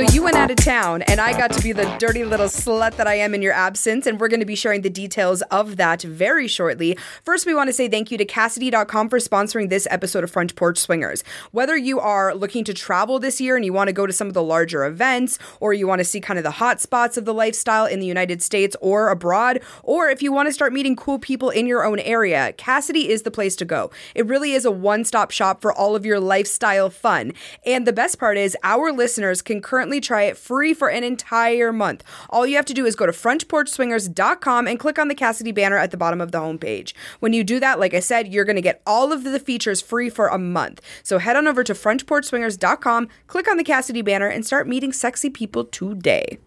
So 0.00 0.06
you 0.14 0.22
went 0.22 0.38
out 0.38 0.50
of 0.50 0.56
town, 0.56 1.02
and 1.02 1.20
I 1.20 1.36
got 1.36 1.52
to 1.52 1.62
be 1.62 1.72
the 1.72 1.84
dirty 1.98 2.24
little 2.24 2.46
slut 2.46 2.96
that 2.96 3.06
I 3.06 3.16
am 3.16 3.34
in 3.34 3.42
your 3.42 3.52
absence, 3.52 4.06
and 4.06 4.18
we're 4.18 4.28
going 4.28 4.40
to 4.40 4.46
be 4.46 4.54
sharing 4.54 4.80
the 4.80 4.88
details 4.88 5.42
of 5.50 5.76
that 5.76 6.00
very 6.00 6.48
shortly. 6.48 6.96
First, 7.22 7.44
we 7.44 7.54
want 7.54 7.68
to 7.68 7.74
say 7.74 7.86
thank 7.86 8.10
you 8.10 8.16
to 8.16 8.24
Kasidie.com 8.24 9.10
for 9.10 9.18
sponsoring 9.18 9.68
this 9.68 9.86
episode 9.90 10.24
of 10.24 10.30
Front 10.30 10.56
Porch 10.56 10.78
Swingers. 10.78 11.22
Whether 11.50 11.76
you 11.76 12.00
are 12.00 12.34
looking 12.34 12.64
to 12.64 12.72
travel 12.72 13.18
this 13.18 13.42
year 13.42 13.56
and 13.56 13.64
you 13.64 13.74
want 13.74 13.88
to 13.88 13.92
go 13.92 14.06
to 14.06 14.12
some 14.14 14.26
of 14.26 14.32
the 14.32 14.42
larger 14.42 14.86
events, 14.86 15.38
or 15.60 15.74
you 15.74 15.86
want 15.86 15.98
to 15.98 16.04
see 16.06 16.18
kind 16.18 16.38
of 16.38 16.44
the 16.44 16.50
hot 16.50 16.80
spots 16.80 17.18
of 17.18 17.26
the 17.26 17.34
lifestyle 17.34 17.84
in 17.84 18.00
the 18.00 18.06
United 18.06 18.42
States 18.42 18.74
or 18.80 19.10
abroad, 19.10 19.60
or 19.82 20.08
if 20.08 20.22
you 20.22 20.32
want 20.32 20.48
to 20.48 20.52
start 20.54 20.72
meeting 20.72 20.96
cool 20.96 21.18
people 21.18 21.50
in 21.50 21.66
your 21.66 21.84
own 21.84 21.98
area, 21.98 22.54
Kasidie 22.56 23.08
is 23.08 23.20
the 23.20 23.30
place 23.30 23.54
to 23.56 23.66
go. 23.66 23.90
It 24.14 24.24
really 24.24 24.52
is 24.52 24.64
a 24.64 24.70
one 24.70 25.04
stop 25.04 25.30
shop 25.30 25.60
for 25.60 25.74
all 25.74 25.94
of 25.94 26.06
your 26.06 26.20
lifestyle 26.20 26.88
fun. 26.88 27.34
And 27.66 27.86
the 27.86 27.92
best 27.92 28.18
part 28.18 28.38
is, 28.38 28.56
our 28.62 28.92
listeners 28.92 29.42
can 29.42 29.60
currently 29.60 29.89
try 29.98 30.22
it 30.24 30.36
free 30.36 30.74
for 30.74 30.88
an 30.88 31.02
entire 31.02 31.72
month. 31.72 32.04
All 32.28 32.46
you 32.46 32.56
have 32.56 32.66
to 32.66 32.74
do 32.74 32.86
is 32.86 32.94
go 32.94 33.06
to 33.06 33.12
frontporchswingers.com 33.12 34.68
and 34.68 34.78
click 34.78 34.98
on 34.98 35.08
the 35.08 35.14
Kasidie 35.14 35.54
banner 35.54 35.78
at 35.78 35.90
the 35.90 35.96
bottom 35.96 36.20
of 36.20 36.30
the 36.30 36.38
homepage. 36.38 36.92
When 37.18 37.32
you 37.32 37.42
do 37.42 37.58
that, 37.60 37.80
like 37.80 37.94
I 37.94 38.00
said, 38.00 38.32
you're 38.32 38.44
going 38.44 38.56
to 38.56 38.62
get 38.62 38.82
all 38.86 39.12
of 39.12 39.24
the 39.24 39.40
features 39.40 39.80
free 39.80 40.10
for 40.10 40.28
a 40.28 40.38
month. 40.38 40.80
So 41.02 41.18
head 41.18 41.36
on 41.36 41.48
over 41.48 41.64
to 41.64 41.72
frontporchswingers.com, 41.72 43.08
click 43.26 43.50
on 43.50 43.56
the 43.56 43.64
Kasidie 43.64 44.04
banner, 44.04 44.28
and 44.28 44.44
start 44.46 44.68
meeting 44.68 44.92
sexy 44.92 45.30
people 45.30 45.64
today. 45.64 46.38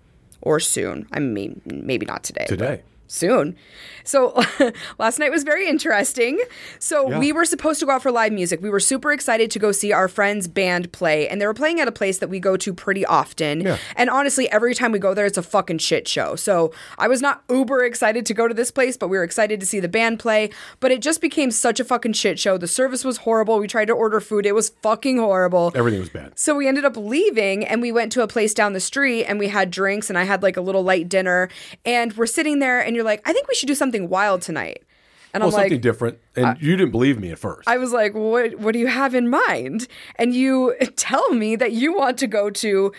Or 0.42 0.60
soon. 0.60 1.08
I 1.12 1.20
mean, 1.20 1.62
maybe 1.66 2.06
not 2.06 2.24
today. 2.24 2.46
Today. 2.48 2.84
Soon. 3.14 3.56
So 4.04 4.42
last 4.98 5.20
night 5.20 5.30
was 5.32 5.44
very 5.44 5.68
interesting. 5.70 6.42
So 6.80 7.10
Yeah. 7.10 7.20
we 7.20 7.32
were 7.32 7.46
supposed 7.46 7.80
to 7.80 7.86
go 7.86 7.92
out 7.92 8.02
for 8.02 8.12
live 8.12 8.34
music. 8.34 8.60
We 8.60 8.72
were 8.72 8.80
super 8.80 9.12
excited 9.14 9.52
to 9.52 9.60
go 9.60 9.72
see 9.72 9.92
our 9.92 10.08
friend's 10.08 10.48
band 10.48 10.92
play, 10.92 11.28
and 11.30 11.40
they 11.40 11.46
were 11.46 11.54
playing 11.54 11.80
at 11.80 11.88
a 11.88 11.92
place 11.92 12.18
that 12.18 12.28
we 12.28 12.40
go 12.40 12.58
to 12.58 12.74
pretty 12.74 13.06
often. 13.06 13.62
Yeah. 13.62 13.78
And 13.96 14.10
honestly, 14.10 14.50
every 14.52 14.74
time 14.74 14.92
we 14.92 14.98
go 15.00 15.14
there, 15.14 15.28
it's 15.28 15.38
a 15.38 15.44
fucking 15.44 15.78
shit 15.78 16.08
show. 16.08 16.36
So 16.36 16.74
I 16.98 17.08
was 17.08 17.22
not 17.22 17.44
uber 17.50 17.84
excited 17.86 18.26
to 18.26 18.34
go 18.34 18.48
to 18.48 18.54
this 18.56 18.72
place, 18.72 18.98
but 18.98 19.10
we 19.10 19.18
were 19.18 19.24
excited 19.24 19.60
to 19.60 19.66
see 19.66 19.80
the 19.80 19.88
band 19.88 20.18
play. 20.20 20.50
But 20.80 20.92
it 20.92 21.00
just 21.02 21.22
became 21.22 21.52
such 21.52 21.80
a 21.80 21.86
fucking 21.86 22.14
shit 22.14 22.40
show. 22.40 22.58
The 22.58 22.68
service 22.68 23.06
was 23.06 23.18
horrible. 23.18 23.60
We 23.60 23.68
tried 23.68 23.86
to 23.86 23.94
order 23.94 24.20
food, 24.20 24.46
it 24.48 24.56
was 24.56 24.70
fucking 24.82 25.18
horrible. 25.20 25.72
Everything 25.76 26.00
was 26.00 26.10
bad. 26.10 26.38
So 26.38 26.56
we 26.56 26.68
ended 26.68 26.84
up 26.84 26.98
leaving 26.98 27.64
and 27.64 27.80
we 27.80 27.92
went 27.92 28.12
to 28.14 28.24
a 28.24 28.28
place 28.28 28.56
down 28.56 28.74
the 28.74 28.80
street 28.80 29.26
and 29.26 29.38
we 29.38 29.50
had 29.50 29.70
drinks 29.70 30.10
and 30.10 30.18
I 30.18 30.24
had 30.24 30.42
like 30.44 30.58
a 30.58 30.62
little 30.62 30.84
light 30.84 31.08
dinner 31.10 31.50
and 31.86 32.12
we're 32.18 32.26
sitting 32.26 32.58
there 32.60 32.80
and 32.80 32.96
you're 32.96 33.03
like, 33.04 33.22
I 33.28 33.34
think 33.34 33.48
we 33.48 33.56
should 33.56 33.68
do 33.68 33.76
something 33.76 34.10
wild 34.10 34.42
tonight. 34.42 34.84
And 35.36 35.42
Well, 35.42 35.50
I'm 35.50 35.54
like, 35.56 35.64
something 35.64 35.82
different. 35.82 36.20
And 36.36 36.62
you 36.62 36.76
didn't 36.76 36.92
believe 36.92 37.20
me 37.20 37.32
at 37.32 37.40
first. 37.40 37.68
I 37.68 37.78
was 37.78 37.92
like, 37.92 38.14
what 38.14 38.60
what 38.60 38.72
do 38.74 38.78
you 38.78 38.86
have 38.86 39.16
in 39.16 39.32
mind? 39.32 39.88
And 40.18 40.32
you 40.36 40.76
tell 40.96 41.34
me 41.34 41.56
that 41.56 41.72
you 41.72 41.92
want 41.92 42.20
to 42.20 42.28
go 42.28 42.52
to 42.52 42.92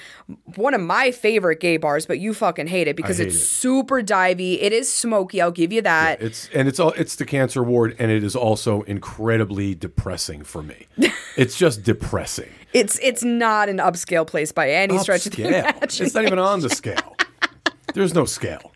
one 0.57 0.75
of 0.75 0.81
my 0.81 1.13
favorite 1.13 1.61
gay 1.61 1.77
bars, 1.77 2.07
but 2.07 2.19
you 2.19 2.35
fucking 2.35 2.67
hate 2.67 2.89
it 2.89 2.97
because 2.97 3.19
hate 3.19 3.29
it's 3.29 3.37
it. 3.37 3.47
super 3.47 4.03
divey. 4.03 4.59
It 4.61 4.73
is 4.73 4.93
smoky, 4.93 5.41
I'll 5.41 5.53
give 5.53 5.73
you 5.73 5.81
that. 5.83 6.21
it's 6.21 6.49
and 6.53 6.67
it's 6.67 6.81
all 6.81 6.91
it's 6.97 7.15
the 7.15 7.25
cancer 7.25 7.63
ward, 7.63 7.95
and 8.01 8.11
it 8.11 8.25
is 8.25 8.35
also 8.35 8.83
incredibly 8.83 9.77
depressing 9.77 10.43
for 10.43 10.61
me. 10.61 10.89
it's 11.37 11.57
just 11.57 11.85
depressing. 11.85 12.51
It's 12.73 12.99
it's 13.01 13.23
not 13.23 13.69
an 13.69 13.79
upscale 13.79 14.27
place 14.27 14.51
by 14.51 14.71
any 14.73 14.99
stretch 14.99 15.27
of 15.27 15.37
the 15.37 15.45
Upscale. 15.45 15.49
imagination. 15.61 16.07
It's 16.07 16.15
not 16.17 16.25
even 16.25 16.41
on 16.41 16.59
the 16.63 16.71
scale. 16.71 17.15
There's 17.95 18.13
no 18.13 18.25
scale. 18.25 18.73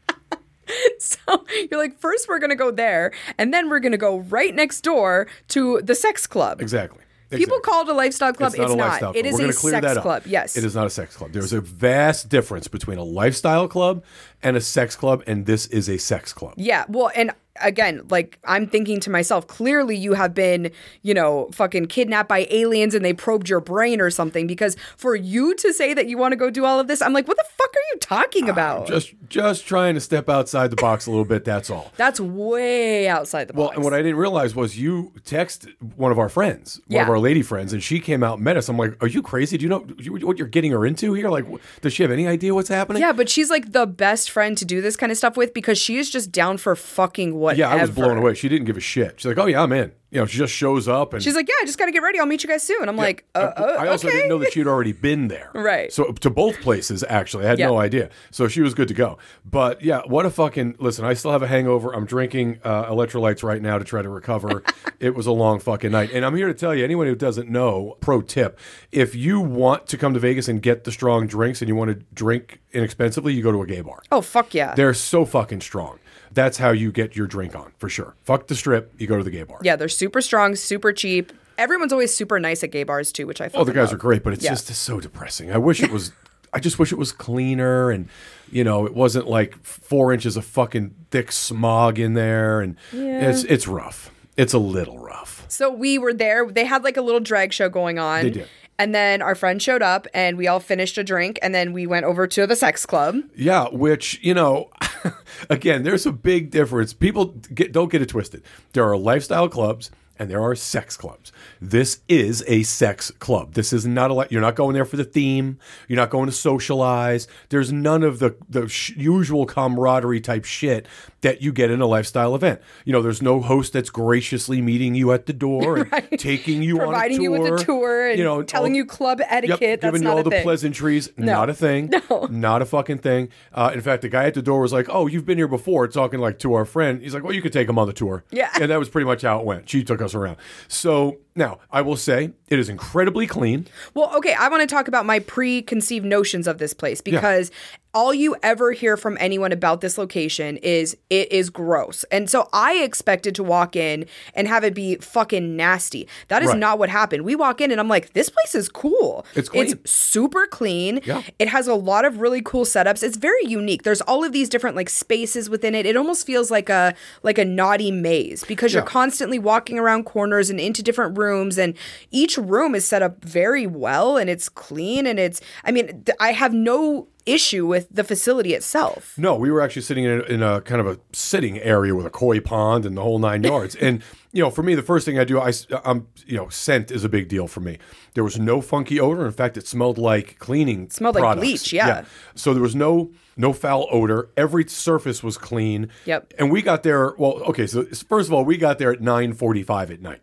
So 0.98 1.44
you're 1.70 1.80
like, 1.80 1.98
first 1.98 2.28
we're 2.28 2.38
gonna 2.38 2.56
go 2.56 2.70
there, 2.70 3.12
and 3.38 3.52
then 3.52 3.68
we're 3.68 3.80
gonna 3.80 3.96
go 3.96 4.18
right 4.18 4.54
next 4.54 4.80
door 4.82 5.26
to 5.48 5.80
the 5.82 5.94
sex 5.94 6.26
club. 6.26 6.60
Exactly. 6.60 7.02
People 7.30 7.60
call 7.60 7.82
it 7.82 7.88
a 7.88 7.92
lifestyle 7.92 8.32
club. 8.32 8.52
It's, 8.52 8.58
not 8.58 8.70
a 8.70 8.76
not. 8.76 8.88
lifestyle 8.88 9.10
It 9.10 9.26
club. 9.26 9.40
is 9.42 9.64
a 9.64 9.70
sex 9.70 9.98
club. 9.98 10.22
Yes. 10.24 10.56
It 10.56 10.64
is 10.64 10.74
not 10.74 10.86
a 10.86 10.90
sex 10.90 11.14
club. 11.14 11.32
There's 11.32 11.52
a 11.52 11.60
vast 11.60 12.30
difference 12.30 12.68
between 12.68 12.96
a 12.96 13.04
lifestyle 13.04 13.68
club 13.68 14.02
and 14.42 14.56
a 14.56 14.62
sex 14.62 14.96
club, 14.96 15.22
and 15.26 15.44
this 15.44 15.66
is 15.66 15.90
a 15.90 15.98
sex 15.98 16.32
club. 16.32 16.54
Yeah. 16.56 16.86
Well, 16.88 17.10
and 17.14 17.32
again, 17.60 18.02
like 18.10 18.38
I'm 18.44 18.66
thinking 18.66 19.00
to 19.00 19.10
myself, 19.10 19.46
clearly 19.46 19.96
you 19.96 20.14
have 20.14 20.34
been, 20.34 20.70
you 21.02 21.14
know, 21.14 21.48
fucking 21.52 21.86
kidnapped 21.86 22.28
by 22.28 22.46
aliens 22.50 22.94
and 22.94 23.04
they 23.04 23.12
probed 23.12 23.48
your 23.48 23.60
brain 23.60 24.00
or 24.00 24.10
something. 24.10 24.46
Because 24.46 24.76
for 24.96 25.14
you 25.14 25.54
to 25.56 25.72
say 25.72 25.94
that 25.94 26.08
you 26.08 26.18
want 26.18 26.32
to 26.32 26.36
go 26.36 26.50
do 26.50 26.64
all 26.64 26.80
of 26.80 26.88
this, 26.88 27.02
I'm 27.02 27.12
like, 27.12 27.28
what 27.28 27.36
the 27.36 27.44
fuck 27.56 27.70
are 27.70 27.86
you 27.92 27.98
talking 28.00 28.48
ah, 28.48 28.52
about? 28.52 28.86
Just 28.86 29.14
just 29.28 29.66
trying 29.66 29.94
to 29.94 30.00
step 30.00 30.28
outside 30.28 30.70
the 30.70 30.76
box 30.76 31.06
a 31.06 31.10
little 31.10 31.24
bit, 31.24 31.44
that's 31.44 31.70
all. 31.70 31.92
That's 31.96 32.20
way 32.20 33.08
outside 33.08 33.48
the 33.48 33.52
box. 33.52 33.58
Well, 33.58 33.70
and 33.70 33.84
what 33.84 33.92
I 33.92 33.98
didn't 33.98 34.16
realize 34.16 34.54
was 34.54 34.78
you 34.78 35.12
text 35.24 35.66
one 35.96 36.12
of 36.12 36.18
our 36.18 36.28
friends, 36.28 36.80
one 36.86 37.02
of 37.02 37.08
our 37.08 37.18
lady 37.18 37.42
friends, 37.42 37.72
and 37.72 37.82
she 37.82 38.00
came 38.00 38.22
out 38.22 38.34
and 38.34 38.44
met 38.44 38.56
us. 38.56 38.68
I'm 38.68 38.76
like, 38.76 38.96
"Are 39.02 39.08
you 39.08 39.20
crazy? 39.20 39.58
Do 39.58 39.64
you 39.64 39.68
know 39.68 39.80
what 39.80 40.38
you're 40.38 40.46
getting 40.46 40.72
her 40.72 40.86
into 40.86 41.12
here? 41.14 41.28
Like, 41.28 41.46
does 41.80 41.92
she 41.92 42.02
have 42.02 42.12
any 42.12 42.26
idea 42.26 42.54
what's 42.54 42.68
happening?" 42.68 43.02
yeah, 43.02 43.12
but 43.12 43.28
she's 43.28 43.50
like 43.50 43.72
the 43.72 43.86
best 43.86 44.30
friend 44.30 44.56
to 44.58 44.64
do 44.64 44.80
this 44.80 44.96
kind 44.96 45.10
of 45.10 45.18
stuff 45.18 45.36
with 45.36 45.52
because 45.52 45.78
she 45.78 45.96
is 45.96 46.10
just 46.10 46.30
down 46.30 46.56
for 46.56 46.76
fucking 46.76 47.38
whatever. 47.56 47.74
Yeah, 47.74 47.78
I 47.78 47.82
was 47.82 47.90
blown 47.90 48.16
away. 48.18 48.34
She 48.34 48.48
didn't 48.48 48.66
give 48.66 48.76
a 48.76 48.80
shit. 48.80 49.20
She's 49.20 49.26
like, 49.26 49.38
"Oh 49.38 49.46
yeah, 49.46 49.62
I'm 49.62 49.72
in." 49.72 49.92
You 50.10 50.20
know, 50.20 50.26
she 50.26 50.38
just 50.38 50.54
shows 50.54 50.88
up 50.88 51.12
and 51.12 51.22
She's 51.22 51.34
like, 51.34 51.48
yeah, 51.48 51.54
I 51.60 51.66
just 51.66 51.78
got 51.78 51.84
to 51.84 51.92
get 51.92 52.02
ready. 52.02 52.18
I'll 52.18 52.24
meet 52.24 52.42
you 52.42 52.48
guys 52.48 52.62
soon. 52.62 52.88
I'm 52.88 52.96
like, 52.96 53.26
uh, 53.34 53.52
uh, 53.54 53.76
I 53.78 53.88
also 53.88 54.08
okay. 54.08 54.16
didn't 54.16 54.30
know 54.30 54.38
that 54.38 54.52
she'd 54.54 54.66
already 54.66 54.92
been 54.92 55.28
there. 55.28 55.50
Right. 55.58 55.92
So 55.92 56.12
to 56.12 56.30
both 56.30 56.60
places, 56.60 57.04
actually, 57.08 57.44
I 57.44 57.48
had 57.50 57.58
no 57.58 57.78
idea. 57.78 58.10
So 58.30 58.48
she 58.48 58.62
was 58.62 58.74
good 58.74 58.88
to 58.88 58.94
go. 58.94 59.18
But 59.44 59.82
yeah, 59.82 60.02
what 60.06 60.24
a 60.24 60.30
fucking 60.30 60.76
listen. 60.78 61.04
I 61.04 61.14
still 61.14 61.32
have 61.32 61.42
a 61.42 61.48
hangover. 61.48 61.92
I'm 61.94 62.06
drinking 62.06 62.60
uh, 62.64 62.86
electrolytes 62.86 63.42
right 63.42 63.60
now 63.60 63.76
to 63.76 63.84
try 63.84 64.00
to 64.00 64.08
recover. 64.08 64.62
it 65.00 65.14
was 65.14 65.26
a 65.26 65.32
long 65.32 65.58
fucking 65.58 65.90
night, 65.90 66.10
and 66.12 66.24
I'm 66.24 66.34
here 66.36 66.46
to 66.46 66.54
tell 66.54 66.74
you, 66.74 66.84
anyone 66.84 67.06
who 67.06 67.16
doesn't 67.16 67.50
know, 67.50 67.96
pro 68.00 68.22
tip: 68.22 68.58
if 68.92 69.14
you 69.14 69.40
want 69.40 69.88
to 69.88 69.98
come 69.98 70.14
to 70.14 70.20
Vegas 70.20 70.48
and 70.48 70.62
get 70.62 70.84
the 70.84 70.92
strong 70.92 71.26
drinks, 71.26 71.60
and 71.60 71.68
you 71.68 71.74
want 71.74 71.90
to 71.90 72.06
drink 72.14 72.60
inexpensively, 72.72 73.34
you 73.34 73.42
go 73.42 73.52
to 73.52 73.60
a 73.60 73.66
gay 73.66 73.80
bar. 73.80 74.02
Oh 74.12 74.22
fuck 74.22 74.54
yeah. 74.54 74.74
They're 74.74 74.94
so 74.94 75.24
fucking 75.24 75.60
strong. 75.60 75.98
That's 76.32 76.58
how 76.58 76.70
you 76.70 76.92
get 76.92 77.16
your 77.16 77.26
drink 77.26 77.54
on 77.56 77.72
for 77.78 77.88
sure. 77.88 78.14
Fuck 78.24 78.46
the 78.48 78.54
strip. 78.54 78.92
You 78.98 79.06
go 79.06 79.16
to 79.18 79.24
the 79.24 79.30
gay 79.30 79.42
bar. 79.44 79.58
Yeah, 79.62 79.76
they're 79.76 79.88
super 79.88 80.20
strong, 80.20 80.54
super 80.56 80.92
cheap. 80.92 81.32
Everyone's 81.56 81.92
always 81.92 82.14
super 82.14 82.38
nice 82.38 82.62
at 82.62 82.70
gay 82.70 82.84
bars 82.84 83.10
too, 83.12 83.26
which 83.26 83.40
I. 83.40 83.50
Oh, 83.54 83.64
the 83.64 83.72
guys 83.72 83.88
love. 83.88 83.94
are 83.94 83.98
great, 83.98 84.22
but 84.22 84.32
it's 84.32 84.44
Yeah. 84.44 84.50
just 84.50 84.68
so 84.68 85.00
depressing. 85.00 85.50
I 85.52 85.58
wish 85.58 85.82
it 85.82 85.90
was. 85.90 86.12
I 86.52 86.60
just 86.60 86.78
wish 86.78 86.92
it 86.92 86.98
was 86.98 87.12
cleaner, 87.12 87.90
and 87.90 88.08
you 88.50 88.64
know, 88.64 88.86
it 88.86 88.94
wasn't 88.94 89.28
like 89.28 89.56
four 89.62 90.12
inches 90.14 90.36
of 90.36 90.44
fucking 90.46 90.94
thick 91.10 91.30
smog 91.32 91.98
in 91.98 92.14
there, 92.14 92.60
and 92.60 92.76
it's 92.92 93.44
it's 93.44 93.68
rough. 93.68 94.10
It's 94.36 94.54
a 94.54 94.58
little 94.58 94.98
rough. 94.98 95.44
So 95.48 95.70
we 95.70 95.98
were 95.98 96.14
there. 96.14 96.50
They 96.50 96.64
had 96.64 96.84
like 96.84 96.96
a 96.96 97.02
little 97.02 97.20
drag 97.20 97.52
show 97.52 97.68
going 97.68 97.98
on. 97.98 98.22
They 98.22 98.30
did. 98.30 98.48
And 98.78 98.94
then 98.94 99.20
our 99.20 99.34
friend 99.34 99.60
showed 99.60 99.82
up, 99.82 100.06
and 100.14 100.38
we 100.38 100.46
all 100.46 100.60
finished 100.60 100.96
a 100.98 101.02
drink, 101.04 101.38
and 101.42 101.52
then 101.52 101.72
we 101.72 101.84
went 101.86 102.04
over 102.06 102.28
to 102.28 102.46
the 102.46 102.54
sex 102.54 102.86
club. 102.86 103.16
Yeah, 103.36 103.66
which 103.72 104.18
you 104.22 104.32
know, 104.32 104.70
again, 105.50 105.82
there's 105.82 106.06
a 106.06 106.12
big 106.12 106.50
difference. 106.50 106.92
People 106.92 107.26
get, 107.54 107.72
don't 107.72 107.90
get 107.90 108.02
it 108.02 108.08
twisted. 108.10 108.42
There 108.72 108.84
are 108.84 108.96
lifestyle 108.96 109.48
clubs 109.48 109.90
and 110.18 110.30
there 110.30 110.42
are 110.42 110.54
sex 110.54 110.96
clubs. 110.96 111.32
This 111.60 112.00
is 112.08 112.44
a 112.46 112.64
sex 112.64 113.10
club. 113.12 113.54
This 113.54 113.72
is 113.72 113.86
not 113.86 114.10
a. 114.10 114.26
You're 114.30 114.40
not 114.40 114.56
going 114.56 114.74
there 114.74 114.84
for 114.84 114.96
the 114.96 115.04
theme. 115.04 115.58
You're 115.86 115.96
not 115.96 116.10
going 116.10 116.26
to 116.26 116.32
socialize. 116.32 117.28
There's 117.50 117.72
none 117.72 118.02
of 118.02 118.18
the 118.18 118.36
the 118.48 118.68
sh- 118.68 118.94
usual 118.96 119.46
camaraderie 119.46 120.20
type 120.20 120.44
shit 120.44 120.86
that 121.22 121.42
you 121.42 121.52
get 121.52 121.70
in 121.70 121.80
a 121.80 121.86
lifestyle 121.86 122.34
event. 122.34 122.60
You 122.84 122.92
know, 122.92 123.02
there's 123.02 123.20
no 123.22 123.40
host 123.40 123.72
that's 123.72 123.90
graciously 123.90 124.60
meeting 124.62 124.94
you 124.94 125.12
at 125.12 125.26
the 125.26 125.32
door 125.32 125.78
and 125.78 126.08
taking 126.18 126.62
you 126.62 126.76
Providing 126.78 127.16
on 127.16 127.20
a 127.20 127.22
you 127.22 127.30
with 127.32 127.60
a 127.60 127.64
tour 127.64 128.08
and 128.08 128.18
you 128.18 128.24
know, 128.24 128.42
telling 128.42 128.72
all- 128.72 128.76
you 128.76 128.84
club 128.84 129.20
etiquette. 129.26 129.60
Yep, 129.60 129.80
giving 129.80 130.02
you 130.02 130.08
all 130.10 130.18
a 130.18 130.22
the 130.22 130.30
thing. 130.30 130.42
pleasantries. 130.42 131.10
Not 131.16 131.50
a 131.50 131.54
thing. 131.54 131.90
No. 132.10 132.26
Not 132.30 132.62
a 132.62 132.66
fucking 132.66 132.98
thing. 132.98 133.28
Uh, 133.52 133.70
in 133.74 133.80
fact, 133.80 134.02
the 134.02 134.08
guy 134.08 134.24
at 134.24 134.34
the 134.34 134.42
door 134.42 134.60
was 134.60 134.72
like, 134.72 134.86
"Oh, 134.88 135.06
you've 135.06 135.26
been 135.26 135.36
here 135.38 135.48
before." 135.48 135.86
Talking 135.88 136.20
like 136.20 136.38
to 136.40 136.54
our 136.54 136.64
friend. 136.64 137.02
He's 137.02 137.12
like, 137.12 137.22
"Well, 137.22 137.32
you 137.34 137.42
could 137.42 137.52
take 137.52 137.68
him 137.68 137.78
on 137.78 137.86
the 137.86 137.92
tour." 137.92 138.24
Yeah. 138.30 138.50
And 138.60 138.70
that 138.70 138.78
was 138.78 138.88
pretty 138.88 139.04
much 139.04 139.22
how 139.22 139.38
it 139.40 139.44
went. 139.44 139.68
She 139.68 139.82
took 139.84 140.00
us 140.00 140.14
around. 140.14 140.36
So 140.68 141.18
Now, 141.38 141.60
I 141.70 141.82
will 141.82 141.96
say 141.96 142.32
it 142.48 142.58
is 142.58 142.68
incredibly 142.68 143.28
clean. 143.28 143.68
Well, 143.94 144.10
okay, 144.16 144.34
I 144.34 144.48
want 144.48 144.60
to 144.68 144.74
talk 144.74 144.88
about 144.88 145.06
my 145.06 145.20
preconceived 145.20 146.04
notions 146.04 146.48
of 146.48 146.58
this 146.58 146.74
place 146.74 147.00
because 147.00 147.52
all 147.94 148.12
you 148.12 148.36
ever 148.42 148.72
hear 148.72 148.96
from 148.96 149.16
anyone 149.18 149.50
about 149.50 149.80
this 149.80 149.96
location 149.96 150.56
is 150.58 150.96
it 151.10 151.30
is 151.32 151.48
gross. 151.48 152.04
And 152.12 152.28
so 152.28 152.48
I 152.52 152.74
expected 152.82 153.34
to 153.36 153.42
walk 153.42 153.76
in 153.76 154.04
and 154.34 154.46
have 154.46 154.62
it 154.62 154.74
be 154.74 154.96
fucking 154.96 155.56
nasty. 155.56 156.06
That 156.28 156.42
is 156.42 156.50
Right. 156.50 156.58
not 156.58 156.78
what 156.78 156.90
happened. 156.90 157.24
We 157.24 157.34
walk 157.34 157.60
in 157.60 157.70
and 157.70 157.80
I'm 157.80 157.88
like, 157.88 158.12
this 158.12 158.28
place 158.28 158.54
is 158.54 158.68
cool. 158.68 159.24
It's 159.34 159.48
clean. 159.48 159.62
It's 159.72 159.90
super 159.90 160.46
clean. 160.46 161.00
Yeah. 161.04 161.22
It 161.38 161.48
has 161.48 161.66
a 161.66 161.74
lot 161.74 162.04
of 162.04 162.20
really 162.20 162.42
cool 162.42 162.64
setups. 162.64 163.02
It's 163.02 163.16
very 163.16 163.44
unique. 163.46 163.84
There's 163.84 164.02
all 164.02 164.22
of 164.24 164.32
these 164.32 164.48
different 164.48 164.76
like 164.76 164.90
spaces 164.90 165.48
within 165.48 165.74
it. 165.74 165.86
It 165.86 165.96
almost 165.96 166.26
feels 166.26 166.50
like 166.50 166.68
a 166.68 166.94
like 167.22 167.38
a 167.38 167.44
naughty 167.44 167.90
maze 167.90 168.44
because 168.44 168.74
you're 168.74 168.82
constantly 168.82 169.38
walking 169.38 169.78
around 169.78 170.04
corners 170.04 170.50
and 170.50 170.60
into 170.60 170.82
different 170.82 171.16
rooms 171.16 171.27
and 171.58 171.74
each 172.10 172.38
room 172.38 172.74
is 172.74 172.86
set 172.86 173.02
up 173.02 173.24
very 173.24 173.66
well 173.66 174.16
and 174.16 174.30
it's 174.30 174.48
clean 174.48 175.06
and 175.06 175.18
it's 175.18 175.40
I 175.64 175.70
mean 175.70 176.04
I 176.20 176.32
have 176.32 176.52
no 176.52 177.08
issue 177.26 177.66
with 177.66 177.88
the 177.90 178.02
facility 178.04 178.54
itself. 178.54 179.14
No, 179.18 179.36
we 179.36 179.50
were 179.50 179.60
actually 179.60 179.82
sitting 179.82 180.04
in 180.04 180.20
a, 180.20 180.22
in 180.24 180.42
a 180.42 180.60
kind 180.62 180.80
of 180.80 180.86
a 180.86 180.98
sitting 181.12 181.58
area 181.58 181.94
with 181.94 182.06
a 182.06 182.10
koi 182.10 182.40
pond 182.40 182.86
and 182.86 182.96
the 182.96 183.02
whole 183.02 183.18
nine 183.18 183.42
yards. 183.52 183.74
and 183.76 184.02
you 184.32 184.42
know, 184.42 184.50
for 184.50 184.62
me, 184.62 184.74
the 184.74 184.82
first 184.82 185.06
thing 185.06 185.18
I 185.18 185.24
do, 185.24 185.40
I 185.40 185.52
am 185.84 186.06
you 186.26 186.36
know, 186.36 186.48
scent 186.48 186.90
is 186.90 187.02
a 187.02 187.08
big 187.08 187.28
deal 187.28 187.48
for 187.48 187.60
me. 187.60 187.78
There 188.14 188.22
was 188.22 188.38
no 188.38 188.60
funky 188.60 189.00
odor. 189.00 189.24
In 189.24 189.32
fact, 189.32 189.56
it 189.56 189.66
smelled 189.66 189.96
like 189.96 190.38
cleaning. 190.38 190.90
smelled 190.90 191.14
like 191.14 191.22
products. 191.22 191.46
bleach, 191.46 191.72
yeah. 191.72 192.04
So 192.34 192.52
there 192.52 192.62
was 192.62 192.76
no 192.76 193.10
no 193.36 193.52
foul 193.52 193.88
odor. 193.90 194.30
Every 194.36 194.68
surface 194.68 195.22
was 195.22 195.38
clean. 195.38 195.88
Yep. 196.04 196.34
And 196.38 196.50
we 196.50 196.60
got 196.60 196.82
there. 196.82 197.14
Well, 197.16 197.42
okay. 197.44 197.66
So 197.66 197.84
first 197.84 198.28
of 198.28 198.34
all, 198.34 198.44
we 198.44 198.58
got 198.58 198.78
there 198.78 198.92
at 198.92 199.00
nine 199.00 199.32
forty 199.32 199.62
five 199.62 199.90
at 199.90 200.02
night. 200.02 200.20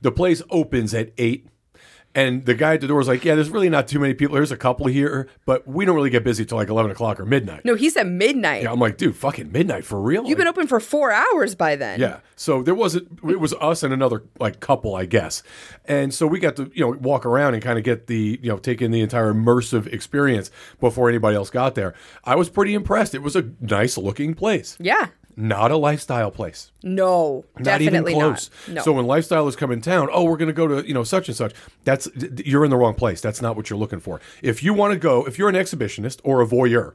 The 0.00 0.12
place 0.12 0.42
opens 0.50 0.94
at 0.94 1.12
eight. 1.18 1.46
And 2.14 2.46
the 2.46 2.54
guy 2.54 2.74
at 2.74 2.80
the 2.80 2.86
door 2.88 2.96
was 2.96 3.06
like, 3.06 3.22
"Yeah, 3.22 3.34
there's 3.34 3.50
really 3.50 3.68
not 3.68 3.86
too 3.86 4.00
many 4.00 4.14
people. 4.14 4.34
There's 4.34 4.50
a 4.50 4.56
couple 4.56 4.86
here, 4.86 5.28
but 5.44 5.68
we 5.68 5.84
don't 5.84 5.94
really 5.94 6.08
get 6.08 6.24
busy 6.24 6.44
till 6.46 6.56
like 6.56 6.70
eleven 6.70 6.90
o'clock 6.90 7.20
or 7.20 7.26
midnight." 7.26 7.66
No, 7.66 7.74
he 7.74 7.90
said 7.90 8.06
midnight. 8.08 8.62
Yeah, 8.62 8.72
I'm 8.72 8.80
like, 8.80 8.96
dude, 8.96 9.14
fucking 9.14 9.52
midnight 9.52 9.84
for 9.84 10.00
real. 10.00 10.26
You've 10.26 10.38
been 10.38 10.48
open 10.48 10.66
for 10.66 10.80
4 10.80 11.12
hours 11.12 11.54
by 11.54 11.76
then. 11.76 12.00
yeah. 12.00 12.20
So 12.34 12.62
there 12.62 12.74
wasn't. 12.74 13.20
It 13.28 13.38
was 13.38 13.52
us 13.60 13.82
and 13.82 13.92
another 13.92 14.24
like 14.40 14.58
couple, 14.58 14.96
I 14.96 15.04
guess. 15.04 15.42
And 15.84 16.12
so 16.12 16.26
we 16.26 16.40
got 16.40 16.56
to 16.56 16.72
you 16.74 16.80
know 16.90 16.96
walk 16.98 17.26
around 17.26 17.52
and 17.54 17.62
kind 17.62 17.76
of 17.78 17.84
get 17.84 18.06
the 18.06 18.40
you 18.42 18.48
know 18.48 18.56
take 18.56 18.80
in 18.80 18.90
the 18.90 19.02
entire 19.02 19.32
immersive 19.32 19.86
experience 19.92 20.50
before 20.80 21.10
anybody 21.10 21.36
else 21.36 21.50
got 21.50 21.74
there. 21.74 21.94
I 22.24 22.36
was 22.36 22.48
pretty 22.48 22.72
impressed. 22.72 23.14
It 23.14 23.22
was 23.22 23.36
a 23.36 23.50
nice 23.60 23.98
looking 23.98 24.34
place. 24.34 24.78
Yeah. 24.80 25.08
Not 25.40 25.70
a 25.70 25.76
lifestyle 25.76 26.32
place. 26.32 26.72
No, 26.82 27.44
Not 27.54 27.64
definitely 27.78 28.10
even 28.12 28.20
close. 28.20 28.50
not. 28.66 28.74
No. 28.74 28.82
So 28.82 28.92
when 28.92 29.04
lifestylers 29.04 29.56
come 29.56 29.70
in 29.70 29.80
town, 29.80 30.08
oh, 30.12 30.24
we're 30.24 30.36
going 30.36 30.48
to 30.48 30.52
go 30.52 30.66
to 30.66 30.86
you 30.86 30.92
know 30.92 31.04
such 31.04 31.28
and 31.28 31.36
such. 31.36 31.54
That's 31.84 32.08
you're 32.44 32.64
in 32.64 32.70
the 32.70 32.76
wrong 32.76 32.94
place. 32.94 33.20
That's 33.20 33.40
not 33.40 33.54
what 33.54 33.70
you're 33.70 33.78
looking 33.78 34.00
for. 34.00 34.20
If 34.42 34.64
you 34.64 34.74
want 34.74 34.94
to 34.94 34.98
go, 34.98 35.24
if 35.26 35.38
you're 35.38 35.48
an 35.48 35.54
exhibitionist 35.54 36.18
or 36.24 36.42
a 36.42 36.46
voyeur, 36.46 36.94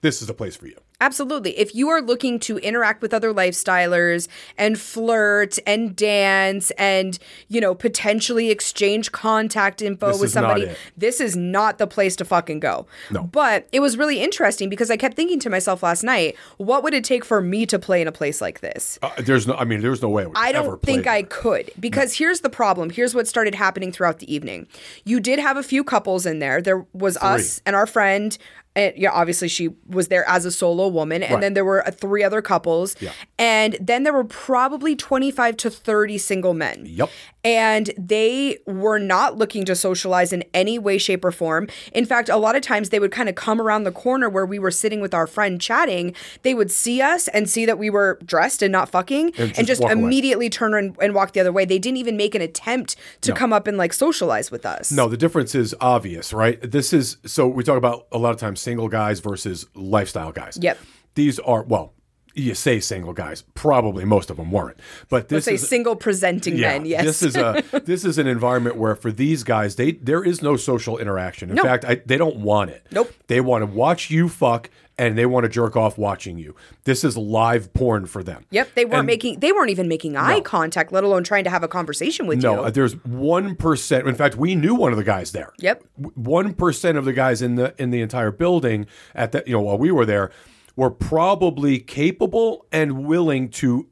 this 0.00 0.20
is 0.20 0.28
the 0.28 0.34
place 0.34 0.56
for 0.56 0.66
you. 0.66 0.76
Absolutely. 1.00 1.56
If 1.56 1.76
you 1.76 1.88
are 1.90 2.02
looking 2.02 2.40
to 2.40 2.58
interact 2.58 3.02
with 3.02 3.14
other 3.14 3.32
lifestylers 3.32 4.26
and 4.56 4.78
flirt 4.78 5.56
and 5.64 5.94
dance 5.94 6.72
and, 6.72 7.16
you 7.46 7.60
know, 7.60 7.72
potentially 7.72 8.50
exchange 8.50 9.12
contact 9.12 9.80
info 9.80 10.08
This 10.08 10.20
with 10.20 10.30
somebody, 10.32 10.74
this 10.96 11.20
is 11.20 11.36
not 11.36 11.78
the 11.78 11.86
place 11.86 12.16
to 12.16 12.24
fucking 12.24 12.58
go. 12.58 12.86
No. 13.12 13.22
But 13.22 13.68
it 13.70 13.78
was 13.78 13.96
really 13.96 14.20
interesting 14.20 14.68
because 14.68 14.90
I 14.90 14.96
kept 14.96 15.14
thinking 15.14 15.38
to 15.40 15.50
myself 15.50 15.84
last 15.84 16.02
night, 16.02 16.36
what 16.56 16.82
would 16.82 16.94
it 16.94 17.04
take 17.04 17.24
for 17.24 17.40
me 17.40 17.64
to 17.66 17.78
play 17.78 18.02
in 18.02 18.08
a 18.08 18.12
place 18.12 18.40
like 18.40 18.58
this? 18.58 18.98
Uh, 19.00 19.10
there's 19.18 19.46
no. 19.46 19.54
I 19.54 19.64
mean, 19.64 19.80
there's 19.80 20.02
no 20.02 20.08
way. 20.08 20.24
I, 20.24 20.26
would 20.26 20.36
I 20.36 20.52
don't 20.52 20.82
think 20.82 21.04
there. 21.04 21.12
I 21.12 21.22
could 21.22 21.70
because 21.78 22.14
here's 22.14 22.40
the 22.40 22.50
problem. 22.50 22.90
Here's 22.90 23.14
what 23.14 23.28
started 23.28 23.54
happening 23.54 23.92
throughout 23.92 24.18
the 24.18 24.32
evening. 24.32 24.66
You 25.04 25.20
did 25.20 25.38
have 25.38 25.56
a 25.56 25.62
few 25.62 25.84
couples 25.84 26.26
in 26.26 26.40
there. 26.40 26.60
There 26.60 26.84
was 26.92 27.16
us 27.18 27.60
and 27.64 27.76
our 27.76 27.86
friend. 27.86 28.36
And 28.78 28.96
yeah, 28.96 29.10
obviously 29.12 29.48
she 29.48 29.70
was 29.88 30.06
there 30.08 30.26
as 30.28 30.44
a 30.44 30.52
solo 30.52 30.86
woman, 30.88 31.22
and 31.22 31.34
Right. 31.34 31.40
then 31.40 31.54
there 31.54 31.64
were 31.64 31.86
uh, 31.86 31.90
three 31.90 32.22
other 32.22 32.40
couples, 32.40 32.94
Yeah. 33.00 33.10
and 33.38 33.76
then 33.80 34.04
there 34.04 34.12
were 34.12 34.24
probably 34.24 34.94
twenty 34.94 35.30
five 35.30 35.56
to 35.58 35.68
thirty 35.70 36.16
single 36.18 36.54
men. 36.54 36.84
Yep. 36.86 37.10
And 37.44 37.90
they 37.96 38.58
were 38.66 38.98
not 38.98 39.38
looking 39.38 39.64
to 39.66 39.74
socialize 39.74 40.32
in 40.32 40.44
any 40.52 40.78
way, 40.78 40.98
shape, 40.98 41.24
or 41.24 41.30
form. 41.32 41.68
In 41.92 42.04
fact, 42.04 42.28
a 42.28 42.36
lot 42.36 42.56
of 42.56 42.62
times 42.62 42.90
they 42.90 42.98
would 42.98 43.12
kind 43.12 43.28
of 43.28 43.36
come 43.36 43.60
around 43.60 43.84
the 43.84 43.92
corner 43.92 44.28
where 44.28 44.44
we 44.44 44.58
were 44.58 44.70
sitting 44.72 45.00
with 45.00 45.14
our 45.14 45.26
friend 45.26 45.60
chatting. 45.60 46.14
They 46.42 46.52
would 46.54 46.70
see 46.70 47.00
us 47.00 47.26
and 47.28 47.48
see 47.48 47.64
that 47.66 47.78
we 47.78 47.90
were 47.90 48.18
dressed 48.24 48.60
and 48.62 48.70
not 48.72 48.88
fucking, 48.90 49.32
and 49.38 49.54
just 49.54 49.66
just, 49.66 49.80
walk 49.82 49.92
away. 49.92 50.02
immediately 50.02 50.50
turn 50.50 50.74
and, 50.74 50.96
and 51.00 51.14
walk 51.14 51.32
the 51.32 51.40
other 51.40 51.52
way. 51.52 51.64
They 51.64 51.78
didn't 51.78 51.98
even 51.98 52.16
make 52.16 52.34
an 52.34 52.42
attempt 52.42 52.96
to 53.22 53.32
come 53.32 53.52
up 53.52 53.66
and 53.66 53.76
like 53.78 53.92
socialize 53.92 54.50
with 54.50 54.66
us. 54.66 54.90
No, 54.92 55.08
the 55.08 55.16
difference 55.16 55.54
is 55.54 55.74
obvious, 55.80 56.32
right? 56.32 56.58
This 56.70 56.92
is 56.92 57.16
so 57.24 57.46
we 57.48 57.62
talk 57.64 57.78
about 57.78 58.06
a 58.12 58.18
lot 58.18 58.30
of 58.34 58.36
times 58.38 58.60
single 58.68 58.88
guys 58.88 59.20
versus 59.20 59.66
lifestyle 59.74 60.32
guys. 60.32 60.58
Yep. 60.60 60.78
These 61.14 61.38
are 61.40 61.62
well, 61.62 61.94
you 62.34 62.54
say 62.54 62.78
single 62.80 63.12
guys, 63.14 63.42
probably 63.54 64.04
most 64.04 64.30
of 64.30 64.36
them 64.36 64.52
weren't. 64.52 64.78
But 65.08 65.28
this 65.28 65.46
Say 65.46 65.54
is 65.54 65.66
single 65.68 65.96
presenting 65.96 66.60
men, 66.60 66.84
yes. 66.84 67.02
This 67.04 67.22
is 67.22 67.36
a 67.36 67.62
this 67.84 68.04
is 68.04 68.18
an 68.18 68.26
environment 68.26 68.76
where 68.76 68.94
for 68.94 69.10
these 69.10 69.42
guys, 69.42 69.76
they 69.76 69.92
there 69.92 70.22
is 70.22 70.42
no 70.42 70.56
social 70.56 70.98
interaction. 70.98 71.48
In 71.50 71.56
No. 71.56 71.62
fact, 71.64 71.84
I, 71.84 71.96
they 72.06 72.16
don't 72.18 72.36
want 72.36 72.70
it. 72.70 72.86
Nope. 72.92 73.12
They 73.26 73.40
want 73.40 73.62
to 73.62 73.66
watch 73.66 74.10
you 74.10 74.28
fuck 74.28 74.70
and 74.98 75.16
they 75.16 75.24
want 75.26 75.44
to 75.44 75.48
jerk 75.48 75.76
off 75.76 75.96
watching 75.96 76.36
you. 76.38 76.54
This 76.84 77.04
is 77.04 77.16
live 77.16 77.72
porn 77.72 78.06
for 78.06 78.22
them. 78.22 78.44
Yep, 78.50 78.74
they 78.74 78.84
weren't 78.84 78.98
And- 78.98 79.06
making 79.06 79.40
they 79.40 79.52
weren't 79.52 79.70
even 79.70 79.88
making 79.88 80.16
eye 80.16 80.40
contact, 80.40 80.92
let 80.92 81.04
alone 81.04 81.24
trying 81.24 81.44
to 81.44 81.50
have 81.50 81.62
a 81.62 81.68
conversation 81.68 82.26
with 82.26 82.42
No, 82.42 82.50
you. 82.56 82.62
No, 82.62 82.70
there's 82.70 82.94
one 83.04 83.54
percent. 83.54 84.06
In 84.08 84.14
fact, 84.14 84.36
we 84.36 84.54
knew 84.54 84.74
one 84.74 84.92
of 84.92 84.98
the 84.98 85.04
guys 85.04 85.32
there. 85.32 85.52
Yep. 85.60 85.84
one 86.14 86.52
percent 86.54 86.98
of 86.98 87.04
the 87.04 87.12
guys 87.12 87.40
in 87.42 87.54
the 87.54 87.74
in 87.80 87.90
the 87.90 88.00
entire 88.02 88.30
building 88.30 88.86
at 89.14 89.32
that 89.32 89.46
you 89.46 89.54
know 89.54 89.60
while 89.62 89.78
we 89.78 89.90
were 89.90 90.04
there 90.06 90.30
were 90.76 90.90
probably 90.90 91.78
capable 91.78 92.66
and 92.70 93.04
willing 93.04 93.48
to 93.48 93.86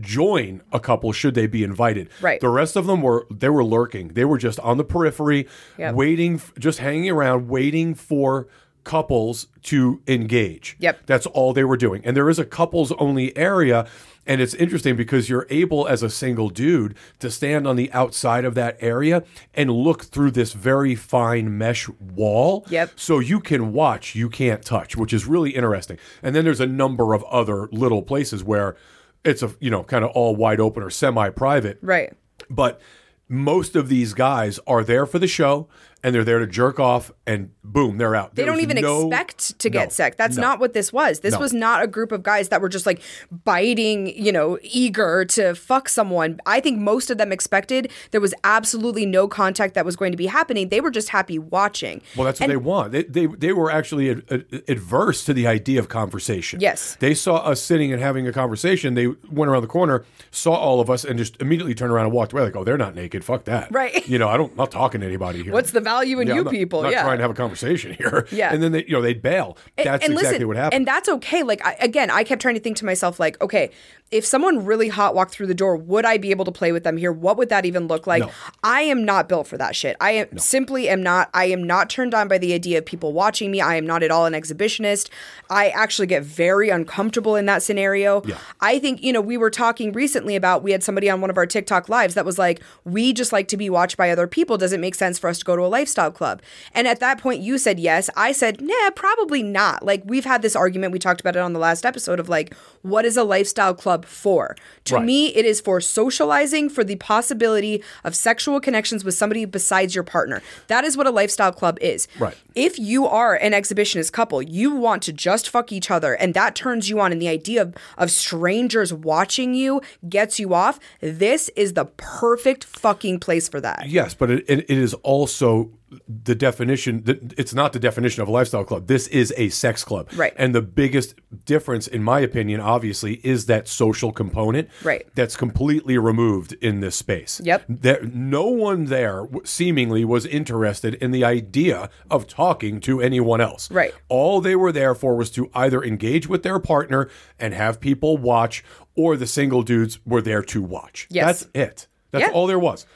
join 0.00 0.60
a 0.72 0.78
couple 0.78 1.12
should 1.12 1.34
they 1.34 1.46
be 1.46 1.64
invited. 1.64 2.08
Right. 2.20 2.40
The 2.40 2.48
rest 2.48 2.76
of 2.76 2.86
them 2.86 3.02
were 3.02 3.26
they 3.30 3.48
were 3.48 3.64
lurking. 3.64 4.08
They 4.08 4.24
were 4.24 4.38
just 4.38 4.60
on 4.60 4.76
the 4.76 4.84
periphery, 4.84 5.48
Yep. 5.78 5.94
waiting, 5.94 6.40
just 6.58 6.78
hanging 6.78 7.10
around, 7.10 7.48
waiting 7.48 7.94
for 7.94 8.46
couples 8.84 9.48
to 9.62 10.02
engage. 10.06 10.76
Yep. 10.78 11.06
That's 11.06 11.26
all 11.26 11.52
they 11.52 11.64
were 11.64 11.76
doing. 11.76 12.02
And 12.04 12.16
there 12.16 12.28
is 12.28 12.38
a 12.38 12.44
couples 12.44 12.92
only 12.92 13.36
area. 13.36 13.86
And 14.26 14.40
it's 14.40 14.54
interesting 14.54 14.94
because 14.96 15.28
you're 15.28 15.46
able 15.50 15.88
as 15.88 16.02
a 16.02 16.10
single 16.10 16.48
dude 16.48 16.96
to 17.18 17.30
stand 17.30 17.66
on 17.66 17.76
the 17.76 17.92
outside 17.92 18.44
of 18.44 18.54
that 18.54 18.76
area 18.80 19.24
and 19.54 19.70
look 19.70 20.04
through 20.04 20.30
this 20.30 20.52
very 20.52 20.94
fine 20.94 21.58
mesh 21.58 21.88
wall. 21.88 22.64
Yep. 22.68 22.92
So 22.96 23.18
you 23.18 23.40
can 23.40 23.72
watch, 23.72 24.14
you 24.14 24.28
can't 24.28 24.64
touch, 24.64 24.96
which 24.96 25.12
is 25.12 25.26
really 25.26 25.50
interesting. 25.50 25.98
And 26.22 26.36
then 26.36 26.44
there's 26.44 26.60
a 26.60 26.66
number 26.66 27.14
of 27.14 27.24
other 27.24 27.68
little 27.72 28.02
places 28.02 28.44
where 28.44 28.76
it's 29.24 29.42
a, 29.42 29.52
you 29.60 29.70
know, 29.70 29.82
kind 29.82 30.04
of 30.04 30.10
all 30.12 30.36
wide 30.36 30.60
open 30.60 30.82
or 30.82 30.90
semi 30.90 31.28
private. 31.30 31.78
right. 31.82 32.12
But 32.50 32.80
most 33.28 33.76
of 33.76 33.88
these 33.88 34.14
guys 34.14 34.60
are 34.66 34.84
there 34.84 35.06
for 35.06 35.18
the 35.18 35.26
show 35.26 35.68
and 36.04 36.14
they're 36.14 36.24
there 36.24 36.38
to 36.40 36.46
jerk 36.46 36.80
off 36.80 37.12
and 37.26 37.50
boom, 37.62 37.98
they're 37.98 38.14
out. 38.16 38.34
They 38.34 38.44
don't 38.44 38.60
even 38.60 38.76
expect 38.78 39.58
to 39.60 39.70
get 39.70 39.92
sex. 39.92 40.16
That's 40.16 40.36
not 40.36 40.58
what 40.58 40.72
this 40.72 40.92
was. 40.92 41.20
This 41.20 41.34
No. 41.34 41.40
was 41.40 41.52
not 41.52 41.82
a 41.82 41.86
group 41.86 42.10
of 42.12 42.22
guys 42.22 42.48
that 42.48 42.60
were 42.60 42.68
just 42.68 42.86
like 42.86 43.00
biting, 43.44 44.06
you 44.18 44.32
know, 44.32 44.58
eager 44.62 45.24
to 45.26 45.54
fuck 45.54 45.88
someone. 45.88 46.40
I 46.46 46.60
think 46.60 46.78
most 46.78 47.10
of 47.10 47.18
them 47.18 47.32
expected 47.32 47.90
there 48.10 48.20
was 48.20 48.34
absolutely 48.44 49.06
no 49.06 49.28
contact 49.28 49.74
that 49.74 49.84
was 49.84 49.96
going 49.96 50.12
to 50.12 50.16
be 50.18 50.26
happening. 50.26 50.68
They 50.68 50.80
were 50.80 50.90
just 50.90 51.10
happy 51.10 51.38
watching. 51.38 52.02
Well, 52.16 52.24
that's 52.24 52.40
what 52.40 52.48
they 52.48 52.56
want. 52.56 52.92
They, 52.92 53.04
they, 53.04 53.26
they 53.26 53.52
were 53.52 53.70
actually 53.70 54.10
ad, 54.10 54.22
ad- 54.30 54.62
adverse 54.68 55.24
to 55.24 55.34
the 55.34 55.46
idea 55.46 55.78
of 55.80 55.88
conversation. 55.88 56.60
Yes. 56.60 56.96
They 57.00 57.14
saw 57.14 57.36
us 57.36 57.62
sitting 57.62 57.92
and 57.92 58.00
having 58.02 58.26
a 58.26 58.32
conversation. 58.32 58.94
They 58.94 59.06
went 59.30 59.50
around 59.50 59.62
the 59.62 59.68
corner, 59.68 60.04
saw 60.30 60.54
all 60.54 60.80
of 60.80 60.90
us, 60.90 61.04
and 61.04 61.18
just 61.18 61.40
immediately 61.40 61.74
turned 61.74 61.92
around 61.92 62.06
and 62.06 62.14
walked 62.14 62.32
away. 62.32 62.42
Like, 62.42 62.56
oh, 62.56 62.64
they're 62.64 62.78
not 62.78 62.94
naked. 62.94 63.24
Fuck 63.24 63.44
that. 63.44 63.68
Right. 63.72 64.06
You 64.08 64.18
know, 64.18 64.28
I 64.28 64.36
don't, 64.36 64.50
I'm 64.52 64.56
not 64.56 64.70
talking 64.70 65.00
to 65.00 65.06
anybody 65.06 65.42
here. 65.42 65.52
What's 65.52 65.70
the 65.72 65.80
value 65.92 66.20
in 66.20 66.28
Yeah, 66.28 66.34
you 66.34 66.44
not- 66.44 66.50
people? 66.52 66.82
Not 66.82 66.92
yeah. 66.92 67.02
trying 67.02 67.18
to 67.18 67.22
have 67.22 67.30
a 67.30 67.34
conversation 67.34 67.94
here. 67.98 68.26
Yeah. 68.30 68.52
And 68.52 68.62
then 68.62 68.72
they, 68.72 68.84
you 68.84 68.92
know, 68.92 69.02
they'd 69.02 69.22
bail. 69.22 69.56
That's 69.76 70.04
and 70.04 70.12
exactly 70.12 70.30
listen, 70.30 70.48
what 70.48 70.56
happened. 70.56 70.74
And 70.74 70.86
that's 70.86 71.08
okay. 71.08 71.42
Like 71.42 71.64
I, 71.64 71.76
again, 71.80 72.10
I 72.10 72.24
kept 72.24 72.42
trying 72.42 72.54
to 72.54 72.60
think 72.60 72.76
to 72.78 72.84
myself, 72.84 73.20
like, 73.20 73.40
okay, 73.40 73.70
if 74.10 74.26
someone 74.26 74.66
really 74.66 74.88
hot 74.88 75.14
walked 75.14 75.32
through 75.32 75.46
the 75.46 75.54
door, 75.54 75.74
would 75.74 76.04
I 76.04 76.18
be 76.18 76.30
able 76.30 76.44
to 76.44 76.52
play 76.52 76.70
with 76.70 76.84
them 76.84 76.98
here? 76.98 77.10
What 77.10 77.38
would 77.38 77.48
that 77.48 77.64
even 77.64 77.86
look 77.86 78.06
like? 78.06 78.22
No. 78.22 78.30
I 78.62 78.82
am 78.82 79.06
not 79.06 79.26
built 79.26 79.46
for 79.46 79.56
that 79.56 79.74
shit. 79.74 79.96
I 80.02 80.10
am 80.12 80.38
simply 80.38 80.90
am 80.90 81.02
not. 81.02 81.30
I 81.32 81.46
am 81.46 81.64
not 81.64 81.88
turned 81.88 82.12
on 82.12 82.28
by 82.28 82.36
the 82.36 82.52
idea 82.52 82.76
of 82.78 82.84
people 82.84 83.14
watching 83.14 83.50
me. 83.50 83.62
I 83.62 83.76
am 83.76 83.86
not 83.86 84.02
at 84.02 84.10
all 84.10 84.26
an 84.26 84.34
exhibitionist. 84.34 85.08
I 85.48 85.70
actually 85.70 86.08
get 86.08 86.22
very 86.24 86.68
uncomfortable 86.68 87.36
in 87.36 87.46
that 87.46 87.62
scenario. 87.62 88.22
Yeah. 88.26 88.36
I 88.60 88.78
think 88.78 89.02
you 89.02 89.14
know 89.14 89.22
we 89.22 89.38
were 89.38 89.50
talking 89.50 89.92
recently 89.92 90.36
about 90.36 90.62
we 90.62 90.72
had 90.72 90.82
somebody 90.82 91.08
on 91.08 91.22
one 91.22 91.30
of 91.30 91.38
our 91.38 91.46
TikTok 91.46 91.88
lives 91.88 92.12
that 92.14 92.26
was 92.26 92.38
like, 92.38 92.60
we 92.84 93.14
just 93.14 93.32
like 93.32 93.48
to 93.48 93.56
be 93.56 93.70
watched 93.70 93.96
by 93.96 94.10
other 94.10 94.26
people. 94.26 94.58
Does 94.58 94.74
it 94.74 94.80
make 94.80 94.94
sense 94.94 95.18
for 95.18 95.30
us 95.30 95.38
to 95.38 95.44
go 95.46 95.56
to 95.56 95.62
a 95.62 95.68
lifestyle 95.82 96.12
club? 96.12 96.40
And 96.74 96.86
at 96.86 97.00
that 97.00 97.18
point, 97.20 97.40
you 97.42 97.58
said 97.58 97.80
yes. 97.80 98.08
I 98.16 98.30
said, 98.32 98.60
nah, 98.60 98.90
probably 98.94 99.42
not. 99.42 99.84
Like, 99.84 100.02
we've 100.06 100.24
had 100.24 100.40
this 100.42 100.54
argument. 100.54 100.92
We 100.92 100.98
talked 101.00 101.20
about 101.20 101.34
it 101.34 101.40
on 101.40 101.52
the 101.52 101.58
last 101.58 101.84
episode 101.84 102.20
of 102.20 102.28
like, 102.28 102.54
what 102.82 103.04
is 103.04 103.16
a 103.16 103.24
lifestyle 103.24 103.74
club 103.74 104.04
for? 104.04 104.56
To 104.84 104.96
Right. 104.96 105.04
me, 105.04 105.34
it 105.34 105.44
is 105.44 105.60
for 105.60 105.80
socializing 105.80 106.68
for 106.68 106.84
the 106.84 106.96
possibility 106.96 107.82
of 108.04 108.14
sexual 108.14 108.60
connections 108.60 109.04
with 109.04 109.14
somebody 109.14 109.44
besides 109.44 109.94
your 109.94 110.04
partner. 110.04 110.40
That 110.68 110.84
is 110.84 110.96
what 110.96 111.06
a 111.06 111.10
lifestyle 111.10 111.52
club 111.52 111.78
is. 111.80 112.06
Right. 112.18 112.36
If 112.54 112.78
you 112.78 113.06
are 113.06 113.34
an 113.34 113.52
exhibitionist 113.52 114.12
couple, 114.12 114.40
you 114.42 114.70
want 114.74 115.02
to 115.04 115.12
just 115.12 115.48
fuck 115.48 115.72
each 115.72 115.90
other 115.90 116.14
and 116.14 116.34
that 116.34 116.54
turns 116.54 116.88
you 116.88 117.00
on 117.00 117.10
and 117.10 117.20
the 117.20 117.28
idea 117.28 117.62
of, 117.62 117.74
of 117.98 118.10
strangers 118.10 118.92
watching 118.92 119.54
you 119.54 119.80
gets 120.08 120.38
you 120.38 120.54
off, 120.54 120.78
this 121.00 121.48
is 121.56 121.72
the 121.72 121.86
perfect 121.96 122.64
fucking 122.64 123.18
place 123.18 123.48
for 123.48 123.60
that. 123.60 123.88
Yes, 123.88 124.14
but 124.14 124.30
it, 124.30 124.44
it, 124.48 124.58
it 124.70 124.78
is 124.78 124.94
also 125.02 125.70
the 126.08 126.34
definition 126.34 127.02
it's 127.36 127.54
not 127.54 127.72
the 127.72 127.78
definition 127.78 128.22
of 128.22 128.28
a 128.28 128.30
lifestyle 128.30 128.64
club. 128.64 128.86
This 128.86 129.06
is 129.08 129.32
a 129.36 129.48
sex 129.50 129.84
club, 129.84 130.08
Right. 130.14 130.32
And 130.36 130.54
the 130.54 130.62
biggest 130.62 131.14
difference, 131.44 131.86
in 131.86 132.02
my 132.02 132.20
opinion, 132.20 132.60
obviously, 132.60 133.14
is 133.24 133.46
that 133.46 133.68
social 133.68 134.12
component, 134.12 134.68
Right. 134.82 135.06
That's 135.14 135.36
completely 135.36 135.98
removed 135.98 136.52
in 136.60 136.80
this 136.80 136.96
space. 136.96 137.40
Yep. 137.44 137.64
There, 137.68 138.02
no 138.04 138.44
one 138.46 138.86
there 138.86 139.26
seemingly 139.44 140.04
was 140.04 140.26
interested 140.26 140.94
in 140.94 141.10
the 141.10 141.24
idea 141.24 141.90
of 142.10 142.26
talking 142.26 142.80
to 142.80 143.00
anyone 143.00 143.40
else. 143.40 143.70
Right. 143.70 143.94
All 144.08 144.40
they 144.40 144.56
were 144.56 144.72
there 144.72 144.94
for 144.94 145.14
was 145.16 145.30
to 145.32 145.50
either 145.54 145.82
engage 145.82 146.28
with 146.28 146.42
their 146.42 146.58
partner 146.58 147.08
and 147.38 147.54
have 147.54 147.80
people 147.80 148.16
watch, 148.16 148.64
or 148.94 149.16
the 149.16 149.26
single 149.26 149.62
dudes 149.62 149.98
were 150.04 150.22
there 150.22 150.42
to 150.42 150.62
watch. 150.62 151.06
Yes. 151.10 151.26
That's 151.44 151.48
it. 151.54 151.86
That's 152.10 152.26
Yeah. 152.26 152.32
all 152.32 152.46
there 152.46 152.58
was. 152.58 152.86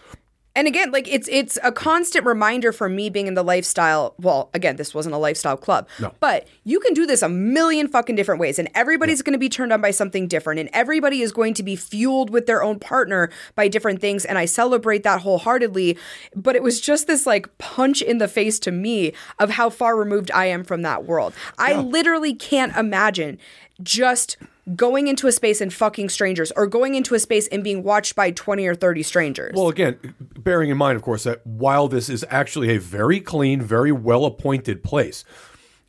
And 0.56 0.66
again, 0.66 0.90
like 0.90 1.06
it's 1.06 1.28
it's 1.30 1.58
a 1.62 1.70
constant 1.70 2.24
reminder 2.24 2.72
for 2.72 2.88
me 2.88 3.10
being 3.10 3.28
in 3.28 3.34
the 3.34 3.44
lifestyle. 3.44 4.14
Well, 4.18 4.50
again, 4.54 4.76
this 4.76 4.94
wasn't 4.94 5.14
a 5.14 5.18
lifestyle 5.18 5.56
club, 5.56 5.86
No. 6.00 6.12
but 6.18 6.48
you 6.64 6.80
can 6.80 6.94
do 6.94 7.06
this 7.06 7.22
a 7.22 7.28
million 7.28 7.86
fucking 7.86 8.16
different 8.16 8.40
ways, 8.40 8.58
and 8.58 8.68
everybody's 8.74 9.22
going 9.22 9.34
to 9.34 9.38
be 9.38 9.48
turned 9.50 9.72
on 9.72 9.80
by 9.80 9.90
something 9.92 10.26
different, 10.26 10.58
and 10.58 10.70
everybody 10.72 11.20
is 11.20 11.30
going 11.30 11.54
to 11.54 11.62
be 11.62 11.76
fueled 11.76 12.30
with 12.30 12.46
their 12.46 12.62
own 12.62 12.78
partner 12.80 13.30
by 13.54 13.68
different 13.68 14.00
things, 14.00 14.24
and 14.24 14.38
I 14.38 14.46
celebrate 14.46 15.02
that 15.04 15.20
wholeheartedly. 15.20 15.98
But 16.34 16.56
it 16.56 16.62
was 16.62 16.80
just 16.80 17.06
this 17.06 17.26
like 17.26 17.56
punch 17.58 18.00
in 18.02 18.18
the 18.18 18.26
face 18.26 18.58
to 18.60 18.72
me 18.72 19.12
of 19.38 19.50
how 19.50 19.68
far 19.70 19.94
removed 19.94 20.30
I 20.32 20.46
am 20.46 20.64
from 20.64 20.82
that 20.82 21.04
world. 21.04 21.34
I 21.58 21.74
literally 21.74 22.34
can't 22.34 22.74
imagine 22.76 23.38
just 23.82 24.38
going 24.74 25.06
into 25.06 25.26
a 25.26 25.32
space 25.32 25.60
and 25.60 25.72
fucking 25.72 26.08
strangers 26.08 26.52
or 26.56 26.66
going 26.66 26.94
into 26.94 27.14
a 27.14 27.20
space 27.20 27.46
and 27.48 27.62
being 27.62 27.82
watched 27.82 28.16
by 28.16 28.30
20 28.30 28.66
or 28.66 28.74
30 28.74 29.02
strangers. 29.02 29.52
Well, 29.54 29.68
again, 29.68 30.14
bearing 30.38 30.70
in 30.70 30.76
mind, 30.76 30.96
of 30.96 31.02
course, 31.02 31.24
that 31.24 31.46
while 31.46 31.88
this 31.88 32.08
is 32.08 32.24
actually 32.30 32.74
a 32.74 32.80
very 32.80 33.20
clean, 33.20 33.62
very 33.62 33.92
well 33.92 34.24
appointed 34.24 34.82
place, 34.82 35.24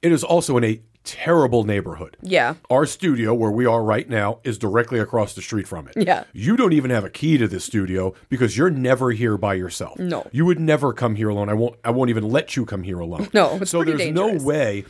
it 0.01 0.11
is 0.11 0.23
also 0.23 0.57
in 0.57 0.63
a 0.63 0.81
terrible 1.07 1.63
neighborhood. 1.63 2.17
Yeah. 2.21 2.55
Our 2.69 2.85
studio, 2.85 3.33
where 3.33 3.49
we 3.49 3.65
are 3.65 3.81
right 3.81 4.07
now, 4.07 4.39
is 4.43 4.57
directly 4.57 4.99
across 4.99 5.33
the 5.33 5.41
street 5.41 5.65
from 5.67 5.87
it. 5.87 5.93
Yeah. 5.95 6.25
You 6.33 6.57
don't 6.57 6.73
even 6.73 6.91
have 6.91 7.05
a 7.05 7.09
key 7.09 7.37
to 7.37 7.47
this 7.47 7.63
studio 7.63 8.13
because 8.29 8.57
you're 8.57 8.69
never 8.69 9.11
here 9.11 9.37
by 9.37 9.53
yourself. 9.53 9.97
No. 9.97 10.27
You 10.31 10.45
would 10.45 10.59
never 10.59 10.91
come 10.91 11.15
here 11.15 11.29
alone. 11.29 11.49
I 11.49 11.53
won't 11.53 11.77
I 11.83 11.91
won't 11.91 12.09
even 12.09 12.29
let 12.29 12.55
you 12.55 12.65
come 12.65 12.83
here 12.83 12.99
alone. 12.99 13.29
No, 13.33 13.63
so 13.63 13.83
there's 13.83 13.99
dangerous. 13.99 14.41
no 14.41 14.45
way 14.45 14.83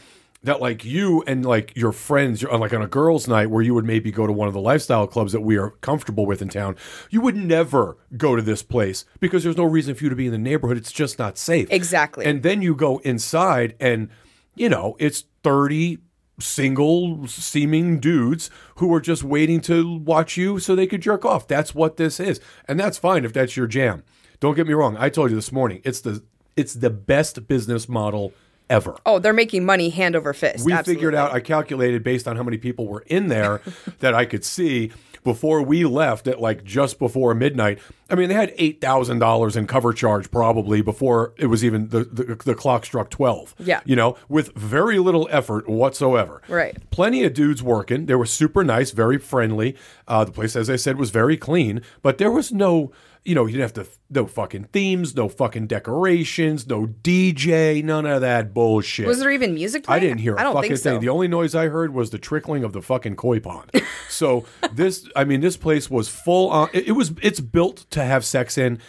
that 0.48 0.60
like 0.60 0.84
you 0.84 1.24
and 1.28 1.46
like 1.46 1.76
your 1.76 1.92
friends 1.92 2.42
you're 2.42 2.58
like 2.58 2.74
on 2.74 2.82
a 2.82 2.88
girls 2.88 3.28
night 3.28 3.50
where 3.50 3.62
you 3.62 3.74
would 3.74 3.86
maybe 3.86 4.12
go 4.12 4.26
to 4.26 4.34
one 4.34 4.48
of 4.48 4.54
the 4.54 4.60
lifestyle 4.60 5.08
clubs 5.08 5.32
that 5.32 5.42
we 5.42 5.58
are 5.58 5.72
comfortable 5.82 6.26
with 6.26 6.42
in 6.42 6.50
town 6.50 6.76
you 7.10 7.22
would 7.22 7.36
never 7.36 7.98
go 8.18 8.36
to 8.36 8.42
this 8.42 8.64
place 8.64 9.06
because 9.20 9.44
there's 9.44 9.58
no 9.58 9.64
reason 9.64 9.96
for 9.96 10.04
you 10.04 10.10
to 10.10 10.16
be 10.16 10.26
in 10.26 10.32
the 10.32 10.38
neighborhood. 10.38 10.78
It's 10.78 10.92
just 10.92 11.20
not 11.20 11.38
safe. 11.38 11.68
Exactly. 11.72 12.26
and 12.26 12.44
then 12.44 12.62
you 12.62 12.76
go 12.76 12.98
inside 13.00 13.76
and 13.80 14.10
you 14.56 14.70
know 14.70 14.96
it's 15.00 15.26
30 15.44 16.00
single 16.40 17.28
seeming 17.28 18.00
dudes 18.00 18.50
who 18.76 18.94
are 18.94 19.02
just 19.02 19.24
waiting 19.24 19.60
to 19.62 19.98
watch 20.00 20.38
you 20.38 20.60
so 20.60 20.76
they 20.76 20.88
could 20.88 21.02
jerk 21.02 21.26
off. 21.26 21.48
That's 21.48 21.74
what 21.74 21.98
this 21.98 22.20
is. 22.20 22.40
And 22.68 22.80
that's 22.80 22.98
fine 22.98 23.26
if 23.26 23.34
that's 23.34 23.58
your 23.58 23.68
jam. 23.68 24.04
Don't 24.40 24.56
get 24.56 24.68
me 24.68 24.74
wrong. 24.74 24.96
I 24.98 25.10
told 25.10 25.32
you 25.32 25.36
this 25.36 25.52
morning 25.52 25.82
it's 25.84 26.02
the 26.02 26.24
it's 26.56 26.74
the 26.74 26.90
best 26.90 27.48
business 27.48 27.88
model 27.88 28.34
ever 28.70 28.96
Oh, 29.06 29.20
they're 29.20 29.34
making 29.34 29.66
money 29.66 29.90
hand 29.90 30.16
over 30.16 30.34
fist. 30.34 30.66
we 30.66 30.74
Absolutely. 30.74 30.96
figured 30.96 31.16
out 31.16 31.32
i 31.34 31.40
calculated 31.40 32.04
based 32.04 32.28
on 32.28 32.36
how 32.36 32.44
many 32.44 32.58
people 32.58 32.88
were 32.88 33.04
in 33.08 33.28
there 33.28 33.62
that 34.00 34.14
i 34.14 34.26
could 34.26 34.44
see 34.46 34.92
before 35.24 35.62
we 35.62 35.84
left 35.84 36.26
at 36.28 36.40
like 36.40 36.64
just 36.64 37.00
before 37.00 37.34
midnight 37.34 37.80
i 38.10 38.16
mean 38.16 38.30
they 38.30 38.34
had 38.36 38.56
$8000 38.58 39.56
in 39.58 39.68
cover 39.68 39.92
charge 39.94 40.32
probably 40.32 40.82
before 40.82 41.34
it 41.38 41.48
was 41.48 41.64
even 41.66 41.90
the, 41.90 42.06
the, 42.06 42.36
the 42.46 42.56
clock 42.56 42.86
struck 42.86 43.10
12 43.10 43.56
Yeah. 43.60 43.82
you 43.86 43.96
know 43.96 44.16
with 44.30 44.54
very 44.56 45.00
little 45.00 45.28
effort 45.32 45.68
whatsoever 45.68 46.42
Right. 46.48 46.78
plenty 46.92 47.24
of 47.26 47.34
dudes 47.34 47.62
working 47.62 48.06
they 48.06 48.16
were 48.16 48.26
super 48.26 48.64
nice 48.64 48.92
very 48.92 49.18
friendly 49.18 49.76
uh, 50.08 50.24
the 50.24 50.32
place 50.32 50.56
as 50.56 50.70
i 50.70 50.76
said 50.78 50.98
was 50.98 51.10
very 51.10 51.36
clean 51.38 51.82
but 52.02 52.18
there 52.18 52.32
was 52.32 52.52
no 52.54 52.92
you 53.26 53.36
know, 53.36 53.46
you 53.46 53.54
didn't 53.58 53.76
have 53.76 53.86
to 53.86 53.92
no 54.10 54.26
fucking 54.26 54.66
themes, 54.66 55.16
no 55.16 55.28
fucking 55.30 55.68
decorations, 55.68 56.66
no 56.68 56.88
DJ, 56.88 57.84
none 57.84 58.06
of 58.06 58.22
that 58.22 58.54
bullshit. 58.54 59.06
Was 59.08 59.20
there 59.20 59.32
even 59.32 59.54
music? 59.54 59.86
I 59.90 60.00
didn't 60.00 60.20
hear 60.20 60.36
a 60.36 60.40
I 60.40 60.44
don't 60.44 60.54
fucking 60.54 60.78
so. 60.78 60.92
thing. 60.92 61.00
The 61.02 61.10
only 61.10 61.28
noise 61.28 61.56
I 61.56 61.68
heard 61.68 61.94
was 61.94 62.10
the 62.12 62.18
trickling 62.20 62.64
of 62.64 62.74
the 62.74 62.82
fucking 62.82 63.16
koi 63.18 63.40
pond. 63.40 63.72
so 64.10 64.46
this, 64.72 65.08
I 65.16 65.24
mean, 65.26 65.42
this 65.42 65.58
place 65.58 65.90
was 65.90 66.08
full 66.10 66.50
on. 66.50 66.70
It, 66.74 66.88
it 66.90 66.92
was. 66.94 67.12
It's 67.22 67.40
built 67.40 67.86
to 67.92 68.04
have 68.04 68.24
sex 68.24 68.58
in, 68.58 68.80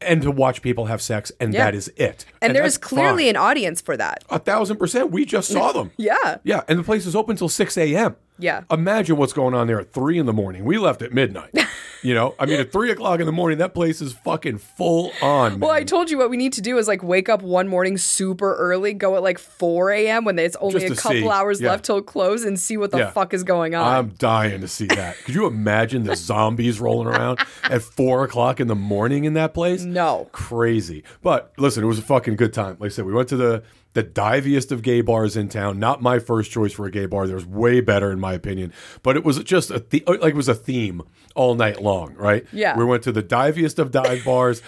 and 0.00 0.20
to 0.22 0.30
watch 0.30 0.62
people 0.62 0.86
have 0.86 1.00
sex, 1.00 1.30
and 1.40 1.54
Yeah. 1.54 1.64
that 1.66 1.74
is 1.74 1.90
it. 1.96 2.24
and 2.42 2.54
there's 2.54 2.74
that's 2.74 2.78
clearly 2.78 3.24
fine. 3.24 3.30
an 3.30 3.36
audience 3.36 3.80
for 3.80 3.96
that. 3.96 4.24
a 4.30 4.38
thousand 4.38 4.76
percent. 4.78 5.10
We 5.10 5.24
just 5.24 5.48
saw 5.48 5.72
them. 5.78 5.90
Yeah. 5.96 6.38
Yeah, 6.44 6.62
and 6.68 6.78
the 6.78 6.82
place 6.82 7.06
is 7.06 7.14
open 7.16 7.36
till 7.36 7.48
six 7.48 7.76
a.m. 7.78 8.16
Yeah. 8.38 8.64
Imagine 8.70 9.16
what's 9.16 9.32
going 9.32 9.54
on 9.54 9.66
there 9.66 9.80
at 9.80 9.92
three 9.92 10.18
in 10.18 10.26
the 10.26 10.32
morning. 10.32 10.64
We 10.64 10.78
left 10.78 11.02
at 11.02 11.12
midnight. 11.12 11.50
you 12.02 12.14
know, 12.14 12.34
I 12.38 12.46
mean, 12.46 12.60
at 12.60 12.70
three 12.70 12.90
o'clock 12.90 13.20
in 13.20 13.26
the 13.26 13.32
morning, 13.32 13.58
that 13.58 13.72
place 13.74 14.00
is 14.02 14.12
fucking 14.12 14.58
full 14.58 15.12
on. 15.22 15.52
Man. 15.52 15.60
Well, 15.60 15.70
I 15.70 15.84
told 15.84 16.10
you 16.10 16.18
what 16.18 16.28
we 16.30 16.36
need 16.36 16.52
to 16.54 16.60
do 16.60 16.76
is 16.78 16.86
like 16.86 17.02
wake 17.02 17.28
up 17.28 17.40
one 17.42 17.66
morning 17.68 17.96
super 17.96 18.54
early, 18.56 18.92
go 18.92 19.16
at 19.16 19.22
like 19.22 19.38
4 19.38 19.90
a.m. 19.90 20.24
when 20.24 20.38
it's 20.38 20.56
only 20.56 20.84
a 20.84 20.94
couple 20.94 21.10
see. 21.12 21.28
hours 21.28 21.60
Yeah. 21.60 21.70
left 21.70 21.84
till 21.86 22.02
close 22.02 22.44
and 22.44 22.58
see 22.60 22.76
what 22.76 22.90
the 22.90 22.98
Yeah. 22.98 23.10
fuck 23.10 23.32
is 23.32 23.42
going 23.42 23.74
on. 23.74 23.86
I'm 23.90 24.08
dying 24.18 24.60
to 24.60 24.68
see 24.68 24.86
that. 24.86 25.16
Could 25.24 25.34
you 25.34 25.46
imagine 25.46 26.04
the 26.04 26.14
zombies 26.16 26.78
rolling 26.80 27.08
around 27.08 27.38
at 27.64 27.82
four 27.82 28.24
o'clock 28.24 28.60
in 28.60 28.68
the 28.68 28.74
morning 28.76 29.24
in 29.24 29.32
that 29.34 29.54
place? 29.54 29.82
No. 29.82 30.28
Crazy. 30.32 31.04
But 31.22 31.52
listen, 31.56 31.82
it 31.82 31.86
was 31.86 31.98
a 31.98 32.02
fucking 32.02 32.36
good 32.36 32.52
time. 32.52 32.76
Like 32.78 32.88
I 32.88 32.94
said, 32.94 33.06
we 33.06 33.12
went 33.14 33.28
to 33.30 33.36
the 33.36 33.62
the 33.96 34.02
diviest 34.02 34.70
of 34.70 34.82
gay 34.82 35.00
bars 35.00 35.36
in 35.36 35.48
town. 35.48 35.78
Not 35.80 36.02
my 36.02 36.18
first 36.18 36.50
choice 36.50 36.72
for 36.74 36.84
a 36.84 36.90
gay 36.90 37.06
bar. 37.06 37.26
There's 37.26 37.46
way 37.46 37.80
better 37.80 38.12
in 38.12 38.20
my 38.20 38.34
opinion. 38.34 38.72
But 39.02 39.16
it 39.16 39.24
was 39.24 39.38
just 39.42 39.70
a 39.70 39.78
the- 39.80 40.04
like 40.06 40.34
it 40.34 40.36
was 40.36 40.48
a 40.48 40.54
theme 40.54 41.00
all 41.34 41.54
night 41.54 41.82
long, 41.82 42.14
right? 42.14 42.44
Yeah. 42.52 42.76
We 42.76 42.84
went 42.84 43.02
to 43.04 43.12
the 43.12 43.22
diviest 43.22 43.78
of 43.78 43.90
dive 43.90 44.24
bars. 44.24 44.62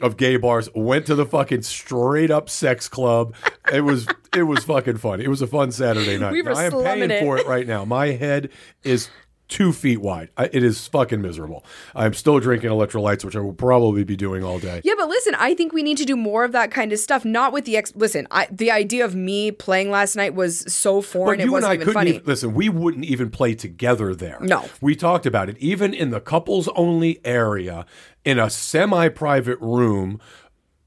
Of 0.00 0.16
gay 0.16 0.36
bars, 0.36 0.68
went 0.76 1.06
to 1.06 1.16
the 1.16 1.26
fucking 1.26 1.62
straight 1.62 2.30
up 2.30 2.48
sex 2.48 2.86
club. 2.88 3.34
It 3.72 3.80
was 3.80 4.06
it 4.32 4.44
was 4.44 4.62
fucking 4.62 4.98
fun. 4.98 5.20
It 5.20 5.26
was 5.26 5.42
a 5.42 5.48
fun 5.48 5.72
Saturday 5.72 6.16
night. 6.18 6.30
We 6.30 6.42
were 6.42 6.54
I 6.54 6.66
am 6.66 6.70
paying 6.70 7.10
it. 7.10 7.20
for 7.20 7.36
it 7.36 7.48
right 7.48 7.66
now. 7.66 7.84
My 7.84 8.12
head 8.12 8.50
is 8.84 9.10
two 9.48 9.72
feet 9.72 10.00
wide. 10.00 10.28
I, 10.36 10.44
it 10.52 10.62
is 10.62 10.86
fucking 10.86 11.20
miserable. 11.20 11.64
I'm 11.94 12.14
still 12.14 12.38
drinking 12.38 12.70
electrolytes, 12.70 13.24
which 13.24 13.34
I 13.34 13.40
will 13.40 13.54
probably 13.54 14.04
be 14.04 14.16
doing 14.16 14.44
all 14.44 14.58
day. 14.58 14.80
Yeah, 14.84 14.94
but 14.96 15.08
listen, 15.08 15.34
I 15.34 15.54
think 15.54 15.72
we 15.72 15.82
need 15.82 15.96
to 15.98 16.04
do 16.04 16.16
more 16.16 16.44
of 16.44 16.52
that 16.52 16.70
kind 16.70 16.92
of 16.92 16.98
stuff. 16.98 17.24
Not 17.24 17.52
with 17.52 17.64
the 17.64 17.76
ex. 17.76 17.92
Listen, 17.96 18.28
I, 18.30 18.46
the 18.50 18.70
idea 18.70 19.04
of 19.04 19.14
me 19.14 19.50
playing 19.50 19.90
last 19.90 20.16
night 20.16 20.34
was 20.34 20.60
so 20.72 21.00
foreign. 21.00 21.38
But 21.38 21.44
you 21.44 21.44
and 21.44 21.52
wasn't 21.52 21.70
I 21.70 21.74
even 21.74 21.84
couldn't 21.86 21.94
funny. 22.00 22.10
even 22.10 22.26
listen. 22.26 22.54
We 22.54 22.68
wouldn't 22.68 23.04
even 23.04 23.30
play 23.30 23.54
together 23.54 24.14
there. 24.14 24.38
No. 24.40 24.68
we 24.80 24.94
talked 24.94 25.26
about 25.26 25.48
it. 25.48 25.56
Even 25.58 25.94
in 25.94 26.10
the 26.10 26.20
couples 26.20 26.68
only 26.76 27.20
area, 27.24 27.86
in 28.24 28.38
a 28.38 28.50
semi-private 28.50 29.58
room, 29.60 30.20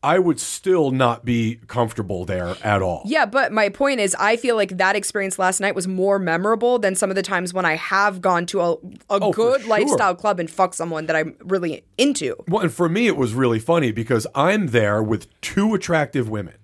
I 0.04 0.18
would 0.18 0.40
still 0.40 0.90
not 0.90 1.24
be 1.26 1.60
comfortable 1.68 2.26
there 2.26 2.56
at 2.64 2.82
all. 2.82 3.04
Yeah, 3.06 3.28
but 3.28 3.52
my 3.52 3.70
point 3.70 4.00
is, 4.00 4.16
I 4.20 4.36
feel 4.36 4.56
like 4.56 4.78
that 4.78 4.96
experience 4.96 5.38
last 5.38 5.60
night 5.60 5.76
was 5.76 5.88
more 5.88 6.18
memorable 6.18 6.80
than 6.80 6.96
some 6.96 7.12
of 7.12 7.16
the 7.16 7.22
times 7.22 7.54
when 7.54 7.66
I 7.66 7.76
have 7.76 8.20
gone 8.20 8.48
to 8.48 8.62
a, 8.62 8.72
a 8.74 8.78
Oh, 9.10 9.32
good 9.32 9.62
sure. 9.62 9.70
lifestyle 9.70 10.16
club 10.16 10.40
and 10.40 10.50
fuck 10.50 10.74
someone 10.74 11.06
that 11.06 11.16
I'm 11.16 11.36
really 11.44 11.84
into. 12.00 12.36
Well, 12.48 12.64
and 12.64 12.74
for 12.74 12.90
me, 12.90 13.06
it 13.06 13.16
was 13.16 13.36
really 13.36 13.60
funny 13.60 13.92
because 13.92 14.26
I'm 14.34 14.68
there 14.68 15.04
with 15.04 15.28
two 15.42 15.76
attractive 15.76 16.28
women. 16.30 16.56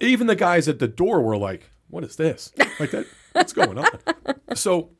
Even 0.00 0.26
the 0.26 0.36
guys 0.36 0.68
at 0.68 0.78
the 0.80 0.88
door 0.88 1.22
were 1.22 1.38
like, 1.38 1.70
"What 1.88 2.04
is 2.04 2.16
this? 2.16 2.52
Like 2.78 2.90
that? 2.90 3.06
What's 3.32 3.54
going 3.54 3.78
on?" 3.78 3.88
So. 4.54 4.90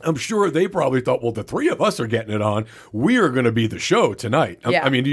I'm 0.00 0.16
sure 0.16 0.50
they 0.50 0.66
probably 0.66 1.00
thought, 1.00 1.22
well, 1.22 1.30
the 1.32 1.44
three 1.44 1.68
of 1.68 1.80
us 1.80 2.00
are 2.00 2.06
getting 2.08 2.34
it 2.34 2.42
on. 2.42 2.66
We 2.92 3.18
are 3.18 3.28
going 3.28 3.44
to 3.44 3.52
be 3.52 3.66
the 3.68 3.78
show 3.78 4.14
tonight. 4.14 4.58
I- 4.64 4.70
Yeah. 4.70 4.84
I 4.84 4.88
mean, 4.88 5.04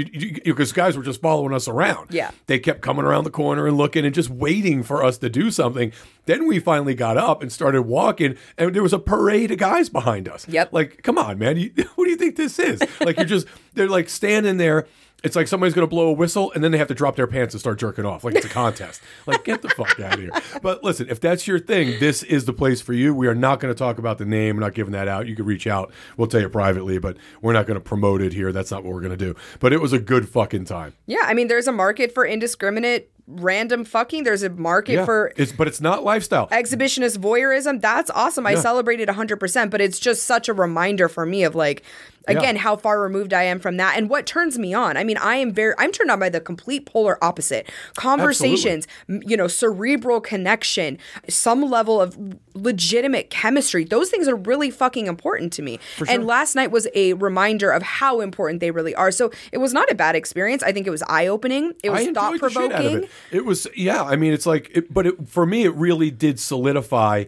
because 0.44 0.72
guys 0.72 0.96
were 0.96 1.02
just 1.02 1.20
following 1.20 1.54
us 1.54 1.68
around. 1.68 2.08
Yeah. 2.10 2.30
They 2.46 2.58
kept 2.58 2.80
coming 2.80 3.04
around 3.04 3.24
the 3.24 3.30
corner 3.30 3.66
and 3.68 3.76
looking 3.76 4.04
and 4.04 4.12
just 4.14 4.30
waiting 4.30 4.82
for 4.82 5.04
us 5.04 5.18
to 5.18 5.28
do 5.28 5.50
something. 5.50 5.92
Then 6.26 6.46
we 6.46 6.58
finally 6.58 6.94
got 6.94 7.16
up 7.16 7.40
and 7.42 7.52
started 7.52 7.82
walking, 7.82 8.36
and 8.58 8.74
there 8.74 8.82
was 8.82 8.92
a 8.92 8.98
parade 8.98 9.50
of 9.52 9.58
guys 9.58 9.88
behind 9.88 10.28
us. 10.28 10.46
Yep. 10.48 10.72
Like, 10.72 11.02
come 11.02 11.18
on, 11.18 11.38
man. 11.38 11.56
You, 11.56 11.70
what 11.94 12.04
do 12.06 12.10
you 12.10 12.16
think 12.16 12.36
this 12.36 12.58
is? 12.58 12.82
Like, 13.00 13.16
you're 13.16 13.26
just, 13.26 13.46
they're 13.74 13.88
like 13.88 14.08
standing 14.08 14.56
there 14.56 14.86
It's 15.22 15.36
like 15.36 15.48
somebody's 15.48 15.74
going 15.74 15.86
to 15.86 15.90
blow 15.90 16.08
a 16.08 16.12
whistle 16.12 16.50
and 16.52 16.64
then 16.64 16.72
they 16.72 16.78
have 16.78 16.88
to 16.88 16.94
drop 16.94 17.16
their 17.16 17.26
pants 17.26 17.54
and 17.54 17.60
start 17.60 17.78
jerking 17.78 18.06
off 18.06 18.24
like 18.24 18.34
it's 18.34 18.46
a 18.46 18.48
contest. 18.60 19.02
like, 19.26 19.44
get 19.44 19.62
the 19.62 19.68
fuck 19.70 19.98
out 20.00 20.14
of 20.14 20.20
here. 20.20 20.30
But 20.62 20.82
listen, 20.82 21.08
if 21.10 21.20
that's 21.20 21.46
your 21.46 21.58
thing, 21.58 21.98
this 22.00 22.22
is 22.22 22.44
the 22.46 22.52
place 22.52 22.80
for 22.80 22.92
you. 22.92 23.14
We 23.14 23.26
are 23.26 23.34
not 23.34 23.60
going 23.60 23.72
to 23.74 23.78
talk 23.78 23.98
about 23.98 24.18
the 24.18 24.24
name. 24.24 24.56
We're 24.56 24.60
not 24.62 24.74
giving 24.74 24.92
that 24.92 25.08
out. 25.08 25.26
You 25.26 25.36
can 25.36 25.44
reach 25.44 25.66
out. 25.66 25.92
We'll 26.16 26.28
tell 26.28 26.40
you 26.40 26.48
privately, 26.48 26.98
but 26.98 27.16
we're 27.42 27.52
not 27.52 27.66
going 27.66 27.74
to 27.76 27.80
promote 27.84 28.22
it 28.22 28.32
here. 28.32 28.50
That's 28.52 28.70
not 28.70 28.82
what 28.84 28.94
we're 28.94 29.00
going 29.02 29.16
to 29.16 29.24
do. 29.24 29.34
But 29.60 29.72
it 29.72 29.80
was 29.80 29.92
a 29.92 29.98
good 29.98 30.28
fucking 30.28 30.64
time. 30.64 30.94
Yeah, 31.06 31.22
I 31.24 31.34
mean, 31.34 31.48
there's 31.48 31.66
a 31.68 31.72
market 31.72 32.12
for 32.12 32.24
indiscriminate 32.24 33.10
random 33.26 33.84
fucking. 33.84 34.24
There's 34.24 34.42
a 34.42 34.50
market 34.50 34.94
Yeah. 34.94 35.04
for 35.04 35.32
it's 35.36 35.52
but 35.52 35.68
it's 35.68 35.80
not 35.80 36.02
lifestyle. 36.02 36.48
exhibitionist 36.48 37.18
voyeurism. 37.18 37.80
That's 37.80 38.10
awesome. 38.10 38.44
I 38.46 38.56
celebrated 38.56 39.08
100%, 39.08 39.70
but 39.70 39.80
it's 39.80 40.00
just 40.00 40.24
such 40.24 40.48
a 40.48 40.52
reminder 40.52 41.08
for 41.08 41.24
me 41.24 41.44
of 41.44 41.54
like, 41.54 41.84
again, 42.26 42.56
how 42.56 42.76
far 42.76 43.00
removed 43.00 43.32
I 43.32 43.42
am 43.44 43.58
from 43.60 43.76
that 43.78 43.96
and 43.96 44.08
what 44.08 44.26
turns 44.26 44.58
me 44.58 44.74
on. 44.74 44.96
I 44.96 45.04
mean, 45.04 45.16
I 45.18 45.36
am 45.36 45.52
very, 45.52 45.74
I'm 45.78 45.90
turned 45.92 46.10
on 46.10 46.18
by 46.18 46.28
the 46.28 46.40
complete 46.40 46.86
polar 46.86 47.22
opposite. 47.24 47.68
Conversations, 47.94 48.86
m- 49.08 49.22
you 49.26 49.36
know, 49.36 49.48
cerebral 49.48 50.20
connection, 50.20 50.98
some 51.28 51.62
level 51.62 52.00
of 52.00 52.16
legitimate 52.54 53.30
chemistry. 53.30 53.84
Those 53.84 54.10
things 54.10 54.28
are 54.28 54.36
really 54.36 54.70
fucking 54.70 55.06
important 55.06 55.52
to 55.54 55.62
me. 55.62 55.80
And 56.08 56.26
last 56.26 56.54
night 56.54 56.70
was 56.70 56.86
a 56.94 57.14
reminder 57.14 57.70
of 57.70 57.82
how 57.82 58.20
important 58.20 58.60
they 58.60 58.70
really 58.70 58.94
are. 58.94 59.10
So 59.10 59.30
it 59.52 59.58
was 59.58 59.72
not 59.72 59.90
a 59.90 59.94
bad 59.94 60.14
experience. 60.14 60.62
I 60.62 60.72
think 60.72 60.86
it 60.86 60.90
was 60.90 61.02
eye 61.08 61.26
opening. 61.26 61.72
It 61.82 61.90
was 61.90 62.02
I 62.06 62.12
thought 62.12 62.34
enjoyed 62.34 62.50
the 62.50 62.54
shit 62.54 62.58
out 62.58 62.64
of 62.64 62.80
provoking. 62.80 63.04
it. 63.04 63.10
It 63.36 63.44
was, 63.44 63.66
yeah. 63.74 64.02
I 64.02 64.16
mean, 64.16 64.32
it's 64.32 64.46
like, 64.46 64.70
it, 64.74 64.92
but 64.92 65.06
it, 65.06 65.28
for 65.28 65.46
me, 65.46 65.64
it 65.64 65.74
really 65.74 66.10
did 66.10 66.38
solidify. 66.38 67.24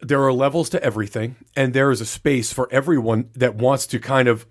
There 0.00 0.22
are 0.22 0.32
levels 0.32 0.68
to 0.70 0.82
everything, 0.82 1.36
and 1.56 1.74
there 1.74 1.90
is 1.90 2.00
a 2.00 2.06
space 2.06 2.52
for 2.52 2.68
everyone 2.70 3.30
that 3.34 3.56
wants 3.56 3.86
to 3.88 3.98
kind 3.98 4.28
of, 4.28 4.46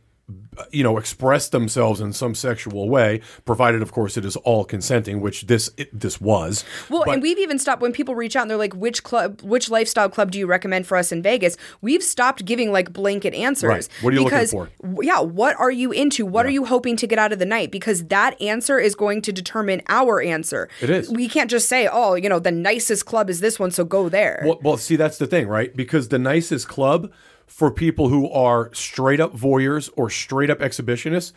you 0.72 0.84
know, 0.84 0.98
express 0.98 1.48
themselves 1.48 2.01
in 2.01 2.12
some 2.12 2.36
sexual 2.36 2.89
way, 2.89 3.22
provided, 3.46 3.81
of 3.81 3.93
course, 3.93 4.17
it 4.17 4.25
is 4.25 4.36
all 4.38 4.65
consenting, 4.65 5.22
which 5.22 5.48
this 5.48 5.69
it, 5.77 5.98
this 5.98 6.19
was. 6.19 6.65
Well, 6.89 7.03
But- 7.05 7.13
and 7.13 7.22
we've 7.22 7.38
even 7.39 7.60
stopped 7.60 7.81
when 7.81 7.93
people 7.93 8.15
reach 8.15 8.36
out 8.36 8.41
and 8.41 8.51
they're 8.51 8.57
like, 8.57 8.75
"Which 8.75 9.03
club, 9.03 9.41
which 9.41 9.69
lifestyle 9.69 10.10
club 10.10 10.31
do 10.31 10.39
you 10.39 10.46
recommend 10.46 10.86
for 10.86 10.98
us 10.98 11.12
in 11.12 11.22
Vegas?" 11.22 11.55
We've 11.81 12.03
stopped 12.03 12.43
giving 12.43 12.72
like 12.72 12.91
blanket 12.91 13.34
answers. 13.34 13.69
Right. 13.69 13.89
What 14.01 14.12
are 14.12 14.17
you 14.17 14.24
looking 14.24 14.38
because, 14.38 14.51
for? 14.51 14.69
Yeah, 15.01 15.22
what 15.22 15.57
are 15.60 15.72
you 15.72 15.91
into? 15.91 16.25
What 16.25 16.46
are 16.46 16.50
you 16.50 16.65
hoping 16.65 16.98
to 16.98 17.07
get 17.07 17.19
out 17.19 17.31
of 17.31 17.39
the 17.39 17.46
night? 17.46 17.72
Because 17.72 18.05
that 18.05 18.39
answer 18.41 18.79
is 18.79 18.96
going 18.96 19.22
to 19.24 19.31
determine 19.31 19.81
our 19.88 20.22
answer. 20.22 20.67
It 20.81 20.89
is. 20.89 21.10
We 21.10 21.29
can't 21.29 21.50
just 21.50 21.69
say, 21.69 21.88
"Oh, 21.89 22.15
you 22.15 22.27
know, 22.27 22.39
the 22.39 22.51
nicest 22.51 23.05
club 23.05 23.29
is 23.29 23.39
this 23.39 23.60
one, 23.60 23.72
so 23.72 23.86
go 23.86 24.10
there." 24.10 24.41
Well, 24.46 24.60
well, 24.62 24.77
see, 24.77 24.98
that's 24.98 25.17
the 25.17 25.27
thing, 25.27 25.48
right? 25.48 25.74
Because 25.74 26.10
the 26.10 26.19
nicest 26.19 26.67
club 26.67 27.12
for 27.48 27.72
people 27.72 28.10
who 28.10 28.30
are 28.30 28.74
straight 28.74 29.20
up 29.20 29.36
voyeurs 29.36 29.89
or 29.96 30.10
straight 30.10 30.50
up 30.50 30.60
exhibitionists, 30.60 31.34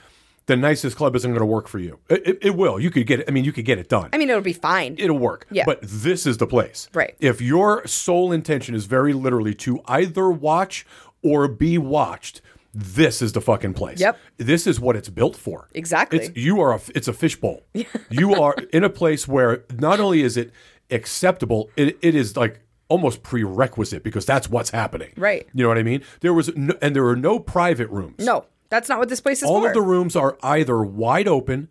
the 0.47 0.57
nicest 0.57 0.97
club 0.97 1.15
isn't 1.15 1.31
going 1.31 1.41
to 1.41 1.47
work 1.47 1.69
for 1.69 1.79
you. 1.79 1.99
It, 2.09 2.27
it, 2.27 2.39
it 2.43 2.57
will. 2.57 2.81
You 2.81 2.91
could 2.91 3.07
get 3.07 3.21
it. 3.21 3.29
I 3.29 3.31
mean, 3.31 3.45
you 3.45 3.53
could 3.53 3.65
get 3.65 3.79
it 3.79 3.89
done. 3.89 4.11
I 4.13 4.19
mean, 4.19 4.29
it'll 4.29 4.43
be 4.43 4.53
fine. 4.53 4.97
It'll 4.99 5.19
work. 5.19 5.47
Yeah. 5.51 5.65
But 5.65 5.79
this 5.83 6.27
is 6.27 6.39
the 6.39 6.47
place. 6.47 6.89
Right. 6.93 7.15
If 7.21 7.41
your 7.41 7.87
sole 7.87 8.33
intention 8.33 8.75
is 8.75 8.87
very 8.87 9.13
literally 9.13 9.55
to 9.55 9.81
either 9.87 10.29
watch 10.29 10.85
or 11.23 11.47
be 11.47 11.79
watched, 11.79 12.43
this 12.75 13.23
is 13.23 13.33
the 13.33 13.41
fucking 13.41 13.75
place. 13.75 14.01
Yep. 14.01 14.19
This 14.39 14.67
is 14.67 14.81
what 14.81 14.97
it's 14.97 15.09
built 15.09 15.37
for. 15.37 15.69
Exactly. 15.75 16.19
It's 16.19 16.37
you 16.37 16.61
are 16.61 16.75
a 16.75 16.81
it's 16.95 17.09
a 17.09 17.13
fishbowl. 17.13 17.63
you 18.11 18.35
are 18.35 18.55
in 18.73 18.85
a 18.85 18.91
place 18.91 19.27
where 19.27 19.65
not 19.79 20.01
only 20.01 20.23
is 20.23 20.37
it 20.37 20.53
acceptable, 20.91 21.71
it, 21.77 21.99
it 22.03 22.15
is 22.15 22.37
like 22.37 22.61
almost 22.91 23.23
prerequisite 23.23 24.03
because 24.03 24.27
that's 24.27 24.51
what's 24.51 24.69
happening. 24.71 25.13
Right. 25.17 25.49
You 25.55 25.63
know 25.63 25.69
what 25.69 25.79
I 25.79 25.83
mean? 25.83 26.03
There 26.21 26.35
was 26.35 26.55
no, 26.55 26.75
and 26.83 26.95
there 26.95 27.07
are 27.07 27.17
no 27.17 27.39
private 27.39 27.89
rooms. 27.89 28.17
no, 28.19 28.45
that's 28.69 28.89
not 28.91 28.99
what 28.99 29.09
this 29.09 29.21
place 29.23 29.43
is 29.43 29.49
All 29.49 29.63
for. 29.63 29.69
of 29.69 29.75
the 29.75 29.81
rooms 29.83 30.15
are 30.15 30.37
either 30.43 30.83
wide 30.83 31.27
open, 31.27 31.69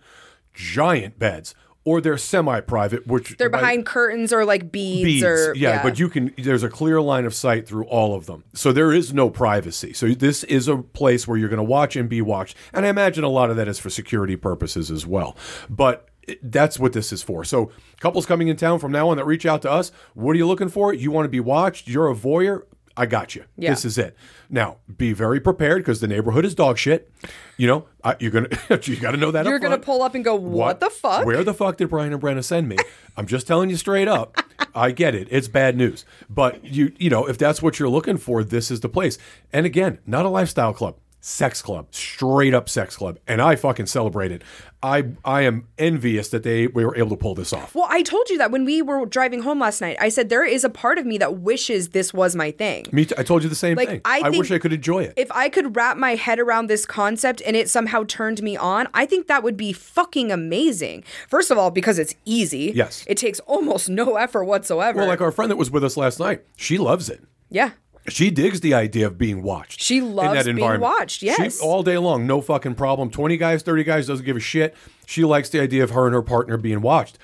giant 0.53 1.19
beds, 1.19 1.55
or 1.85 2.01
they're 2.01 2.17
semi-private, 2.17 3.07
which 3.07 3.37
they're 3.37 3.49
by- 3.49 3.59
behind 3.59 3.85
curtains 3.85 4.33
or 4.33 4.43
like 4.45 4.71
beads, 4.71 5.05
beads. 5.05 5.23
or 5.23 5.53
yeah, 5.55 5.81
but 5.81 5.97
you 5.97 6.09
can. 6.09 6.33
There's 6.37 6.61
a 6.61 6.69
clear 6.69 7.01
line 7.01 7.25
of 7.25 7.33
sight 7.33 7.67
through 7.67 7.85
all 7.85 8.13
of 8.15 8.25
them, 8.25 8.43
so 8.53 8.71
there 8.71 8.91
is 8.91 9.13
no 9.13 9.29
privacy. 9.29 9.93
So 9.93 10.07
this 10.09 10.43
is 10.43 10.67
a 10.67 10.77
place 10.77 11.27
where 11.27 11.37
you're 11.37 11.49
going 11.49 11.57
to 11.57 11.63
watch 11.63 11.95
and 11.95 12.09
be 12.09 12.21
watched, 12.21 12.55
and 12.73 12.85
I 12.85 12.89
imagine 12.89 13.23
a 13.23 13.29
lot 13.29 13.49
of 13.49 13.55
that 13.55 13.67
is 13.67 13.79
for 13.79 13.89
security 13.89 14.35
purposes 14.35 14.91
as 14.91 15.07
well. 15.07 15.37
But 15.69 16.08
that's 16.41 16.79
what 16.79 16.93
this 16.93 17.11
is 17.11 17.23
for. 17.23 17.43
So 17.43 17.71
couples 17.99 18.25
coming 18.25 18.47
in 18.47 18.57
town 18.57 18.79
from 18.79 18.91
now 18.91 19.09
on 19.09 19.17
that 19.17 19.25
reach 19.25 19.45
out 19.45 19.61
to 19.63 19.71
us, 19.71 19.91
what 20.13 20.31
are 20.31 20.37
you 20.37 20.47
looking 20.47 20.69
for? 20.69 20.93
You 20.93 21.11
want 21.11 21.25
to 21.25 21.29
be 21.29 21.39
watched? 21.39 21.87
You're 21.87 22.09
a 22.09 22.15
voyeur. 22.15 22.63
I 22.97 23.05
got 23.05 23.33
you. 23.33 23.45
Yeah. 23.55 23.69
This 23.69 23.85
is 23.85 23.97
it. 23.97 24.13
Now, 24.49 24.77
be 24.97 25.13
very 25.13 25.39
prepared 25.39 25.83
because 25.83 26.01
the 26.01 26.07
neighborhood 26.07 26.43
is 26.43 26.53
dog 26.53 26.77
shit. 26.77 27.09
You 27.55 27.67
know, 27.67 27.85
I, 28.03 28.17
you're 28.19 28.31
gonna 28.31 28.49
you 28.83 28.97
got 28.97 29.11
to 29.11 29.17
know 29.17 29.31
that. 29.31 29.45
you're 29.45 29.57
gonna 29.59 29.77
pull 29.77 30.01
up 30.01 30.15
and 30.15 30.25
go, 30.25 30.35
"What, 30.35 30.81
the 30.81 30.89
fuck?" 30.89 31.25
Where 31.25 31.43
the 31.43 31.53
fuck 31.53 31.77
did 31.77 31.89
Brian 31.89 32.11
and 32.11 32.21
Brenna 32.21 32.43
send 32.43 32.67
me? 32.67 32.75
I'm 33.15 33.25
just 33.25 33.47
telling 33.47 33.69
you 33.69 33.77
straight 33.77 34.09
up. 34.09 34.37
I 34.75 34.91
get 34.91 35.15
it. 35.15 35.29
It's 35.31 35.47
bad 35.47 35.77
news. 35.77 36.03
But 36.29 36.65
you 36.65 36.91
you 36.97 37.09
know, 37.09 37.25
if 37.25 37.37
that's 37.37 37.61
what 37.61 37.79
you're 37.79 37.87
looking 37.89 38.17
for, 38.17 38.43
this 38.43 38.69
is 38.69 38.81
the 38.81 38.89
place. 38.89 39.17
And 39.53 39.65
again, 39.65 39.99
not 40.05 40.25
a 40.25 40.29
lifestyle 40.29 40.73
club. 40.73 40.97
Sex 41.21 41.61
club, 41.61 41.87
straight 41.91 42.53
up 42.53 42.69
sex 42.69 42.95
club, 42.95 43.19
and 43.27 43.41
I 43.41 43.57
fucking 43.57 43.87
celebrate 43.87 44.31
it. 44.31 44.41
I 44.81 45.07
I 45.25 45.41
am 45.41 45.67
envious 45.77 46.29
that 46.29 46.43
they 46.43 46.67
we 46.67 46.85
were 46.85 46.95
able 46.95 47.09
to 47.09 47.17
pull 47.17 47.35
this 47.35 47.51
off. 47.51 47.75
Well, 47.75 47.87
I 47.89 48.03
told 48.03 48.29
you 48.29 48.37
that 48.37 48.51
when 48.51 48.63
we 48.63 48.81
were 48.81 49.05
driving 49.05 49.41
home 49.41 49.59
last 49.59 49.81
night. 49.81 49.97
I 49.99 50.07
said 50.07 50.29
there 50.29 50.45
is 50.45 50.63
a 50.63 50.69
part 50.69 50.97
of 50.97 51.05
me 51.05 51.17
that 51.17 51.39
wishes 51.39 51.89
this 51.89 52.13
was 52.13 52.37
my 52.37 52.51
thing. 52.51 52.85
Me, 52.93 53.03
too, 53.03 53.15
I 53.17 53.23
told 53.23 53.43
you 53.43 53.49
the 53.49 53.55
same 53.55 53.75
Like, 53.75 53.89
thing. 53.89 54.01
I 54.05 54.21
I, 54.23 54.29
wish 54.29 54.49
I 54.49 54.59
could 54.59 54.71
enjoy 54.71 55.03
it. 55.03 55.13
If 55.17 55.29
I 55.33 55.49
could 55.49 55.75
wrap 55.75 55.97
my 55.97 56.15
head 56.15 56.39
around 56.39 56.67
this 56.67 56.85
concept 56.85 57.41
and 57.45 57.53
it 57.57 57.69
somehow 57.69 58.05
turned 58.07 58.41
me 58.41 58.55
on, 58.55 58.87
I 58.93 59.05
think 59.05 59.27
that 59.27 59.43
would 59.43 59.57
be 59.57 59.73
fucking 59.73 60.31
amazing. 60.31 61.03
First 61.27 61.51
of 61.51 61.57
all, 61.57 61.69
because 61.69 61.99
it's 61.99 62.15
easy. 62.23 62.71
Yes. 62.73 63.03
It 63.07 63.17
takes 63.17 63.41
almost 63.41 63.89
no 63.89 64.15
effort 64.25 64.45
whatsoever. 64.45 64.99
well, 64.99 65.07
like 65.09 65.19
our 65.19 65.33
friend 65.33 65.51
that 65.51 65.57
was 65.57 65.69
with 65.69 65.83
us 65.83 65.97
last 65.97 66.17
night, 66.21 66.43
she 66.55 66.77
loves 66.77 67.09
it. 67.09 67.21
yeah. 67.49 67.71
She 68.07 68.31
digs 68.31 68.61
the 68.61 68.73
idea 68.73 69.05
of 69.07 69.17
being 69.17 69.43
watched. 69.43 69.81
She 69.81 69.97
in 69.97 70.15
loves 70.15 70.33
that 70.33 70.45
being 70.45 70.57
environment. 70.57 70.81
watched, 70.93 71.19
She- 71.19 71.27
yes. 71.27 71.59
all 71.59 71.83
day 71.83 71.97
long, 71.97 72.25
no 72.25 72.41
fucking 72.41 72.75
problem. 72.75 73.09
Twenty 73.09 73.37
guys, 73.37 73.61
thirty 73.61 73.83
guys, 73.83 74.07
doesn't 74.07 74.25
give 74.25 74.37
a 74.37 74.39
shit. 74.39 74.75
She 75.05 75.23
likes 75.23 75.49
the 75.49 75.59
idea 75.59 75.83
of 75.83 75.91
her 75.91 76.05
and 76.05 76.13
her 76.15 76.21
partner 76.21 76.57
being 76.57 76.81
watched. 76.81 77.17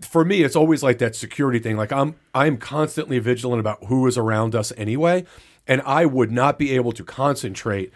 For 0.00 0.24
me, 0.24 0.42
it's 0.42 0.56
always 0.56 0.82
like 0.82 0.98
that 0.98 1.14
security 1.14 1.58
thing. 1.60 1.76
Like 1.76 1.92
I'm, 1.92 2.16
I'm 2.34 2.56
constantly 2.56 3.18
vigilant 3.20 3.60
about 3.60 3.84
who 3.84 4.06
is 4.08 4.18
around 4.18 4.54
us 4.56 4.72
anyway, 4.76 5.24
and 5.68 5.80
I 5.82 6.06
would 6.06 6.32
not 6.32 6.58
be 6.58 6.72
able 6.72 6.90
to 6.92 7.04
concentrate, 7.04 7.92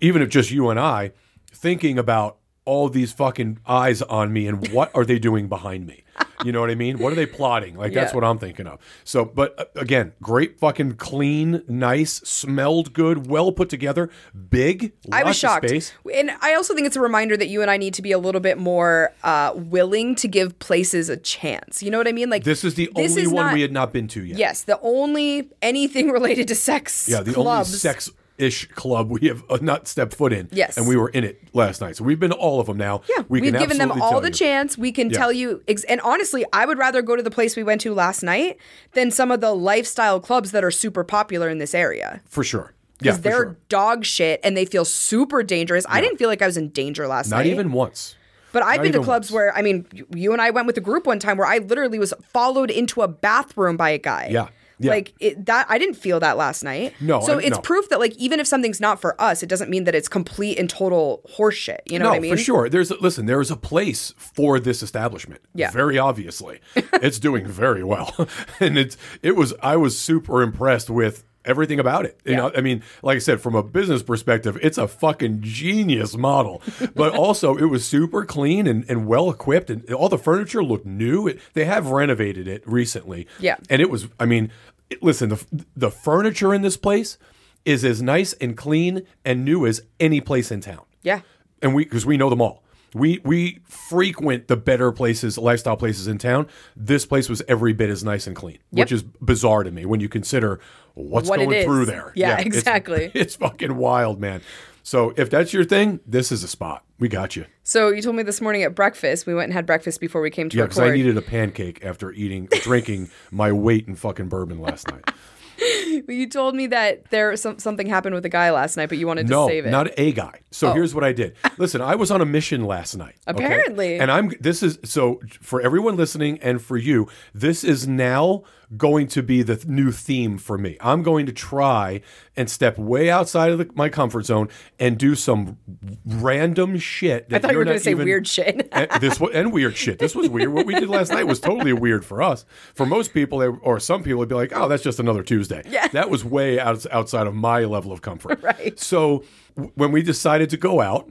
even 0.00 0.20
if 0.20 0.28
just 0.28 0.50
you 0.50 0.68
and 0.68 0.78
I, 0.78 1.12
thinking 1.50 1.98
about 1.98 2.36
all 2.66 2.88
these 2.90 3.12
fucking 3.12 3.58
eyes 3.66 4.02
on 4.02 4.32
me 4.32 4.46
and 4.46 4.68
what 4.68 4.90
are 4.94 5.04
they 5.04 5.18
doing 5.18 5.48
behind 5.48 5.86
me. 5.86 6.02
You 6.44 6.52
know 6.52 6.60
what 6.60 6.70
I 6.70 6.74
mean? 6.74 6.98
What 6.98 7.12
are 7.12 7.16
they 7.16 7.26
plotting? 7.26 7.76
Like 7.76 7.92
that's 7.92 8.12
Yeah. 8.12 8.16
what 8.16 8.24
I'm 8.24 8.38
thinking 8.38 8.66
of. 8.66 8.80
So, 9.04 9.24
but 9.24 9.58
uh, 9.58 9.64
again, 9.80 10.12
great 10.22 10.58
fucking 10.58 10.94
clean, 10.96 11.62
nice, 11.68 12.14
smelled 12.14 12.92
good, 12.92 13.26
well 13.28 13.52
put 13.52 13.68
together, 13.68 14.10
big. 14.50 14.92
I 15.12 15.22
was 15.24 15.36
shocked. 15.36 15.68
Space. 15.68 15.92
And 16.12 16.30
I 16.40 16.54
also 16.54 16.74
think 16.74 16.86
it's 16.86 16.96
a 16.96 17.00
reminder 17.00 17.36
that 17.36 17.48
you 17.48 17.62
and 17.62 17.70
I 17.70 17.76
need 17.76 17.94
to 17.94 18.02
be 18.02 18.12
a 18.12 18.18
little 18.18 18.40
bit 18.40 18.58
more 18.58 19.12
uh, 19.22 19.52
willing 19.54 20.14
to 20.16 20.28
give 20.28 20.58
places 20.58 21.08
a 21.08 21.16
chance. 21.16 21.82
You 21.82 21.90
know 21.90 21.98
what 21.98 22.08
I 22.08 22.12
mean? 22.12 22.30
Like 22.30 22.44
This 22.44 22.64
is 22.64 22.74
the 22.74 22.90
this 22.96 23.12
only 23.12 23.22
is 23.22 23.28
one 23.28 23.46
not- 23.46 23.54
we 23.54 23.60
had 23.62 23.72
not 23.72 23.92
been 23.92 24.08
to 24.08 24.24
yet. 24.24 24.38
Yes, 24.38 24.62
the 24.62 24.78
only 24.80 25.50
anything 25.62 26.10
related 26.18 26.48
to 26.48 26.54
sex 26.54 27.08
Yeah, 27.08 27.20
the 27.20 27.32
clubs. 27.34 27.68
only 27.70 27.78
sex 27.78 28.10
ish 28.36 28.66
club 28.70 29.10
we 29.10 29.28
have 29.28 29.44
uh, 29.48 29.58
not 29.62 29.86
stepped 29.86 30.14
foot 30.14 30.32
in. 30.32 30.48
Yes. 30.50 30.76
And 30.76 30.88
we 30.88 30.96
were 30.96 31.08
in 31.10 31.22
it 31.24 31.40
last 31.54 31.80
night. 31.80 31.96
So 31.96 32.04
we've 32.04 32.18
been 32.18 32.30
to 32.30 32.36
all 32.36 32.58
of 32.60 32.66
them 32.66 32.76
now. 32.76 33.02
Yeah, 33.16 33.22
we 33.28 33.44
have 33.46 33.58
given 33.60 33.78
them 33.78 33.92
all 34.02 34.20
the 34.20 34.28
you. 34.28 34.34
chance. 34.34 34.76
We 34.76 34.90
can 34.92 35.10
Yeah. 35.10 35.18
tell 35.18 35.32
you, 35.32 35.62
ex- 35.68 35.84
and 35.84 36.00
honestly, 36.00 36.44
I 36.52 36.66
would 36.66 36.78
rather 36.78 37.00
go 37.02 37.14
to 37.16 37.22
the 37.22 37.30
place 37.30 37.54
we 37.56 37.62
went 37.62 37.80
to 37.82 37.94
last 37.94 38.22
night 38.22 38.56
than 38.94 39.10
some 39.10 39.30
of 39.30 39.40
the 39.40 39.54
lifestyle 39.54 40.18
clubs 40.20 40.50
that 40.50 40.64
are 40.64 40.70
super 40.72 41.04
popular 41.04 41.48
in 41.48 41.58
this 41.58 41.74
area. 41.74 42.20
For 42.28 42.42
sure. 42.42 42.72
Yeah, 43.00 43.12
Because 43.12 43.16
for 43.16 43.22
they're 43.22 43.32
sure. 43.36 43.56
dog 43.68 44.04
shit 44.04 44.40
and 44.42 44.56
they 44.56 44.64
feel 44.64 44.84
super 44.84 45.42
dangerous. 45.42 45.84
I 45.88 46.00
didn't 46.00 46.16
feel 46.18 46.28
like 46.28 46.42
I 46.42 46.46
was 46.46 46.56
in 46.56 46.70
danger 46.70 47.06
last 47.06 47.28
Not 47.30 47.38
night. 47.38 47.44
Not 47.46 47.50
even 47.52 47.72
once. 47.72 48.16
But 48.52 48.62
I've 48.62 48.76
not 48.76 48.82
been 48.84 48.92
to 48.92 48.98
clubs 49.00 49.30
once. 49.30 49.32
where 49.32 49.56
I 49.56 49.62
mean, 49.62 49.84
you 50.14 50.32
and 50.32 50.40
I 50.40 50.50
went 50.50 50.66
with 50.68 50.76
a 50.76 50.80
group 50.80 51.06
one 51.06 51.18
time 51.18 51.36
where 51.36 51.46
I 51.46 51.58
literally 51.58 51.98
was 51.98 52.14
followed 52.32 52.70
into 52.70 53.02
a 53.02 53.08
bathroom 53.08 53.76
by 53.76 53.90
a 53.90 53.98
guy. 53.98 54.28
Yeah. 54.30 54.46
Yeah. 54.78 54.90
Like 54.90 55.14
it, 55.20 55.46
that, 55.46 55.66
I 55.68 55.78
didn't 55.78 55.94
feel 55.94 56.20
that 56.20 56.36
last 56.36 56.64
night. 56.64 56.94
No, 57.00 57.20
so 57.20 57.38
I- 57.38 57.42
it's 57.42 57.56
no. 57.56 57.62
proof 57.62 57.88
that 57.90 58.00
like 58.00 58.14
even 58.16 58.40
if 58.40 58.46
something's 58.46 58.80
not 58.80 59.00
for 59.00 59.20
us, 59.20 59.42
it 59.42 59.48
doesn't 59.48 59.70
mean 59.70 59.84
that 59.84 59.94
it's 59.94 60.08
complete 60.08 60.58
and 60.58 60.68
total 60.68 61.22
horseshit. 61.36 61.80
You 61.86 61.98
know 61.98 62.06
no, 62.06 62.10
what 62.10 62.16
I 62.16 62.20
mean? 62.20 62.32
for 62.32 62.36
sure. 62.36 62.68
There's 62.68 62.90
a, 62.90 62.96
listen. 63.00 63.26
There 63.26 63.40
is 63.40 63.50
a 63.50 63.56
place 63.56 64.12
for 64.16 64.58
this 64.58 64.82
establishment. 64.82 65.40
Yeah. 65.54 65.70
very 65.70 65.98
obviously, 65.98 66.60
it's 66.74 67.18
doing 67.18 67.46
very 67.46 67.84
well, 67.84 68.28
and 68.60 68.76
it's 68.76 68.96
it 69.22 69.36
was. 69.36 69.54
I 69.62 69.76
was 69.76 69.98
super 69.98 70.42
impressed 70.42 70.90
with 70.90 71.24
everything 71.44 71.78
about 71.78 72.04
it. 72.06 72.18
You 72.24 72.32
Yeah. 72.32 72.36
know, 72.38 72.52
I 72.56 72.60
mean, 72.60 72.82
like 73.02 73.16
I 73.16 73.18
said, 73.18 73.40
from 73.40 73.54
a 73.54 73.62
business 73.62 74.02
perspective, 74.02 74.58
it's 74.62 74.78
a 74.78 74.88
fucking 74.88 75.38
genius 75.42 76.16
model. 76.16 76.62
But 76.94 77.14
also, 77.14 77.56
it 77.56 77.66
was 77.66 77.84
super 77.86 78.24
clean 78.24 78.66
and, 78.66 78.84
and 78.88 79.06
well 79.06 79.30
equipped, 79.30 79.70
and 79.70 79.88
all 79.92 80.08
the 80.08 80.18
furniture 80.18 80.62
looked 80.62 80.86
new. 80.86 81.26
It, 81.28 81.40
they 81.54 81.64
have 81.64 81.88
renovated 81.88 82.46
it 82.48 82.62
recently. 82.66 83.26
Yeah. 83.40 83.56
and 83.70 83.80
it 83.82 83.90
was. 83.90 84.08
I 84.20 84.26
mean, 84.26 84.50
it- 84.90 85.02
listen, 85.02 85.28
the 85.30 85.44
the 85.76 85.90
furniture 85.90 86.54
in 86.54 86.62
this 86.62 86.76
place 86.76 87.18
is 87.64 87.84
as 87.84 88.02
nice 88.02 88.32
and 88.34 88.56
clean 88.56 89.06
and 89.24 89.44
new 89.44 89.66
as 89.66 89.80
any 89.98 90.20
place 90.20 90.50
in 90.52 90.60
town 90.60 90.82
Yeah. 91.02 91.20
and 91.62 91.74
we 91.74 91.84
because 91.84 92.04
we 92.04 92.16
know 92.18 92.28
them 92.30 92.40
all. 92.42 92.62
We 92.94 93.20
we 93.24 93.60
frequent 93.66 94.46
the 94.48 94.56
better 94.56 94.92
places, 94.92 95.36
lifestyle 95.38 95.76
places 95.76 96.06
in 96.06 96.18
town. 96.18 96.46
This 96.76 97.06
place 97.06 97.28
was 97.28 97.42
every 97.48 97.72
bit 97.72 97.90
as 97.90 98.04
nice 98.04 98.26
and 98.28 98.36
clean, 98.36 98.58
Yep. 98.70 98.84
which 98.84 98.92
is 98.92 99.02
bizarre 99.02 99.64
to 99.64 99.70
me 99.72 99.84
when 99.84 99.98
you 100.00 100.08
consider 100.08 100.60
what's 100.94 101.28
What 101.28 101.40
it 101.40 101.46
going 101.46 101.64
through 101.64 101.86
there. 101.86 102.12
Yeah, 102.14 102.40
it's- 102.40 102.46
exactly. 102.46 103.10
It's, 103.14 103.36
fucking 103.36 103.76
wild, 103.76 104.20
man. 104.20 104.40
So 104.82 105.14
if 105.16 105.30
that's 105.30 105.52
your 105.52 105.64
thing, 105.64 106.00
this 106.06 106.30
is 106.30 106.42
a 106.44 106.48
spot. 106.48 106.84
We 106.98 107.08
got 107.08 107.36
you. 107.36 107.46
So 107.62 107.88
you 107.88 108.02
told 108.02 108.16
me 108.16 108.22
this 108.22 108.40
morning 108.40 108.62
at 108.62 108.74
breakfast. 108.74 109.26
We 109.26 109.34
went 109.34 109.44
and 109.44 109.52
had 109.54 109.66
breakfast 109.66 109.98
before 110.00 110.20
we 110.20 110.30
came 110.30 110.48
to 110.50 110.56
Yeah, 110.56 110.64
because. 110.64 110.78
I 110.78 110.90
needed 110.90 111.16
a 111.16 111.22
pancake 111.22 111.84
after 111.84 112.12
eating, 112.12 112.48
drinking 112.62 113.10
my 113.30 113.50
weight 113.50 113.88
in 113.88 113.96
fucking 113.96 114.28
bourbon 114.28 114.60
last 114.60 114.88
night. 114.90 115.10
you 116.08 116.28
told 116.28 116.54
me 116.54 116.66
that 116.68 117.10
there 117.10 117.34
some, 117.36 117.58
something 117.58 117.86
happened 117.86 118.14
with 118.14 118.24
a 118.24 118.28
guy 118.30 118.50
last 118.50 118.76
night, 118.76 118.88
but 118.88 118.98
you 118.98 119.06
wanted 119.06 119.26
to 119.26 119.32
No, 119.32 119.48
save 119.48 119.66
it. 119.66 119.70
not 119.70 119.88
a 119.98 120.12
guy. 120.12 120.40
So 120.50 120.70
Oh. 120.70 120.72
here's 120.72 120.94
what 120.94 121.04
I 121.04 121.12
did. 121.12 121.34
Listen, 121.58 121.80
I 121.80 121.94
was 121.94 122.10
on 122.10 122.20
a 122.20 122.26
mission 122.26 122.64
last 122.64 122.96
night. 122.96 123.16
okay? 123.28 123.44
Apparently. 123.44 123.98
And 123.98 124.10
I'm 124.10 124.32
this 124.40 124.62
is 124.62 124.78
so 124.84 125.20
for 125.40 125.60
everyone 125.60 125.96
listening 125.96 126.38
and 126.40 126.60
for 126.62 126.76
you, 126.76 127.08
this 127.34 127.64
is 127.64 127.86
now 127.88 128.42
going 128.76 129.06
to 129.06 129.22
be 129.22 129.42
the 129.42 129.62
new 129.68 129.92
theme 129.92 130.36
for 130.38 130.58
me. 130.58 130.76
I'm 130.80 131.02
going 131.02 131.26
to 131.26 131.32
try 131.32 132.00
and 132.36 132.50
step 132.50 132.76
way 132.78 133.08
outside 133.10 133.52
of 133.52 133.58
the, 133.58 133.70
my 133.74 133.88
comfort 133.88 134.24
zone 134.24 134.48
and 134.80 134.98
do 134.98 135.14
some 135.14 135.58
random 136.04 136.78
shit. 136.78 137.28
That 137.28 137.36
I 137.36 137.38
thought 137.40 137.52
you 137.52 137.58
were 137.58 137.64
going 137.64 137.76
to 137.76 137.82
say 137.82 137.92
even- 137.92 138.04
weird 138.06 138.26
shit. 138.26 138.68
and 138.72 138.90
this 139.00 139.20
was, 139.20 139.30
and 139.32 139.52
weird 139.52 139.76
shit. 139.76 139.98
This 139.98 140.14
was 140.14 140.28
weird. 140.28 140.52
What 140.52 140.66
we 140.66 140.74
did 140.74 140.88
last 140.88 141.10
night 141.12 141.26
was 141.26 141.40
totally 141.40 141.72
weird 141.72 142.04
for 142.04 142.22
us. 142.22 142.44
For 142.74 142.86
most 142.86 143.12
people, 143.14 143.58
or 143.62 143.78
some 143.80 144.02
people, 144.02 144.18
would 144.18 144.28
be 144.28 144.34
like, 144.34 144.52
"Oh, 144.56 144.68
that's 144.68 144.82
just 144.82 144.98
another 144.98 145.22
Tuesday." 145.22 145.43
Yeah. 145.50 145.88
that 145.92 146.10
was 146.10 146.24
way 146.24 146.58
out, 146.58 146.84
outside 146.90 147.26
of 147.26 147.34
my 147.34 147.60
level 147.64 147.92
of 147.92 148.02
comfort. 148.02 148.40
Right. 148.44 148.78
So 148.78 149.24
w- 149.56 149.72
when 149.74 149.90
we 149.92 150.02
decided 150.02 150.50
to 150.50 150.56
go 150.56 150.80
out 150.80 151.10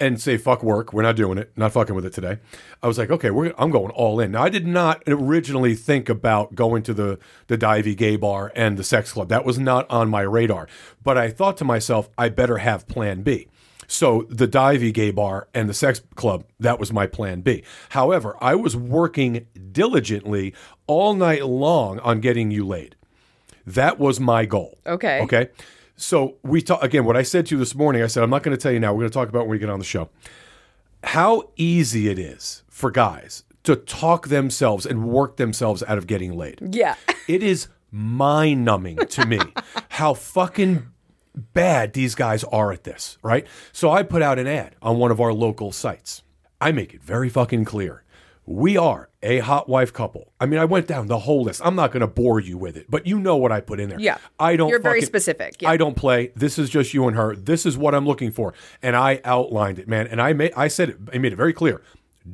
and 0.00 0.20
say 0.20 0.36
fuck 0.36 0.62
work, 0.62 0.92
we're 0.92 1.02
not 1.02 1.16
doing 1.16 1.38
it, 1.38 1.52
not 1.56 1.72
fucking 1.72 1.94
with 1.94 2.04
it 2.04 2.12
today. 2.12 2.38
I 2.82 2.88
was 2.88 2.98
like, 2.98 3.10
okay, 3.10 3.30
we're, 3.30 3.54
I'm 3.56 3.70
going 3.70 3.92
all 3.92 4.20
in. 4.20 4.32
Now 4.32 4.42
I 4.42 4.48
did 4.48 4.66
not 4.66 5.02
originally 5.06 5.74
think 5.74 6.08
about 6.08 6.54
going 6.54 6.82
to 6.84 6.92
the 6.94 7.18
the 7.46 7.56
divey 7.56 7.96
gay 7.96 8.16
bar 8.16 8.52
and 8.54 8.76
the 8.76 8.84
sex 8.84 9.12
club. 9.12 9.28
That 9.28 9.44
was 9.44 9.58
not 9.58 9.88
on 9.90 10.08
my 10.10 10.22
radar. 10.22 10.68
But 11.02 11.16
I 11.16 11.30
thought 11.30 11.56
to 11.58 11.64
myself, 11.64 12.08
I 12.18 12.28
better 12.28 12.58
have 12.58 12.86
Plan 12.88 13.22
B. 13.22 13.48
So 13.86 14.26
the 14.30 14.48
divey 14.48 14.92
gay 14.92 15.10
bar 15.10 15.48
and 15.54 15.68
the 15.68 15.74
sex 15.74 16.00
club, 16.14 16.44
that 16.58 16.78
was 16.80 16.92
my 16.92 17.06
plan 17.06 17.42
B. 17.42 17.62
However, 17.90 18.36
I 18.40 18.54
was 18.54 18.76
working 18.76 19.46
diligently 19.72 20.54
all 20.86 21.14
night 21.14 21.44
long 21.46 21.98
on 22.00 22.20
getting 22.20 22.50
you 22.50 22.66
laid. 22.66 22.96
That 23.66 23.98
was 23.98 24.20
my 24.20 24.44
goal. 24.44 24.78
Okay. 24.86 25.20
Okay. 25.22 25.48
So 25.96 26.36
we 26.42 26.60
talk 26.60 26.82
again. 26.82 27.04
What 27.04 27.16
I 27.16 27.22
said 27.22 27.46
to 27.46 27.54
you 27.54 27.58
this 27.58 27.74
morning, 27.74 28.02
I 28.02 28.06
said 28.08 28.22
I'm 28.22 28.30
not 28.30 28.42
going 28.42 28.56
to 28.56 28.60
tell 28.62 28.72
you 28.72 28.80
now. 28.80 28.92
We're 28.92 29.00
going 29.00 29.10
to 29.10 29.14
talk 29.14 29.28
about 29.28 29.42
when 29.42 29.50
we 29.50 29.58
get 29.58 29.70
on 29.70 29.78
the 29.78 29.84
show. 29.84 30.10
How 31.04 31.50
easy 31.56 32.08
it 32.08 32.18
is 32.18 32.62
for 32.68 32.90
guys 32.90 33.44
to 33.64 33.76
talk 33.76 34.28
themselves 34.28 34.84
and 34.86 35.04
work 35.04 35.36
themselves 35.36 35.82
out 35.86 35.98
of 35.98 36.06
getting 36.06 36.36
laid. 36.36 36.58
yeah. 36.74 36.94
It 37.26 37.42
is 37.42 37.68
mind 37.90 38.66
numbing 38.66 38.98
to 38.98 39.24
me 39.24 39.38
how 39.88 40.12
fucking 40.12 40.88
bad 41.34 41.94
these 41.94 42.14
guys 42.14 42.44
are 42.44 42.70
at 42.70 42.84
this, 42.84 43.16
right? 43.22 43.46
So 43.72 43.90
I 43.90 44.02
put 44.02 44.20
out 44.20 44.38
an 44.38 44.46
ad 44.46 44.76
on 44.82 44.98
one 44.98 45.10
of 45.10 45.20
our 45.22 45.32
local 45.32 45.72
sites. 45.72 46.22
I 46.60 46.70
make 46.72 46.92
it 46.92 47.02
very 47.02 47.30
fucking 47.30 47.64
clear. 47.64 48.03
We 48.46 48.76
are 48.76 49.08
a 49.22 49.38
hot 49.38 49.68
wife 49.68 49.92
couple. 49.92 50.32
I 50.38 50.46
mean, 50.46 50.60
I 50.60 50.66
went 50.66 50.86
down 50.86 51.06
the 51.06 51.20
whole 51.20 51.44
list. 51.44 51.62
I'm 51.64 51.74
not 51.74 51.92
going 51.92 52.02
to 52.02 52.06
bore 52.06 52.40
you 52.40 52.58
with 52.58 52.76
it, 52.76 52.90
but 52.90 53.06
you 53.06 53.18
know 53.18 53.36
what 53.36 53.52
I 53.52 53.60
put 53.60 53.80
in 53.80 53.88
there. 53.88 53.98
Yeah. 53.98 54.18
I 54.38 54.56
don't. 54.56 54.68
You're 54.68 54.80
very 54.80 55.00
specific, 55.00 55.62
yeah. 55.62 55.70
I 55.70 55.78
don't 55.78 55.96
play. 55.96 56.30
This 56.36 56.58
is 56.58 56.68
just 56.68 56.92
you 56.92 57.08
and 57.08 57.16
her. 57.16 57.34
This 57.34 57.64
is 57.64 57.78
what 57.78 57.94
I'm 57.94 58.06
looking 58.06 58.30
for, 58.30 58.52
and 58.82 58.94
I 58.96 59.20
outlined 59.24 59.78
it, 59.78 59.88
man. 59.88 60.06
And 60.06 60.20
I 60.20 60.34
made. 60.34 60.52
I 60.56 60.68
said 60.68 60.90
it. 60.90 60.98
I 61.12 61.18
made 61.18 61.32
it 61.32 61.36
very 61.36 61.54
clear. 61.54 61.80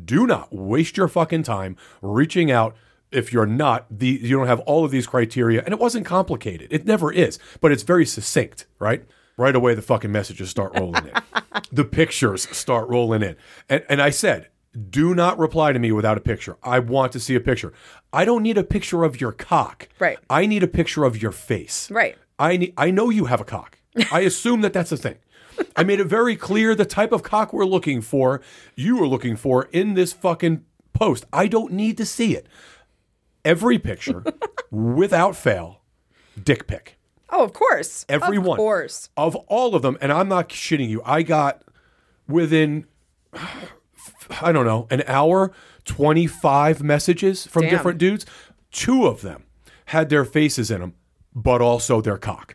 Do 0.05 0.27
not 0.27 0.53
waste 0.53 0.97
your 0.97 1.09
fucking 1.09 1.45
time 1.45 1.77
reaching 2.03 2.51
out 2.51 2.77
if 3.13 3.33
you're 3.33 3.47
not 3.47 3.87
the 3.91 4.07
you 4.23 4.37
don't 4.37 4.47
have 4.47 4.61
all 4.61 4.85
of 4.85 4.91
these 4.91 5.07
criteria 5.07 5.63
and 5.65 5.73
it 5.73 5.81
wasn't 5.81 6.07
complicated 6.07 6.69
it 6.71 6.87
never 6.87 7.13
is 7.13 7.39
but 7.61 7.73
it's 7.73 7.83
very 7.83 8.07
succinct 8.07 8.67
right 8.79 9.05
right 9.37 9.57
away 9.57 9.75
the 9.75 9.83
fucking 9.83 10.13
messages 10.13 10.49
start 10.49 10.73
rolling 10.79 11.09
in 11.09 11.13
the 11.73 11.85
pictures 11.85 12.49
start 12.57 12.89
rolling 12.89 13.23
in 13.23 13.37
and, 13.69 13.85
and 13.89 14.01
i 14.01 14.11
said 14.11 14.47
do 14.91 15.15
not 15.15 15.39
reply 15.39 15.73
to 15.73 15.79
me 15.79 15.91
without 15.91 16.17
a 16.17 16.21
picture 16.21 16.57
i 16.63 16.79
want 16.79 17.11
to 17.13 17.19
see 17.21 17.35
a 17.35 17.41
picture 17.41 17.73
i 18.13 18.25
don't 18.25 18.43
need 18.43 18.57
a 18.57 18.63
picture 18.65 19.03
of 19.05 19.21
your 19.21 19.33
cock 19.33 19.89
Right. 19.99 20.19
i 20.29 20.47
need 20.47 20.63
a 20.63 20.69
picture 20.69 21.05
of 21.05 21.21
your 21.21 21.33
face 21.33 21.91
Right. 21.91 22.17
i 22.39 22.57
need 22.57 22.75
i 22.77 22.91
know 22.91 23.11
you 23.11 23.25
have 23.25 23.41
a 23.41 23.45
cock 23.45 23.79
i 24.13 24.21
assume 24.21 24.61
that 24.61 24.73
that's 24.73 24.93
a 24.93 24.97
thing 24.97 25.17
i 25.75 25.83
made 25.83 25.99
it 25.99 26.05
very 26.07 26.37
clear 26.37 26.75
the 26.77 26.85
type 26.85 27.11
of 27.11 27.23
cock 27.25 27.53
we're 27.53 27.65
looking 27.65 28.01
for 28.01 28.41
you 28.77 29.03
are 29.03 29.09
looking 29.09 29.35
for 29.35 29.65
in 29.73 29.95
this 29.95 30.13
fucking 30.13 30.65
post 30.93 31.25
i 31.33 31.49
don't 31.49 31.73
need 31.73 31.97
to 31.97 32.07
see 32.07 32.37
it 32.37 32.47
every 33.45 33.79
picture 33.79 34.23
without 34.71 35.35
fail 35.35 35.81
dick 36.43 36.67
pic 36.67 36.97
Oh, 37.33 37.45
of 37.45 37.53
course. 37.53 38.05
Everyone. 38.09 38.51
Of 38.53 38.57
course. 38.57 39.09
of 39.17 39.37
all 39.37 39.77
of 39.77 39.83
them 39.83 39.97
and 40.01 40.13
i'm 40.13 40.29
not 40.29 40.49
shitting 40.49 40.89
you 40.89 41.01
i 41.05 41.23
got 41.23 41.63
within 42.29 42.87
i 44.43 44.53
don't 44.53 44.67
know 44.67 44.87
an 44.91 45.03
hour 45.07 45.53
25 45.85 46.83
messages 46.83 47.47
from 47.47 47.63
Damn. 47.63 47.71
different 47.71 47.99
dudes. 47.99 48.27
Two 48.71 49.07
of 49.07 49.23
them 49.23 49.45
had 49.87 50.09
their 50.09 50.25
faces 50.25 50.71
in 50.71 50.81
them 50.81 50.95
but 51.35 51.63
also 51.63 52.01
their 52.01 52.19
cock. 52.19 52.55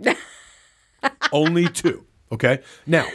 Only 1.32 1.68
two 1.68 2.06
okay? 2.32 2.62
Now 2.86 3.08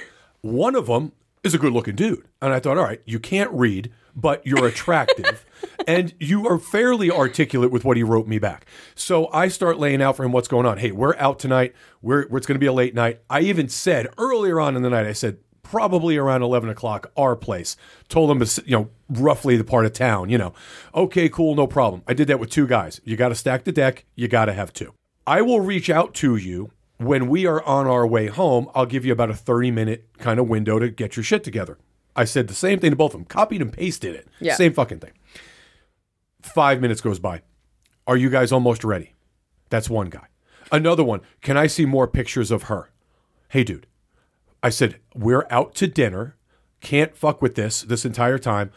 one 0.42 0.74
of 0.74 0.86
them 0.86 1.12
is 1.42 1.54
a 1.54 1.58
good 1.58 1.72
looking 1.72 1.96
dude 1.96 2.26
and 2.42 2.52
i 2.52 2.60
thought 2.60 2.76
all 2.76 2.84
right 2.84 3.00
you 3.06 3.18
can't 3.18 3.50
read 3.50 3.90
but 4.14 4.46
you're 4.46 4.66
attractive 4.66 5.46
and 5.86 6.12
you 6.18 6.46
are 6.46 6.58
fairly 6.58 7.10
articulate 7.10 7.70
with 7.70 7.84
what 7.84 7.96
he 7.96 8.02
wrote 8.02 8.26
me 8.26 8.38
back. 8.38 8.66
So 8.94 9.28
i 9.32 9.48
start 9.48 9.78
laying 9.78 10.02
out 10.02 10.16
for 10.16 10.24
him 10.24 10.32
what's 10.32 10.48
going 10.48 10.66
on. 10.66 10.78
Hey 10.78 10.90
we're 10.90 11.16
out 11.16 11.38
tonight. 11.38 11.74
We're, 12.02 12.22
it's 12.22 12.46
going 12.46 12.56
to 12.56 12.58
be 12.58 12.66
a 12.66 12.72
late 12.72 12.94
night. 12.94 13.20
I 13.30 13.40
even 13.40 13.68
said 13.68 14.08
earlier 14.18 14.60
on 14.60 14.76
in 14.76 14.82
the 14.82 14.90
night 14.90 15.06
i 15.06 15.12
said 15.12 15.38
probably 15.62 16.16
around 16.16 16.42
11 16.42 16.68
o'clock 16.68 17.10
our 17.16 17.36
place. 17.36 17.76
Told 18.08 18.30
them 18.30 18.40
to 18.40 18.62
you 18.66 18.76
know 18.76 18.90
roughly 19.08 19.56
the 19.56 19.64
part 19.64 19.86
of 19.86 19.92
town 19.92 20.30
you 20.30 20.38
know. 20.38 20.52
Okay 20.94 21.28
cool 21.28 21.54
no 21.54 21.66
problem. 21.66 22.02
I 22.06 22.14
did 22.14 22.28
that 22.28 22.40
with 22.40 22.50
two 22.50 22.66
guys. 22.66 23.00
You 23.04 23.16
got 23.16 23.28
to 23.28 23.34
stack 23.34 23.64
the 23.64 23.72
deck 23.72 24.04
you 24.14 24.28
got 24.28 24.46
to 24.46 24.52
have 24.52 24.72
two. 24.72 24.94
I 25.26 25.42
will 25.42 25.60
reach 25.60 25.90
out 25.90 26.14
to 26.14 26.36
you. 26.36 26.70
When 26.98 27.28
we 27.28 27.46
are 27.46 27.62
on 27.64 27.86
our 27.86 28.06
way 28.06 28.26
home 28.26 28.68
i'll 28.74 28.84
give 28.84 29.06
you 29.06 29.12
about 29.12 29.30
a 29.30 29.34
30 29.34 29.70
minute 29.70 30.06
kind 30.18 30.38
of 30.38 30.48
window 30.48 30.78
to 30.78 30.88
get 30.88 31.16
your 31.16 31.24
shit 31.24 31.44
together. 31.44 31.78
I 32.16 32.24
said 32.24 32.48
the 32.48 32.54
same 32.54 32.78
thing 32.80 32.90
to 32.90 32.96
both 32.96 33.14
of 33.14 33.20
them 33.20 33.24
copied 33.24 33.62
and 33.62 33.72
pasted 33.72 34.14
it. 34.14 34.28
Yeah. 34.40 34.54
same 34.54 34.72
fucking 34.72 34.98
thing. 34.98 35.12
Five 36.42 36.80
minutes 36.80 37.00
goes 37.00 37.18
by. 37.18 37.42
Are 38.06 38.16
you 38.16 38.28
guys 38.28 38.50
almost 38.50 38.82
ready? 38.82 39.14
That's 39.68 39.88
one 39.88 40.10
guy. 40.10 40.26
Another 40.72 41.04
one 41.04 41.20
can 41.40 41.56
i 41.56 41.66
see 41.66 41.86
more 41.86 42.06
pictures 42.06 42.50
of 42.50 42.64
her? 42.64 42.90
Hey 43.48 43.64
dude 43.64 43.86
I 44.62 44.70
said, 44.70 44.98
We're 45.14 45.46
out 45.50 45.74
to 45.76 45.86
dinner. 45.86 46.36
Can't 46.80 47.16
fuck 47.16 47.42
with 47.42 47.54
this 47.54 47.82
this 47.82 48.04
entire 48.04 48.38
time. 48.38 48.70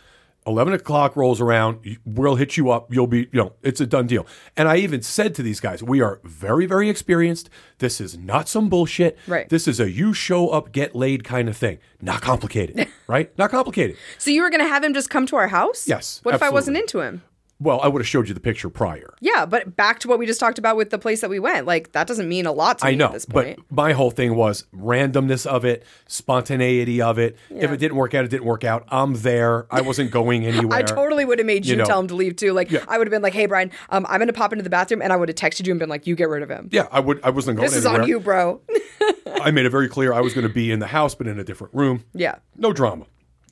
11 0.45 0.73
o'clock 0.73 1.15
rolls 1.15 1.39
around. 1.39 1.97
We'll 2.03 2.35
hit 2.35 2.57
you 2.57 2.69
up. 2.69 2.93
You'll 2.93 3.07
be, 3.07 3.29
you 3.31 3.39
know, 3.39 3.53
it's 3.61 3.79
a 3.79 3.85
done 3.85 4.07
deal. 4.07 4.27
And 4.57 4.67
I 4.67 4.75
even 4.75 5.01
said 5.01 5.33
to 5.35 5.43
these 5.43 5.61
guys, 5.61 5.81
We 5.81 6.01
are 6.01 6.19
very, 6.23 6.65
very 6.65 6.89
experienced. 6.89 7.49
This 7.79 8.01
is 8.01 8.17
not 8.17 8.49
some 8.49 8.67
bullshit. 8.69 9.17
Right. 9.25 9.47
This 9.47 9.67
is 9.67 9.79
a 9.79 9.89
you 9.89 10.13
show 10.13 10.49
up, 10.49 10.71
get 10.71 10.95
laid 10.95 11.23
kind 11.23 11.47
of 11.47 11.55
thing. 11.55 11.79
Not 12.01 12.21
complicated, 12.21 12.87
right? 13.07 13.37
Not 13.37 13.51
complicated. 13.51 13.95
So 14.17 14.31
you 14.31 14.41
were 14.41 14.49
going 14.49 14.61
to 14.61 14.67
have 14.67 14.83
him 14.83 14.93
just 14.93 15.09
come 15.09 15.25
to 15.27 15.37
our 15.37 15.47
house? 15.47 15.87
Yes, 15.87 16.19
What 16.23 16.35
if 16.35 16.43
I 16.43 16.49
wasn't 16.49 16.77
into 16.77 16.99
him? 16.99 17.23
Well, 17.63 17.79
I 17.81 17.87
would 17.87 18.01
have 18.01 18.07
showed 18.07 18.27
you 18.27 18.33
the 18.33 18.39
picture 18.39 18.69
prior. 18.69 19.13
Yeah, 19.21 19.45
but 19.45 19.75
back 19.75 19.99
to 19.99 20.07
what 20.09 20.19
we 20.19 20.25
just 20.25 20.39
talked 20.39 20.59
about 20.59 20.75
with 20.75 20.89
the 20.89 20.97
place 20.99 21.21
that 21.21 21.29
we 21.29 21.39
went. 21.39 21.65
Like 21.65 21.93
that 21.93 22.07
doesn't 22.07 22.27
mean 22.27 22.45
a 22.45 22.51
lot 22.51 22.79
to 22.79 22.85
I 22.85 22.89
me 22.91 22.95
know, 22.97 23.05
at 23.07 23.13
this 23.13 23.25
point. 23.25 23.57
but 23.69 23.75
my 23.75 23.93
whole 23.93 24.11
thing 24.11 24.35
was 24.35 24.65
randomness 24.75 25.45
of 25.45 25.63
it, 25.65 25.83
spontaneity 26.07 27.01
of 27.01 27.17
it. 27.19 27.37
If 27.49 27.71
it 27.71 27.77
didn't 27.77 27.95
work 27.97 28.13
out, 28.13 28.25
it 28.25 28.29
didn't 28.31 28.45
work 28.45 28.63
out. 28.63 28.85
I'm 28.89 29.13
there. 29.15 29.65
I 29.71 29.81
wasn't 29.81 30.11
going 30.11 30.45
anywhere. 30.47 30.77
I 30.77 30.81
totally 30.81 31.25
would 31.25 31.39
have 31.39 31.45
made 31.45 31.65
you, 31.65 31.71
You 31.71 31.77
know. 31.77 31.85
tell 31.85 31.99
him 31.99 32.07
to 32.07 32.15
leave 32.15 32.35
too. 32.35 32.53
Like 32.53 32.71
I 32.87 32.97
would 32.97 33.07
have 33.07 33.11
been 33.11 33.21
like, 33.21 33.33
"Hey, 33.33 33.45
Brian, 33.45 33.71
um, 33.89 34.05
I'm 34.09 34.19
gonna 34.19 34.33
pop 34.33 34.51
into 34.51 34.63
the 34.63 34.69
bathroom," 34.69 35.01
and 35.01 35.13
I 35.13 35.15
would 35.15 35.29
have 35.29 35.35
texted 35.35 35.65
you 35.65 35.71
and 35.73 35.79
been 35.79 35.89
like, 35.89 36.05
"You 36.07 36.15
get 36.15 36.29
rid 36.29 36.43
of 36.43 36.49
him. 36.49 36.69
Yeah, 36.71 36.87
I 36.91 36.99
would. 36.99 37.21
I 37.23 37.29
wasn't 37.29 37.57
going 37.57 37.67
this 37.67 37.75
is 37.77 37.85
anywhere. 37.85 38.03
on 38.03 38.07
you, 38.09 38.19
bro." 38.19 38.61
I 39.41 39.51
made 39.51 39.65
it 39.65 39.69
very 39.71 39.87
clear 39.89 40.13
I 40.13 40.21
was 40.21 40.33
going 40.33 40.47
to 40.47 40.53
be 40.53 40.71
in 40.71 40.79
the 40.79 40.87
house, 40.87 41.15
but 41.15 41.27
in 41.27 41.39
a 41.39 41.43
different 41.43 41.73
room. 41.73 42.03
yeah. 42.13 42.35
No 42.55 42.71
drama. 42.73 43.05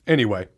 Anyway, 0.06 0.48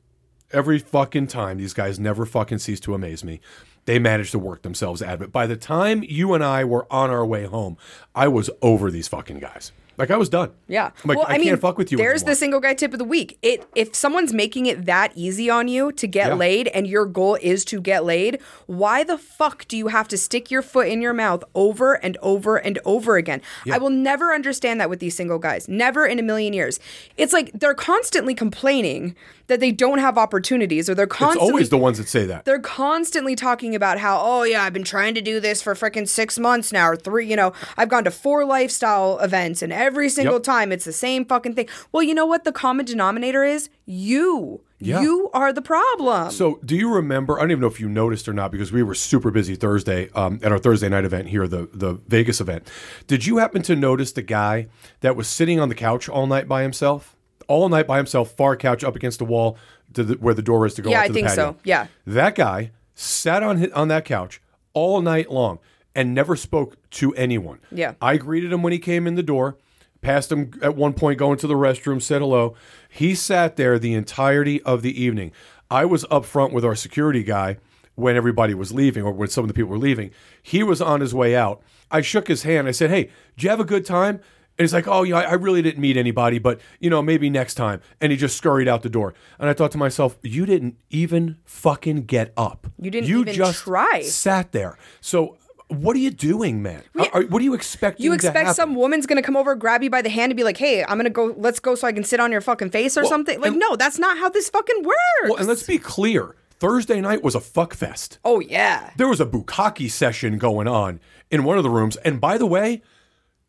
every 0.54 0.78
fucking 0.78 1.26
time 1.26 1.58
these 1.58 1.74
guys 1.74 1.98
never 1.98 2.24
fucking 2.24 2.58
cease 2.58 2.80
to 2.80 2.94
amaze 2.94 3.24
me. 3.24 3.40
They 3.86 3.98
managed 3.98 4.32
to 4.32 4.38
work 4.38 4.62
themselves 4.62 5.02
out 5.02 5.14
of 5.14 5.22
it. 5.22 5.32
By 5.32 5.46
the 5.46 5.56
time 5.56 6.02
you 6.02 6.32
and 6.32 6.42
I 6.42 6.64
were 6.64 6.86
on 6.90 7.10
our 7.10 7.26
way 7.26 7.44
home, 7.44 7.76
I 8.14 8.28
was 8.28 8.48
over 8.62 8.90
these 8.90 9.08
fucking 9.08 9.40
guys. 9.40 9.72
Like 9.96 10.10
I 10.10 10.16
was 10.16 10.28
done. 10.28 10.50
Yeah. 10.66 10.86
I'm 10.86 11.08
like, 11.08 11.18
well, 11.18 11.26
I, 11.28 11.34
I, 11.34 11.38
mean, 11.38 11.48
can't 11.48 11.60
fuck 11.60 11.78
with 11.78 11.92
you. 11.92 11.98
There's 11.98 12.22
anymore. 12.22 12.32
the 12.32 12.36
single 12.36 12.60
guy 12.60 12.74
tip 12.74 12.92
of 12.92 12.98
the 12.98 13.04
week. 13.04 13.38
It 13.42 13.66
if 13.74 13.94
someone's 13.94 14.32
making 14.32 14.66
it 14.66 14.86
that 14.86 15.12
easy 15.14 15.48
on 15.48 15.68
you 15.68 15.92
to 15.92 16.06
get 16.06 16.28
Yeah. 16.28 16.34
laid 16.34 16.68
and 16.68 16.86
your 16.86 17.06
goal 17.06 17.38
is 17.40 17.64
to 17.66 17.80
get 17.80 18.04
laid, 18.04 18.40
why 18.66 19.04
the 19.04 19.16
fuck 19.16 19.68
do 19.68 19.76
you 19.76 19.88
have 19.88 20.08
to 20.08 20.18
stick 20.18 20.50
your 20.50 20.62
foot 20.62 20.88
in 20.88 21.00
your 21.00 21.12
mouth 21.12 21.44
over 21.54 21.94
and 21.94 22.16
over 22.22 22.56
and 22.56 22.78
over 22.84 23.16
again? 23.16 23.40
I 23.70 23.78
will 23.78 23.90
never 23.90 24.34
understand 24.34 24.80
that 24.80 24.90
with 24.90 24.98
these 24.98 25.14
single 25.14 25.38
guys. 25.38 25.68
Never 25.68 26.06
in 26.06 26.18
a 26.18 26.22
million 26.22 26.54
years. 26.54 26.80
It's 27.16 27.32
like 27.32 27.52
they're 27.52 27.74
constantly 27.74 28.34
complaining 28.34 29.14
that 29.46 29.60
they 29.60 29.70
don't 29.72 29.98
have 29.98 30.16
opportunities 30.16 30.88
or 30.88 30.94
they're 30.94 31.06
constantly. 31.06 31.46
It's 31.46 31.52
always 31.52 31.68
the 31.70 31.78
ones 31.78 31.98
that 31.98 32.08
say 32.08 32.24
that. 32.26 32.44
they're 32.44 32.58
constantly 32.58 33.34
talking 33.36 33.74
about 33.74 33.98
how, 33.98 34.18
oh 34.20 34.42
yeah, 34.44 34.62
I've 34.62 34.72
been 34.72 34.84
trying 34.84 35.14
to 35.14 35.20
do 35.20 35.40
this 35.40 35.60
for 35.62 35.74
freaking 35.74 36.08
six 36.08 36.38
months 36.38 36.72
now, 36.72 36.88
or 36.88 36.96
three, 36.96 37.26
you 37.28 37.36
know, 37.36 37.52
I've 37.76 37.88
gone 37.88 38.04
to 38.04 38.10
four 38.10 38.44
lifestyle 38.44 39.18
events 39.18 39.62
and 39.62 39.72
every 39.72 40.08
single 40.08 40.34
Yep. 40.36 40.42
time 40.44 40.72
it's 40.72 40.84
the 40.84 40.92
same 40.92 41.24
fucking 41.24 41.54
thing. 41.54 41.68
Well, 41.92 42.02
you 42.02 42.14
know 42.14 42.26
what 42.26 42.44
the 42.44 42.52
common 42.52 42.84
denominator 42.86 43.44
is? 43.44 43.68
You. 43.86 44.60
Yeah. 44.80 45.00
You 45.00 45.30
are 45.32 45.50
the 45.52 45.62
problem. 45.62 46.30
So, 46.30 46.58
do 46.64 46.76
you 46.76 46.92
remember? 46.92 47.38
I 47.38 47.42
don't 47.42 47.52
even 47.52 47.60
know 47.62 47.68
if 47.68 47.80
you 47.80 47.88
noticed 47.88 48.28
or 48.28 48.34
not 48.34 48.50
because 48.50 48.70
we 48.72 48.82
were 48.82 48.94
super 48.94 49.30
busy 49.30 49.54
Thursday 49.54 50.10
um, 50.14 50.40
at 50.42 50.52
our 50.52 50.58
Thursday 50.58 50.88
night 50.90 51.04
event 51.04 51.28
here, 51.28 51.46
the 51.48 51.68
the 51.72 51.94
Vegas 52.08 52.38
event. 52.40 52.68
Did 53.06 53.24
you 53.24 53.38
happen 53.38 53.62
to 53.62 53.76
notice 53.76 54.12
the 54.12 54.20
guy 54.22 54.66
that 55.00 55.16
was 55.16 55.26
sitting 55.26 55.58
on 55.58 55.68
the 55.70 55.74
couch 55.74 56.08
all 56.08 56.26
night 56.26 56.48
by 56.48 56.62
himself, 56.62 57.13
all 57.48 57.68
night 57.68 57.86
by 57.86 57.96
himself, 57.96 58.32
far 58.32 58.56
couch 58.56 58.82
up 58.84 58.96
against 58.96 59.18
the 59.18 59.24
wall 59.24 59.56
to 59.94 60.02
the, 60.04 60.14
where 60.14 60.34
the 60.34 60.42
door 60.42 60.66
is 60.66 60.74
to 60.74 60.82
go? 60.82 60.90
Yeah, 60.90 61.00
I 61.00 61.08
think 61.08 61.28
patio? 61.28 61.52
so. 61.52 61.56
Yeah. 61.64 61.86
that 62.06 62.34
guy 62.34 62.70
sat 62.94 63.42
on 63.42 63.58
hi- 63.58 63.70
on 63.74 63.88
that 63.88 64.04
couch 64.04 64.40
all 64.72 65.00
night 65.02 65.30
long 65.30 65.58
and 65.94 66.14
never 66.14 66.34
spoke 66.36 66.76
to 66.90 67.14
anyone. 67.14 67.60
Yeah. 67.70 67.94
I 68.00 68.16
greeted 68.16 68.52
him 68.52 68.62
when 68.62 68.72
he 68.72 68.78
came 68.78 69.06
in 69.06 69.14
the 69.14 69.22
door, 69.22 69.56
passed 70.00 70.32
him 70.32 70.52
at 70.62 70.74
one 70.76 70.92
point 70.92 71.18
going 71.18 71.38
to 71.38 71.46
the 71.46 71.54
restroom, 71.54 72.02
said 72.02 72.20
hello. 72.20 72.54
He 72.88 73.14
sat 73.14 73.56
there 73.56 73.78
the 73.78 73.94
entirety 73.94 74.60
of 74.62 74.82
the 74.82 75.00
evening. 75.00 75.32
I 75.70 75.84
was 75.84 76.04
up 76.10 76.24
front 76.24 76.52
with 76.52 76.64
our 76.64 76.74
security 76.74 77.22
guy 77.22 77.56
when 77.94 78.16
everybody 78.16 78.54
was 78.54 78.72
leaving 78.72 79.04
or 79.04 79.12
when 79.12 79.28
some 79.28 79.44
of 79.44 79.48
the 79.48 79.54
people 79.54 79.70
were 79.70 79.78
leaving. 79.78 80.10
He 80.42 80.62
was 80.64 80.80
on 80.82 81.00
his 81.00 81.14
way 81.14 81.36
out. 81.36 81.62
I 81.90 82.00
shook 82.00 82.26
his 82.26 82.42
hand. 82.42 82.66
I 82.66 82.72
said, 82.72 82.90
Hey, 82.90 83.04
did 83.36 83.44
you 83.44 83.50
have 83.50 83.60
a 83.60 83.64
good 83.64 83.86
time? 83.86 84.20
And 84.56 84.64
he's 84.64 84.72
like, 84.72 84.86
Oh, 84.86 85.02
yeah, 85.02 85.16
I 85.16 85.34
really 85.34 85.62
didn't 85.62 85.80
meet 85.80 85.96
anybody, 85.96 86.38
but, 86.38 86.60
you 86.80 86.88
know, 86.90 87.02
maybe 87.02 87.28
next 87.30 87.54
time. 87.54 87.80
And 88.00 88.12
he 88.12 88.16
just 88.18 88.36
scurried 88.36 88.68
out 88.68 88.82
the 88.82 88.88
door. 88.88 89.14
And 89.38 89.48
I 89.48 89.52
thought 89.52 89.72
to 89.72 89.78
myself, 89.78 90.16
You 90.22 90.46
didn't 90.46 90.76
even 90.90 91.38
fucking 91.44 92.02
get 92.04 92.32
up. 92.36 92.68
You 92.78 92.90
didn't 92.90 93.08
you 93.08 93.20
even 93.22 93.34
just 93.34 93.62
try. 93.64 94.02
sat 94.02 94.52
there. 94.52 94.78
So, 95.00 95.38
what 95.68 95.96
are 95.96 96.00
you 96.00 96.10
doing, 96.10 96.62
man? 96.62 96.82
Are- 96.98 97.08
are- 97.14 97.22
what 97.22 97.38
do 97.38 97.44
you 97.44 97.54
expect? 97.54 97.98
you 97.98 98.12
expect 98.12 98.54
some 98.54 98.74
woman's 98.74 99.06
gonna 99.06 99.22
come 99.22 99.36
over, 99.36 99.54
grab 99.54 99.82
you 99.82 99.90
by 99.90 100.02
the 100.02 100.10
hand, 100.10 100.30
and 100.30 100.36
be 100.36 100.44
like, 100.44 100.58
"Hey, 100.58 100.84
I'm 100.84 100.98
gonna 100.98 101.08
go. 101.10 101.34
Let's 101.38 101.58
go, 101.58 101.74
so 101.74 101.88
I 101.88 101.92
can 101.92 102.04
sit 102.04 102.20
on 102.20 102.30
your 102.30 102.42
fucking 102.42 102.70
face 102.70 102.96
or 102.98 103.04
something." 103.06 103.40
Like, 103.40 103.52
and- 103.52 103.58
no, 103.58 103.74
that's 103.74 103.98
not 103.98 104.18
how 104.18 104.28
this 104.28 104.50
fucking 104.50 104.82
works. 104.84 104.98
Well, 105.24 105.36
and 105.36 105.48
let's 105.48 105.62
be 105.64 105.78
clear. 105.78 106.36
Thursday 106.60 107.00
night 107.00 107.22
was 107.24 107.34
a 107.34 107.40
fuck 107.40 107.74
fest. 107.74 108.18
oh 108.24 108.40
yeah, 108.40 108.90
There 108.96 109.08
was 109.08 109.20
a 109.20 109.26
bukkake 109.26 109.90
session 109.90 110.38
going 110.38 110.68
on 110.68 111.00
in 111.30 111.44
one 111.44 111.56
of 111.56 111.64
the 111.64 111.70
rooms, 111.70 111.96
and 111.96 112.20
by 112.20 112.38
the 112.38 112.46
way, 112.46 112.82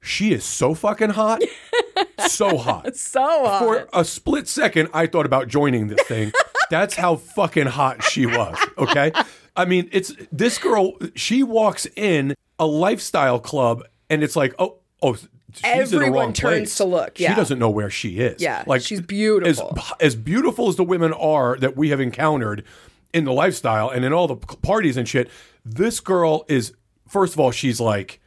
she 0.06 0.32
is 0.34 0.44
so 0.44 0.74
fucking 0.74 1.12
hot, 1.12 1.42
so 2.28 2.58
hot. 2.58 2.96
so 2.96 3.22
hot. 3.22 3.60
For 3.60 3.88
a 3.94 4.06
split 4.06 4.48
second, 4.48 4.90
I 4.94 5.08
thought 5.08 5.26
about 5.26 5.48
joining 5.48 5.88
this 5.88 6.02
thing. 6.08 6.32
That's 6.70 6.96
how 6.96 7.16
fucking 7.16 7.68
hot 7.68 8.04
she 8.04 8.26
was. 8.26 8.58
Okay, 8.78 9.12
I 9.56 9.66
mean, 9.66 9.90
it's 9.92 10.14
this 10.32 10.58
girl. 10.58 10.94
She 11.16 11.44
walks 11.44 11.86
in 11.96 12.36
a 12.60 12.66
lifestyle 12.66 13.40
club, 13.40 13.84
and 14.10 14.24
it's 14.24 14.36
like, 14.36 14.54
oh, 14.60 14.78
oh. 15.02 15.18
She's 15.54 15.64
in 15.64 16.00
the 16.00 16.06
Everyone 16.06 16.20
wrong 16.20 16.34
turns 16.34 16.58
place. 16.60 16.78
to 16.78 16.84
look, 16.84 17.18
yeah. 17.18 17.30
She 17.30 17.36
doesn't 17.36 17.60
know 17.60 17.70
where 17.70 17.90
she 17.90 18.20
is. 18.20 18.42
Yeah, 18.42 18.66
like 18.68 18.82
she's 18.82 19.00
beautiful. 19.00 19.74
As, 19.78 19.94
as 20.02 20.16
beautiful 20.18 20.68
as 20.68 20.76
the 20.76 20.84
women 20.84 21.14
are 21.14 21.56
that 21.60 21.78
we 21.78 21.92
have 21.92 22.02
encountered 22.02 22.66
in 23.14 23.24
the 23.24 23.32
lifestyle 23.32 23.90
and 23.90 24.04
in 24.04 24.12
all 24.12 24.28
the 24.28 24.36
parties 24.36 24.98
and 24.98 25.08
shit, 25.08 25.30
this 25.64 26.02
girl 26.02 26.44
is 26.50 26.74
first 27.08 27.32
of 27.34 27.40
all, 27.40 27.52
she's 27.52 27.80
like 27.80 28.20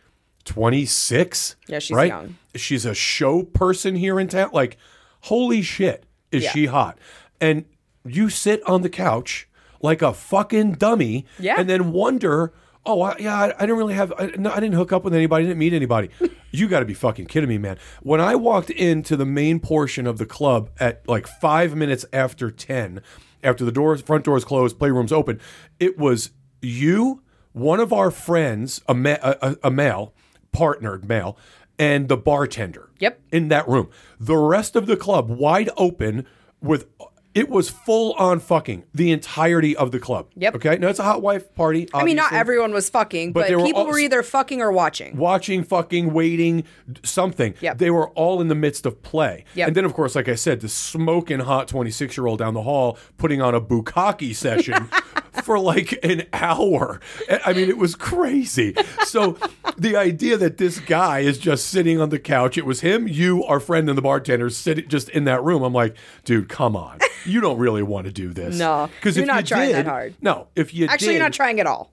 26. 0.48 1.56
Yeah, 1.66 1.78
she's 1.78 1.94
right? 1.96 2.08
young. 2.08 2.36
She's 2.54 2.84
a 2.84 2.94
show 2.94 3.42
person 3.42 3.96
here 3.96 4.18
in 4.18 4.28
town. 4.28 4.50
Like, 4.52 4.76
holy 5.22 5.62
shit, 5.62 6.04
is 6.32 6.44
Yeah. 6.44 6.50
she 6.52 6.66
hot? 6.66 6.98
And 7.40 7.64
you 8.04 8.28
sit 8.28 8.62
on 8.66 8.82
the 8.82 8.88
couch 8.88 9.48
like 9.80 10.02
a 10.02 10.12
fucking 10.12 10.72
dummy 10.72 11.24
Yeah. 11.38 11.56
and 11.58 11.68
then 11.68 11.92
wonder, 11.92 12.52
oh, 12.84 13.02
I, 13.02 13.16
yeah, 13.18 13.36
I, 13.36 13.44
I 13.56 13.60
didn't 13.60 13.76
really 13.76 13.94
have, 13.94 14.12
I, 14.18 14.32
no, 14.38 14.50
I 14.50 14.60
didn't 14.60 14.74
hook 14.74 14.92
up 14.92 15.04
with 15.04 15.14
anybody, 15.14 15.44
I 15.44 15.46
didn't 15.48 15.58
meet 15.58 15.72
anybody. 15.72 16.10
you 16.50 16.66
got 16.68 16.80
to 16.80 16.84
be 16.86 16.94
fucking 16.94 17.26
kidding 17.26 17.48
me, 17.48 17.58
man. 17.58 17.78
When 18.02 18.20
I 18.20 18.34
walked 18.34 18.70
into 18.70 19.16
the 19.16 19.26
main 19.26 19.60
portion 19.60 20.06
of 20.06 20.18
the 20.18 20.26
club 20.26 20.70
at 20.80 21.06
like 21.08 21.26
five 21.28 21.76
minutes 21.76 22.04
after 22.12 22.50
10, 22.50 23.00
after 23.44 23.64
the 23.64 23.72
doors, 23.72 24.02
front 24.02 24.24
doors 24.24 24.44
closed, 24.44 24.78
playrooms 24.78 25.12
open, 25.12 25.40
it 25.78 25.96
was 25.98 26.30
you, 26.60 27.22
one 27.52 27.78
of 27.78 27.92
our 27.92 28.10
friends, 28.10 28.80
a, 28.88 28.94
ma- 28.94 29.16
a, 29.22 29.36
a, 29.42 29.56
a 29.64 29.70
male, 29.70 30.12
partnered 30.52 31.08
male, 31.08 31.36
and 31.78 32.08
the 32.08 32.16
bartender. 32.16 32.90
Yep. 32.98 33.20
In 33.32 33.48
that 33.48 33.68
room. 33.68 33.88
The 34.18 34.36
rest 34.36 34.74
of 34.76 34.86
the 34.86 34.96
club 34.96 35.28
wide 35.30 35.70
open 35.76 36.26
with 36.60 36.86
it 37.34 37.48
was 37.48 37.68
full 37.70 38.14
on 38.14 38.40
fucking 38.40 38.82
the 38.92 39.12
entirety 39.12 39.76
of 39.76 39.92
the 39.92 40.00
club. 40.00 40.28
Yep. 40.34 40.56
Okay. 40.56 40.76
Now 40.78 40.88
it's 40.88 40.98
a 40.98 41.04
hot 41.04 41.22
wife 41.22 41.54
party. 41.54 41.88
I 41.94 42.02
mean, 42.02 42.16
not 42.16 42.32
everyone 42.32 42.72
was 42.72 42.90
fucking, 42.90 43.32
but, 43.32 43.46
they 43.46 43.54
were 43.54 43.64
people 43.64 43.82
all- 43.82 43.86
were 43.86 43.98
either 43.98 44.24
fucking 44.24 44.60
or 44.60 44.72
watching. 44.72 45.16
watching, 45.16 45.62
fucking, 45.62 46.12
waiting, 46.12 46.64
something. 47.04 47.54
Yep. 47.60 47.78
They 47.78 47.90
were 47.90 48.08
all 48.10 48.40
in 48.40 48.48
the 48.48 48.56
midst 48.56 48.86
of 48.86 49.02
play. 49.02 49.44
Yep. 49.54 49.68
And 49.68 49.76
then, 49.76 49.84
of 49.84 49.94
course, 49.94 50.16
like 50.16 50.28
I 50.28 50.34
said, 50.34 50.60
the 50.62 50.68
smoking 50.68 51.38
hot 51.40 51.68
26 51.68 52.16
year 52.16 52.26
old 52.26 52.40
down 52.40 52.54
the 52.54 52.62
hall 52.62 52.98
putting 53.18 53.40
on 53.40 53.54
a 53.54 53.60
bukkake 53.60 54.34
session 54.34 54.88
for 55.42 55.58
like 55.58 55.98
an 56.04 56.24
hour. 56.32 57.00
I- 57.44 57.52
mean, 57.52 57.68
it 57.68 57.78
was 57.78 57.94
crazy. 57.94 58.74
So 59.04 59.36
the 59.76 59.96
idea 59.96 60.36
that 60.36 60.58
this 60.58 60.78
guy 60.80 61.20
is 61.20 61.38
just 61.38 61.66
sitting 61.66 62.00
on 62.00 62.10
the 62.10 62.18
couch, 62.18 62.56
it 62.58 62.64
was 62.66 62.80
him, 62.82 63.08
you, 63.08 63.42
our 63.44 63.58
friend, 63.60 63.88
and 63.88 63.96
the 63.98 64.02
bartender 64.02 64.50
sitting 64.50 64.88
just 64.88 65.08
in 65.10 65.24
that 65.24 65.42
room. 65.42 65.62
I'm 65.62 65.72
like, 65.72 65.96
dude, 66.24 66.48
come 66.48 66.76
on. 66.76 66.98
You 67.24 67.40
don't 67.40 67.58
really 67.58 67.82
want 67.82 68.06
to 68.06 68.12
do 68.12 68.32
this. 68.32 68.58
No, 68.58 68.88
Because 69.00 69.16
you're 69.16 69.26
not 69.26 69.42
you 69.42 69.56
trying 69.56 69.72
that 69.72 69.86
hard. 69.86 70.14
No, 70.20 70.48
if 70.54 70.72
you 70.74 70.86
Actually, 70.86 71.08
did, 71.08 71.12
you're 71.14 71.22
not 71.22 71.32
trying 71.32 71.58
at 71.60 71.66
all. 71.66 71.90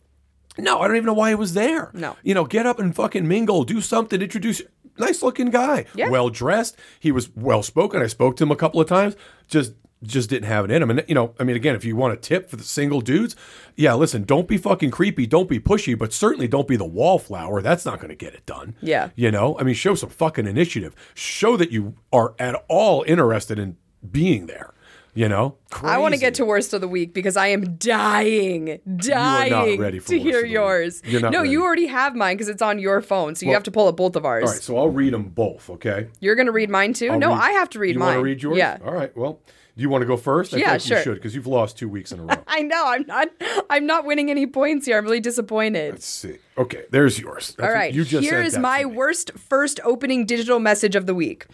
no, 0.58 0.80
I 0.82 0.88
don't 0.88 0.96
even 0.98 1.08
know 1.08 1.14
why 1.14 1.30
he 1.30 1.36
was 1.36 1.54
there. 1.54 1.90
No. 1.94 2.16
You 2.24 2.34
know, 2.34 2.46
get 2.46 2.66
up 2.66 2.80
and 2.80 2.96
fucking 2.96 3.28
mingle, 3.28 3.64
do 3.64 3.82
something, 3.82 4.22
introduce 4.22 4.62
nice 4.98 5.22
looking 5.24 5.50
guy. 5.50 5.86
Yeah. 5.96 6.10
Well 6.10 6.30
dressed. 6.30 6.78
He 7.00 7.12
was 7.12 7.30
well 7.36 7.64
spoken. 7.64 8.02
I 8.02 8.08
spoke 8.08 8.38
to 8.38 8.44
him 8.44 8.52
a 8.52 8.56
couple 8.56 8.80
of 8.80 8.88
times. 8.88 9.16
Just 9.48 9.74
just 10.04 10.30
didn't 10.30 10.48
have 10.48 10.66
it 10.66 10.72
in 10.72 10.82
him. 10.84 10.90
And 10.90 11.04
you 11.08 11.16
know, 11.16 11.34
I 11.40 11.44
mean 11.44 11.56
again, 11.56 11.76
if 11.76 11.84
you 11.86 11.96
want 11.96 12.14
a 12.14 12.18
tip 12.18 12.50
for 12.50 12.56
the 12.56 12.64
single 12.64 13.02
dudes, 13.02 13.36
yeah, 13.76 13.94
listen, 13.94 14.24
don't 14.24 14.48
be 14.48 14.58
fucking 14.58 14.92
creepy, 14.92 15.26
don't 15.26 15.50
be 15.50 15.60
pushy, 15.60 15.98
but 15.98 16.14
certainly 16.14 16.48
don't 16.48 16.68
be 16.68 16.76
the 16.76 16.86
wallflower. 16.86 17.62
That's 17.62 17.86
not 17.86 18.00
gonna 18.00 18.16
get 18.16 18.34
it 18.34 18.46
done. 18.46 18.76
Yeah. 18.82 19.10
You 19.16 19.32
know? 19.32 19.58
I 19.60 19.64
mean, 19.64 19.76
show 19.76 19.96
some 19.96 20.10
fucking 20.10 20.48
initiative. 20.48 20.96
Show 21.14 21.58
that 21.58 21.72
you 21.72 21.96
are 22.14 22.36
at 22.40 22.64
all 22.68 23.04
interested 23.08 23.58
in 23.60 23.78
being 24.12 24.48
there. 24.48 24.72
You 25.18 25.30
know? 25.30 25.56
I 25.82 25.98
want 25.98 26.14
to 26.14 26.20
get 26.20 26.34
to 26.36 26.46
worst 26.46 26.74
of 26.74 26.82
the 26.82 26.90
week 26.90 27.14
because 27.14 27.38
I 27.38 27.48
am 27.48 27.78
dying, 27.78 28.82
dying 28.98 29.80
ready 29.80 30.02
to 30.02 30.20
hear 30.20 30.40
of 30.40 30.42
the 30.42 30.44
week. 30.44 30.52
yours. 30.52 31.02
You're 31.06 31.22
not 31.22 31.32
no, 31.32 31.40
ready. 31.40 31.52
you 31.52 31.64
already 31.64 31.88
have 31.88 32.16
mine 32.18 32.36
because 32.36 32.50
it's 32.50 32.62
on 32.62 32.80
your 32.80 33.00
phone, 33.02 33.34
so 33.36 33.46
you 33.46 33.54
have 33.54 33.64
to 33.64 33.72
pull 33.72 33.88
up 33.88 33.96
both 33.96 34.18
of 34.18 34.26
ours. 34.26 34.44
All 34.44 34.52
right, 34.52 34.62
so 34.62 34.78
I'll 34.78 34.90
read 34.90 35.14
them 35.14 35.30
both, 35.30 35.70
okay? 35.70 36.10
You're 36.20 36.36
gonna 36.36 36.52
read 36.52 36.70
mine 36.70 36.92
too? 36.92 37.12
I'll 37.12 37.20
no, 37.20 37.30
read- 37.30 37.40
I 37.40 37.52
have 37.52 37.70
to 37.72 37.80
read 37.80 37.94
you 37.94 38.00
mine. 38.00 38.08
want 38.08 38.18
to 38.20 38.24
read 38.24 38.44
yours? 38.44 38.58
Yeah. 38.58 38.78
All 38.84 38.92
right. 38.94 39.16
Well, 39.16 39.40
do 39.76 39.82
you 39.82 39.90
want 39.90 40.02
to 40.04 40.06
go 40.06 40.16
first? 40.16 40.54
I 40.54 40.58
Yeah, 40.58 40.72
like 40.74 40.82
sure. 40.82 40.98
You 40.98 41.04
should 41.04 41.16
because 41.16 41.36
you've 41.36 41.48
lost 41.48 41.78
two 41.78 41.90
weeks 41.90 42.12
in 42.14 42.20
a 42.20 42.24
row. 42.24 42.36
I 42.48 42.62
know. 42.62 42.84
I'm 42.88 43.06
not. 43.06 43.28
I'm 43.70 43.86
not 43.86 44.06
winning 44.06 44.30
any 44.32 44.46
points 44.48 44.86
here. 44.86 44.98
I'm 44.98 45.04
really 45.04 45.20
disappointed. 45.20 45.92
Let's 45.94 46.06
see. 46.06 46.38
Okay, 46.58 46.84
there's 46.92 47.20
yours. 47.20 47.54
That's 47.58 47.68
All 47.68 47.74
right. 47.74 47.94
You 47.94 48.06
just 48.06 48.24
Here 48.24 48.42
is 48.42 48.58
my 48.58 48.86
worst 48.86 49.32
first 49.38 49.82
opening 49.84 50.26
digital 50.26 50.60
message 50.60 50.96
of 50.96 51.06
the 51.06 51.14
week. 51.14 51.46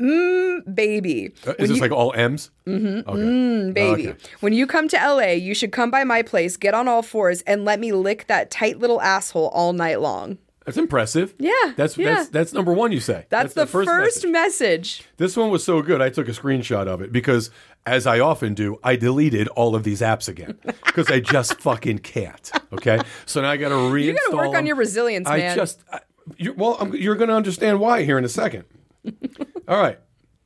Mmm, 0.00 0.74
baby. 0.74 1.32
Uh, 1.46 1.52
When 1.52 1.56
Is 1.58 1.68
this 1.68 1.76
you- 1.76 1.82
like 1.82 1.90
all 1.90 2.12
M's? 2.14 2.50
Mm-hmm. 2.66 3.08
Okay. 3.08 3.20
Mm, 3.20 3.74
baby. 3.74 4.08
Okay. 4.08 4.18
When 4.40 4.52
you 4.54 4.66
come 4.66 4.88
to 4.88 4.96
LA, 4.96 5.32
you 5.32 5.54
should 5.54 5.72
come 5.72 5.90
by 5.90 6.04
my 6.04 6.22
place, 6.22 6.56
get 6.56 6.72
on 6.74 6.88
all 6.88 7.02
fours, 7.02 7.42
and 7.42 7.64
let 7.64 7.78
me 7.80 7.92
lick 7.92 8.26
that 8.28 8.50
tight 8.50 8.78
little 8.78 9.00
asshole 9.00 9.48
all 9.48 9.72
night 9.72 10.00
long. 10.00 10.38
That's 10.66 10.76
impressive. 10.78 11.34
Yeah, 11.38 11.52
That's 11.76 11.96
yeah. 11.96 12.14
that's 12.16 12.28
that's 12.28 12.52
number 12.52 12.72
one. 12.72 12.90
You 12.90 12.98
say 13.00 13.24
That's, 13.28 13.54
the, 13.54 13.66
first, 13.66 13.88
message. 13.88 14.30
message. 14.30 15.02
This 15.16 15.36
one 15.36 15.50
was 15.50 15.64
so 15.64 15.80
good. 15.80 16.02
I 16.02 16.10
took 16.10 16.26
a 16.28 16.32
screenshot 16.32 16.88
of 16.88 17.00
it 17.00 17.12
because, 17.12 17.50
as 17.86 18.04
I 18.04 18.18
often 18.18 18.52
do, 18.52 18.78
I 18.82 18.96
deleted 18.96 19.46
all 19.48 19.76
of 19.76 19.84
these 19.84 20.00
apps 20.00 20.28
again 20.28 20.58
because 20.64 21.08
I 21.08 21.20
just 21.20 21.60
fucking 21.60 22.00
can't. 22.00 22.50
Okay, 22.72 22.98
so 23.26 23.40
now 23.42 23.50
I 23.50 23.56
got 23.56 23.68
to 23.68 23.76
reinstall. 23.76 24.04
You 24.04 24.14
got 24.14 24.30
to 24.30 24.36
work 24.36 24.56
on 24.56 24.66
your 24.66 24.74
resilience, 24.76 25.28
I 25.28 25.38
man. 25.38 25.56
just, 25.56 25.84
I, 25.92 26.00
you, 26.36 26.52
well, 26.54 26.76
I'm, 26.80 26.92
you're 26.96 27.14
going 27.14 27.28
to 27.28 27.36
understand 27.36 27.78
why 27.78 28.02
here 28.02 28.18
in 28.18 28.24
a 28.24 28.28
second. 28.28 28.64
All 29.68 29.80
right, 29.80 30.00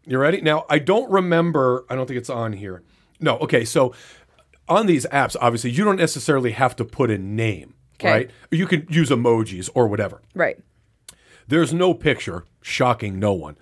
you 0.04 0.18
ready? 0.18 0.42
Now, 0.42 0.66
I 0.68 0.80
don't 0.80 1.10
remember. 1.10 1.86
I 1.88 1.94
don't 1.94 2.06
think 2.06 2.18
it's 2.18 2.30
on 2.30 2.52
here. 2.52 2.82
No. 3.20 3.38
Okay, 3.38 3.64
so 3.64 3.94
on 4.68 4.84
these 4.84 5.06
apps, 5.06 5.34
obviously, 5.40 5.70
you 5.70 5.82
don't 5.82 5.96
necessarily 5.96 6.50
have 6.52 6.76
to 6.76 6.84
put 6.84 7.10
a 7.10 7.16
name, 7.16 7.74
Okay. 8.00 8.10
right? 8.10 8.30
You 8.50 8.66
can 8.66 8.86
use 8.88 9.10
emojis 9.10 9.68
or 9.74 9.86
whatever. 9.88 10.22
right. 10.34 10.58
There's 11.48 11.74
no 11.74 11.94
picture, 11.94 12.44
shocking 12.62 13.18
no 13.18 13.32
one. 13.32 13.56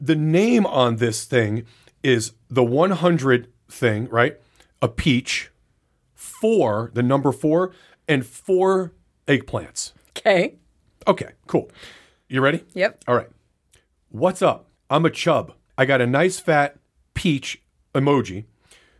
The 0.00 0.16
name 0.16 0.66
on 0.66 0.96
this 0.96 1.24
thing 1.24 1.64
is 2.02 2.32
the 2.50 2.64
100 2.64 3.46
thing, 3.68 4.08
right? 4.08 4.36
A 4.82 4.88
peach, 4.88 5.50
four, 6.14 6.90
the 6.94 7.02
number 7.04 7.30
four, 7.30 7.72
and 8.08 8.26
four 8.26 8.94
eggplants. 9.28 9.92
Okay. 10.16 10.56
Okay, 11.06 11.30
cool. 11.46 11.70
You 12.28 12.40
ready? 12.40 12.64
Yep. 12.74 13.04
All 13.06 13.14
right. 13.14 13.28
What's 14.08 14.42
up? 14.42 14.68
I'm 14.90 15.04
a 15.04 15.10
chub. 15.10 15.52
I 15.76 15.84
got 15.84 16.00
a 16.00 16.06
nice 16.06 16.40
fat 16.40 16.78
peach 17.14 17.62
emoji, 17.94 18.46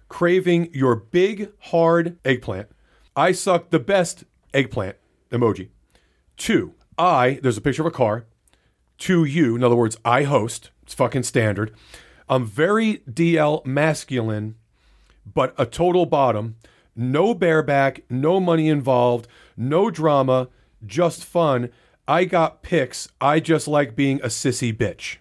craving 0.09 0.71
your 0.73 0.95
big, 0.95 1.51
hard 1.59 2.17
eggplant. 2.25 2.69
I 3.17 3.33
suck 3.33 3.71
the 3.71 3.81
best 3.81 4.23
eggplant 4.55 4.97
emoji. 5.31 5.69
Two, 6.37 6.75
I, 6.97 7.39
there's 7.43 7.57
a 7.57 7.61
picture 7.61 7.83
of 7.83 7.87
a 7.87 7.91
car. 7.91 8.27
To 8.99 9.25
you, 9.25 9.55
in 9.57 9.63
other 9.63 9.77
words, 9.77 9.97
I 10.05 10.25
host. 10.25 10.71
It's 10.83 10.95
fucking 10.95 11.23
standard. 11.25 11.73
I'm 12.29 12.45
very 12.45 12.99
DL 13.11 13.65
masculine, 13.65 14.57
but 15.33 15.55
a 15.57 15.67
total 15.67 16.07
bottom. 16.07 16.57
No 16.97 17.33
bareback, 17.33 18.03
no 18.11 18.41
money 18.41 18.69
involved, 18.69 19.29
no 19.57 19.91
drama, 19.91 20.49
just 20.85 21.25
fun. 21.25 21.71
I 22.09 22.25
got 22.25 22.63
pics. 22.63 23.09
I 23.21 23.39
just 23.39 23.69
like 23.69 23.95
being 23.95 24.21
a 24.23 24.27
sissy 24.27 24.77
bitch. 24.77 25.19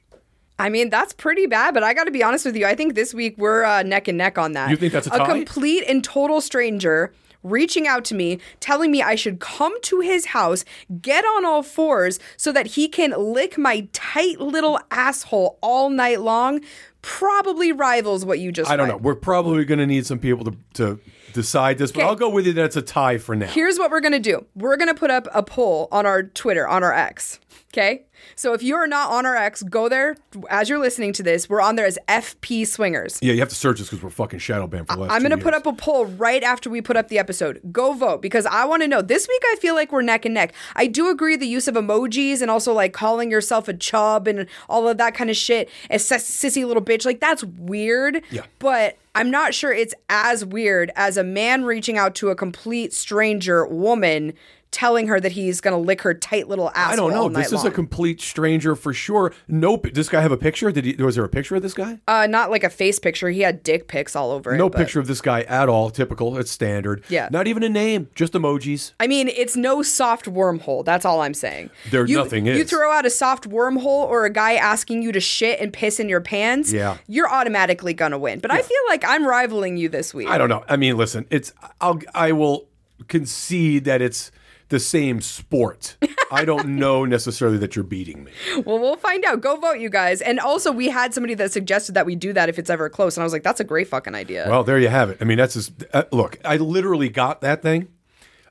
I 0.60 0.70
mean, 0.70 0.90
that's 0.90 1.14
pretty 1.14 1.46
bad, 1.46 1.74
but 1.74 1.84
I 1.84 1.94
got 1.94 2.06
to 2.06 2.12
be 2.12 2.24
honest 2.24 2.46
with 2.46 2.56
you. 2.56 2.66
I 2.66 2.74
think 2.74 2.96
this 2.96 3.14
week 3.14 3.38
we're 3.38 3.64
uh, 3.64 3.84
neck 3.84 4.08
and 4.08 4.18
neck 4.18 4.38
on 4.40 4.54
that. 4.54 4.72
You 4.72 4.76
think 4.76 4.92
that's 4.92 5.08
a 5.08 5.12
A 5.12 5.26
complete 5.26 5.84
and 5.88 6.04
total 6.04 6.42
stranger 6.42 7.14
reaching 7.50 7.88
out 7.88 8.06
to 8.06 8.16
me, 8.16 8.40
telling 8.60 8.92
me 8.92 9.02
I 9.02 9.16
should 9.16 9.40
come 9.40 9.80
to 9.84 10.00
his 10.02 10.28
house, 10.28 10.66
get 11.02 11.26
on 11.26 11.46
all 11.46 11.64
fours 11.64 12.20
so 12.38 12.52
that 12.52 12.68
he 12.68 12.88
can 12.88 13.12
lick 13.12 13.58
my 13.58 13.88
tight 13.94 14.40
little 14.40 14.80
asshole 14.92 15.58
all 15.62 15.90
night 15.90 16.22
long, 16.22 16.62
probably 17.02 17.72
rivals 17.72 18.26
what 18.26 18.40
you 18.40 18.52
just 18.52 18.70
I 18.70 18.76
don't 18.76 18.88
read. 18.88 18.94
know. 18.96 18.98
We're 18.98 19.16
probably 19.16 19.66
going 19.66 19.80
to 19.80 19.88
need 19.88 20.06
some 20.06 20.20
people 20.20 20.46
to, 20.46 20.58
to 20.74 21.00
decide 21.38 21.78
this, 21.78 21.92
but 21.92 22.00
Okay. 22.02 22.08
I'll 22.10 22.16
go 22.16 22.30
with 22.30 22.46
you 22.48 22.54
that 22.54 22.66
it's 22.66 22.76
a 22.76 22.82
tie 22.82 23.18
for 23.18 23.36
now. 23.36 23.48
Here's 23.48 23.78
what 23.80 23.92
we're 23.92 24.02
gonna 24.02 24.20
do. 24.20 24.46
We're 24.56 24.78
gonna 24.78 24.94
put 24.96 25.12
up 25.12 25.28
a 25.34 25.44
poll 25.44 25.88
on 25.92 26.06
our 26.06 26.24
Twitter, 26.24 26.68
on 26.68 26.84
our 26.84 26.94
X. 26.94 27.40
Okay? 27.74 28.04
So 28.36 28.54
if 28.54 28.64
you 28.64 28.76
are 28.76 28.88
not 28.88 29.12
on 29.12 29.26
our 29.26 29.36
X, 29.36 29.62
go 29.64 29.88
there 29.90 30.16
as 30.50 30.68
you're 30.70 30.80
listening 30.80 31.14
to 31.14 31.24
this. 31.24 31.48
We're 31.50 31.62
on 31.62 31.76
there 31.76 31.86
as 31.86 32.00
FP 32.08 32.66
Swingers. 32.66 33.20
yeah, 33.22 33.34
you 33.34 33.40
have 33.40 33.50
to 33.50 33.56
search 33.56 33.78
this 33.80 33.90
because 33.90 34.04
we're 34.04 34.10
fucking 34.10 34.40
shadow 34.40 34.66
banned 34.68 34.88
for 34.88 34.96
the 34.96 35.02
last 35.02 35.12
I'm 35.12 35.22
two 35.22 35.28
going 35.30 35.40
to 35.40 35.44
put 35.44 35.54
years. 35.54 35.62
up 35.62 35.68
a 35.68 35.74
poll 35.74 36.06
right 36.06 36.42
after 36.44 36.70
we 36.70 36.82
put 36.82 36.98
up 36.98 37.10
the 37.10 37.20
episode. 37.20 37.60
Go 37.72 37.94
vote 37.94 38.22
because 38.22 38.46
I 38.46 38.66
want 38.66 38.82
to 38.84 38.88
know. 38.88 39.02
This 39.02 39.28
week, 39.28 39.42
I 39.46 39.56
feel 39.62 39.76
like 39.76 39.92
we're 39.92 40.02
neck 40.02 40.26
and 40.26 40.34
neck. 40.34 40.54
I 40.76 40.88
do 40.88 41.10
agree 41.10 41.36
the 41.36 41.46
use 41.48 41.68
of 41.68 41.76
emojis 41.76 42.42
and 42.42 42.50
also 42.50 42.74
like 42.74 42.94
calling 42.94 43.30
yourself 43.30 43.68
a 43.68 43.74
chub 43.74 44.28
and 44.28 44.48
all 44.70 44.88
of 44.88 44.98
that 44.98 45.14
kind 45.14 45.30
of 45.30 45.36
shit, 45.36 45.70
a 45.92 45.96
sissy 45.96 46.66
little 46.66 46.84
bitch. 46.84 47.06
Like, 47.06 47.20
that's 47.20 47.44
weird. 47.44 48.24
Yeah. 48.32 48.44
But 48.60 48.98
I'm 49.18 49.32
not 49.32 49.56
sure 49.56 49.74
it's 49.74 49.96
as 50.10 50.46
weird 50.46 50.92
as 50.96 51.18
a 51.18 51.24
man 51.24 51.64
reaching 51.64 51.98
out 51.98 52.14
to 52.18 52.30
a 52.30 52.36
complete 52.36 52.94
stranger 52.94 53.66
woman 53.66 54.34
telling 54.72 55.08
her 55.08 55.20
that 55.20 55.32
he's 55.32 55.62
going 55.62 55.74
to 55.74 55.78
lick 55.78 56.02
her 56.02 56.14
tight 56.14 56.48
little 56.48 56.70
ass. 56.76 56.94
I 56.94 56.96
don't 56.96 57.12
know. 57.12 57.30
This 57.30 57.52
is 57.54 57.64
a 57.64 57.72
complete 57.72 58.22
stranger 58.22 58.76
for 58.76 58.94
sure. 58.94 59.34
Nope. 59.48 59.84
Does 59.86 59.94
this 59.94 60.10
guy 60.10 60.22
have 60.22 60.32
a 60.32 60.38
picture? 60.38 60.72
Did 60.72 60.86
he? 60.86 60.94
Was 61.02 61.16
there 61.16 61.24
a 61.24 61.30
picture 61.30 61.56
of 61.56 61.62
this 61.62 61.74
guy? 61.74 62.00
uh, 62.08 62.28
not 62.28 62.52
like 62.52 62.64
a 62.64 62.70
face 62.70 63.00
picture. 63.00 63.30
He 63.30 63.42
had 63.42 63.64
dick 63.64 63.88
pics 63.88 64.16
all 64.16 64.32
over 64.32 64.54
it. 64.54 64.58
no 64.58 64.70
but- 64.70 64.78
picture 64.78 65.00
of 65.00 65.08
this 65.08 65.22
guy 65.22 65.42
at 65.44 65.70
all. 65.70 65.90
Typical. 65.90 66.38
It's 66.38 66.52
standard. 66.52 67.04
Yeah. 67.10 67.30
Not 67.32 67.48
even 67.48 67.64
a 67.64 67.70
name. 67.70 68.10
Just 68.16 68.34
emojis. 68.34 68.94
I 69.00 69.08
mean, 69.08 69.28
it's 69.30 69.56
no 69.56 69.82
soft 69.82 70.26
wormhole. 70.26 70.84
That's 70.86 71.06
all 71.06 71.22
I'm 71.22 71.34
saying. 71.34 71.70
There 71.92 72.06
you, 72.06 72.18
nothing 72.18 72.46
You 72.46 72.54
is. 72.54 72.58
You 72.60 72.64
throw 72.66 72.92
out 72.92 73.06
a 73.06 73.10
soft 73.10 73.50
wormhole 73.50 73.86
or 73.86 74.26
a 74.26 74.30
guy 74.30 74.54
asking 74.54 75.02
you 75.02 75.12
to 75.12 75.20
shit 75.20 75.60
and 75.60 75.72
piss 75.72 76.00
in 76.00 76.10
your 76.10 76.22
pants. 76.22 76.72
Yeah. 76.72 76.98
You're 77.08 77.30
automatically 77.30 77.94
gonna 77.94 78.20
win. 78.20 78.40
But 78.40 78.52
I 78.52 78.62
feel 78.62 78.78
like 78.90 79.04
I'm 79.08 79.26
rivaling 79.26 79.78
you 79.78 79.90
this 79.90 80.14
week. 80.14 80.28
I 80.28 80.38
don't 80.38 80.50
know. 80.50 80.64
I 80.68 80.76
mean, 80.78 80.98
listen. 80.98 81.26
It's. 81.30 81.54
I'll. 81.82 82.00
I 82.14 82.32
will 82.34 82.68
concede 83.08 83.86
that 83.86 84.02
it's 84.02 84.32
the 84.70 84.80
same 84.80 85.22
sport. 85.22 85.98
I 86.32 86.46
don't 86.46 86.68
know 86.80 87.06
necessarily 87.06 87.58
that 87.60 87.76
you're 87.76 87.84
beating 87.84 88.24
me. 88.24 88.32
Well, 88.66 88.80
we'll 88.80 88.98
find 88.98 89.24
out. 89.26 89.42
Go 89.42 89.56
vote, 89.56 89.80
you 89.80 89.90
guys. 89.90 90.22
And 90.22 90.40
also, 90.40 90.72
we 90.72 90.90
had 90.90 91.14
somebody 91.14 91.34
that 91.36 91.52
suggested 91.52 91.94
that 91.96 92.06
we 92.06 92.16
do 92.16 92.34
that 92.34 92.50
if 92.50 92.60
it's 92.60 92.70
ever 92.70 92.90
close, 92.90 93.18
and 93.18 93.24
I 93.24 93.26
was 93.26 93.34
like, 93.34 93.44
that's 93.44 93.60
a 93.60 93.64
great 93.64 93.88
fucking 93.88 94.16
idea. 94.16 94.46
Well, 94.50 94.64
there 94.64 94.80
you 94.80 94.90
have 94.90 95.10
it. 95.10 95.18
I 95.22 95.24
mean, 95.24 95.38
that's 95.38 95.54
just 95.54 95.84
uh, 95.94 96.04
look. 96.12 96.38
I 96.44 96.58
literally 96.58 97.10
got 97.10 97.42
that 97.42 97.62
thing 97.62 97.88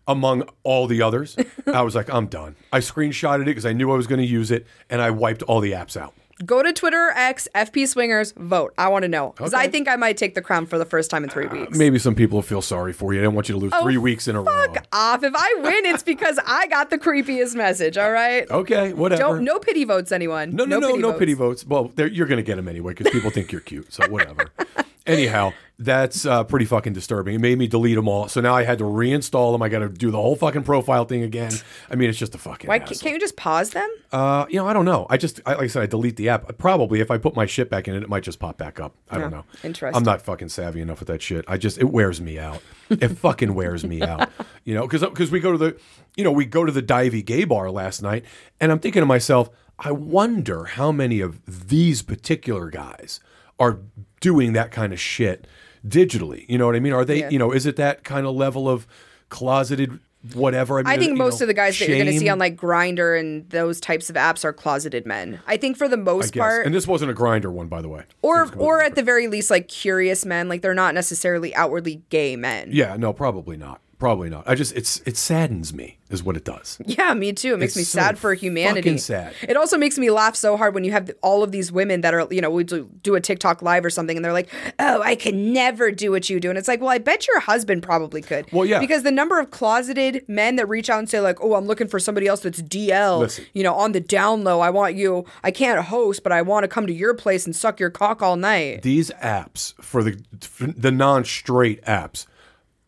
among 0.08 0.48
all 0.62 0.86
the 0.86 1.02
others. 1.02 1.36
I 1.66 1.82
was 1.82 1.94
like, 1.94 2.12
I'm 2.12 2.26
done. 2.26 2.56
I 2.72 2.78
screenshotted 2.78 3.42
it 3.42 3.46
because 3.46 3.66
I 3.66 3.72
knew 3.72 3.90
I 3.90 3.96
was 3.96 4.06
going 4.06 4.20
to 4.20 4.26
use 4.26 4.50
it, 4.50 4.66
and 4.88 5.02
I 5.02 5.10
wiped 5.10 5.42
all 5.42 5.60
the 5.60 5.72
apps 5.72 5.96
out. 5.96 6.14
Go 6.44 6.62
to 6.62 6.70
Twitter 6.70 7.12
X, 7.16 7.48
FP 7.54 7.88
Swingers, 7.88 8.32
vote. 8.36 8.74
I 8.76 8.88
want 8.88 9.04
to 9.04 9.08
know 9.08 9.32
because 9.34 9.54
I 9.54 9.68
think 9.68 9.88
I 9.88 9.96
might 9.96 10.18
take 10.18 10.34
the 10.34 10.42
crown 10.42 10.66
for 10.66 10.76
the 10.76 10.84
first 10.84 11.10
time 11.10 11.24
in 11.24 11.30
three 11.30 11.46
ah, 11.46 11.52
weeks. 11.52 11.78
Maybe 11.78 11.98
some 11.98 12.14
people 12.14 12.36
will 12.36 12.42
feel 12.42 12.60
sorry 12.60 12.92
for 12.92 13.14
you. 13.14 13.20
I 13.20 13.22
don't 13.22 13.34
want 13.34 13.48
you 13.48 13.54
to 13.54 13.58
lose 13.58 13.72
oh, 13.74 13.82
three 13.82 13.96
weeks 13.96 14.28
in 14.28 14.36
a 14.36 14.42
row. 14.42 14.46
Oh, 14.50 14.66
Fuck 14.74 14.86
off! 14.92 15.22
If 15.22 15.32
I 15.34 15.54
win, 15.60 15.86
it's 15.86 16.02
because 16.02 16.38
I 16.46 16.66
got 16.66 16.90
the 16.90 16.98
creepiest 16.98 17.54
message. 17.54 17.96
All 17.96 18.12
right. 18.12 18.48
Okay, 18.50 18.92
whatever. 18.92 19.22
Don't 19.22 19.44
no 19.44 19.58
pity 19.58 19.84
votes, 19.84 20.12
anyone. 20.12 20.54
no, 20.54 20.66
no, 20.66 20.78
no, 20.78 20.94
no, 20.96 21.08
votes. 21.08 21.18
pity 21.18 21.32
votes. 21.32 21.66
Well, 21.66 21.90
you're 21.96 22.26
going 22.26 22.36
to 22.36 22.42
get 22.42 22.56
them 22.56 22.68
anyway 22.68 22.92
because 22.92 23.10
people 23.10 23.30
think 23.30 23.50
you're 23.50 23.62
cute. 23.62 23.90
So 23.90 24.06
whatever. 24.08 24.50
Anyhow, 25.06 25.52
that's 25.78 26.24
uh, 26.24 26.42
pretty 26.44 26.64
fucking 26.64 26.94
disturbing. 26.94 27.34
It 27.34 27.40
made 27.40 27.58
me 27.58 27.66
delete 27.66 27.96
them 27.96 28.08
all. 28.08 28.28
So 28.28 28.40
now 28.40 28.54
I 28.54 28.64
had 28.64 28.78
to 28.78 28.84
reinstall 28.84 29.52
them. 29.52 29.62
I 29.62 29.68
got 29.68 29.80
to 29.80 29.88
do 29.88 30.10
the 30.10 30.20
whole 30.20 30.34
fucking 30.34 30.62
profile 30.62 31.04
thing 31.04 31.22
again. 31.22 31.52
I 31.90 31.96
mean, 31.96 32.08
it's 32.08 32.18
just 32.18 32.34
a 32.34 32.38
fucking. 32.38 32.66
Why 32.66 32.78
hassle. 32.78 32.96
can't 32.96 33.12
you 33.12 33.20
just 33.20 33.36
pause 33.36 33.70
them? 33.70 33.88
Uh, 34.10 34.46
you 34.48 34.56
know, 34.56 34.66
I 34.66 34.72
don't 34.72 34.86
know. 34.86 35.06
I 35.10 35.16
just, 35.16 35.40
I, 35.44 35.52
like 35.52 35.64
I 35.64 35.66
said, 35.66 35.82
I 35.82 35.86
delete 35.86 36.16
the 36.16 36.30
app. 36.30 36.56
Probably 36.58 37.00
if 37.00 37.10
I 37.10 37.18
put 37.18 37.36
my 37.36 37.46
shit 37.46 37.68
back 37.68 37.88
in 37.88 37.94
it, 37.94 38.02
it 38.02 38.08
might 38.08 38.22
just 38.22 38.38
pop 38.38 38.56
back 38.56 38.80
up. 38.80 38.94
I 39.10 39.18
don't 39.18 39.30
know. 39.30 39.44
interesting. 39.62 39.96
I'm 39.96 40.02
not 40.02 40.22
fucking 40.22 40.48
savvy 40.48 40.80
enough 40.80 41.00
with 41.00 41.08
that 41.08 41.20
shit. 41.22 41.44
I 41.46 41.58
just, 41.58 41.78
it 41.78 41.90
wears 41.90 42.20
me 42.20 42.38
out. 42.38 42.62
it 42.90 43.08
fucking 43.08 43.54
wears 43.54 43.84
me 43.84 44.02
out. 44.02 44.30
You 44.64 44.74
know, 44.74 44.82
because 44.82 45.02
because 45.02 45.30
we 45.30 45.38
go 45.38 45.52
to 45.52 45.58
the, 45.58 45.78
you 46.16 46.24
know, 46.24 46.32
we 46.32 46.44
go 46.44 46.64
to 46.64 46.72
the 46.72 46.82
Divey 46.82 47.24
Gay 47.24 47.44
Bar 47.44 47.70
last 47.70 48.02
night, 48.02 48.24
and 48.60 48.72
I'm 48.72 48.80
thinking 48.80 49.00
to 49.00 49.06
myself, 49.06 49.48
I 49.78 49.92
wonder 49.92 50.64
how 50.64 50.90
many 50.90 51.20
of 51.20 51.68
these 51.68 52.02
particular 52.02 52.68
guys 52.68 53.20
are 53.60 53.78
doing 54.20 54.52
that 54.54 54.70
kind 54.70 54.92
of 54.92 55.00
shit 55.00 55.46
digitally. 55.86 56.44
You 56.48 56.58
know 56.58 56.66
what 56.66 56.76
I 56.76 56.80
mean? 56.80 56.92
Are 56.92 57.04
they, 57.04 57.20
Yeah. 57.20 57.30
you 57.30 57.38
know, 57.38 57.52
is 57.52 57.66
it 57.66 57.76
that 57.76 58.04
kind 58.04 58.26
of 58.26 58.34
level 58.34 58.68
of 58.68 58.86
closeted? 59.28 59.98
Whatever. 60.34 60.78
mean, 60.78 60.86
I 60.88 60.96
think 60.96 61.16
most 61.16 61.38
know, 61.40 61.44
of 61.44 61.48
the 61.48 61.54
guys 61.54 61.78
that 61.78 61.86
you're 61.88 61.98
going 61.98 62.10
to 62.12 62.18
see 62.18 62.28
on 62.28 62.40
like 62.40 62.56
Grindr 62.56 63.16
and 63.20 63.48
those 63.50 63.78
types 63.78 64.10
of 64.10 64.16
apps 64.16 64.44
are 64.44 64.52
closeted 64.52 65.06
men. 65.06 65.38
I 65.46 65.56
think 65.56 65.76
for 65.76 65.86
the 65.86 65.96
most 65.96 66.34
part, 66.34 66.66
And 66.66 66.74
this 66.74 66.84
wasn't 66.88 67.12
a 67.12 67.14
Grindr 67.14 67.52
one, 67.52 67.68
by 67.68 67.80
the 67.80 67.88
way. 67.88 68.02
Or 68.22 68.50
or 68.56 68.82
at 68.82 68.96
the 68.96 69.04
very 69.04 69.28
least, 69.28 69.52
like 69.52 69.68
curious 69.68 70.26
men. 70.26 70.48
Like 70.48 70.62
they're 70.62 70.74
not 70.74 70.94
necessarily 70.94 71.54
outwardly 71.54 72.02
gay 72.08 72.34
men. 72.34 72.70
yeah, 72.72 72.96
no, 72.96 73.12
probably 73.12 73.56
not. 73.56 73.80
Probably 73.98 74.28
not. 74.28 74.44
I 74.46 74.54
just 74.54 74.76
it's 74.76 75.00
it 75.06 75.16
saddens 75.16 75.72
me, 75.72 75.96
is 76.10 76.22
what 76.22 76.36
it 76.36 76.44
does. 76.44 76.76
Yeah, 76.84 77.14
me 77.14 77.32
too. 77.32 77.54
It 77.54 77.60
makes 77.60 77.70
It's 77.72 77.76
me 77.78 77.82
so 77.84 77.98
sad 77.98 78.18
for 78.18 78.34
humanity. 78.34 78.82
fucking 78.82 78.98
sad. 78.98 79.32
It 79.48 79.56
also 79.56 79.78
makes 79.78 79.96
me 79.98 80.10
laugh 80.10 80.36
so 80.36 80.58
hard 80.58 80.74
when 80.74 80.84
you 80.84 80.92
have 80.92 81.10
all 81.22 81.42
of 81.42 81.50
these 81.50 81.72
women 81.72 82.02
that 82.02 82.12
are, 82.12 82.28
you 82.30 82.42
know, 82.42 82.50
we 82.50 82.64
do, 82.64 82.90
do 83.02 83.14
a 83.14 83.22
TikTok 83.22 83.62
live 83.62 83.86
or 83.86 83.90
something, 83.90 84.14
and 84.14 84.22
they're 84.22 84.34
like, 84.34 84.50
"Oh, 84.78 85.00
I 85.00 85.14
can 85.14 85.50
never 85.54 85.90
do 85.90 86.10
what 86.10 86.28
you 86.28 86.40
do," 86.40 86.50
and 86.50 86.58
it's 86.58 86.68
like, 86.68 86.80
well, 86.82 86.90
I 86.90 86.98
bet 86.98 87.26
your 87.26 87.40
husband 87.40 87.82
probably 87.82 88.20
could. 88.20 88.52
Well, 88.52 88.66
yeah. 88.66 88.80
because 88.80 89.02
the 89.02 89.10
number 89.10 89.40
of 89.40 89.50
closeted 89.50 90.24
men 90.28 90.56
that 90.56 90.66
reach 90.68 90.90
out 90.90 90.98
and 90.98 91.08
say 91.08 91.20
like, 91.20 91.40
"Oh, 91.42 91.54
I'm 91.54 91.64
looking 91.66 91.88
for 91.88 91.98
somebody 91.98 92.26
else 92.26 92.40
that's 92.40 92.60
DL," 92.60 93.20
Listen. 93.20 93.46
you 93.54 93.62
know, 93.62 93.74
on 93.74 93.92
the 93.92 94.00
down 94.00 94.44
low. 94.44 94.60
I 94.60 94.68
want 94.68 94.94
you. 94.96 95.24
I 95.42 95.50
can't 95.50 95.82
host, 95.86 96.22
but 96.22 96.32
I 96.32 96.42
want 96.42 96.64
to 96.64 96.68
come 96.68 96.86
to 96.86 96.92
your 96.92 97.14
place 97.14 97.46
and 97.46 97.56
suck 97.56 97.80
your 97.80 97.90
cock 97.90 98.20
all 98.20 98.36
night. 98.36 98.82
These 98.82 99.10
apps 99.22 99.72
for 99.82 100.02
the 100.02 100.20
for 100.42 100.66
the 100.66 100.90
non-straight 100.92 101.82
apps 101.86 102.26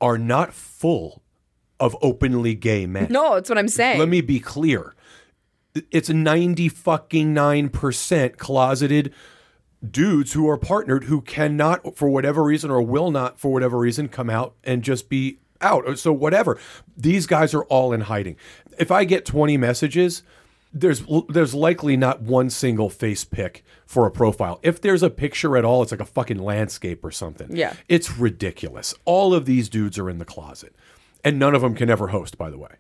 are 0.01 0.19
not 0.19 0.53
full 0.53 1.23
of 1.81 1.97
openly 2.03 2.55
gay 2.55 2.87
men. 2.87 3.09
No, 3.11 3.35
that's 3.35 3.49
what 3.49 3.59
I'm 3.59 3.69
saying. 3.69 3.99
Let 3.99 4.09
me 4.09 4.21
be 4.21 4.41
clear. 4.41 4.95
It's 5.91 6.09
90 6.09 6.69
fucking 6.69 7.35
9% 7.35 8.37
closeted 8.37 9.13
dudes 9.89 10.33
who 10.33 10.49
are 10.49 10.59
partnered 10.59 11.05
who 11.05 11.21
cannot 11.21 11.97
for 11.97 12.09
whatever 12.09 12.43
reason 12.43 12.71
or 12.71 12.83
will 12.83 13.11
not 13.11 13.39
for 13.39 13.53
whatever 13.53 13.79
reason 13.79 14.09
come 14.09 14.29
out 14.29 14.55
and 14.65 14.83
just 14.83 15.09
be 15.09 15.39
out. 15.61 15.99
So 15.99 16.13
whatever. 16.13 16.59
These 16.97 17.27
guys 17.27 17.55
are 17.55 17.65
all 17.65 17.93
in 17.93 18.03
hiding. 18.03 18.37
If 18.79 18.91
I 18.91 19.05
get 19.05 19.25
20 19.25 19.57
messages, 19.57 20.23
there's 20.81 21.03
there's 21.29 21.55
likely 21.55 21.97
not 21.97 22.23
one 22.23 22.51
single 22.51 22.91
face 22.91 23.25
pic 23.25 23.65
for 23.87 24.07
a 24.07 24.11
profile. 24.11 24.61
If 24.63 24.81
there's 24.81 25.03
a 25.03 25.11
picture 25.11 25.57
at 25.57 25.65
all, 25.65 25.83
it's 25.83 25.93
like 25.93 26.01
a 26.01 26.05
fucking 26.07 26.39
landscape 26.39 27.05
or 27.05 27.11
something. 27.11 27.55
Yeah. 27.55 27.75
It's 27.89 28.19
ridiculous. 28.19 28.95
All 29.05 29.35
of 29.35 29.45
these 29.47 29.69
dudes 29.69 29.99
are 29.99 30.11
in 30.11 30.19
the 30.19 30.25
closet. 30.25 30.75
And 31.25 31.39
none 31.39 31.55
of 31.55 31.63
them 31.63 31.75
can 31.75 31.91
ever 31.91 32.09
host, 32.09 32.39
by 32.39 32.49
the 32.49 32.59
way. 32.59 32.77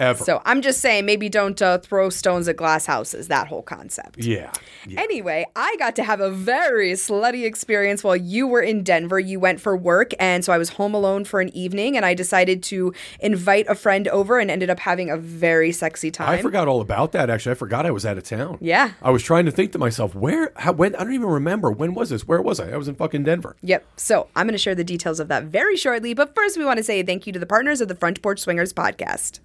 Ever. 0.00 0.22
So 0.22 0.42
I'm 0.44 0.62
just 0.62 0.80
saying, 0.80 1.06
maybe 1.06 1.28
don't 1.28 1.60
uh, 1.60 1.78
throw 1.78 2.10
stones 2.10 2.48
at 2.48 2.56
glass 2.56 2.86
houses, 2.86 3.28
that 3.28 3.48
whole 3.48 3.62
concept. 3.62 4.18
yeah. 4.18 4.52
yeah. 4.86 5.00
Anyway, 5.00 5.46
I 5.54 5.76
got 5.78 5.96
to 5.96 6.04
have 6.04 6.20
a 6.20 6.30
very 6.30 6.92
slutty 6.92 7.44
experience 7.44 8.02
while 8.02 8.16
you 8.16 8.46
were 8.46 8.60
in 8.60 8.82
Denver. 8.82 9.18
You 9.18 9.40
went 9.40 9.60
for 9.60 9.76
work, 9.76 10.12
and 10.18 10.44
so 10.44 10.52
I 10.52 10.58
was 10.58 10.70
home 10.70 10.94
alone 10.94 11.24
for 11.24 11.40
an 11.40 11.54
evening, 11.56 11.96
and 11.96 12.04
I 12.04 12.14
decided 12.14 12.62
to 12.64 12.92
invite 13.20 13.66
a 13.68 13.74
friend 13.74 14.08
over 14.08 14.38
and 14.38 14.50
ended 14.50 14.70
up 14.70 14.80
having 14.80 15.10
a 15.10 15.16
very 15.16 15.72
sexy 15.72 16.10
time. 16.10 16.28
I 16.28 16.42
forgot 16.42 16.68
all 16.68 16.80
about 16.80 17.12
that. 17.12 17.30
Actually, 17.30 17.52
I 17.52 17.56
forgot 17.56 17.86
I 17.86 17.90
was 17.90 18.04
out 18.06 18.18
of 18.18 18.24
town. 18.24 18.58
Yeah. 18.60 18.92
I 19.02 19.10
was 19.10 19.22
trying 19.22 19.44
to 19.46 19.50
think 19.50 19.72
to 19.72 19.78
myself, 19.78 20.14
where, 20.14 20.52
how, 20.56 20.72
when? 20.72 20.94
I 20.96 21.04
don't 21.04 21.14
even 21.14 21.28
remember. 21.28 21.70
When 21.70 21.94
was 21.94 22.10
this? 22.10 22.26
Where 22.26 22.42
was 22.42 22.60
I? 22.60 22.70
I 22.70 22.76
was 22.76 22.88
in 22.88 22.94
fucking 22.94 23.24
Denver. 23.24 23.56
Yep. 23.62 23.84
So 23.96 24.28
I'm 24.36 24.46
going 24.46 24.52
to 24.52 24.58
share 24.58 24.74
the 24.74 24.84
details 24.84 25.20
of 25.20 25.28
that 25.28 25.44
very 25.44 25.76
shortly. 25.76 26.14
But 26.14 26.34
first, 26.34 26.56
we 26.58 26.64
want 26.64 26.78
to 26.78 26.84
say 26.84 27.02
thank 27.02 27.26
you 27.26 27.32
to 27.32 27.38
the 27.38 27.46
partners 27.46 27.80
of 27.80 27.88
the 27.88 27.94
Front 27.94 28.22
Porch 28.22 28.40
Swingers 28.40 28.72
podcast. 28.72 29.40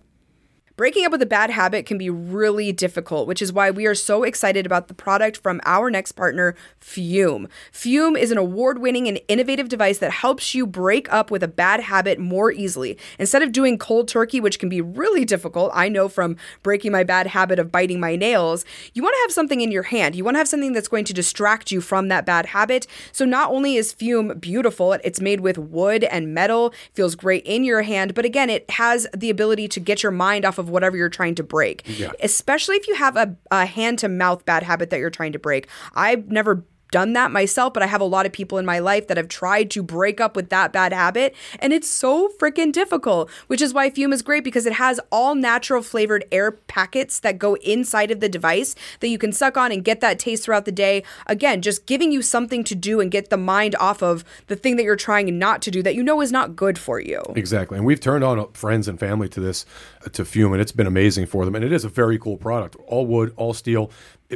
Breaking 0.80 1.04
up 1.04 1.12
with 1.12 1.22
a 1.22 1.26
bad 1.26 1.50
habit 1.50 1.86
can 1.86 1.98
be 1.98 2.10
really 2.10 2.72
difficult, 2.72 3.28
which 3.28 3.42
is 3.42 3.52
why 3.52 3.70
we 3.70 3.86
are 3.86 3.94
so 3.94 4.24
excited 4.24 4.66
about 4.66 4.88
the 4.88 4.94
product 4.94 5.36
from 5.36 5.60
our 5.66 5.92
next 5.92 6.14
partner, 6.14 6.56
Fume. 6.80 7.50
Fume 7.74 8.16
is 8.16 8.32
an 8.32 8.38
award 8.38 8.80
winning 8.80 9.06
and 9.06 9.20
innovative 9.28 9.68
device 9.68 9.98
that 9.98 10.12
helps 10.14 10.56
you 10.56 10.66
break 10.66 11.12
up 11.12 11.32
with 11.32 11.44
a 11.44 11.50
bad 11.50 11.82
habit 11.82 12.18
more 12.18 12.50
easily. 12.54 12.98
Instead 13.18 13.44
of 13.44 13.52
doing 13.52 13.78
cold 13.78 14.08
turkey, 14.08 14.40
which 14.40 14.58
can 14.58 14.70
be 14.70 14.80
really 14.80 15.26
difficult, 15.26 15.70
I 15.74 15.90
know 15.90 16.08
from 16.08 16.38
breaking 16.64 16.94
my 16.94 17.04
bad 17.04 17.28
habit 17.28 17.60
of 17.60 17.74
biting 17.74 18.00
my 18.00 18.16
nails, 18.16 18.64
you 18.94 19.04
want 19.04 19.16
to 19.16 19.24
have 19.24 19.34
something 19.34 19.60
in 19.60 19.74
your 19.74 19.84
hand. 19.84 20.16
You 20.16 20.24
want 20.24 20.36
to 20.36 20.40
have 20.40 20.48
something 20.48 20.72
that's 20.72 20.88
going 20.88 21.04
to 21.04 21.14
distract 21.14 21.74
you 21.74 21.82
from 21.82 22.08
that 22.08 22.26
bad 22.26 22.46
habit. 22.46 22.88
So 23.12 23.26
not 23.26 23.52
only 23.52 23.76
is 23.76 23.92
Fume 23.92 24.40
beautiful, 24.40 24.94
it's 24.94 25.20
made 25.20 25.42
with 25.42 25.58
wood 25.58 26.06
and 26.06 26.34
metal, 26.34 26.74
feels 26.94 27.16
great 27.16 27.46
in 27.46 27.66
your 27.66 27.82
hand, 27.82 28.14
but 28.14 28.24
again, 28.24 28.50
it 28.50 28.70
has 28.70 29.08
the 29.14 29.30
ability 29.30 29.68
to 29.68 29.82
get 29.82 30.04
your 30.04 30.14
mind 30.14 30.46
off 30.46 30.58
of 30.58 30.69
whatever 30.70 30.98
you're 30.98 31.10
trying 31.10 31.36
to 31.36 31.44
break. 31.44 31.84
Yeah. 31.86 32.12
Especially 32.22 32.76
if 32.78 32.88
you 32.88 32.96
have 32.96 33.16
a, 33.16 33.36
a 33.52 33.66
hand 33.66 34.00
to 34.00 34.10
mouth 34.10 34.46
bad 34.46 34.64
habit 34.64 34.90
that 34.90 35.00
you're 35.00 35.10
trying 35.10 35.34
to 35.34 35.40
break. 35.40 35.68
I've 35.94 36.28
never 36.28 36.66
done 36.92 37.14
that 37.14 37.32
myself, 37.32 37.74
but 37.74 37.84
I 37.84 37.88
have 37.88 38.02
a 38.02 38.06
lot 38.06 38.26
of 38.26 38.32
people 38.32 38.58
in 38.58 38.66
my 38.66 38.80
life 38.80 39.08
that 39.08 39.18
have 39.18 39.28
tried 39.28 39.70
to 39.72 39.84
break 39.84 40.20
up 40.20 40.36
with 40.36 40.50
that 40.50 40.74
bad 40.74 40.94
habit, 40.94 41.36
and 41.60 41.74
it's 41.74 41.90
so 41.90 42.30
freaking 42.40 42.72
difficult, 42.72 43.30
which 43.48 43.62
is 43.62 43.74
why 43.74 43.90
Fume 43.90 44.14
is 44.14 44.22
great 44.22 44.44
because 44.44 44.66
it 44.66 44.74
has 44.74 45.00
all 45.12 45.36
natural 45.36 45.82
flavored 45.82 46.26
air 46.32 46.52
packets 46.52 47.20
that 47.20 47.38
go 47.38 47.56
inside 47.56 48.12
of 48.12 48.20
the 48.20 48.30
device 48.30 48.76
that 49.00 49.10
you 49.10 49.18
can 49.18 49.32
suck 49.32 49.58
on 49.58 49.72
and 49.72 49.84
get 49.84 50.02
that 50.02 50.20
taste 50.20 50.44
throughout 50.44 50.66
the 50.66 50.72
day. 50.72 51.04
Again, 51.28 51.62
just 51.62 51.86
giving 51.86 52.12
you 52.12 52.22
something 52.22 52.64
to 52.64 52.76
do 52.76 53.00
and 53.00 53.12
get 53.12 53.30
the 53.30 53.38
mind 53.38 53.76
off 53.80 54.02
of 54.02 54.24
the 54.48 54.56
thing 54.56 54.76
that 54.78 54.84
you're 54.84 54.96
trying 54.96 55.38
not 55.38 55.62
to 55.64 55.72
do 55.72 55.84
that 55.84 55.96
you 55.96 56.04
know 56.04 56.22
is 56.22 56.32
not 56.32 56.56
good 56.56 56.78
for 56.78 57.00
you. 57.00 57.22
Exactly. 57.36 57.78
And 57.78 57.86
we've 57.86 58.00
turned 58.00 58.24
on 58.24 58.52
friends 58.54 58.88
and 58.88 59.00
family 59.00 59.30
to 59.30 59.40
this, 59.40 59.66
uh, 60.06 60.10
to 60.10 60.26
Fume, 60.26 60.54
and 60.54 60.62
it's 60.62 60.72
been 60.72 60.88
amazing 60.88 61.26
for 61.26 61.46
them. 61.46 61.56
And 61.56 61.64
it 61.64 61.72
is 61.72 61.86
a 61.86 61.90
very 61.90 62.18
cool 62.18 62.38
product. 62.38 62.76
All 62.88 63.06
wood, 63.06 63.34
all 63.36 63.54
steel, 63.54 63.92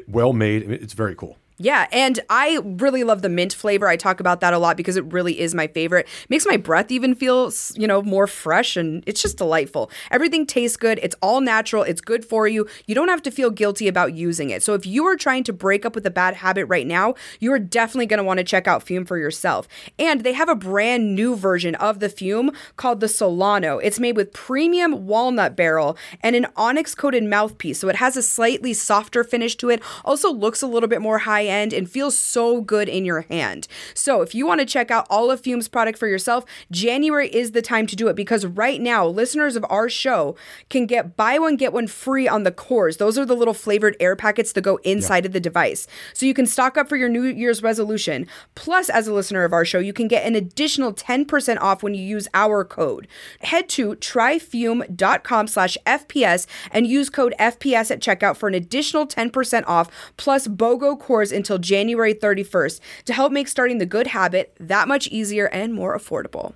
well 0.07 0.33
made. 0.33 0.69
It's 0.69 0.93
very 0.93 1.15
cool. 1.15 1.37
Yeah, 1.63 1.87
and 1.93 2.19
I 2.29 2.59
really 2.61 3.05
love 3.05 3.21
the 3.21 3.29
mint 3.29 3.53
flavor. 3.53 3.87
I 3.87 3.95
talk 3.95 4.19
about 4.19 4.41
that 4.41 4.53
a 4.53 4.57
lot 4.57 4.75
because 4.75 4.97
it 4.97 5.05
really 5.13 5.39
is 5.39 5.55
my 5.55 5.67
favorite. 5.67 6.09
Makes 6.27 6.45
my 6.45 6.57
breath 6.57 6.91
even 6.91 7.15
feel, 7.15 7.53
you 7.75 7.87
know, 7.87 8.01
more 8.01 8.27
fresh 8.27 8.75
and 8.75 9.01
it's 9.07 9.21
just 9.21 9.37
delightful. 9.37 9.89
Everything 10.11 10.45
tastes 10.45 10.75
good. 10.75 10.99
It's 11.01 11.15
all 11.21 11.39
natural. 11.39 11.83
It's 11.83 12.01
good 12.01 12.25
for 12.25 12.49
you. 12.49 12.67
You 12.85 12.95
don't 12.95 13.07
have 13.07 13.21
to 13.21 13.31
feel 13.31 13.49
guilty 13.49 13.87
about 13.87 14.13
using 14.13 14.49
it. 14.49 14.61
So 14.61 14.73
if 14.73 14.85
you 14.85 15.05
are 15.05 15.15
trying 15.15 15.45
to 15.45 15.53
break 15.53 15.85
up 15.85 15.95
with 15.95 16.05
a 16.05 16.11
bad 16.11 16.33
habit 16.35 16.65
right 16.65 16.85
now, 16.85 17.15
you 17.39 17.53
are 17.53 17.59
definitely 17.59 18.07
going 18.07 18.17
to 18.17 18.25
want 18.25 18.39
to 18.39 18.43
check 18.43 18.67
out 18.67 18.83
Fume 18.83 19.05
for 19.05 19.17
yourself. 19.17 19.65
And 19.97 20.25
they 20.25 20.33
have 20.33 20.49
a 20.49 20.55
brand 20.55 21.15
new 21.15 21.33
version 21.33 21.75
of 21.75 22.01
the 22.01 22.09
Fume 22.09 22.51
called 22.75 22.99
the 22.99 23.07
Solano. 23.07 23.77
It's 23.77 24.01
made 24.01 24.17
with 24.17 24.33
premium 24.33 25.07
walnut 25.07 25.55
barrel 25.55 25.97
and 26.19 26.35
an 26.35 26.47
onyx 26.57 26.93
coated 26.93 27.23
mouthpiece. 27.23 27.79
So 27.79 27.87
it 27.87 27.95
has 27.95 28.17
a 28.17 28.21
slightly 28.21 28.73
softer 28.73 29.23
finish 29.23 29.55
to 29.55 29.69
it. 29.69 29.81
Also 30.03 30.29
looks 30.29 30.61
a 30.61 30.67
little 30.67 30.89
bit 30.89 31.01
more 31.01 31.19
high 31.19 31.45
end 31.45 31.52
and 31.53 31.89
feels 31.89 32.17
so 32.17 32.61
good 32.61 32.89
in 32.89 33.05
your 33.05 33.21
hand. 33.21 33.67
So 33.93 34.21
if 34.21 34.33
you 34.33 34.47
want 34.47 34.59
to 34.61 34.65
check 34.65 34.89
out 34.89 35.05
all 35.09 35.29
of 35.29 35.41
Fume's 35.41 35.67
product 35.67 35.99
for 35.99 36.07
yourself, 36.07 36.45
January 36.71 37.29
is 37.29 37.51
the 37.51 37.61
time 37.61 37.85
to 37.87 37.95
do 37.95 38.07
it 38.07 38.15
because 38.15 38.45
right 38.45 38.81
now 38.81 39.05
listeners 39.05 39.55
of 39.55 39.65
our 39.69 39.89
show 39.89 40.35
can 40.69 40.85
get 40.85 41.15
buy 41.15 41.37
one 41.37 41.55
get 41.55 41.73
one 41.73 41.87
free 41.87 42.27
on 42.27 42.43
the 42.43 42.51
cores. 42.51 42.97
Those 42.97 43.17
are 43.17 43.25
the 43.25 43.35
little 43.35 43.53
flavored 43.53 43.95
air 43.99 44.15
packets 44.15 44.53
that 44.53 44.61
go 44.61 44.77
inside 44.77 45.25
of 45.25 45.33
the 45.33 45.39
device. 45.39 45.85
So 46.13 46.25
you 46.25 46.33
can 46.33 46.45
stock 46.45 46.77
up 46.77 46.89
for 46.89 46.95
your 46.95 47.09
New 47.09 47.23
Year's 47.23 47.61
resolution. 47.61 48.27
Plus 48.55 48.89
as 48.89 49.07
a 49.07 49.13
listener 49.13 49.43
of 49.43 49.53
our 49.53 49.65
show, 49.65 49.79
you 49.79 49.93
can 49.93 50.07
get 50.07 50.25
an 50.25 50.35
additional 50.35 50.93
10% 50.93 51.59
off 51.59 51.83
when 51.83 51.93
you 51.93 52.03
use 52.03 52.27
our 52.33 52.63
code. 52.63 53.07
Head 53.41 53.69
to 53.69 53.95
tryfume.com 53.95 55.47
slash 55.47 55.77
FPS 55.85 56.47
and 56.71 56.87
use 56.87 57.09
code 57.09 57.35
FPS 57.39 57.91
at 57.91 57.99
checkout 57.99 58.37
for 58.37 58.47
an 58.47 58.55
additional 58.55 59.05
10% 59.05 59.63
off 59.67 60.13
plus 60.17 60.47
BOGO 60.47 60.99
cores 60.99 61.31
until 61.33 61.57
January 61.57 62.13
31st 62.13 62.79
to 63.05 63.13
help 63.13 63.31
make 63.31 63.47
starting 63.47 63.77
the 63.77 63.85
good 63.85 64.07
habit 64.07 64.55
that 64.59 64.87
much 64.87 65.07
easier 65.07 65.47
and 65.47 65.73
more 65.73 65.97
affordable. 65.97 66.53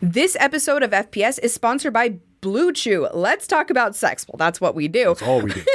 This 0.00 0.36
episode 0.40 0.82
of 0.82 0.90
FPS 0.90 1.38
is 1.42 1.54
sponsored 1.54 1.92
by 1.92 2.18
Blue 2.40 2.72
Chew. 2.72 3.08
Let's 3.14 3.46
talk 3.46 3.70
about 3.70 3.96
sex. 3.96 4.26
Well, 4.28 4.36
that's 4.36 4.60
what 4.60 4.74
we 4.74 4.86
do. 4.88 5.06
That's 5.06 5.22
all 5.22 5.40
we 5.40 5.52
do. 5.52 5.64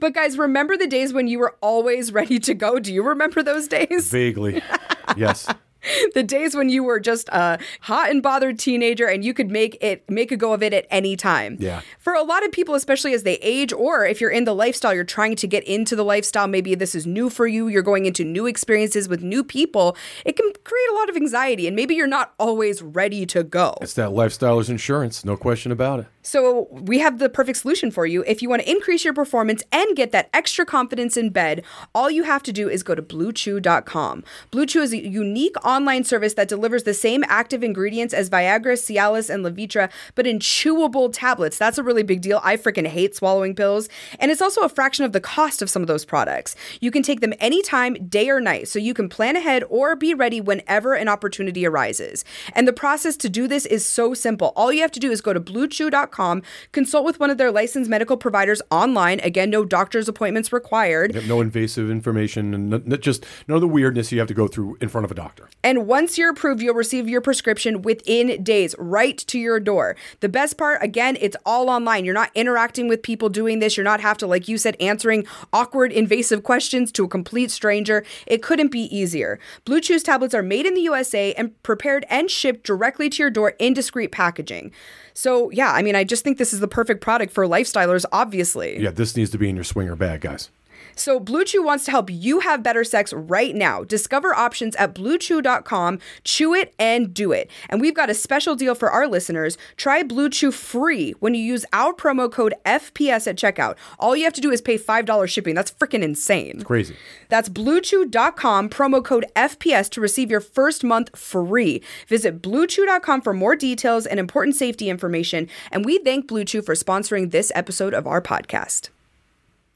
But 0.00 0.14
guys, 0.14 0.38
remember 0.38 0.76
the 0.76 0.86
days 0.86 1.12
when 1.12 1.26
you 1.28 1.38
were 1.38 1.56
always 1.60 2.12
ready 2.12 2.38
to 2.40 2.54
go? 2.54 2.78
Do 2.78 2.92
you 2.92 3.02
remember 3.02 3.42
those 3.42 3.68
days? 3.68 4.10
Vaguely. 4.10 4.62
Yes. 5.18 5.46
the 6.14 6.22
days 6.22 6.54
when 6.54 6.68
you 6.68 6.82
were 6.82 7.00
just 7.00 7.28
a 7.30 7.58
hot 7.82 8.10
and 8.10 8.22
bothered 8.22 8.58
teenager 8.58 9.06
and 9.06 9.24
you 9.24 9.34
could 9.34 9.50
make 9.50 9.76
it 9.80 10.08
make 10.08 10.32
a 10.32 10.36
go 10.36 10.52
of 10.52 10.62
it 10.62 10.72
at 10.72 10.86
any 10.90 11.16
time. 11.16 11.56
Yeah. 11.60 11.82
For 11.98 12.14
a 12.14 12.22
lot 12.22 12.44
of 12.44 12.52
people, 12.52 12.74
especially 12.74 13.14
as 13.14 13.22
they 13.22 13.34
age, 13.36 13.72
or 13.72 14.04
if 14.04 14.20
you're 14.20 14.30
in 14.30 14.44
the 14.44 14.54
lifestyle, 14.54 14.94
you're 14.94 15.04
trying 15.04 15.36
to 15.36 15.46
get 15.46 15.64
into 15.64 15.96
the 15.96 16.04
lifestyle, 16.04 16.46
maybe 16.46 16.74
this 16.74 16.94
is 16.94 17.06
new 17.06 17.30
for 17.30 17.46
you, 17.46 17.68
you're 17.68 17.82
going 17.82 18.06
into 18.06 18.24
new 18.24 18.46
experiences 18.46 19.08
with 19.08 19.22
new 19.22 19.44
people, 19.44 19.96
it 20.24 20.36
can 20.36 20.50
create 20.64 20.88
a 20.90 20.94
lot 20.94 21.08
of 21.08 21.16
anxiety 21.16 21.66
and 21.66 21.76
maybe 21.76 21.94
you're 21.94 22.06
not 22.06 22.34
always 22.38 22.82
ready 22.82 23.26
to 23.26 23.42
go. 23.42 23.76
It's 23.80 23.94
that 23.94 24.10
lifestyler's 24.10 24.70
insurance. 24.70 25.24
No 25.24 25.36
question 25.36 25.72
about 25.72 26.00
it. 26.00 26.06
So, 26.22 26.68
we 26.70 27.00
have 27.00 27.18
the 27.18 27.28
perfect 27.28 27.58
solution 27.58 27.90
for 27.90 28.06
you. 28.06 28.24
If 28.26 28.40
you 28.40 28.48
want 28.48 28.62
to 28.62 28.70
increase 28.70 29.04
your 29.04 29.12
performance 29.12 29.62
and 29.70 29.94
get 29.94 30.10
that 30.12 30.30
extra 30.32 30.64
confidence 30.64 31.18
in 31.18 31.28
bed, 31.28 31.62
all 31.94 32.10
you 32.10 32.22
have 32.22 32.42
to 32.44 32.52
do 32.52 32.68
is 32.70 32.82
go 32.82 32.94
to 32.94 33.02
bluechew.com. 33.02 34.24
Blue 34.50 34.64
Chew 34.64 34.80
is 34.80 34.94
a 34.94 35.06
unique 35.06 35.62
online 35.62 35.73
service 36.04 36.34
that 36.34 36.48
delivers 36.48 36.84
the 36.84 36.94
same 36.94 37.24
active 37.26 37.64
ingredients 37.64 38.14
as 38.14 38.30
Viagra, 38.30 38.74
Cialis, 38.74 39.28
and 39.28 39.44
Levitra, 39.44 39.90
but 40.14 40.26
in 40.26 40.38
chewable 40.38 41.10
tablets. 41.12 41.58
That's 41.58 41.78
a 41.78 41.82
really 41.82 42.02
big 42.02 42.20
deal. 42.20 42.40
I 42.44 42.56
freaking 42.56 42.86
hate 42.86 43.16
swallowing 43.16 43.54
pills. 43.54 43.88
And 44.20 44.30
it's 44.30 44.40
also 44.42 44.62
a 44.62 44.68
fraction 44.68 45.04
of 45.04 45.12
the 45.12 45.20
cost 45.20 45.62
of 45.62 45.70
some 45.70 45.82
of 45.82 45.88
those 45.88 46.04
products. 46.04 46.54
You 46.80 46.90
can 46.90 47.02
take 47.02 47.20
them 47.20 47.34
anytime, 47.40 47.94
day 48.08 48.30
or 48.30 48.40
night, 48.40 48.68
so 48.68 48.78
you 48.78 48.94
can 48.94 49.08
plan 49.08 49.36
ahead 49.36 49.64
or 49.68 49.96
be 49.96 50.14
ready 50.14 50.40
whenever 50.40 50.94
an 50.94 51.08
opportunity 51.08 51.66
arises. 51.66 52.24
And 52.52 52.68
the 52.68 52.72
process 52.72 53.16
to 53.18 53.28
do 53.28 53.48
this 53.48 53.66
is 53.66 53.84
so 53.86 54.14
simple. 54.14 54.52
All 54.54 54.72
you 54.72 54.80
have 54.82 54.92
to 54.92 55.00
do 55.00 55.10
is 55.10 55.20
go 55.20 55.32
to 55.32 55.40
bluechew.com, 55.40 56.42
consult 56.72 57.04
with 57.04 57.18
one 57.18 57.30
of 57.30 57.38
their 57.38 57.50
licensed 57.50 57.90
medical 57.90 58.16
providers 58.16 58.62
online. 58.70 59.20
Again, 59.20 59.50
no 59.50 59.64
doctor's 59.64 60.08
appointments 60.08 60.52
required. 60.52 61.26
No 61.26 61.40
invasive 61.40 61.90
information 61.90 62.54
and 62.54 62.74
n- 62.74 62.92
n- 62.92 63.00
just 63.00 63.24
none 63.48 63.56
of 63.56 63.60
the 63.60 63.68
weirdness 63.68 64.12
you 64.12 64.18
have 64.18 64.28
to 64.28 64.34
go 64.34 64.46
through 64.46 64.76
in 64.80 64.88
front 64.88 65.04
of 65.04 65.10
a 65.10 65.14
doctor. 65.14 65.48
And 65.64 65.86
once 65.86 66.18
you're 66.18 66.30
approved, 66.30 66.60
you'll 66.62 66.74
receive 66.74 67.08
your 67.08 67.22
prescription 67.22 67.80
within 67.82 68.44
days, 68.44 68.74
right 68.78 69.16
to 69.18 69.38
your 69.38 69.58
door. 69.58 69.96
The 70.20 70.28
best 70.28 70.58
part, 70.58 70.82
again, 70.82 71.16
it's 71.20 71.36
all 71.46 71.70
online. 71.70 72.04
You're 72.04 72.12
not 72.12 72.30
interacting 72.34 72.86
with 72.86 73.02
people 73.02 73.30
doing 73.30 73.60
this. 73.60 73.76
You're 73.76 73.82
not 73.82 74.00
have 74.00 74.18
to, 74.18 74.26
like 74.26 74.46
you 74.46 74.58
said, 74.58 74.76
answering 74.78 75.26
awkward, 75.54 75.90
invasive 75.90 76.42
questions 76.42 76.92
to 76.92 77.04
a 77.04 77.08
complete 77.08 77.50
stranger. 77.50 78.04
It 78.26 78.42
couldn't 78.42 78.70
be 78.70 78.94
easier. 78.94 79.40
Blue 79.64 79.80
Chew's 79.80 80.02
tablets 80.02 80.34
are 80.34 80.42
made 80.42 80.66
in 80.66 80.74
the 80.74 80.82
USA 80.82 81.32
and 81.32 81.60
prepared 81.62 82.04
and 82.10 82.30
shipped 82.30 82.66
directly 82.66 83.08
to 83.08 83.22
your 83.22 83.30
door 83.30 83.54
in 83.58 83.72
discreet 83.72 84.12
packaging. 84.12 84.70
So, 85.14 85.48
yeah, 85.50 85.72
I 85.72 85.80
mean, 85.80 85.96
I 85.96 86.04
just 86.04 86.24
think 86.24 86.36
this 86.36 86.52
is 86.52 86.60
the 86.60 86.68
perfect 86.68 87.00
product 87.00 87.32
for 87.32 87.46
lifestylers, 87.46 88.04
obviously. 88.12 88.78
Yeah, 88.80 88.90
this 88.90 89.16
needs 89.16 89.30
to 89.30 89.38
be 89.38 89.48
in 89.48 89.54
your 89.54 89.64
swinger 89.64 89.96
bag, 89.96 90.20
guys. 90.20 90.50
So, 90.94 91.18
Blue 91.20 91.44
Chew 91.44 91.62
wants 91.62 91.84
to 91.86 91.90
help 91.90 92.10
you 92.10 92.40
have 92.40 92.62
better 92.62 92.84
sex 92.84 93.12
right 93.12 93.54
now. 93.54 93.84
Discover 93.84 94.34
options 94.34 94.76
at 94.76 94.94
bluechew.com. 94.94 95.98
Chew 96.24 96.54
it 96.54 96.74
and 96.78 97.12
do 97.12 97.32
it. 97.32 97.50
And 97.68 97.80
we've 97.80 97.94
got 97.94 98.10
a 98.10 98.14
special 98.14 98.54
deal 98.54 98.74
for 98.74 98.90
our 98.90 99.06
listeners. 99.06 99.58
Try 99.76 100.02
Blue 100.02 100.28
Chew 100.30 100.50
free 100.50 101.12
when 101.20 101.34
you 101.34 101.42
use 101.42 101.64
our 101.72 101.92
promo 101.92 102.30
code 102.30 102.54
FPS 102.64 103.26
at 103.26 103.36
checkout. 103.36 103.76
All 103.98 104.16
you 104.16 104.24
have 104.24 104.32
to 104.34 104.40
do 104.40 104.50
is 104.50 104.60
pay 104.60 104.78
$5 104.78 105.28
shipping. 105.28 105.54
That's 105.54 105.70
freaking 105.72 106.02
insane. 106.02 106.62
Crazy. 106.62 106.96
That's 107.28 107.48
bluechew.com, 107.48 108.68
promo 108.70 109.04
code 109.04 109.26
FPS 109.34 109.90
to 109.90 110.00
receive 110.00 110.30
your 110.30 110.40
first 110.40 110.84
month 110.84 111.16
free. 111.18 111.82
Visit 112.08 112.42
bluechew.com 112.42 113.20
for 113.22 113.32
more 113.32 113.56
details 113.56 114.06
and 114.06 114.20
important 114.20 114.56
safety 114.56 114.88
information. 114.88 115.48
And 115.70 115.84
we 115.84 115.98
thank 115.98 116.28
Blue 116.28 116.44
Chew 116.44 116.62
for 116.62 116.74
sponsoring 116.74 117.30
this 117.30 117.50
episode 117.54 117.94
of 117.94 118.06
our 118.06 118.22
podcast. 118.22 118.90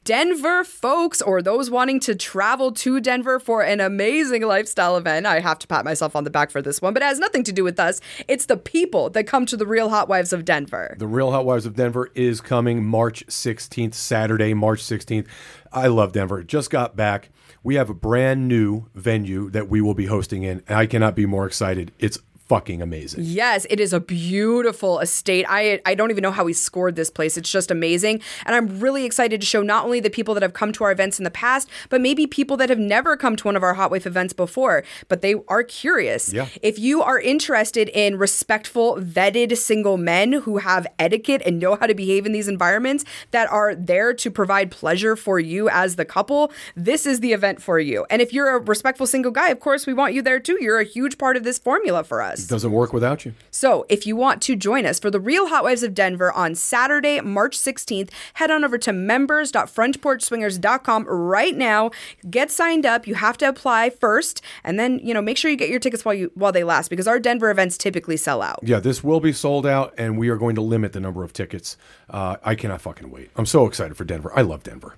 Denver 0.09 0.63
folks 0.63 1.21
or 1.21 1.39
those 1.39 1.69
wanting 1.69 1.99
to 1.99 2.15
travel 2.15 2.71
to 2.71 2.99
Denver 2.99 3.39
for 3.39 3.61
an 3.61 3.79
amazing 3.79 4.41
lifestyle 4.41 4.97
event. 4.97 5.27
I 5.27 5.39
have 5.39 5.59
to 5.59 5.67
pat 5.67 5.85
myself 5.85 6.15
on 6.15 6.23
the 6.23 6.31
back 6.31 6.49
for 6.49 6.63
this 6.63 6.81
one, 6.81 6.95
but 6.95 7.03
it 7.03 7.05
has 7.05 7.19
nothing 7.19 7.43
to 7.43 7.51
do 7.51 7.63
with 7.63 7.79
us. 7.79 8.01
It's 8.27 8.47
the 8.47 8.57
people 8.57 9.11
that 9.11 9.25
come 9.25 9.45
to 9.45 9.55
the 9.55 9.67
Real 9.67 9.89
Housewives 9.89 10.33
of 10.33 10.45
Denver. 10.45 10.95
The 10.97 11.05
Real 11.05 11.31
Housewives 11.31 11.67
of 11.67 11.75
Denver 11.75 12.09
is 12.15 12.41
coming 12.41 12.83
March 12.83 13.23
16th, 13.27 13.93
Saturday, 13.93 14.55
March 14.55 14.81
16th. 14.81 15.27
I 15.71 15.85
love 15.85 16.11
Denver. 16.11 16.41
Just 16.41 16.71
got 16.71 16.95
back. 16.95 17.29
We 17.61 17.75
have 17.75 17.91
a 17.91 17.93
brand 17.93 18.47
new 18.47 18.87
venue 18.95 19.51
that 19.51 19.69
we 19.69 19.79
will 19.79 19.93
be 19.93 20.07
hosting 20.07 20.41
in, 20.41 20.63
and 20.67 20.75
I 20.75 20.87
cannot 20.87 21.15
be 21.15 21.27
more 21.27 21.45
excited. 21.45 21.91
It's 21.99 22.17
fucking 22.49 22.81
amazing. 22.81 23.23
Yes, 23.23 23.67
it 23.69 23.79
is 23.79 23.93
a 23.93 23.99
beautiful 23.99 24.99
estate. 24.99 25.45
I 25.47 25.79
I 25.85 25.93
don't 25.93 26.09
even 26.09 26.23
know 26.23 26.31
how 26.31 26.43
we 26.43 26.53
scored 26.53 26.95
this 26.95 27.11
place. 27.11 27.37
It's 27.37 27.49
just 27.49 27.69
amazing. 27.69 28.21
And 28.45 28.55
I'm 28.55 28.79
really 28.79 29.05
excited 29.05 29.39
to 29.39 29.45
show 29.45 29.61
not 29.61 29.85
only 29.85 29.99
the 29.99 30.09
people 30.09 30.33
that 30.33 30.43
have 30.43 30.53
come 30.53 30.73
to 30.73 30.83
our 30.83 30.91
events 30.91 31.19
in 31.19 31.23
the 31.23 31.31
past, 31.31 31.69
but 31.89 32.01
maybe 32.01 32.25
people 32.25 32.57
that 32.57 32.69
have 32.69 32.79
never 32.79 33.15
come 33.15 33.35
to 33.37 33.43
one 33.45 33.55
of 33.55 33.61
our 33.63 33.75
Hot 33.75 33.91
Wife 33.91 34.07
events 34.07 34.33
before, 34.33 34.83
but 35.07 35.21
they 35.21 35.35
are 35.47 35.63
curious. 35.63 36.33
Yeah. 36.33 36.47
If 36.63 36.79
you 36.79 37.03
are 37.03 37.19
interested 37.19 37.87
in 37.89 38.17
respectful, 38.17 38.97
vetted 38.97 39.55
single 39.55 39.97
men 39.97 40.33
who 40.33 40.57
have 40.57 40.87
etiquette 40.97 41.43
and 41.45 41.59
know 41.59 41.75
how 41.75 41.85
to 41.85 41.93
behave 41.93 42.25
in 42.25 42.31
these 42.31 42.47
environments 42.47 43.05
that 43.29 43.49
are 43.51 43.75
there 43.75 44.11
to 44.15 44.31
provide 44.31 44.71
pleasure 44.71 45.15
for 45.15 45.39
you 45.39 45.69
as 45.69 45.97
the 45.97 46.05
couple, 46.05 46.51
this 46.75 47.05
is 47.05 47.19
the 47.19 47.31
event 47.31 47.61
for 47.61 47.79
you. 47.79 48.07
And 48.09 48.23
if 48.23 48.33
you're 48.33 48.55
a 48.55 48.59
respectful 48.59 49.05
single 49.05 49.31
guy, 49.31 49.49
of 49.49 49.59
course, 49.59 49.85
we 49.85 49.93
want 49.93 50.15
you 50.15 50.23
there 50.23 50.39
too. 50.39 50.57
You're 50.59 50.79
a 50.79 50.83
huge 50.83 51.19
part 51.19 51.37
of 51.37 51.43
this 51.43 51.59
formula 51.59 52.03
for 52.03 52.23
us. 52.23 52.38
It 52.45 52.49
doesn't 52.49 52.71
work 52.71 52.93
without 52.93 53.25
you. 53.25 53.33
So, 53.51 53.85
if 53.89 54.07
you 54.07 54.15
want 54.15 54.41
to 54.43 54.55
join 54.55 54.85
us 54.85 54.99
for 54.99 55.11
the 55.11 55.19
Real 55.19 55.47
Housewives 55.47 55.83
of 55.83 55.93
Denver 55.93 56.31
on 56.31 56.55
Saturday, 56.55 57.19
March 57.21 57.57
16th, 57.57 58.09
head 58.35 58.49
on 58.51 58.63
over 58.63 58.77
to 58.77 58.93
members.frontporchswingers.com 58.93 61.05
right 61.05 61.55
now. 61.55 61.91
Get 62.29 62.51
signed 62.51 62.85
up. 62.85 63.07
You 63.07 63.15
have 63.15 63.37
to 63.39 63.47
apply 63.47 63.89
first, 63.89 64.41
and 64.63 64.79
then 64.79 64.99
you 65.03 65.13
know 65.13 65.21
make 65.21 65.37
sure 65.37 65.51
you 65.51 65.57
get 65.57 65.69
your 65.69 65.79
tickets 65.79 66.05
while 66.05 66.15
you 66.15 66.31
while 66.35 66.51
they 66.51 66.63
last 66.63 66.89
because 66.89 67.07
our 67.07 67.19
Denver 67.19 67.49
events 67.49 67.77
typically 67.77 68.17
sell 68.17 68.41
out. 68.41 68.59
Yeah, 68.63 68.79
this 68.79 69.03
will 69.03 69.19
be 69.19 69.33
sold 69.33 69.65
out, 69.65 69.93
and 69.97 70.17
we 70.17 70.29
are 70.29 70.37
going 70.37 70.55
to 70.55 70.61
limit 70.61 70.93
the 70.93 70.99
number 70.99 71.23
of 71.23 71.33
tickets. 71.33 71.77
Uh, 72.09 72.37
I 72.43 72.55
cannot 72.55 72.81
fucking 72.81 73.11
wait. 73.11 73.29
I'm 73.35 73.45
so 73.45 73.65
excited 73.65 73.97
for 73.97 74.05
Denver. 74.05 74.31
I 74.35 74.41
love 74.41 74.63
Denver. 74.63 74.95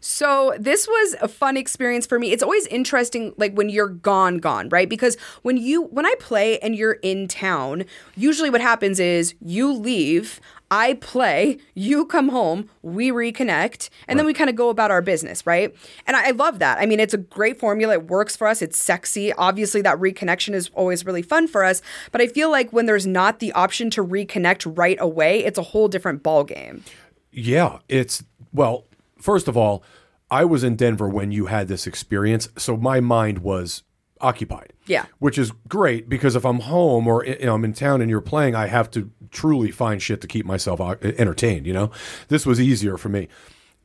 So 0.00 0.54
this 0.58 0.88
was 0.88 1.16
a 1.20 1.28
fun 1.28 1.56
experience 1.56 2.06
for 2.06 2.18
me. 2.18 2.32
It's 2.32 2.42
always 2.42 2.66
interesting 2.66 3.34
like 3.36 3.54
when 3.54 3.68
you're 3.68 3.88
gone 3.88 4.38
gone, 4.38 4.68
right? 4.70 4.88
Because 4.88 5.16
when 5.42 5.56
you 5.56 5.82
when 5.84 6.06
I 6.06 6.14
play 6.18 6.58
and 6.58 6.74
you're 6.74 6.98
in 7.02 7.28
town, 7.28 7.84
usually 8.16 8.50
what 8.50 8.60
happens 8.60 8.98
is 8.98 9.34
you 9.40 9.72
leave, 9.72 10.40
I 10.70 10.94
play, 10.94 11.58
you 11.74 12.06
come 12.06 12.28
home, 12.28 12.70
we 12.82 13.10
reconnect, 13.10 13.90
and 14.06 14.18
then 14.18 14.24
we 14.24 14.32
kind 14.32 14.48
of 14.48 14.54
go 14.54 14.68
about 14.68 14.92
our 14.92 15.02
business, 15.02 15.44
right? 15.44 15.74
And 16.06 16.16
I, 16.16 16.28
I 16.28 16.30
love 16.30 16.60
that. 16.60 16.78
I 16.78 16.86
mean, 16.86 17.00
it's 17.00 17.14
a 17.14 17.18
great 17.18 17.58
formula. 17.58 17.94
It 17.94 18.06
works 18.06 18.36
for 18.36 18.46
us. 18.46 18.62
It's 18.62 18.78
sexy. 18.78 19.32
Obviously, 19.32 19.82
that 19.82 19.98
reconnection 19.98 20.54
is 20.54 20.70
always 20.74 21.04
really 21.04 21.22
fun 21.22 21.48
for 21.48 21.64
us. 21.64 21.82
But 22.12 22.20
I 22.20 22.28
feel 22.28 22.50
like 22.50 22.72
when 22.72 22.86
there's 22.86 23.06
not 23.06 23.40
the 23.40 23.52
option 23.52 23.90
to 23.90 24.04
reconnect 24.04 24.76
right 24.78 24.98
away, 25.00 25.44
it's 25.44 25.58
a 25.58 25.62
whole 25.62 25.88
different 25.88 26.22
ball 26.22 26.44
game. 26.44 26.84
Yeah, 27.32 27.78
it's 27.88 28.22
well. 28.52 28.84
First 29.20 29.48
of 29.48 29.56
all, 29.56 29.82
I 30.30 30.44
was 30.44 30.62
in 30.64 30.76
Denver 30.76 31.08
when 31.08 31.32
you 31.32 31.46
had 31.46 31.68
this 31.68 31.86
experience, 31.86 32.48
so 32.56 32.76
my 32.76 33.00
mind 33.00 33.38
was 33.40 33.82
occupied. 34.20 34.72
Yeah. 34.86 35.06
which 35.18 35.38
is 35.38 35.52
great 35.68 36.08
because 36.08 36.34
if 36.34 36.44
I'm 36.44 36.60
home 36.60 37.06
or 37.06 37.24
you 37.24 37.46
know, 37.46 37.54
I'm 37.54 37.64
in 37.64 37.72
town 37.72 38.00
and 38.00 38.10
you're 38.10 38.20
playing, 38.20 38.54
I 38.56 38.66
have 38.66 38.90
to 38.90 39.10
truly 39.30 39.70
find 39.70 40.02
shit 40.02 40.20
to 40.20 40.26
keep 40.26 40.44
myself 40.44 40.80
uh, 40.80 40.96
entertained. 41.02 41.66
You 41.66 41.72
know, 41.72 41.90
this 42.28 42.44
was 42.44 42.60
easier 42.60 42.96
for 42.96 43.08
me, 43.08 43.28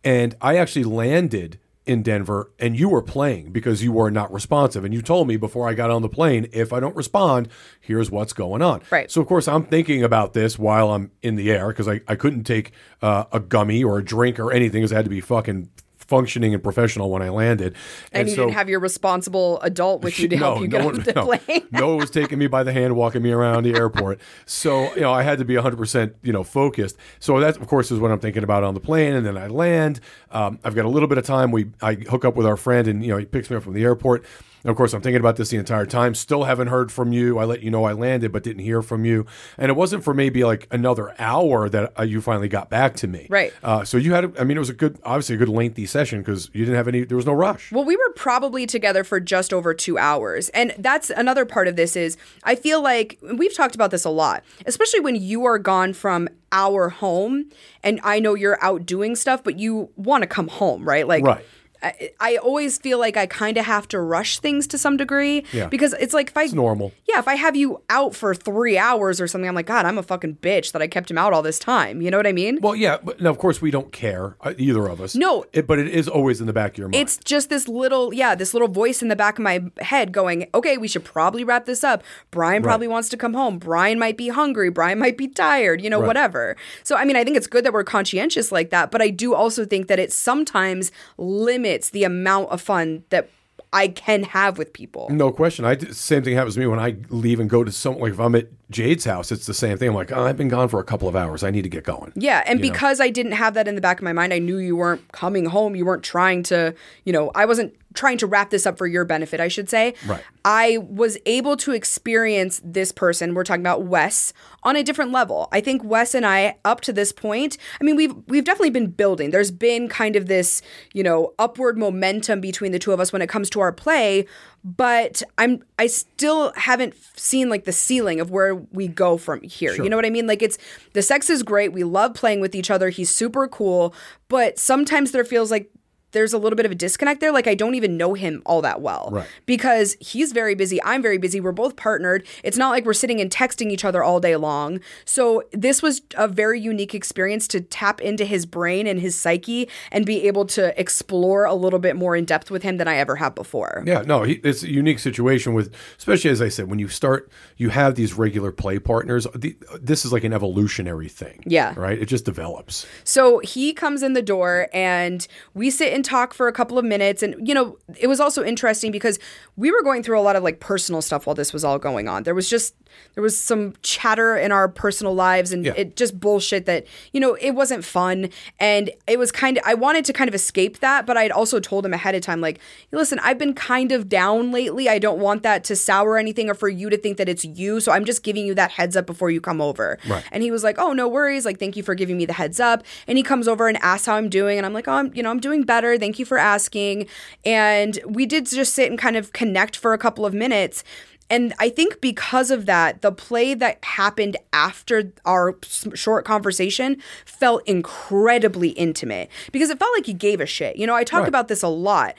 and 0.04 0.36
I 0.42 0.58
actually 0.58 0.84
landed 0.86 1.60
in 1.86 2.02
Denver 2.02 2.52
and 2.60 2.78
you 2.80 2.90
were 2.90 3.02
playing 3.02 3.52
because 3.52 3.84
you 3.84 3.92
were 3.92 4.10
not 4.10 4.34
responsive 4.34 4.84
and 4.84 4.94
you 4.94 5.02
told 5.02 5.28
me 5.28 5.38
before 5.38 5.68
I 5.70 5.74
got 5.74 5.92
on 5.92 6.02
the 6.02 6.10
plane 6.10 6.48
if 6.52 6.74
I 6.74 6.80
don't 6.80 6.96
respond 6.96 7.48
here's 7.80 8.10
what's 8.10 8.34
going 8.34 8.62
on 8.62 8.82
Right. 8.90 9.10
so 9.12 9.22
of 9.22 9.28
course 9.28 9.48
I'm 9.48 9.66
thinking 9.66 10.04
about 10.04 10.34
this 10.34 10.58
while 10.58 10.92
I'm 10.92 11.12
in 11.22 11.36
the 11.36 11.52
air 11.52 11.68
because 11.68 11.88
I, 11.88 12.02
I 12.08 12.16
couldn't 12.16 12.44
take 12.46 12.72
uh, 13.02 13.26
a 13.32 13.40
gummy 13.40 13.84
or 13.84 14.00
a 14.00 14.04
drink 14.04 14.40
or 14.40 14.52
anything 14.52 14.82
because 14.82 14.94
I 14.94 14.96
had 14.96 15.06
to 15.06 15.10
be 15.10 15.22
fucking 15.22 15.70
functioning 16.08 16.53
and 16.53 16.62
professional 16.64 17.10
when 17.10 17.22
I 17.22 17.30
landed 17.30 17.76
And, 18.12 18.28
you 18.30 18.36
so- 18.36 18.41
didn't 18.43 18.53
have 18.56 18.70
your 18.70 18.80
responsible 18.80 19.60
adult 19.62 20.03
with 20.03 20.20
you 20.20 20.28
to 20.28 20.38
help 20.45 20.62
you 20.62 20.68
get 20.68 20.82
no 20.82 20.88
off 20.89 20.93
one, 20.95 21.03
the 21.03 21.14
no. 21.14 21.26
plane. 21.26 21.68
no 21.72 21.88
one 21.89 21.97
was 21.97 22.10
taking 22.10 22.38
me 22.39 22.47
by 22.47 22.64
the 22.64 22.72
hand, 22.74 22.95
walking 22.95 23.22
me 23.22 23.32
around 23.32 23.64
the 23.64 23.76
airport. 23.76 24.20
So, 24.45 24.93
you 24.95 25.01
know, 25.01 25.12
I 25.14 25.24
had 25.24 25.39
to 25.39 25.45
be 25.45 25.56
100%, 25.56 26.14
you 26.22 26.32
know, 26.34 26.43
focused. 26.43 26.97
So 27.20 27.39
that, 27.39 27.58
of 27.58 27.68
course, 27.68 27.91
is 27.91 27.99
what 27.99 28.12
I'm 28.12 28.20
thinking 28.20 28.43
about 28.43 28.64
on 28.64 28.74
the 28.74 28.80
plane. 28.80 29.14
And 29.14 29.26
then 29.26 29.38
I 29.38 29.47
land. 29.47 29.99
Um, 30.32 30.60
I've 30.64 30.76
got 30.76 30.86
a 30.86 30.89
little 30.89 31.08
bit 31.08 31.18
of 31.18 31.26
time. 31.26 31.51
We 31.51 31.68
I 31.82 31.95
hook 31.95 32.26
up 32.26 32.36
with 32.36 32.45
our 32.45 32.58
friend 32.58 32.88
and, 32.88 33.03
you 33.03 33.10
know, 33.12 33.18
he 33.18 33.26
picks 33.26 33.49
me 33.49 33.58
up 33.58 33.64
from 33.64 33.74
the 33.74 33.84
airport. 33.84 34.26
And 34.66 34.72
of 34.72 34.78
course, 34.78 34.93
I'm 34.93 35.01
thinking 35.01 35.20
about 35.20 35.36
this 35.36 35.49
the 35.49 35.57
entire 35.57 35.86
time. 35.86 36.16
Still 36.16 36.45
haven't 36.45 36.70
heard 36.70 36.91
from 36.91 37.13
you. 37.13 37.38
I 37.38 37.45
let 37.45 37.61
you 37.61 37.70
know 37.70 37.84
I 37.84 37.93
landed, 37.93 38.32
but 38.32 38.41
didn't 38.41 38.63
hear 38.63 38.82
from 38.82 39.05
you. 39.05 39.28
And 39.59 39.70
it 39.70 39.76
wasn't 39.76 40.03
for 40.03 40.11
maybe 40.16 40.43
like 40.43 40.68
another 40.72 41.13
hour 41.20 41.70
that 41.70 41.93
uh, 41.99 42.01
you 42.01 42.20
finally 42.20 42.47
got 42.47 42.68
back 42.68 42.95
to 42.95 43.07
me. 43.07 43.28
Right. 43.30 43.53
Uh, 43.63 43.86
so 43.86 43.97
you 43.97 44.16
had, 44.16 44.36
I 44.39 44.43
mean, 44.43 44.57
it 44.57 44.59
was 44.59 44.72
a 44.72 44.74
good, 44.74 44.97
obviously 45.03 45.36
a 45.36 45.38
good 45.38 45.49
lengthy 45.49 45.86
session 45.86 46.22
because 46.22 46.49
you 46.51 46.66
didn't 46.66 46.78
have 46.78 46.88
any, 46.88 47.03
there 47.03 47.16
was 47.16 47.28
no 47.28 47.34
rush. 47.34 47.72
Well, 47.72 47.86
we 47.86 47.95
were 47.95 48.11
probably 48.16 48.66
together 48.66 49.03
for 49.03 49.20
just 49.20 49.53
over 49.53 49.76
two 49.76 49.99
hours. 49.99 50.49
And 50.49 50.74
that's 50.80 51.11
another 51.11 51.45
part 51.45 51.68
of 51.68 51.76
this 51.76 51.95
is 51.95 52.18
I 52.43 52.55
feel 52.55 52.82
like 52.82 53.20
we've 53.22 53.53
talked 53.53 53.76
about 53.76 53.91
this 53.91 54.03
a 54.03 54.09
lot, 54.09 54.43
especially 54.66 54.99
when 54.99 55.16
you 55.16 55.45
are 55.45 55.59
gone 55.59 55.93
from 55.93 56.28
our 56.51 56.89
home 56.89 57.51
and 57.84 57.99
I 58.03 58.20
know 58.20 58.34
you're 58.34 58.57
out 58.63 58.88
doing 58.88 59.16
stuff, 59.16 59.43
but 59.43 59.59
you 59.59 59.89
want 59.95 60.24
to 60.24 60.28
come 60.28 60.47
home, 60.47 60.88
right? 60.88 61.07
Like 61.07 61.24
Right. 61.24 61.45
I, 61.86 62.12
I 62.20 62.36
always 62.38 62.78
feel 62.78 62.98
like 63.00 63.16
I 63.18 63.26
kind 63.28 63.58
of 63.58 63.66
have 63.66 63.88
to 63.90 64.00
rush 64.00 64.40
things 64.40 64.66
to 64.68 64.78
some 64.78 64.98
degree 64.98 65.44
Yeah. 65.54 65.68
because 65.68 65.94
it's 65.94 66.14
like 66.14 66.30
if 66.30 66.38
I 66.38 66.44
It's 66.44 66.54
normal. 66.54 66.92
yeah, 67.08 67.20
if 67.20 67.28
I 67.28 67.36
have 67.36 67.56
you 67.56 67.82
out 67.90 68.16
for 68.16 68.34
three 68.34 68.78
hours 68.78 69.22
or 69.22 69.28
something, 69.28 69.48
I'm 69.48 69.56
like, 69.56 69.68
God, 69.68 69.86
I'm 69.86 69.98
a 69.98 70.04
fucking 70.04 70.38
bitch 70.38 70.72
that 70.72 70.82
I 70.82 70.88
kept 70.88 71.12
him 71.12 71.18
out 71.18 71.32
all 71.34 71.42
this 71.44 71.60
time. 71.60 72.02
You 72.02 72.10
know 72.12 72.18
what 72.18 72.28
I 72.28 72.32
mean? 72.32 72.60
Well, 72.62 72.76
yeah, 72.76 72.98
but 73.04 73.22
now, 73.22 73.30
of 73.30 73.38
course 73.38 73.62
we 73.62 73.72
don't 73.72 73.92
care 73.92 74.36
uh, 74.42 74.54
either 74.58 74.88
of 74.88 75.00
us. 75.02 75.16
No. 75.16 75.46
it, 75.54 75.68
but 75.68 75.78
it 75.80 75.88
is 75.88 76.08
always 76.08 76.42
in 76.42 76.48
the 76.48 76.54
back 76.54 76.72
of 76.74 76.78
your 76.80 76.88
mind. 76.88 76.96
It's 77.04 77.18
just 77.18 77.50
this 77.50 77.68
little, 77.68 78.14
yeah, 78.14 78.34
this 78.36 78.54
little 78.54 78.68
voice 78.68 79.02
in 79.02 79.08
the 79.10 79.16
back 79.16 79.38
of 79.38 79.44
my 79.44 79.64
head 79.82 80.12
going, 80.12 80.48
okay, 80.56 80.78
we 80.78 80.88
should 80.88 81.04
probably 81.04 81.44
wrap 81.44 81.66
this 81.66 81.84
up. 81.84 82.04
Brian 82.32 82.64
probably 82.64 82.88
wants 82.88 83.10
to 83.10 83.18
come 83.18 83.34
home. 83.34 83.60
Brian 83.60 84.00
might 84.00 84.18
be 84.18 84.30
hungry. 84.30 84.70
Brian 84.70 84.98
might 85.00 85.18
be 85.18 85.28
tired, 85.28 85.82
you 85.82 85.90
know, 85.90 86.00
whatever. 86.00 86.56
So, 86.84 86.96
I 86.96 87.06
mean, 87.06 87.16
I 87.16 87.24
think 87.24 87.38
it's 87.38 87.48
good 87.48 87.64
that 87.66 87.74
we're 87.74 87.84
conscientious 87.84 88.52
like 88.52 88.70
that, 88.72 88.90
but 88.92 89.02
I 89.02 89.10
do 89.10 89.36
also 89.36 89.66
think 89.66 89.88
that 89.88 90.00
it 90.00 90.12
sometimes 90.12 90.92
limits 91.18 91.74
the 91.89 92.03
amount 92.03 92.49
of 92.49 92.61
fun 92.61 93.03
that 93.09 93.30
I 93.73 93.89
can 93.89 94.23
have 94.23 94.57
with 94.57 94.71
people. 94.71 95.09
no 95.09 95.32
question. 95.32 95.65
I 95.65 95.78
same 95.78 96.23
thing 96.23 96.36
happens 96.36 96.53
to 96.53 96.61
me 96.61 96.67
when 96.67 96.80
I 96.80 96.95
leave 97.09 97.41
and 97.41 97.49
go 97.49 97.63
to 97.63 97.71
some 97.71 97.97
like 97.99 98.13
if 98.13 98.19
I'm 98.19 98.34
at 98.36 98.47
Jade's 98.71 99.03
house, 99.03 99.32
it's 99.32 99.45
the 99.45 99.53
same 99.53 99.78
thing. 99.78 99.89
I'm 99.89 99.95
like, 99.95 100.13
oh, 100.13 100.23
I've 100.23 100.38
been 100.38 100.47
gone 100.47 100.69
for 100.69 100.80
a 100.80 100.84
couple 100.84 101.09
of 101.09 101.15
hours. 101.15 101.43
I 101.43 101.51
need 101.51 101.63
to 101.63 101.69
get 101.69 101.84
going. 101.84 102.13
Yeah, 102.15 102.43
and 102.47 102.61
because 102.61 103.01
I 103.01 103.09
didn't 103.09 103.34
have 103.34 103.53
that 103.55 103.67
in 103.67 103.76
the 103.76 103.82
back 103.82 103.99
of 103.99 104.03
my 104.03 104.13
mind, 104.13 104.34
I 104.34 104.39
knew 104.39 104.57
you 104.57 104.78
weren't 104.78 105.11
coming 105.11 105.45
home. 105.45 105.76
You 105.76 105.86
weren't 105.86 106.03
trying 106.03 106.43
to, 106.43 106.73
you 107.03 107.11
know, 107.11 107.32
I 107.36 107.45
wasn't 107.45 107.76
trying 107.96 108.18
to 108.20 108.28
wrap 108.28 108.50
this 108.50 108.66
up 108.66 108.78
for 108.78 108.88
your 108.88 109.06
benefit, 109.06 109.39
I 109.39 109.48
should 109.48 109.70
say. 109.70 109.93
Right. 110.06 110.22
I 110.43 110.78
was 110.78 111.18
able 111.26 111.58
to 111.58 111.72
experience 111.72 112.62
this 112.64 112.91
person, 112.91 113.34
we're 113.34 113.43
talking 113.43 113.62
about 113.62 113.84
Wes, 113.84 114.34
on 114.64 114.76
a 114.76 114.84
different 114.84 115.12
level. 115.12 115.48
I 115.52 115.62
think 115.62 115.84
Wes 115.84 116.14
and 116.14 116.26
I 116.26 116.58
up 116.66 116.82
to 116.82 116.93
this 116.93 117.12
point, 117.12 117.58
I 117.80 117.84
mean, 117.84 117.96
we've 117.96 118.14
we've 118.28 118.43
definitely 118.43 118.72
been 118.72 118.91
building. 118.91 119.32
There's 119.32 119.52
been 119.52 119.88
kind 119.88 120.16
of 120.16 120.28
this, 120.28 120.62
you 120.93 121.04
know, 121.04 121.34
upward 121.39 121.78
momentum 121.78 122.41
between 122.41 122.72
the 122.72 122.80
two 122.80 122.91
of 122.91 123.00
us 123.00 123.14
when 123.14 123.22
it 123.22 123.30
comes 123.30 123.50
to 123.52 123.60
our 123.60 123.72
play, 123.72 124.26
but 124.64 125.22
I'm 125.38 125.64
I 125.78 125.88
still 125.88 126.52
haven't 126.56 126.96
seen 127.16 127.50
like 127.50 127.66
the 127.66 127.72
ceiling 127.72 128.20
of 128.20 128.32
where 128.32 128.56
we 128.56 128.88
go 128.88 129.18
from 129.18 129.41
here. 129.43 129.74
You 129.76 129.89
know 129.89 129.96
what 129.96 130.06
I 130.06 130.10
mean? 130.10 130.28
Like 130.28 130.41
it's 130.41 130.58
the 130.93 131.02
sex 131.02 131.30
is 131.30 131.43
great. 131.43 131.72
We 131.72 131.84
love 131.84 132.14
playing 132.16 132.41
with 132.41 132.56
each 132.56 132.72
other. 132.72 132.89
He's 132.89 133.10
super 133.10 133.48
cool, 133.48 133.93
but 134.28 134.58
sometimes 134.58 135.12
there 135.12 135.24
feels 135.24 135.52
like 135.52 135.70
there's 136.16 136.34
a 136.34 136.38
little 136.38 136.55
bit 136.55 136.66
of 136.66 136.72
a 136.72 136.76
disconnect 136.76 137.20
there. 137.20 137.32
Like 137.32 137.45
I 137.45 137.53
don't 137.53 137.76
even 137.76 137.97
know 137.97 138.13
him 138.13 138.41
all 138.45 138.61
that 138.61 138.82
well. 138.82 139.09
Right. 139.11 139.28
Because 139.45 139.97
he's 139.99 140.32
very 140.32 140.55
busy. 140.55 140.82
I'm 140.84 141.01
very 141.01 141.18
busy. 141.18 141.41
We're 141.41 141.51
both 141.51 141.76
partnered. 141.76 142.26
It's 142.43 142.57
not 142.57 142.70
like 142.70 142.86
we're 142.86 142.93
sitting 142.93 143.20
and 143.20 143.30
texting 143.30 143.70
each 143.70 143.84
other 143.84 144.01
all 144.01 144.22
day 144.22 144.38
long. 144.38 144.80
So 145.03 145.43
this 145.51 145.84
was 145.84 146.01
a 146.16 146.28
very 146.28 146.59
unique 146.59 146.95
experience 146.95 147.47
to 147.49 147.59
tap 147.59 147.99
into 147.99 148.24
his 148.24 148.45
brain 148.45 148.88
and 148.88 148.99
his 148.99 149.16
psyche 149.16 149.70
and 149.91 150.05
be 150.05 150.26
able 150.28 150.45
to 150.45 150.80
explore 150.80 151.43
a 151.43 151.53
little 151.53 151.80
bit 151.80 151.97
more 151.97 152.16
in 152.16 152.24
depth 152.24 152.49
with 152.49 152.63
him 152.63 152.78
than 152.78 152.88
I 152.88 152.95
ever 152.95 153.18
have 153.18 153.36
before. 153.36 153.84
Yeah, 153.86 154.01
no, 154.01 154.24
he, 154.24 154.36
it's 154.36 154.63
a 154.63 154.72
unique 154.72 154.99
situation 154.99 155.53
with, 155.53 155.74
especially 155.97 156.32
as 156.32 156.41
I 156.41 156.47
said, 156.47 156.70
when 156.70 156.80
you 156.80 156.88
start, 156.88 157.30
you 157.57 157.70
have 157.70 157.95
these 157.95 158.13
regular 158.13 158.53
play 158.53 158.80
partners. 158.80 159.28
The, 159.36 159.57
this 159.82 160.05
is 160.05 160.13
like 160.13 160.24
an 160.24 160.32
evolutionary 160.32 161.09
thing. 161.09 161.43
Yeah. 161.45 161.74
Right? 161.76 162.01
It 162.01 162.05
just 162.05 162.24
develops. 162.24 162.86
So 163.03 163.39
he 163.39 163.74
comes 163.74 164.01
in 164.01 164.13
the 164.13 164.22
door 164.22 164.70
and 164.74 165.28
we 165.53 165.70
sit 165.70 165.91
and 165.91 166.05
talk 166.06 166.34
for 166.34 166.47
a 166.47 166.53
couple 166.53 166.78
of 166.78 166.86
minutes. 166.86 167.22
And, 167.22 167.47
you 167.47 167.53
know, 167.53 167.78
it 167.99 168.08
was 168.08 168.20
also 168.20 168.43
interesting 168.43 168.91
because 168.91 169.20
we 169.58 169.72
were 169.72 169.84
going 169.84 170.03
through 170.03 170.20
a 170.20 170.22
lot 170.22 170.36
of 170.36 170.43
like 170.43 170.60
personal 170.60 171.01
stuff 171.01 171.26
while 171.28 171.36
this 171.36 171.51
was 171.51 171.66
all 171.66 171.80
going 171.80 172.08
on. 172.08 172.24
There 172.24 172.36
was 172.36 172.49
just, 172.49 172.76
there 173.14 173.22
was 173.24 173.38
some 173.39 173.74
chatter 173.82 174.36
in 174.38 174.52
our 174.52 174.68
personal 174.68 175.16
lives 175.16 175.52
and 175.52 175.66
Yeah. 175.66 175.74
it 175.78 175.96
just 175.96 176.20
bullshit 176.20 176.66
that, 176.66 176.86
you 177.14 177.20
know, 177.20 177.36
it 177.36 177.52
wasn't 177.52 177.86
fun. 177.86 178.30
And 178.60 178.91
it 179.08 179.18
was 179.18 179.32
kind 179.32 179.58
of, 179.58 179.64
I 179.66 179.74
wanted 179.74 180.04
to 180.06 180.14
kind 180.14 180.28
of 180.28 180.36
escape 180.36 180.80
that, 180.80 181.06
but 181.06 181.16
I'd 181.18 181.32
also 181.32 181.60
told 181.60 181.86
him 181.86 181.93
ahead 181.93 182.14
of 182.16 182.22
time, 182.22 182.41
like, 182.41 182.60
listen, 182.91 183.20
I've 183.24 183.38
been 183.38 183.54
kind 183.54 183.91
of 183.91 184.10
down 184.10 184.52
lately. 184.52 184.89
I 184.89 185.00
don't 185.00 185.20
want 185.20 185.43
that 185.43 185.64
to 185.66 185.76
sour 185.76 186.18
anything 186.18 186.50
or 186.50 186.54
for 186.54 186.68
you 186.70 186.89
to 186.89 186.98
think 186.98 187.18
that 187.18 187.30
it's 187.30 187.46
you. 187.46 187.80
So 187.80 187.91
I'm 187.91 188.04
just 188.06 188.24
giving 188.24 188.46
you 188.46 188.54
that 188.56 188.72
heads 188.72 188.98
up 188.98 189.06
before 189.06 189.30
you 189.32 189.39
come 189.39 189.62
over. 189.62 189.98
Right. 190.08 190.24
And 190.32 190.43
he 190.43 190.52
was 190.52 190.64
like, 190.64 190.78
"Oh, 190.78 190.91
no 190.93 191.08
worries. 191.08 191.46
Like, 191.46 191.60
thank 191.60 191.76
you 191.78 191.84
for 191.84 191.96
giving 191.96 192.18
me 192.18 192.26
the 192.26 192.34
heads 192.34 192.60
up." 192.60 192.84
And 193.08 193.18
he 193.18 193.24
comes 193.24 193.48
over 193.48 193.68
and 193.68 193.78
asks 193.82 194.06
how 194.08 194.16
I'm 194.16 194.30
doing, 194.30 194.58
and 194.58 194.66
I'm 194.66 194.74
like, 194.74 194.88
"Oh, 194.88 194.93
I'm, 194.93 195.12
you 195.16 195.24
know, 195.24 195.30
I'm 195.32 195.39
doing 195.39 195.64
better. 195.64 195.98
Thank 195.98 196.20
you 196.20 196.26
for 196.26 196.38
asking." 196.38 197.08
And 197.46 198.00
we 198.06 198.26
did 198.26 198.46
just 198.48 198.74
sit 198.74 198.89
and 198.89 199.00
kind 199.00 199.16
of 199.16 199.34
connect 199.34 199.78
for 199.78 199.93
a 199.93 199.98
couple 199.98 200.26
of 200.26 200.34
minutes. 200.34 200.84
And 201.30 201.53
I 201.59 201.69
think 201.69 202.01
because 202.01 202.51
of 202.51 202.65
that, 202.67 203.01
the 203.01 203.11
play 203.11 203.53
that 203.55 203.84
happened 203.84 204.38
after 204.53 205.11
our 205.26 205.55
short 205.95 206.23
conversation 206.26 206.97
felt 207.26 207.67
incredibly 207.67 208.69
intimate 208.69 209.30
because 209.51 209.69
it 209.69 209.80
felt 209.80 209.91
like 209.97 210.05
he 210.05 210.13
gave 210.13 210.39
a 210.39 210.45
shit. 210.45 210.76
You 210.76 210.86
know, 210.86 210.95
I 210.95 211.03
talk 211.03 211.21
Right. 211.21 211.28
about 211.30 211.47
this 211.47 211.63
a 211.63 211.67
lot. 211.67 212.13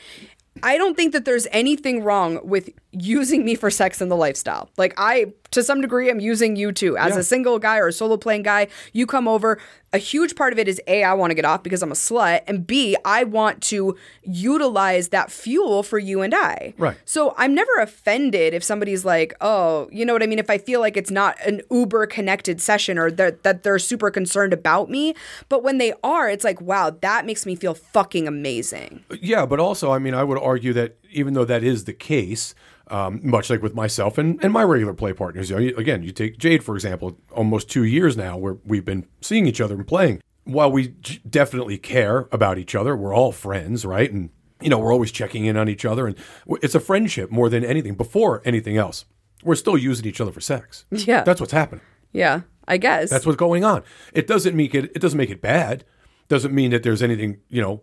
I 0.63 0.79
don't 0.79 0.97
think 0.97 1.13
that 1.13 1.25
there's 1.27 1.47
anything 1.53 2.03
wrong 2.03 2.41
with 2.43 2.71
using 2.91 3.45
me 3.45 3.55
for 3.55 3.71
sex 3.71 4.01
in 4.01 4.09
the 4.09 4.17
lifestyle. 4.17 4.71
Like 4.79 4.95
I 4.97 5.33
to 5.53 5.63
some 5.63 5.81
degree 5.81 6.11
i'm 6.11 6.21
using 6.21 6.57
you 6.57 6.73
too 6.73 6.97
as 6.97 7.15
Yeah. 7.15 7.21
a 7.21 7.23
single 7.23 7.59
guy 7.59 7.79
or 7.79 7.89
a 7.89 7.93
solo 7.93 8.17
playing 8.17 8.43
guy. 8.43 8.69
You 8.93 9.07
come 9.07 9.27
over, 9.29 9.59
a 9.93 9.99
huge 9.99 10.35
part 10.37 10.53
of 10.53 10.59
it 10.59 10.69
is 10.69 10.81
A 10.87 11.05
I 11.05 11.15
want 11.15 11.31
to 11.31 11.35
get 11.35 11.45
off 11.45 11.63
because 11.63 11.83
I'm 11.83 11.93
a 11.93 11.95
slut 11.95 12.41
and 12.47 12.67
B 12.67 12.97
I 13.05 13.25
want 13.25 13.63
to 13.65 13.97
utilize 14.23 15.09
that 15.09 15.31
fuel 15.31 15.83
for 15.83 15.99
you 15.99 16.23
and 16.23 16.35
I. 16.35 16.75
Right. 16.77 16.97
So 17.05 17.35
I'm 17.39 17.55
never 17.55 17.71
offended 17.81 18.53
if 18.55 18.63
somebody's 18.63 19.05
like, 19.05 19.35
"Oh, 19.41 19.89
you 19.91 20.05
know 20.05 20.13
what 20.13 20.23
I 20.23 20.27
mean?" 20.27 20.39
If 20.39 20.51
I 20.51 20.59
feel 20.59 20.81
like 20.81 20.97
it's 20.97 21.11
not 21.11 21.37
an 21.47 21.63
uber 21.71 22.07
connected 22.07 22.61
session 22.61 22.99
or 22.99 23.11
that 23.13 23.43
that 23.45 23.63
they're 23.63 23.79
super 23.79 24.11
concerned 24.11 24.53
about 24.53 24.91
me, 24.91 25.15
but 25.49 25.63
when 25.63 25.79
they 25.79 25.93
are, 26.03 26.29
it's 26.29 26.45
like, 26.45 26.61
"Wow, 26.61 26.91
that 27.01 27.25
makes 27.25 27.47
me 27.47 27.55
feel 27.55 27.75
fucking 27.75 28.27
amazing." 28.29 29.05
Yeah, 29.23 29.47
but 29.47 29.61
also, 29.61 29.91
I 29.93 29.99
mean, 29.99 30.15
I 30.15 30.25
would 30.25 30.39
argue 30.39 30.73
that 30.75 30.97
even 31.11 31.35
though 31.35 31.45
that 31.47 31.63
is 31.65 31.85
the 31.85 31.93
case, 31.95 32.55
um, 32.89 33.21
much 33.23 33.51
like 33.51 33.63
with 33.63 33.75
myself 33.75 34.19
and, 34.19 34.43
and 34.45 34.53
my 34.53 34.63
regular 34.63 34.95
play 34.95 35.13
partners, 35.13 35.51
you 35.51 35.73
know, 35.73 35.77
again, 35.79 36.03
you 36.03 36.13
take 36.13 36.39
Jade, 36.39 36.63
for 36.63 36.75
example, 36.75 37.19
almost 37.33 37.69
two 37.69 37.85
years 37.85 38.17
now 38.17 38.37
where 38.37 38.57
we've 38.65 38.85
been 38.85 39.07
seeing 39.21 39.47
each 39.47 39.61
other 39.61 39.75
and 39.75 39.87
playing. 39.87 40.21
While 40.45 40.71
we 40.71 40.89
j- 41.01 41.21
definitely 41.29 41.79
care 41.79 42.29
about 42.31 42.59
each 42.59 42.75
other, 42.77 42.97
we're 42.97 43.15
all 43.15 43.33
friends, 43.33 43.85
right? 43.85 44.11
And, 44.13 44.31
you 44.61 44.71
know, 44.71 44.79
we're 44.79 44.93
always 44.93 45.11
checking 45.11 45.45
in 45.45 45.57
on 45.57 45.69
each 45.69 45.85
other. 45.85 46.07
And 46.07 46.17
w- 46.47 46.61
it's 46.63 46.77
a 46.77 46.81
friendship 46.81 47.31
more 47.33 47.49
than 47.49 47.65
anything, 47.65 47.95
before 47.97 48.43
anything 48.45 48.77
else. 48.77 49.05
We're 49.43 49.57
still 49.57 49.77
using 49.77 50.07
each 50.07 50.21
other 50.21 50.31
for 50.33 50.41
sex. 50.41 50.85
Yeah. 50.91 51.23
That's 51.25 51.41
what's 51.41 51.53
happening. 51.53 51.83
Yeah, 52.13 52.43
I 52.67 52.77
guess. 52.79 53.11
That's 53.11 53.27
what's 53.27 53.37
going 53.37 53.65
on. 53.65 53.83
It 54.15 54.27
doesn't 54.27 54.57
make 54.57 54.75
it. 54.75 54.85
It 54.95 55.01
doesn't 55.01 55.19
make 55.19 55.31
it 55.31 55.43
bad. 55.43 55.85
Doesn't 56.29 56.55
mean 56.55 56.71
that 56.71 56.83
there's 56.83 57.03
anything 57.03 57.39
you 57.49 57.61
know 57.61 57.83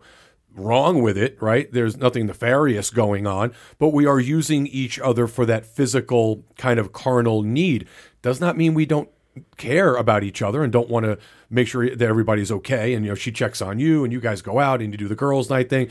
wrong 0.54 1.02
with 1.02 1.16
it. 1.18 1.40
Right? 1.40 1.70
There's 1.72 1.96
nothing 1.96 2.26
nefarious 2.26 2.90
going 2.90 3.26
on. 3.26 3.52
But 3.78 3.88
we 3.88 4.06
are 4.06 4.20
using 4.20 4.66
each 4.66 4.98
other 4.98 5.26
for 5.26 5.46
that 5.46 5.66
physical 5.66 6.44
kind 6.56 6.78
of 6.78 6.92
carnal 6.92 7.42
need. 7.42 7.86
Does 8.22 8.40
not 8.40 8.56
mean 8.56 8.74
we 8.74 8.86
don't 8.86 9.08
care 9.56 9.94
about 9.96 10.22
each 10.24 10.42
other 10.42 10.62
and 10.64 10.72
don't 10.72 10.88
want 10.88 11.04
to 11.06 11.18
make 11.50 11.68
sure 11.68 11.88
that 11.88 12.02
everybody's 12.08 12.50
okay. 12.50 12.94
And 12.94 13.04
you 13.04 13.10
know, 13.12 13.14
she 13.14 13.30
checks 13.32 13.60
on 13.62 13.78
you, 13.78 14.04
and 14.04 14.12
you 14.12 14.20
guys 14.20 14.42
go 14.42 14.58
out 14.58 14.80
and 14.82 14.92
you 14.92 14.96
do 14.98 15.08
the 15.08 15.14
girls' 15.14 15.50
night 15.50 15.68
thing. 15.70 15.88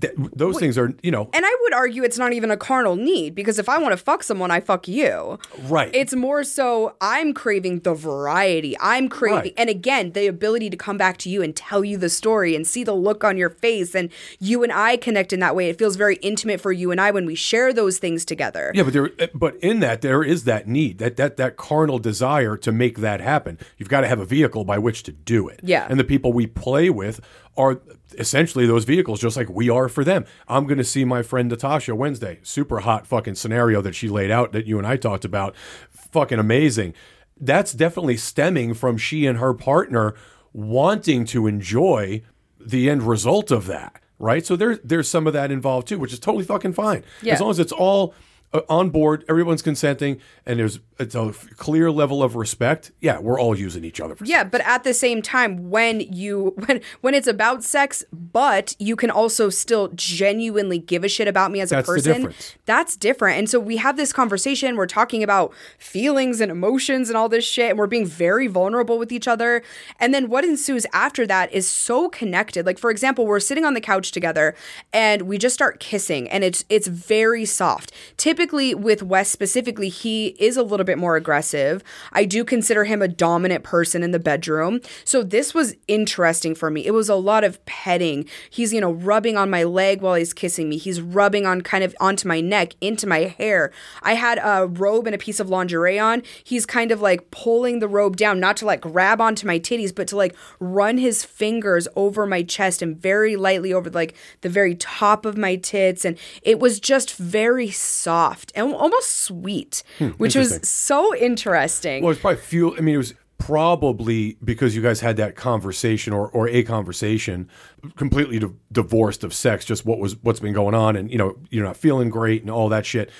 Th- 0.00 0.12
those 0.34 0.58
things 0.58 0.76
are 0.76 0.92
you 1.04 1.12
know 1.12 1.30
And 1.32 1.46
I 1.46 1.56
would 1.62 1.72
argue 1.72 2.02
it's 2.02 2.18
not 2.18 2.32
even 2.32 2.50
a 2.50 2.56
carnal 2.56 2.96
need 2.96 3.36
because 3.36 3.60
if 3.60 3.68
I 3.68 3.78
want 3.78 3.92
to 3.92 3.96
fuck 3.96 4.24
someone, 4.24 4.50
I 4.50 4.58
fuck 4.58 4.88
you. 4.88 5.38
right. 5.68 5.88
It's 5.94 6.16
more 6.16 6.42
so 6.42 6.96
I'm 7.00 7.32
craving 7.32 7.80
the 7.80 7.94
variety. 7.94 8.76
I'm 8.80 9.08
craving, 9.08 9.36
Right. 9.38 9.54
and 9.56 9.70
again, 9.70 10.10
the 10.10 10.26
ability 10.26 10.68
to 10.70 10.76
come 10.76 10.96
back 10.96 11.16
to 11.18 11.28
you 11.30 11.42
and 11.42 11.54
tell 11.54 11.84
you 11.84 11.96
the 11.96 12.08
story 12.08 12.56
and 12.56 12.66
see 12.66 12.82
the 12.82 12.92
look 12.92 13.22
on 13.22 13.36
your 13.36 13.50
face. 13.50 13.94
And 13.94 14.10
you 14.40 14.64
and 14.64 14.72
I 14.72 14.96
connect 14.96 15.32
in 15.32 15.38
that 15.38 15.54
way. 15.54 15.68
It 15.68 15.78
feels 15.78 15.94
very 15.94 16.16
intimate 16.16 16.60
for 16.60 16.72
you 16.72 16.90
and 16.90 17.00
I 17.00 17.12
when 17.12 17.24
we 17.24 17.36
share 17.36 17.72
those 17.72 17.98
things 17.98 18.24
together. 18.24 18.72
Yeah, 18.74 18.82
but 18.82 18.92
there, 18.94 19.10
eh, 19.20 19.28
but 19.32 19.54
in 19.58 19.78
that 19.78 20.00
there 20.02 20.24
is 20.24 20.42
that 20.42 20.66
need, 20.66 20.98
that 20.98 21.16
that 21.18 21.36
that 21.36 21.56
carnal 21.56 22.00
desire 22.00 22.56
to 22.56 22.72
make 22.72 22.98
that 23.04 23.20
happen. 23.20 23.58
You've 23.78 23.88
got 23.88 24.00
to 24.02 24.08
have 24.08 24.18
a 24.20 24.24
vehicle 24.24 24.64
by 24.64 24.78
which 24.78 25.02
to 25.04 25.12
do 25.12 25.48
it. 25.48 25.60
Yeah. 25.62 25.86
and 25.88 25.98
the 25.98 26.04
people 26.04 26.32
we 26.32 26.46
play 26.46 26.90
with 26.90 27.20
are 27.56 27.80
essentially 28.18 28.66
those 28.66 28.84
vehicles, 28.84 29.20
just 29.20 29.36
like 29.36 29.48
we 29.48 29.70
are 29.70 29.88
for 29.88 30.04
them. 30.04 30.24
I'm 30.48 30.66
going 30.66 30.78
to 30.78 30.84
see 30.84 31.04
my 31.04 31.22
friend 31.22 31.48
Natasha 31.48 31.94
Wednesday. 31.94 32.40
Super 32.42 32.80
hot 32.80 33.06
fucking 33.06 33.36
scenario 33.36 33.80
that 33.82 33.94
she 33.94 34.08
laid 34.08 34.30
out 34.30 34.52
that 34.52 34.66
you 34.66 34.78
and 34.78 34.86
I 34.86 34.96
talked 34.96 35.24
about. 35.24 35.54
Fucking 35.90 36.38
amazing. 36.38 36.94
That's 37.40 37.72
definitely 37.72 38.16
stemming 38.16 38.74
from 38.74 38.96
she 38.96 39.26
and 39.26 39.38
her 39.38 39.54
partner 39.54 40.14
wanting 40.52 41.24
to 41.26 41.46
enjoy 41.46 42.22
the 42.60 42.88
end 42.88 43.02
result 43.02 43.50
of 43.50 43.66
that, 43.66 44.00
right? 44.18 44.46
So 44.46 44.56
there's 44.56 44.78
there's 44.84 45.08
some 45.08 45.26
of 45.26 45.32
that 45.32 45.50
involved 45.50 45.88
too, 45.88 45.98
which 45.98 46.12
is 46.12 46.18
totally 46.20 46.44
fucking 46.44 46.72
fine. 46.72 47.04
Yeah. 47.22 47.34
As 47.34 47.40
long 47.40 47.50
as 47.50 47.58
it's 47.58 47.72
all 47.72 48.14
Uh, 48.54 48.60
on 48.68 48.88
board, 48.88 49.24
everyone's 49.28 49.62
consenting, 49.62 50.20
and 50.46 50.60
there's 50.60 50.78
it's 51.00 51.16
a 51.16 51.32
clear 51.56 51.90
level 51.90 52.22
of 52.22 52.36
respect. 52.36 52.92
Yeah, 53.00 53.18
we're 53.18 53.40
all 53.40 53.58
using 53.58 53.84
each 53.84 54.00
other. 54.00 54.14
For 54.14 54.24
Yeah, 54.24 54.44
but 54.44 54.60
at 54.60 54.84
the 54.84 54.94
same 54.94 55.22
time, 55.22 55.70
when 55.70 55.98
you 55.98 56.54
when 56.66 56.80
when 57.00 57.14
it's 57.14 57.26
about 57.26 57.64
sex, 57.64 58.04
but 58.12 58.76
you 58.78 58.94
can 58.94 59.10
also 59.10 59.50
still 59.50 59.88
genuinely 59.88 60.78
give 60.78 61.02
a 61.02 61.08
shit 61.08 61.26
about 61.26 61.50
me 61.50 61.60
as 61.60 61.70
That's 61.70 61.88
a 61.88 61.92
person. 61.92 62.32
That's 62.64 62.96
different. 62.96 63.38
And 63.38 63.50
so 63.50 63.58
we 63.58 63.78
have 63.78 63.96
this 63.96 64.12
conversation. 64.12 64.76
We're 64.76 64.86
talking 64.86 65.24
about 65.24 65.52
feelings 65.76 66.40
and 66.40 66.52
emotions 66.52 67.08
and 67.08 67.16
all 67.16 67.28
this 67.28 67.44
shit, 67.44 67.70
and 67.70 67.78
we're 67.78 67.88
being 67.88 68.06
very 68.06 68.46
vulnerable 68.46 68.98
with 68.98 69.10
each 69.10 69.26
other. 69.26 69.64
And 69.98 70.14
then 70.14 70.28
what 70.28 70.44
ensues 70.44 70.86
after 70.92 71.26
that 71.26 71.52
is 71.52 71.68
so 71.68 72.08
connected. 72.08 72.66
Like 72.66 72.78
for 72.78 72.92
example, 72.92 73.26
we're 73.26 73.40
sitting 73.40 73.64
on 73.64 73.74
the 73.74 73.80
couch 73.80 74.12
together, 74.12 74.54
and 74.92 75.22
we 75.22 75.38
just 75.38 75.54
start 75.54 75.80
kissing, 75.80 76.30
and 76.30 76.44
it's 76.44 76.64
it's 76.68 76.86
very 76.86 77.44
soft. 77.44 77.90
Typically, 78.16 78.43
with 78.52 79.02
Wes 79.02 79.30
specifically, 79.30 79.88
he 79.88 80.28
is 80.38 80.56
a 80.56 80.62
little 80.62 80.84
bit 80.84 80.98
more 80.98 81.16
aggressive. 81.16 81.82
I 82.12 82.24
do 82.24 82.44
consider 82.44 82.84
him 82.84 83.00
a 83.00 83.08
dominant 83.08 83.64
person 83.64 84.02
in 84.02 84.10
the 84.10 84.18
bedroom. 84.18 84.80
So 85.04 85.22
this 85.22 85.54
was 85.54 85.74
interesting 85.88 86.54
for 86.54 86.70
me. 86.70 86.84
It 86.84 86.92
was 86.92 87.08
a 87.08 87.14
lot 87.14 87.44
of 87.44 87.64
petting. 87.64 88.28
He's, 88.50 88.72
you 88.72 88.80
know, 88.80 88.92
rubbing 88.92 89.36
on 89.36 89.50
my 89.50 89.62
leg 89.62 90.02
while 90.02 90.14
he's 90.14 90.32
kissing 90.34 90.68
me. 90.68 90.76
He's 90.76 91.00
rubbing 91.00 91.46
on 91.46 91.62
kind 91.62 91.84
of 91.84 91.94
onto 92.00 92.28
my 92.28 92.40
neck, 92.40 92.74
into 92.80 93.06
my 93.06 93.20
hair. 93.20 93.72
I 94.02 94.14
had 94.14 94.38
a 94.42 94.66
robe 94.66 95.06
and 95.06 95.14
a 95.14 95.18
piece 95.18 95.40
of 95.40 95.48
lingerie 95.48 95.98
on. 95.98 96.22
He's 96.42 96.66
kind 96.66 96.90
of 96.90 97.00
like 97.00 97.30
pulling 97.30 97.78
the 97.78 97.88
robe 97.88 98.16
down, 98.16 98.40
not 98.40 98.56
to 98.58 98.66
like 98.66 98.80
grab 98.80 99.20
onto 99.20 99.46
my 99.46 99.58
titties, 99.58 99.94
but 99.94 100.08
to 100.08 100.16
like 100.16 100.34
run 100.58 100.98
his 100.98 101.24
fingers 101.24 101.88
over 101.96 102.26
my 102.26 102.42
chest 102.42 102.82
and 102.82 102.96
very 102.96 103.36
lightly 103.36 103.72
over 103.72 103.90
like 103.90 104.14
the 104.40 104.48
very 104.48 104.74
top 104.74 105.24
of 105.24 105.36
my 105.36 105.56
tits. 105.56 106.04
And 106.04 106.18
it 106.42 106.58
was 106.58 106.80
just 106.80 107.14
very 107.16 107.70
soft 107.70 108.23
and 108.54 108.72
almost 108.74 109.22
sweet, 109.22 109.82
hmm, 109.98 110.08
which 110.10 110.34
was 110.34 110.66
so 110.68 111.14
interesting. 111.16 112.02
Well, 112.02 112.12
it's 112.12 112.20
probably 112.20 112.40
fuel. 112.40 112.74
I 112.76 112.80
mean, 112.80 112.94
it 112.94 112.98
was 112.98 113.14
probably 113.38 114.38
because 114.42 114.74
you 114.74 114.80
guys 114.80 115.00
had 115.00 115.16
that 115.16 115.36
conversation 115.36 116.12
or, 116.12 116.28
or 116.30 116.48
a 116.48 116.62
conversation 116.62 117.48
completely 117.96 118.38
di- 118.38 118.48
divorced 118.72 119.24
of 119.24 119.34
sex, 119.34 119.64
just 119.64 119.84
what 119.84 119.98
was 119.98 120.16
what's 120.22 120.40
been 120.40 120.54
going 120.54 120.74
on, 120.74 120.96
and 120.96 121.10
you 121.10 121.18
know 121.18 121.36
you're 121.50 121.64
not 121.64 121.76
feeling 121.76 122.08
great 122.10 122.42
and 122.42 122.50
all 122.50 122.68
that 122.68 122.86
shit. 122.86 123.10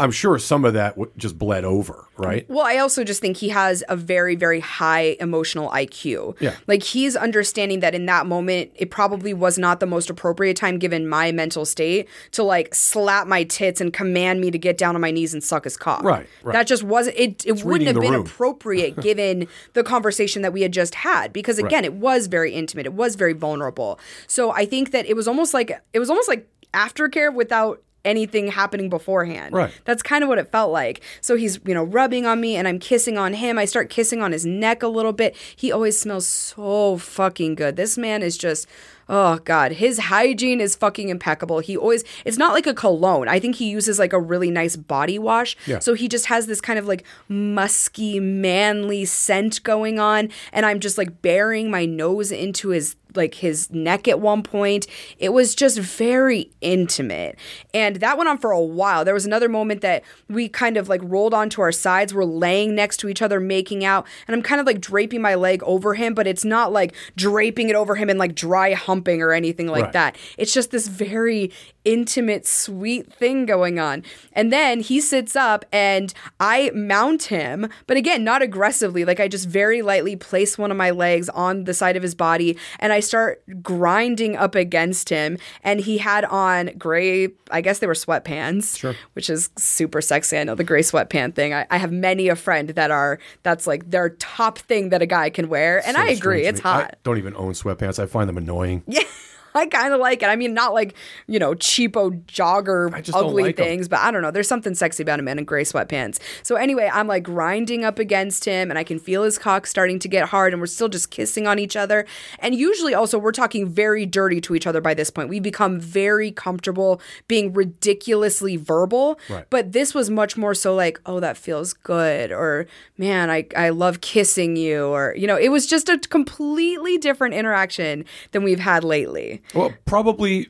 I'm 0.00 0.10
sure 0.10 0.36
some 0.40 0.64
of 0.64 0.74
that 0.74 0.96
just 1.16 1.38
bled 1.38 1.64
over, 1.64 2.08
right? 2.16 2.44
Well, 2.50 2.66
I 2.66 2.78
also 2.78 3.04
just 3.04 3.20
think 3.20 3.36
he 3.36 3.50
has 3.50 3.84
a 3.88 3.94
very, 3.94 4.34
very 4.34 4.58
high 4.58 5.16
emotional 5.20 5.70
IQ. 5.70 6.40
Yeah. 6.40 6.56
Like 6.66 6.82
he's 6.82 7.14
understanding 7.14 7.78
that 7.80 7.94
in 7.94 8.06
that 8.06 8.26
moment, 8.26 8.72
it 8.74 8.90
probably 8.90 9.32
was 9.32 9.58
not 9.58 9.78
the 9.78 9.86
most 9.86 10.10
appropriate 10.10 10.56
time 10.56 10.80
given 10.80 11.08
my 11.08 11.30
mental 11.30 11.64
state 11.64 12.08
to 12.32 12.42
like 12.42 12.74
slap 12.74 13.28
my 13.28 13.44
tits 13.44 13.80
and 13.80 13.92
command 13.92 14.40
me 14.40 14.50
to 14.50 14.58
get 14.58 14.76
down 14.76 14.96
on 14.96 15.00
my 15.00 15.12
knees 15.12 15.32
and 15.32 15.42
suck 15.42 15.62
his 15.62 15.76
cock. 15.76 16.02
Right, 16.02 16.26
right. 16.42 16.52
That 16.52 16.66
just 16.66 16.82
wasn't, 16.82 17.16
it, 17.16 17.46
it 17.46 17.64
wouldn't 17.64 17.86
have 17.86 18.00
been 18.00 18.12
room. 18.12 18.22
appropriate 18.22 19.00
given 19.00 19.46
the 19.74 19.84
conversation 19.84 20.42
that 20.42 20.52
we 20.52 20.62
had 20.62 20.72
just 20.72 20.96
had 20.96 21.32
because 21.32 21.60
again, 21.60 21.84
it 21.84 21.94
was 21.94 22.26
very 22.26 22.52
intimate. 22.52 22.86
It 22.86 22.94
was 22.94 23.14
very 23.14 23.34
vulnerable. 23.34 24.00
So 24.26 24.50
I 24.50 24.66
think 24.66 24.90
that 24.90 25.06
it 25.06 25.14
was 25.14 25.28
almost 25.28 25.54
like, 25.54 25.70
it 25.92 26.00
was 26.00 26.10
almost 26.10 26.28
like 26.28 26.48
aftercare 26.74 27.32
without 27.32 27.82
anything 28.06 28.48
happening 28.48 28.88
beforehand. 28.88 29.54
Right. 29.54 29.72
That's 29.84 30.02
kind 30.02 30.22
of 30.22 30.28
what 30.28 30.38
it 30.38 30.50
felt 30.50 30.72
like. 30.72 31.02
So 31.20 31.36
he's, 31.36 31.58
you 31.66 31.74
know, 31.74 31.84
rubbing 31.84 32.24
on 32.24 32.40
me 32.40 32.56
and 32.56 32.66
I'm 32.66 32.78
kissing 32.78 33.18
on 33.18 33.34
him. 33.34 33.58
I 33.58 33.64
start 33.64 33.90
kissing 33.90 34.22
on 34.22 34.32
his 34.32 34.46
neck 34.46 34.82
a 34.82 34.88
little 34.88 35.12
bit. 35.12 35.36
He 35.54 35.72
always 35.72 35.98
smells 35.98 36.26
so 36.26 36.96
fucking 36.96 37.56
good. 37.56 37.76
This 37.76 37.98
man 37.98 38.22
is 38.22 38.38
just 38.38 38.66
Oh 39.08 39.38
god, 39.44 39.72
his 39.72 39.98
hygiene 39.98 40.60
is 40.60 40.74
fucking 40.74 41.10
impeccable. 41.10 41.60
He 41.60 41.76
always 41.76 42.02
it's 42.24 42.38
not 42.38 42.54
like 42.54 42.66
a 42.66 42.74
cologne. 42.74 43.28
I 43.28 43.38
think 43.38 43.56
he 43.56 43.70
uses 43.70 43.98
like 43.98 44.12
a 44.12 44.20
really 44.20 44.50
nice 44.50 44.74
body 44.74 45.18
wash. 45.18 45.56
Yeah. 45.66 45.78
So 45.78 45.94
he 45.94 46.08
just 46.08 46.26
has 46.26 46.46
this 46.46 46.60
kind 46.60 46.78
of 46.78 46.86
like 46.88 47.04
musky, 47.28 48.18
manly 48.18 49.04
scent 49.04 49.62
going 49.62 50.00
on 50.00 50.30
and 50.52 50.66
I'm 50.66 50.80
just 50.80 50.98
like 50.98 51.22
burying 51.22 51.70
my 51.70 51.84
nose 51.84 52.32
into 52.32 52.70
his 52.70 52.96
like 53.16 53.34
his 53.34 53.70
neck 53.70 54.06
at 54.08 54.20
one 54.20 54.42
point. 54.42 54.86
It 55.18 55.30
was 55.30 55.54
just 55.54 55.78
very 55.78 56.50
intimate. 56.60 57.38
And 57.74 57.96
that 57.96 58.16
went 58.16 58.28
on 58.28 58.38
for 58.38 58.50
a 58.50 58.60
while. 58.60 59.04
There 59.04 59.14
was 59.14 59.26
another 59.26 59.48
moment 59.48 59.80
that 59.80 60.02
we 60.28 60.48
kind 60.48 60.76
of 60.76 60.88
like 60.88 61.00
rolled 61.04 61.34
onto 61.34 61.60
our 61.60 61.72
sides. 61.72 62.14
We're 62.14 62.24
laying 62.24 62.74
next 62.74 62.98
to 62.98 63.08
each 63.08 63.22
other, 63.22 63.40
making 63.40 63.84
out. 63.84 64.06
And 64.26 64.34
I'm 64.34 64.42
kind 64.42 64.60
of 64.60 64.66
like 64.66 64.80
draping 64.80 65.22
my 65.22 65.34
leg 65.34 65.62
over 65.64 65.94
him, 65.94 66.14
but 66.14 66.26
it's 66.26 66.44
not 66.44 66.72
like 66.72 66.94
draping 67.16 67.68
it 67.68 67.76
over 67.76 67.94
him 67.94 68.08
and 68.10 68.18
like 68.18 68.34
dry 68.34 68.72
humping 68.74 69.22
or 69.22 69.32
anything 69.32 69.66
like 69.68 69.84
Right. 69.84 69.92
that. 69.92 70.16
It's 70.38 70.52
just 70.52 70.70
this 70.70 70.88
very 70.88 71.52
intimate, 71.84 72.44
sweet 72.46 73.12
thing 73.12 73.46
going 73.46 73.78
on. 73.78 74.02
And 74.32 74.52
then 74.52 74.80
he 74.80 75.00
sits 75.00 75.36
up 75.36 75.64
and 75.72 76.12
I 76.40 76.70
mount 76.74 77.24
him, 77.24 77.68
but 77.86 77.96
again, 77.96 78.24
not 78.24 78.42
aggressively. 78.42 79.04
Like 79.04 79.20
I 79.20 79.28
just 79.28 79.48
very 79.48 79.82
lightly 79.82 80.16
place 80.16 80.58
one 80.58 80.72
of 80.72 80.76
my 80.76 80.90
legs 80.90 81.28
on 81.28 81.62
the 81.64 81.74
side 81.74 81.96
of 81.96 82.02
his 82.02 82.14
body 82.16 82.56
and 82.80 82.92
I 82.92 82.98
start 83.06 83.42
grinding 83.62 84.36
up 84.36 84.54
against 84.54 85.08
him. 85.08 85.38
And 85.62 85.80
he 85.80 85.98
had 85.98 86.24
on 86.26 86.70
gray, 86.78 87.28
I 87.50 87.60
guess 87.60 87.78
they 87.78 87.86
were 87.86 87.94
sweatpants, 87.94 88.78
Sure. 88.78 88.94
which 89.14 89.30
is 89.30 89.50
super 89.56 90.00
sexy. 90.00 90.36
I 90.38 90.44
know 90.44 90.54
the 90.54 90.64
gray 90.64 90.80
sweatpant 90.82 91.34
thing. 91.34 91.54
I, 91.54 91.66
I 91.70 91.78
have 91.78 91.92
many 91.92 92.28
a 92.28 92.36
friend 92.36 92.70
that 92.70 92.90
are, 92.90 93.18
that's 93.42 93.66
like 93.66 93.90
their 93.90 94.10
top 94.10 94.58
thing 94.58 94.90
that 94.90 95.02
a 95.02 95.06
guy 95.06 95.30
can 95.30 95.48
wear. 95.48 95.78
And 95.86 95.96
So 95.96 96.02
I 96.02 96.06
agree, 96.08 96.44
it's 96.44 96.62
me. 96.64 96.70
I 96.70 96.72
hot. 96.82 96.96
don't 97.04 97.18
even 97.18 97.34
own 97.36 97.52
sweatpants. 97.52 97.98
I 98.02 98.06
find 98.06 98.28
them 98.28 98.36
annoying. 98.38 98.82
Yeah. 98.86 99.02
I 99.56 99.66
kind 99.66 99.92
of 99.94 100.00
like 100.00 100.22
it. 100.22 100.26
I 100.26 100.36
mean, 100.36 100.54
not 100.54 100.74
like, 100.74 100.94
you 101.26 101.38
know, 101.38 101.54
cheapo 101.54 102.22
jogger 102.26 102.92
I 102.92 103.00
just 103.00 103.16
don't 103.16 103.28
ugly 103.28 103.44
like 103.44 103.58
'em. 103.58 103.64
things, 103.64 103.88
but 103.88 104.00
I 104.00 104.10
don't 104.10 104.22
know. 104.22 104.30
There's 104.30 104.48
something 104.48 104.74
sexy 104.74 105.02
about 105.02 105.18
a 105.20 105.22
man 105.22 105.38
in 105.38 105.44
gray 105.44 105.64
sweatpants. 105.64 106.18
So 106.42 106.56
anyway, 106.56 106.90
I'm 106.92 107.06
like 107.06 107.22
grinding 107.22 107.84
up 107.84 107.98
against 107.98 108.44
him 108.44 108.70
and 108.70 108.78
I 108.78 108.84
can 108.84 108.98
feel 108.98 109.22
his 109.22 109.38
cock 109.38 109.66
starting 109.66 109.98
to 110.00 110.08
get 110.08 110.28
hard 110.28 110.52
and 110.52 110.60
we're 110.60 110.66
still 110.66 110.88
just 110.88 111.10
kissing 111.10 111.46
on 111.46 111.58
each 111.58 111.76
other. 111.76 112.06
And 112.38 112.54
usually 112.54 112.94
also 112.94 113.18
we're 113.18 113.32
talking 113.32 113.68
very 113.68 114.06
dirty 114.06 114.40
to 114.42 114.54
each 114.54 114.66
other 114.66 114.80
by 114.80 114.94
this 114.94 115.10
point. 115.10 115.28
We 115.28 115.40
become 115.40 115.80
very 115.80 116.30
comfortable 116.30 117.00
being 117.28 117.52
ridiculously 117.52 118.56
verbal. 118.56 119.18
Right. 119.28 119.46
But 119.50 119.72
this 119.72 119.94
was 119.94 120.10
much 120.10 120.36
more 120.36 120.54
so 120.54 120.74
like, 120.74 121.00
oh, 121.06 121.20
that 121.20 121.36
feels 121.36 121.72
good 121.72 122.32
or 122.32 122.66
man, 122.98 123.30
I, 123.30 123.46
I 123.56 123.70
love 123.70 124.00
kissing 124.00 124.56
you 124.56 124.86
or 124.86 125.14
you 125.16 125.26
know, 125.26 125.36
it 125.36 125.48
was 125.48 125.66
just 125.66 125.88
a 125.88 125.98
completely 125.98 126.98
different 126.98 127.34
interaction 127.34 128.04
than 128.32 128.42
we've 128.42 128.60
had 128.60 128.84
lately. 128.84 129.42
Well, 129.54 129.72
probably 129.84 130.48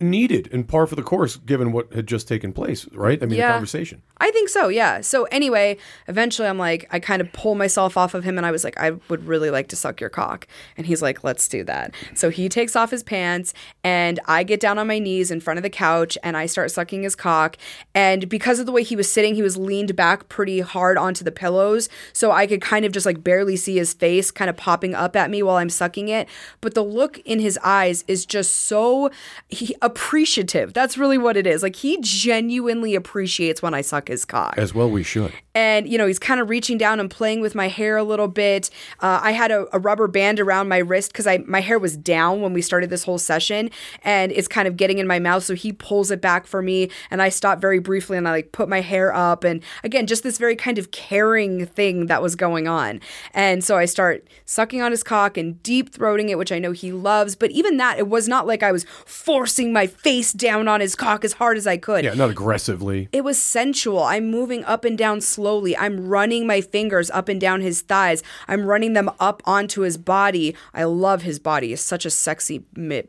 needed 0.00 0.48
and 0.52 0.68
par 0.68 0.86
for 0.86 0.94
the 0.94 1.02
course 1.02 1.36
given 1.36 1.72
what 1.72 1.92
had 1.94 2.06
just 2.06 2.28
taken 2.28 2.52
place, 2.52 2.86
right? 2.92 3.22
I 3.22 3.26
mean, 3.26 3.38
Yeah. 3.38 3.48
the 3.48 3.52
conversation. 3.54 4.02
I 4.22 4.30
think 4.32 4.50
so, 4.50 4.68
yeah. 4.68 5.00
So 5.00 5.24
anyway, 5.24 5.78
eventually 6.06 6.46
I'm 6.46 6.58
like, 6.58 6.86
I 6.90 7.00
kind 7.00 7.22
of 7.22 7.32
pull 7.32 7.54
myself 7.54 7.96
off 7.96 8.12
of 8.12 8.22
him 8.22 8.36
and 8.36 8.46
I 8.46 8.50
was 8.50 8.64
like, 8.64 8.78
I 8.78 8.90
would 9.08 9.26
really 9.26 9.50
like 9.50 9.68
to 9.68 9.76
suck 9.76 9.98
your 9.98 10.10
cock. 10.10 10.46
And 10.76 10.86
he's 10.86 11.00
like, 11.00 11.24
let's 11.24 11.48
do 11.48 11.64
that. 11.64 11.94
So 12.14 12.28
he 12.28 12.50
takes 12.50 12.76
off 12.76 12.90
his 12.90 13.02
pants 13.02 13.54
and 13.82 14.20
I 14.26 14.42
get 14.42 14.60
down 14.60 14.78
on 14.78 14.86
my 14.86 14.98
knees 14.98 15.30
in 15.30 15.40
front 15.40 15.56
of 15.56 15.62
the 15.62 15.70
couch 15.70 16.18
and 16.22 16.36
I 16.36 16.44
start 16.44 16.70
sucking 16.70 17.02
his 17.02 17.16
cock. 17.16 17.56
And 17.94 18.28
because 18.28 18.58
of 18.58 18.66
the 18.66 18.72
way 18.72 18.82
he 18.82 18.94
was 18.94 19.10
sitting, 19.10 19.34
he 19.36 19.42
was 19.42 19.56
leaned 19.56 19.96
back 19.96 20.28
pretty 20.28 20.60
hard 20.60 20.98
onto 20.98 21.24
the 21.24 21.32
pillows. 21.32 21.88
So 22.12 22.30
I 22.30 22.46
could 22.46 22.60
kind 22.60 22.84
of 22.84 22.92
just 22.92 23.06
like 23.06 23.24
barely 23.24 23.56
see 23.56 23.76
his 23.76 23.94
face 23.94 24.30
kind 24.30 24.50
of 24.50 24.56
popping 24.58 24.94
up 24.94 25.16
at 25.16 25.30
me 25.30 25.42
while 25.42 25.56
I'm 25.56 25.70
sucking 25.70 26.08
it. 26.10 26.28
But 26.60 26.74
the 26.74 26.84
look 26.84 27.20
in 27.20 27.38
his 27.38 27.58
eyes 27.64 28.04
is 28.06 28.26
just 28.26 28.54
so 28.54 29.10
he, 29.48 29.74
appreciative. 29.80 30.74
That's 30.74 30.98
really 30.98 31.16
what 31.16 31.38
it 31.38 31.46
is. 31.46 31.62
Like 31.62 31.76
he 31.76 31.96
genuinely 32.02 32.94
appreciates 32.94 33.62
when 33.62 33.72
I 33.72 33.80
suck 33.80 34.09
his 34.10 34.24
cock 34.24 34.54
As 34.58 34.74
well, 34.74 34.90
we 34.90 35.02
should. 35.02 35.32
and 35.54 35.88
you 35.88 35.96
know 35.98 36.06
he's 36.06 36.18
kind 36.18 36.40
of 36.40 36.50
reaching 36.50 36.76
down 36.78 37.00
and 37.00 37.10
playing 37.10 37.40
with 37.40 37.54
my 37.54 37.68
hair 37.68 37.96
a 37.96 38.04
little 38.04 38.28
bit 38.28 38.68
uh, 39.00 39.20
i 39.22 39.32
had 39.32 39.50
a, 39.50 39.66
a 39.72 39.78
rubber 39.78 40.06
band 40.08 40.38
around 40.38 40.68
my 40.68 40.78
wrist 40.78 41.12
because 41.12 41.26
i 41.26 41.38
my 41.46 41.60
hair 41.60 41.78
was 41.78 41.96
down 41.96 42.40
when 42.42 42.52
we 42.52 42.60
started 42.62 42.90
this 42.90 43.04
whole 43.04 43.18
session 43.18 43.70
and 44.02 44.30
it's 44.32 44.48
kind 44.48 44.68
of 44.68 44.76
getting 44.76 44.98
in 44.98 45.06
my 45.06 45.18
mouth 45.18 45.42
so 45.42 45.54
he 45.54 45.72
pulls 45.72 46.10
it 46.10 46.20
back 46.20 46.46
for 46.46 46.60
me 46.62 46.88
and 47.10 47.22
i 47.22 47.28
stop 47.28 47.60
very 47.60 47.78
briefly 47.78 48.16
and 48.18 48.28
i 48.28 48.30
like 48.32 48.52
put 48.52 48.68
my 48.68 48.80
hair 48.80 49.14
up 49.14 49.44
and 49.44 49.62
again 49.84 50.06
just 50.06 50.22
this 50.22 50.38
very 50.38 50.56
kind 50.56 50.78
of 50.78 50.90
caring 50.90 51.66
thing 51.66 52.06
that 52.06 52.20
was 52.22 52.34
going 52.36 52.66
on 52.68 53.00
and 53.34 53.64
so 53.64 53.76
i 53.76 53.84
start 53.84 54.26
sucking 54.44 54.82
on 54.82 54.90
his 54.90 55.02
cock 55.02 55.36
and 55.36 55.62
deep 55.62 55.90
throating 55.92 56.28
it 56.28 56.38
which 56.38 56.52
i 56.52 56.58
know 56.58 56.72
he 56.72 56.92
loves 56.92 57.34
but 57.36 57.50
even 57.50 57.76
that 57.76 57.98
it 57.98 58.08
was 58.08 58.28
not 58.28 58.46
like 58.46 58.62
i 58.62 58.72
was 58.72 58.84
forcing 59.06 59.72
my 59.72 59.86
face 59.86 60.32
down 60.32 60.68
on 60.68 60.80
his 60.80 60.94
cock 60.94 61.24
as 61.24 61.34
hard 61.34 61.56
as 61.56 61.66
i 61.66 61.76
could 61.76 62.04
Yeah, 62.04 62.14
not 62.14 62.30
aggressively. 62.30 63.08
it 63.12 63.22
was 63.24 63.40
sensual. 63.40 63.99
I'm 64.04 64.30
moving 64.30 64.64
up 64.64 64.84
and 64.84 64.96
down 64.96 65.20
slowly. 65.20 65.76
I'm 65.76 66.08
running 66.08 66.46
my 66.46 66.60
fingers 66.60 67.10
up 67.10 67.28
and 67.28 67.40
down 67.40 67.60
his 67.60 67.82
thighs. 67.82 68.22
I'm 68.48 68.64
running 68.66 68.92
them 68.92 69.10
up 69.18 69.42
onto 69.44 69.82
his 69.82 69.98
body. 69.98 70.54
I 70.74 70.84
love 70.84 71.22
his 71.22 71.38
body. 71.38 71.72
It's 71.72 71.82
such 71.82 72.04
a 72.04 72.10
sexy 72.10 72.58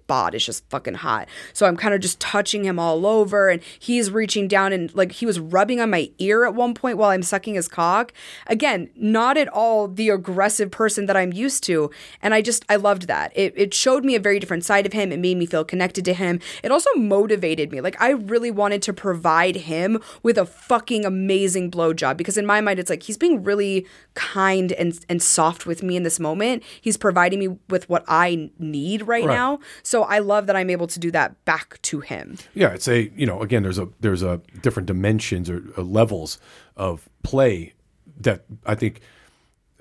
bod. 0.07 0.35
It's 0.35 0.45
just 0.45 0.69
fucking 0.69 0.95
hot. 0.95 1.27
So 1.53 1.65
I'm 1.65 1.77
kind 1.77 1.93
of 1.93 2.01
just 2.01 2.19
touching 2.19 2.65
him 2.65 2.79
all 2.79 3.05
over 3.05 3.49
and 3.49 3.61
he's 3.79 4.11
reaching 4.11 4.47
down 4.47 4.73
and 4.73 4.93
like 4.95 5.13
he 5.13 5.25
was 5.25 5.39
rubbing 5.39 5.79
on 5.79 5.89
my 5.89 6.11
ear 6.19 6.45
at 6.45 6.55
one 6.55 6.73
point 6.73 6.97
while 6.97 7.09
I'm 7.09 7.23
sucking 7.23 7.55
his 7.55 7.67
cock. 7.67 8.13
Again, 8.47 8.89
not 8.95 9.37
at 9.37 9.47
all 9.47 9.87
the 9.87 10.09
aggressive 10.09 10.71
person 10.71 11.05
that 11.05 11.17
I'm 11.17 11.33
used 11.33 11.63
to. 11.65 11.91
And 12.21 12.33
I 12.33 12.41
just 12.41 12.65
I 12.69 12.75
loved 12.75 13.07
that. 13.07 13.31
It 13.35 13.53
it 13.55 13.73
showed 13.73 14.05
me 14.05 14.15
a 14.15 14.19
very 14.19 14.39
different 14.39 14.65
side 14.65 14.85
of 14.85 14.93
him. 14.93 15.11
It 15.11 15.19
made 15.19 15.37
me 15.37 15.45
feel 15.45 15.63
connected 15.63 16.05
to 16.05 16.13
him. 16.13 16.39
It 16.63 16.71
also 16.71 16.89
motivated 16.95 17.71
me. 17.71 17.81
Like 17.81 17.99
I 18.01 18.11
really 18.11 18.51
wanted 18.51 18.81
to 18.83 18.93
provide 18.93 19.55
him 19.55 19.99
with 20.23 20.37
a 20.37 20.45
fucking 20.45 20.80
amazing 20.89 21.69
blowjob 21.69 22.17
because 22.17 22.37
in 22.37 22.45
my 22.45 22.61
mind 22.61 22.79
it's 22.79 22.89
like 22.89 23.03
he's 23.03 23.17
being 23.17 23.43
really 23.43 23.85
kind 24.15 24.71
and 24.73 24.99
and 25.09 25.21
soft 25.21 25.65
with 25.65 25.83
me 25.83 25.95
in 25.95 26.03
this 26.03 26.19
moment. 26.19 26.63
He's 26.81 26.97
providing 26.97 27.39
me 27.39 27.49
with 27.69 27.87
what 27.89 28.03
I 28.07 28.49
need 28.59 29.03
right, 29.03 29.23
Right. 29.25 29.33
now. 29.35 29.59
So 29.83 30.03
I 30.03 30.19
love 30.19 30.47
that 30.47 30.55
I'm 30.55 30.69
able 30.69 30.87
to 30.87 30.99
do 30.99 31.11
that 31.11 31.43
back 31.45 31.81
to 31.83 31.99
him. 31.99 32.37
Yeah, 32.53 32.69
it's 32.73 32.87
a 32.87 33.09
you 33.15 33.25
know 33.25 33.41
again 33.41 33.63
there's 33.63 33.79
a 33.79 33.87
there's 33.99 34.23
a 34.23 34.41
different 34.61 34.87
dimensions 34.87 35.49
or, 35.49 35.63
or 35.77 35.83
levels 35.83 36.39
of 36.75 37.07
play 37.23 37.73
that 38.19 38.45
I 38.65 38.75
think 38.75 39.01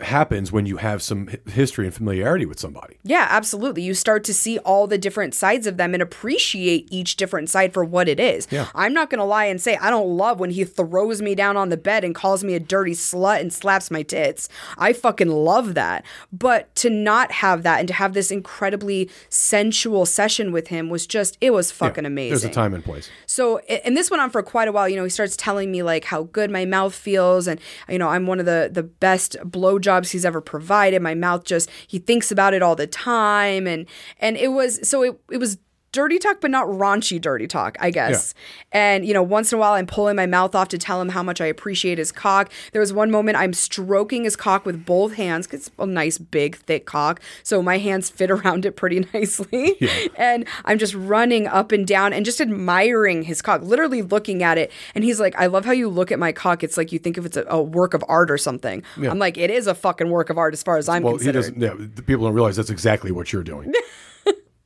happens 0.02 0.52
when 0.52 0.66
you 0.66 0.78
have 0.78 1.02
some 1.02 1.28
history 1.46 1.86
and 1.86 1.94
familiarity 1.94 2.46
with 2.46 2.58
somebody. 2.58 2.98
Yeah, 3.02 3.26
absolutely. 3.28 3.82
You 3.82 3.94
start 3.94 4.24
to 4.24 4.34
see 4.34 4.58
all 4.58 4.86
the 4.86 4.98
different 4.98 5.34
sides 5.34 5.66
of 5.66 5.76
them 5.76 5.94
and 5.94 6.02
appreciate 6.02 6.88
each 6.90 7.16
different 7.16 7.50
side 7.50 7.72
for 7.72 7.84
what 7.84 8.08
it 8.08 8.20
is. 8.20 8.46
Yeah. 8.50 8.68
I'm 8.74 8.92
not 8.92 9.10
going 9.10 9.18
to 9.18 9.24
lie 9.24 9.46
and 9.46 9.60
say 9.60 9.76
I 9.76 9.90
don't 9.90 10.16
love 10.16 10.40
when 10.40 10.50
he 10.50 10.64
throws 10.64 11.22
me 11.22 11.34
down 11.34 11.56
on 11.56 11.68
the 11.68 11.76
bed 11.76 12.04
and 12.04 12.14
calls 12.14 12.44
me 12.44 12.54
a 12.54 12.60
dirty 12.60 12.92
slut 12.92 13.40
and 13.40 13.52
slaps 13.52 13.90
my 13.90 14.02
tits. 14.02 14.48
I 14.78 14.92
fucking 14.92 15.28
love 15.28 15.74
that. 15.74 16.04
But 16.32 16.74
to 16.76 16.90
not 16.90 17.32
have 17.32 17.62
that 17.62 17.80
and 17.80 17.88
to 17.88 17.94
have 17.94 18.14
this 18.14 18.30
incredibly 18.30 19.10
sensual 19.28 20.06
session 20.06 20.52
with 20.52 20.68
him 20.68 20.88
was 20.88 21.06
just, 21.06 21.36
it 21.40 21.52
was 21.52 21.70
fucking 21.70 22.06
amazing. 22.06 22.30
There's 22.30 22.44
a 22.44 22.50
time 22.50 22.74
and 22.74 22.84
place. 22.84 23.10
So, 23.26 23.58
and 23.58 23.96
this 23.96 24.10
went 24.10 24.22
on 24.22 24.30
for 24.30 24.42
quite 24.42 24.68
a 24.68 24.72
while. 24.72 24.88
You 24.88 24.96
know, 24.96 25.04
he 25.04 25.10
starts 25.10 25.36
telling 25.36 25.70
me 25.70 25.82
like 25.82 26.04
how 26.04 26.24
good 26.24 26.50
my 26.50 26.64
mouth 26.64 26.94
feels, 26.94 27.46
and 27.46 27.60
you 27.88 27.98
know, 27.98 28.08
I'm 28.08 28.26
one 28.26 28.40
of 28.40 28.46
the 28.46 28.70
the 28.72 28.82
best 28.82 29.36
blowjobs 29.42 29.89
he's 30.10 30.24
ever 30.24 30.40
provided. 30.40 31.02
My 31.02 31.14
mouth 31.14 31.44
just 31.44 31.68
he 31.86 31.98
thinks 31.98 32.30
about 32.30 32.54
it 32.54 32.62
all 32.62 32.76
the 32.76 32.86
time, 32.86 33.66
and 33.66 33.86
and 34.18 34.36
it 34.36 34.48
was 34.48 34.86
so 34.88 35.02
it 35.02 35.20
it 35.30 35.38
was 35.38 35.58
dirty 35.92 36.18
talk, 36.18 36.40
but 36.40 36.50
not 36.50 36.66
raunchy 36.66 37.20
dirty 37.20 37.46
talk, 37.46 37.76
I 37.80 37.90
guess. 37.90 38.34
And 38.72 39.04
you 39.04 39.12
know, 39.12 39.22
once 39.22 39.52
in 39.52 39.56
a 39.56 39.60
while, 39.60 39.72
I'm 39.72 39.86
pulling 39.86 40.16
my 40.16 40.26
mouth 40.26 40.54
off 40.54 40.68
to 40.68 40.78
tell 40.78 41.00
him 41.00 41.08
how 41.10 41.22
much 41.22 41.40
I 41.40 41.46
appreciate 41.46 41.98
his 41.98 42.12
cock. 42.12 42.50
There 42.72 42.80
was 42.80 42.92
one 42.92 43.10
moment 43.10 43.36
I'm 43.38 43.52
stroking 43.52 44.24
his 44.24 44.36
cock 44.36 44.64
with 44.64 44.84
both 44.84 45.14
hands 45.14 45.46
'cause 45.46 45.60
it's 45.66 45.70
a 45.78 45.86
nice, 45.86 46.18
big, 46.18 46.56
thick 46.56 46.86
cock, 46.86 47.20
so 47.42 47.62
my 47.62 47.78
hands 47.78 48.08
fit 48.10 48.30
around 48.30 48.64
it 48.66 48.76
pretty 48.76 49.00
nicely. 49.14 49.76
And 50.16 50.46
I'm 50.64 50.78
just 50.78 50.94
running 50.94 51.46
up 51.46 51.72
and 51.72 51.86
down 51.86 52.12
and 52.12 52.24
just 52.24 52.40
admiring 52.40 53.22
his 53.22 53.42
cock, 53.42 53.62
literally 53.62 54.02
looking 54.02 54.42
at 54.42 54.58
it. 54.58 54.70
And 54.94 55.02
he's 55.04 55.18
like, 55.20 55.34
"I 55.38 55.46
love 55.46 55.64
how 55.64 55.72
you 55.72 55.88
look 55.88 56.12
at 56.12 56.18
my 56.18 56.32
cock. 56.32 56.62
It's 56.62 56.76
like 56.76 56.92
you 56.92 56.98
think 56.98 57.18
if 57.18 57.24
it's 57.26 57.36
a, 57.36 57.44
a 57.48 57.60
work 57.60 57.94
of 57.94 58.04
art 58.08 58.30
or 58.30 58.38
something." 58.38 58.82
I'm 58.96 59.18
like, 59.18 59.36
"It 59.38 59.50
is 59.50 59.66
a 59.66 59.74
fucking 59.74 60.10
work 60.10 60.30
of 60.30 60.38
art 60.38 60.54
as 60.54 60.62
far 60.62 60.76
as 60.76 60.88
I'm 60.88 61.02
Well, 61.02 61.14
he 61.14 61.18
considered." 61.18 61.38
doesn't. 61.58 61.60
Yeah, 61.60 61.74
the 61.94 62.02
people 62.02 62.24
don't 62.26 62.34
realize 62.34 62.56
that's 62.56 62.70
exactly 62.70 63.10
what 63.10 63.32
you're 63.32 63.42
doing. 63.42 63.72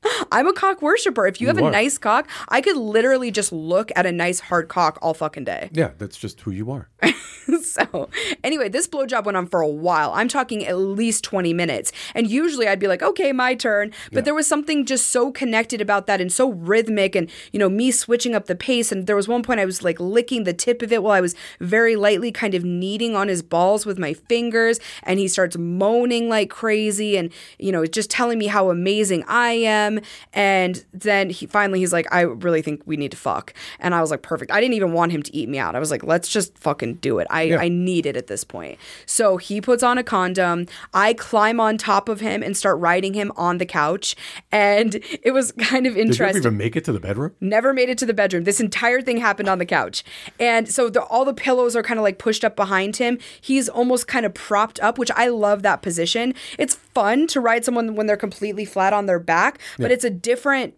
I'm 0.32 0.46
a 0.46 0.52
cock 0.52 0.82
worshiper. 0.82 1.26
If 1.26 1.40
you 1.40 1.46
have 1.48 1.58
You 1.58 1.66
a 1.66 1.70
nice 1.70 1.98
cock, 1.98 2.28
I 2.48 2.60
could 2.60 2.76
literally 2.76 3.30
just 3.30 3.52
look 3.52 3.90
at 3.96 4.06
a 4.06 4.12
nice 4.12 4.40
hard 4.40 4.68
cock 4.68 4.98
all 5.02 5.14
fucking 5.14 5.44
day. 5.44 5.70
yeah, 5.72 5.90
that's 5.98 6.16
just 6.16 6.40
who 6.42 6.50
you 6.50 6.70
are. 6.70 6.88
so 7.62 8.08
anyway, 8.42 8.68
this 8.68 8.86
blowjob 8.86 9.24
went 9.24 9.36
on 9.36 9.46
for 9.46 9.60
a 9.60 9.68
while. 9.68 10.12
I'm 10.14 10.28
talking 10.28 10.64
at 10.66 10.76
least 10.78 11.24
20 11.24 11.52
minutes. 11.52 11.92
And 12.14 12.28
usually 12.30 12.66
I'd 12.68 12.78
be 12.78 12.88
like, 12.88 13.02
okay, 13.02 13.32
my 13.32 13.54
turn. 13.54 13.92
But 14.12 14.24
there 14.24 14.34
was 14.34 14.46
something 14.46 14.86
just 14.86 15.08
so 15.08 15.30
connected 15.30 15.80
about 15.80 16.06
that 16.06 16.20
and 16.20 16.32
so 16.32 16.50
rhythmic 16.52 17.14
and, 17.14 17.30
you 17.52 17.58
know, 17.58 17.68
me 17.68 17.90
switching 17.90 18.34
up 18.34 18.46
the 18.46 18.54
pace. 18.54 18.90
And 18.92 19.06
there 19.06 19.16
was 19.16 19.28
one 19.28 19.42
point 19.42 19.60
I 19.60 19.64
was 19.64 19.82
like 19.82 20.00
licking 20.00 20.44
the 20.44 20.52
tip 20.52 20.82
of 20.82 20.92
it 20.92 21.02
while 21.02 21.12
I 21.12 21.20
was 21.20 21.34
very 21.60 21.96
lightly 21.96 22.32
kind 22.32 22.54
of 22.54 22.64
kneading 22.64 23.14
on 23.14 23.28
his 23.28 23.42
balls 23.42 23.84
with 23.86 23.98
my 23.98 24.14
fingers. 24.14 24.80
And 25.02 25.18
he 25.18 25.28
starts 25.28 25.56
moaning 25.56 26.28
like 26.28 26.50
crazy 26.50 27.16
and, 27.16 27.32
you 27.58 27.72
know, 27.72 27.84
just 27.86 28.10
telling 28.10 28.38
me 28.38 28.46
how 28.46 28.70
amazing 28.70 29.24
I 29.28 29.52
am. 29.52 29.93
And 30.32 30.84
then 30.92 31.30
he 31.30 31.46
finally 31.46 31.78
he's 31.80 31.92
like, 31.92 32.06
I 32.12 32.22
really 32.22 32.62
think 32.62 32.82
we 32.86 32.96
need 32.96 33.10
to 33.12 33.16
fuck. 33.16 33.54
And 33.78 33.94
I 33.94 34.00
was 34.00 34.10
like, 34.10 34.22
perfect. 34.22 34.50
I 34.50 34.60
didn't 34.60 34.74
even 34.74 34.92
want 34.92 35.12
him 35.12 35.22
to 35.22 35.34
eat 35.34 35.48
me 35.48 35.58
out. 35.58 35.74
I 35.74 35.78
was 35.78 35.90
like, 35.90 36.04
let's 36.04 36.28
just 36.28 36.56
fucking 36.58 36.94
do 36.96 37.18
it. 37.18 37.26
I, 37.30 37.42
Yeah. 37.42 37.58
I 37.58 37.68
need 37.68 38.06
it 38.06 38.16
at 38.16 38.26
this 38.26 38.44
point. 38.44 38.78
So 39.06 39.36
he 39.36 39.60
puts 39.60 39.82
on 39.82 39.98
a 39.98 40.02
condom. 40.04 40.66
I 40.92 41.14
climb 41.14 41.60
on 41.60 41.78
top 41.78 42.08
of 42.08 42.20
him 42.20 42.42
and 42.42 42.56
start 42.56 42.78
riding 42.78 43.14
him 43.14 43.32
on 43.36 43.58
the 43.58 43.66
couch. 43.66 44.16
And 44.52 44.96
it 45.22 45.32
was 45.32 45.52
kind 45.52 45.86
of 45.86 45.96
interesting. 45.96 46.26
Did 46.26 46.44
you 46.44 46.50
even 46.50 46.56
make 46.56 46.76
it 46.76 46.84
to 46.84 46.92
the 46.92 47.00
bedroom? 47.00 47.32
never 47.40 47.72
made 47.72 47.88
it 47.88 47.98
to 47.98 48.06
the 48.06 48.14
bedroom. 48.14 48.44
This 48.44 48.60
entire 48.60 49.00
thing 49.00 49.18
happened 49.18 49.48
on 49.48 49.58
the 49.58 49.66
couch. 49.66 50.04
And 50.40 50.68
so 50.68 50.88
the, 50.90 51.02
all 51.02 51.24
the 51.24 51.34
pillows 51.34 51.76
are 51.76 51.82
kind 51.82 51.98
of 51.98 52.02
like 52.04 52.18
pushed 52.18 52.44
up 52.44 52.56
behind 52.56 52.96
him. 52.96 53.18
He's 53.40 53.68
almost 53.68 54.06
kind 54.06 54.26
of 54.26 54.34
propped 54.34 54.80
up, 54.80 54.98
which 54.98 55.10
I 55.14 55.28
love 55.28 55.62
that 55.62 55.82
position. 55.82 56.34
It's 56.58 56.74
fun 56.74 57.26
to 57.28 57.40
ride 57.40 57.64
someone 57.64 57.94
when 57.94 58.06
they're 58.06 58.16
completely 58.16 58.64
flat 58.64 58.92
on 58.92 59.06
their 59.06 59.18
back, 59.18 59.58
but 59.84 59.92
it's 59.92 60.04
a 60.04 60.10
different 60.10 60.74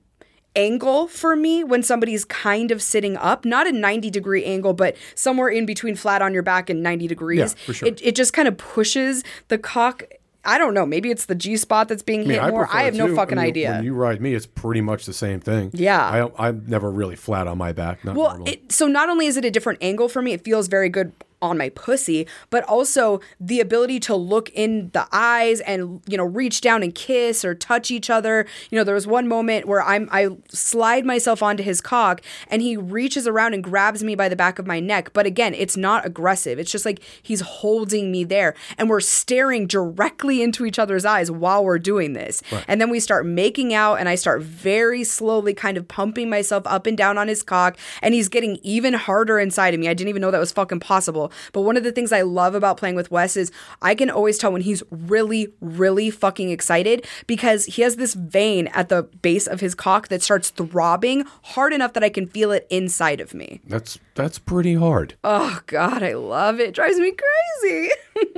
angle 0.57 1.07
for 1.07 1.37
me 1.37 1.63
when 1.63 1.83
somebody's 1.83 2.25
kind 2.25 2.71
of 2.71 2.83
sitting 2.83 3.17
up, 3.19 3.45
not 3.45 3.67
a 3.67 3.73
90 3.73 4.11
degree 4.11 4.45
angle, 4.45 4.73
but 4.73 4.97
somewhere 5.15 5.49
in 5.49 5.67
between 5.67 5.95
flat 5.95 6.23
on 6.23 6.33
your 6.35 6.43
back 6.43 6.71
and 6.71 6.83
90 6.83 7.07
degrees. 7.07 7.39
Yeah, 7.39 7.65
for 7.67 7.75
sure. 7.75 7.89
It, 7.89 8.01
it 8.03 8.17
just 8.17 8.33
kind 8.33 8.49
of 8.49 8.57
pushes 8.57 9.23
the 9.49 9.59
cock. 9.59 10.03
I 10.45 10.59
don't 10.59 10.75
know. 10.75 10.87
Maybe 10.87 11.11
it's 11.11 11.27
the 11.27 11.35
G 11.35 11.57
spot 11.57 11.89
that's 11.89 12.05
being 12.05 12.21
I 12.21 12.25
mean, 12.25 12.41
hit 12.41 12.51
more. 12.51 12.69
I 12.73 12.85
have 12.85 12.95
no 12.95 13.15
fucking 13.15 13.37
I 13.37 13.43
mean, 13.43 13.49
idea. 13.51 13.71
When 13.73 13.85
you 13.85 13.95
ride 13.95 14.21
me, 14.21 14.33
it's 14.33 14.47
pretty 14.47 14.81
much 14.81 15.05
the 15.05 15.13
same 15.13 15.41
thing. 15.41 15.71
Yeah. 15.75 16.31
I 16.39 16.49
I'm 16.49 16.65
never 16.67 16.91
really 16.91 17.17
flat 17.17 17.47
on 17.47 17.59
my 17.59 17.73
back. 17.73 18.05
Not 18.05 18.17
Well, 18.17 18.45
it, 18.47 18.71
so 18.73 18.87
not 18.87 19.09
only 19.09 19.27
is 19.27 19.37
it 19.37 19.45
a 19.45 19.51
different 19.51 19.81
angle 19.83 20.09
for 20.09 20.23
me, 20.23 20.33
it 20.33 20.43
feels 20.45 20.69
very 20.69 20.89
good 20.89 21.13
on 21.43 21.59
my 21.59 21.69
pussy, 21.71 22.27
but 22.51 22.65
also 22.65 23.21
the 23.39 23.61
ability 23.61 24.01
to 24.01 24.15
look 24.15 24.51
in 24.51 24.91
the 24.91 25.07
eyes 25.13 25.61
and 25.61 26.01
you 26.07 26.17
know 26.17 26.25
reach 26.25 26.61
down 26.61 26.83
and 26.83 26.95
kiss 26.95 27.45
or 27.45 27.55
touch 27.55 27.91
each 27.91 28.09
other. 28.11 28.47
You 28.71 28.79
know, 28.79 28.85
there 28.85 28.95
was 28.95 29.07
one 29.07 29.29
moment 29.29 29.67
where 29.67 29.83
I'm 29.83 30.09
I 30.11 30.29
slide 30.49 31.05
myself 31.05 31.43
onto 31.43 31.63
his 31.63 31.81
cock 31.81 32.23
and 32.49 32.63
he 32.63 32.77
reaches 32.77 33.27
around 33.27 33.55
and 33.55 33.63
grabs 33.63 34.03
me 34.03 34.15
by 34.15 34.29
the 34.29 34.37
back 34.37 34.59
of 34.59 34.67
my 34.67 34.81
neck, 34.81 35.13
but 35.13 35.27
again, 35.27 35.55
it's 35.55 35.77
not 35.77 36.07
aggressive. 36.07 36.59
It's 36.59 36.71
just 36.73 36.87
like 36.87 37.03
he's 37.23 37.41
holding 37.41 38.11
me 38.11 38.25
there 38.25 38.55
and 38.79 38.89
we're 38.89 39.01
staring 39.01 39.67
directly 39.67 40.43
into 40.43 40.65
each 40.65 40.79
other's 40.79 41.05
eyes 41.05 41.31
while 41.31 41.65
we're 41.65 41.79
doing 41.79 42.15
this. 42.15 42.43
And 42.69 42.81
then 42.81 42.91
we 42.91 43.01
start 43.01 43.27
making 43.27 43.75
out 43.75 43.97
and 43.97 44.09
I 44.09 44.15
start 44.15 44.43
very 44.43 45.05
slowly 45.05 45.55
kind 45.55 45.77
of 45.77 45.87
pumping 45.87 46.31
myself 46.31 46.65
up 46.67 46.87
and 46.87 46.97
down 46.97 47.19
on 47.19 47.29
his 47.29 47.43
cock 47.43 47.77
and 48.03 48.15
he's 48.15 48.29
getting 48.29 48.59
even 48.63 48.95
harder 48.95 49.39
inside 49.39 49.75
of 49.75 49.81
me. 49.81 49.89
I 49.89 49.95
didn't 49.95 50.09
even 50.09 50.23
know 50.23 50.31
that 50.31 50.39
was 50.39 50.53
fucking 50.53 50.81
possible. 50.81 51.26
But 51.53 51.63
one 51.63 51.77
of 51.77 51.85
the 51.85 51.93
things 51.93 52.13
I 52.13 52.23
love 52.23 52.55
about 52.55 52.77
playing 52.77 52.97
with 52.97 53.11
Wes 53.11 53.37
is 53.37 53.51
I 53.83 53.95
can 53.95 54.11
always 54.11 54.39
tell 54.39 54.53
when 54.53 54.63
he's 54.63 54.83
really, 54.91 55.53
really 55.61 56.11
fucking 56.11 56.51
excited 56.51 57.07
because 57.27 57.67
he 57.67 57.83
has 57.83 57.97
this 57.97 58.15
vein 58.15 58.69
at 58.69 58.89
the 58.89 59.05
base 59.23 59.47
of 59.47 59.61
his 59.61 59.75
cock 59.75 60.09
that 60.09 60.23
starts 60.23 60.51
throbbing 60.51 61.25
hard 61.43 61.73
enough 61.73 61.93
that 61.95 62.05
I 62.05 62.09
can 62.09 62.27
feel 62.27 62.51
it 62.53 62.67
inside 62.71 63.21
of 63.21 63.35
me. 63.35 63.61
that's 63.67 63.99
that's 64.17 64.39
pretty 64.39 64.75
hard. 64.75 65.15
Oh 65.23 65.61
God, 65.67 66.03
I 66.03 66.15
love 66.15 66.59
it. 66.59 66.75
Drives 66.75 66.99
me 66.99 67.13
crazy. 67.13 67.91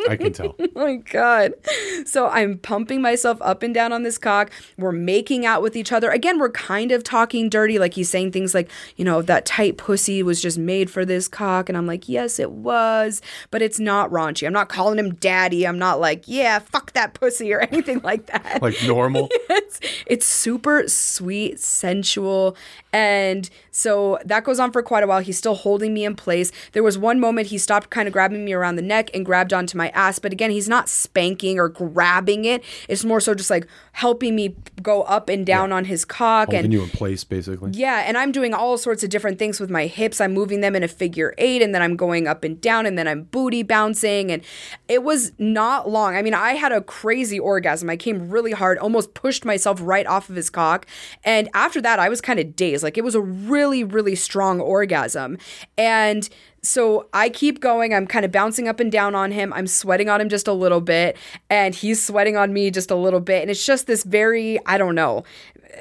I 0.09 0.17
can 0.17 0.33
tell. 0.33 0.57
oh 0.59 0.69
my 0.75 0.97
God. 0.97 1.55
So 2.05 2.29
I'm 2.29 2.59
pumping 2.59 3.01
myself 3.01 3.39
up 3.41 3.63
and 3.63 3.73
down 3.73 3.93
on 3.93 4.03
this 4.03 4.19
cock. 4.19 4.51
We're 4.77 4.93
making 4.93 5.47
out 5.47 5.63
with 5.63 5.77
each 5.77 5.93
other. 5.93 6.11
Again, 6.11 6.39
we're 6.39 6.51
kind 6.51 6.91
of 6.91 7.05
talking 7.05 7.49
dirty. 7.49 7.79
Like 7.79 7.95
he's 7.95 8.11
saying 8.11 8.33
things 8.33 8.55
like, 8.55 8.71
you 8.97 9.05
know, 9.05 9.23
that 9.23 9.47
tight 9.47 9.79
pussy 9.79 10.23
was 10.23 10.43
just 10.43 10.59
made 10.59 10.91
for 10.91 11.05
this 11.05 11.29
cock. 11.29 11.69
And 11.69 11.79
I'm 11.79 11.87
like, 11.87 12.09
yes, 12.09 12.39
it 12.39 12.51
was. 12.51 13.23
But 13.51 13.63
it's 13.63 13.79
not 13.79 14.11
raunchy. 14.11 14.47
I'm 14.47 14.53
not 14.53 14.69
calling 14.69 14.99
him 14.99 15.15
daddy. 15.15 15.67
I'm 15.67 15.79
not 15.79 16.01
like, 16.01 16.25
yeah, 16.27 16.59
fuck 16.59 16.93
that 16.93 17.15
pussy 17.15 17.53
or 17.53 17.61
anything 17.73 18.01
like 18.03 18.27
that 18.27 18.61
Like 18.61 18.83
normal. 18.85 19.29
it's 19.51 19.81
it's 20.07 20.27
super 20.27 20.89
sweet, 20.89 21.61
sensual, 21.61 22.57
and 22.93 23.49
so 23.71 24.19
that 24.25 24.45
goes 24.45 24.59
on 24.59 24.73
for 24.73 24.83
quite 24.83 25.05
a 25.05 25.07
while. 25.07 25.21
He's 25.21 25.39
still 25.39 25.55
holding 25.69 25.93
me 25.93 26.07
in 26.07 26.17
place. 26.17 26.51
There 26.73 26.83
was 26.83 26.97
one 26.97 27.21
moment 27.21 27.49
he 27.49 27.59
stopped 27.59 27.91
kind 27.91 28.09
of 28.09 28.13
grabbing 28.15 28.43
me 28.43 28.55
around 28.55 28.77
the 28.77 28.83
neck 28.83 29.11
and 29.13 29.23
grabbed 29.23 29.53
onto 29.53 29.77
my 29.77 29.91
ass, 29.91 30.19
but 30.19 30.33
again, 30.33 30.51
he's 30.51 30.67
not 30.69 30.89
spanking 30.89 31.59
or 31.59 31.69
grabbing 31.69 32.47
it. 32.47 32.65
It's 32.89 33.05
more 33.05 33.21
so 33.21 33.35
just 33.35 33.51
like 33.51 33.67
helping 33.93 34.35
me 34.35 34.57
go 34.83 35.03
up 35.03 35.29
and 35.29 35.45
down 35.45 35.71
on 35.73 35.85
his 35.85 36.07
cock 36.07 36.49
Holding 36.49 36.65
and 36.65 36.73
you 36.73 36.83
in 36.83 36.89
place, 36.89 37.23
basically. 37.23 37.73
yeah, 37.75 38.05
and 38.07 38.17
I'm 38.17 38.33
doing 38.33 38.55
all 38.55 38.79
sorts 38.79 39.05
of 39.05 39.11
different 39.11 39.39
things 39.39 39.61
with 39.61 39.69
my 39.69 39.87
hips. 39.87 40.23
I'm 40.23 40.33
moving 40.33 40.63
them 40.63 40.75
in 40.75 40.83
a 40.83 40.89
figure 40.89 41.35
eight, 41.37 41.61
and 41.61 41.75
then 41.75 41.83
I'm 41.83 41.97
going 41.97 42.27
up 42.27 42.45
and 42.45 42.59
down, 42.61 42.87
and 42.87 42.97
then 42.97 43.07
I'm 43.07 43.25
booty 43.25 43.63
bouncing. 43.63 44.33
And 44.33 44.43
it 44.89 45.03
was 45.03 45.33
not 45.39 45.91
long. 45.91 46.17
I 46.17 46.23
mean, 46.23 46.33
I 46.33 46.55
had 46.55 46.73
a 46.73 46.81
crazy 46.81 47.39
orgasm. 47.39 47.91
I 47.91 47.97
came 47.97 48.31
really 48.31 48.53
hard, 48.53 48.79
almost 48.79 49.13
pushed 49.13 49.45
myself 49.45 49.79
right 49.83 50.07
off 50.07 50.31
of 50.31 50.37
his 50.37 50.49
cock. 50.49 50.87
And 51.25 51.51
after 51.53 51.81
that, 51.83 51.99
I 51.99 52.09
was 52.09 52.21
kind 52.21 52.41
of 52.41 52.57
dazed. 52.57 52.83
Like 52.83 52.97
it 52.97 53.05
was 53.05 53.15
a 53.15 53.21
really, 53.21 53.85
really 53.85 54.15
strong 54.15 54.61
orgasm. 54.61 55.37
And 55.77 56.29
so 56.63 57.09
I 57.13 57.29
keep 57.29 57.61
going. 57.61 57.95
I'm 57.95 58.07
kind 58.07 58.25
of 58.25 58.33
bouncing 58.33 58.69
up 58.69 58.81
and 58.81 58.91
down 58.91 59.15
on 59.15 59.31
him. 59.31 59.53
I'm 59.53 59.67
sweating 59.67 60.09
on 60.09 60.21
him 60.21 60.29
just 60.29 60.49
a 60.49 60.53
little 60.53 60.81
bit, 60.81 61.17
and 61.49 61.75
he's 61.75 62.03
sweating 62.03 62.37
on 62.37 62.53
me 62.53 62.71
just 62.71 62.91
a 62.91 62.97
little 62.97 63.21
bit. 63.21 63.43
And 63.43 63.51
it's 63.51 63.65
just 63.65 63.87
this 63.87 64.05
very, 64.05 64.59
I 64.67 64.79
don't 64.79 64.95
know, 64.95 65.25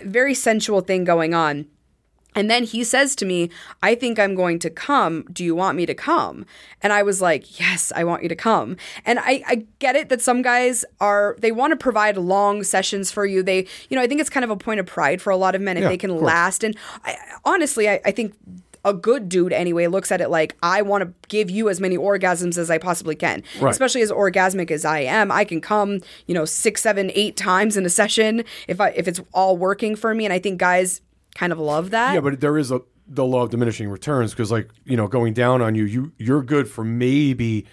very 0.04 0.34
sensual 0.34 0.82
thing 0.82 1.04
going 1.04 1.34
on. 1.34 1.66
And 2.36 2.52
then 2.52 2.66
he 2.66 2.84
says 2.84 3.16
to 3.16 3.26
me, 3.26 3.50
I 3.82 3.96
think 3.96 4.20
I'm 4.20 4.36
going 4.36 4.60
to 4.60 4.70
come. 4.70 5.26
Do 5.34 5.44
you 5.44 5.56
want 5.56 5.76
me 5.76 5.88
to 5.88 5.96
come? 5.96 6.46
And 6.84 6.94
I 6.94 7.02
was 7.02 7.20
like, 7.20 7.60
Yes, 7.60 7.92
I 7.96 8.04
want 8.04 8.22
you 8.22 8.30
to 8.30 8.36
come. 8.36 8.78
And 9.06 9.18
I, 9.18 9.42
I 9.48 9.66
get 9.80 9.96
it 9.96 10.10
that 10.10 10.22
some 10.22 10.44
guys 10.44 10.86
are, 11.00 11.36
they 11.40 11.52
want 11.52 11.72
to 11.72 11.78
provide 11.78 12.16
long 12.16 12.62
sessions 12.64 13.12
for 13.12 13.26
you. 13.26 13.42
They, 13.42 13.66
you 13.90 13.98
know, 13.98 14.04
I 14.04 14.08
think 14.08 14.22
it's 14.22 14.30
kind 14.30 14.44
of 14.44 14.52
a 14.52 14.56
point 14.56 14.80
of 14.80 14.86
pride 14.86 15.20
for 15.20 15.32
a 15.32 15.38
lot 15.38 15.56
of 15.56 15.62
men 15.62 15.78
if 15.78 15.82
Yeah, 15.82 15.90
they 15.90 15.98
can 15.98 16.16
last. 16.16 16.64
And 16.64 16.78
I, 17.04 17.18
honestly, 17.44 17.90
I, 17.90 18.02
I 18.06 18.12
think 18.12 18.36
a 18.88 18.94
good 18.94 19.28
dude 19.28 19.52
anyway 19.52 19.88
looks 19.88 20.12
at 20.12 20.22
it 20.22 20.30
like 20.30 20.56
I 20.64 20.82
want 20.82 21.04
to 21.04 21.14
give 21.28 21.50
you 21.50 21.70
as 21.70 21.82
many 21.82 21.98
orgasms 21.98 22.58
as 22.58 22.72
I 22.72 22.78
possibly 22.78 23.16
can. 23.16 23.44
Right. 23.60 23.70
Especially 23.70 24.02
as 24.02 24.12
orgasmic 24.12 24.72
as 24.72 24.86
I 24.86 25.00
am, 25.00 25.32
I 25.32 25.44
can 25.44 25.60
come, 25.62 26.00
you 26.26 26.34
know, 26.34 26.46
six, 26.46 26.82
seven, 26.82 27.12
eight 27.14 27.36
times 27.36 27.76
in 27.76 27.86
a 27.86 27.90
session 27.90 28.44
if 28.68 28.80
I 28.80 28.90
if 28.90 29.08
it's 29.08 29.20
all 29.34 29.58
working 29.58 29.96
for 29.96 30.16
me. 30.16 30.26
And 30.26 30.34
I 30.34 30.40
think 30.40 30.60
guys 30.60 31.02
kind 31.36 31.52
of 31.52 31.60
love 31.60 31.90
that. 31.92 32.14
Yeah, 32.14 32.22
but 32.22 32.40
there 32.40 32.58
is 32.58 32.72
a 32.72 32.82
the 33.10 33.26
law 33.26 33.44
of 33.44 33.50
diminishing 33.50 33.90
returns 33.90 34.32
because, 34.32 34.52
like, 34.52 34.70
you 34.86 34.98
know, 34.98 35.08
going 35.08 35.34
down 35.34 35.62
on 35.62 35.76
you, 35.76 35.86
you 35.86 36.12
you're 36.18 36.44
good 36.44 36.70
for 36.70 36.84
maybe 36.84 37.66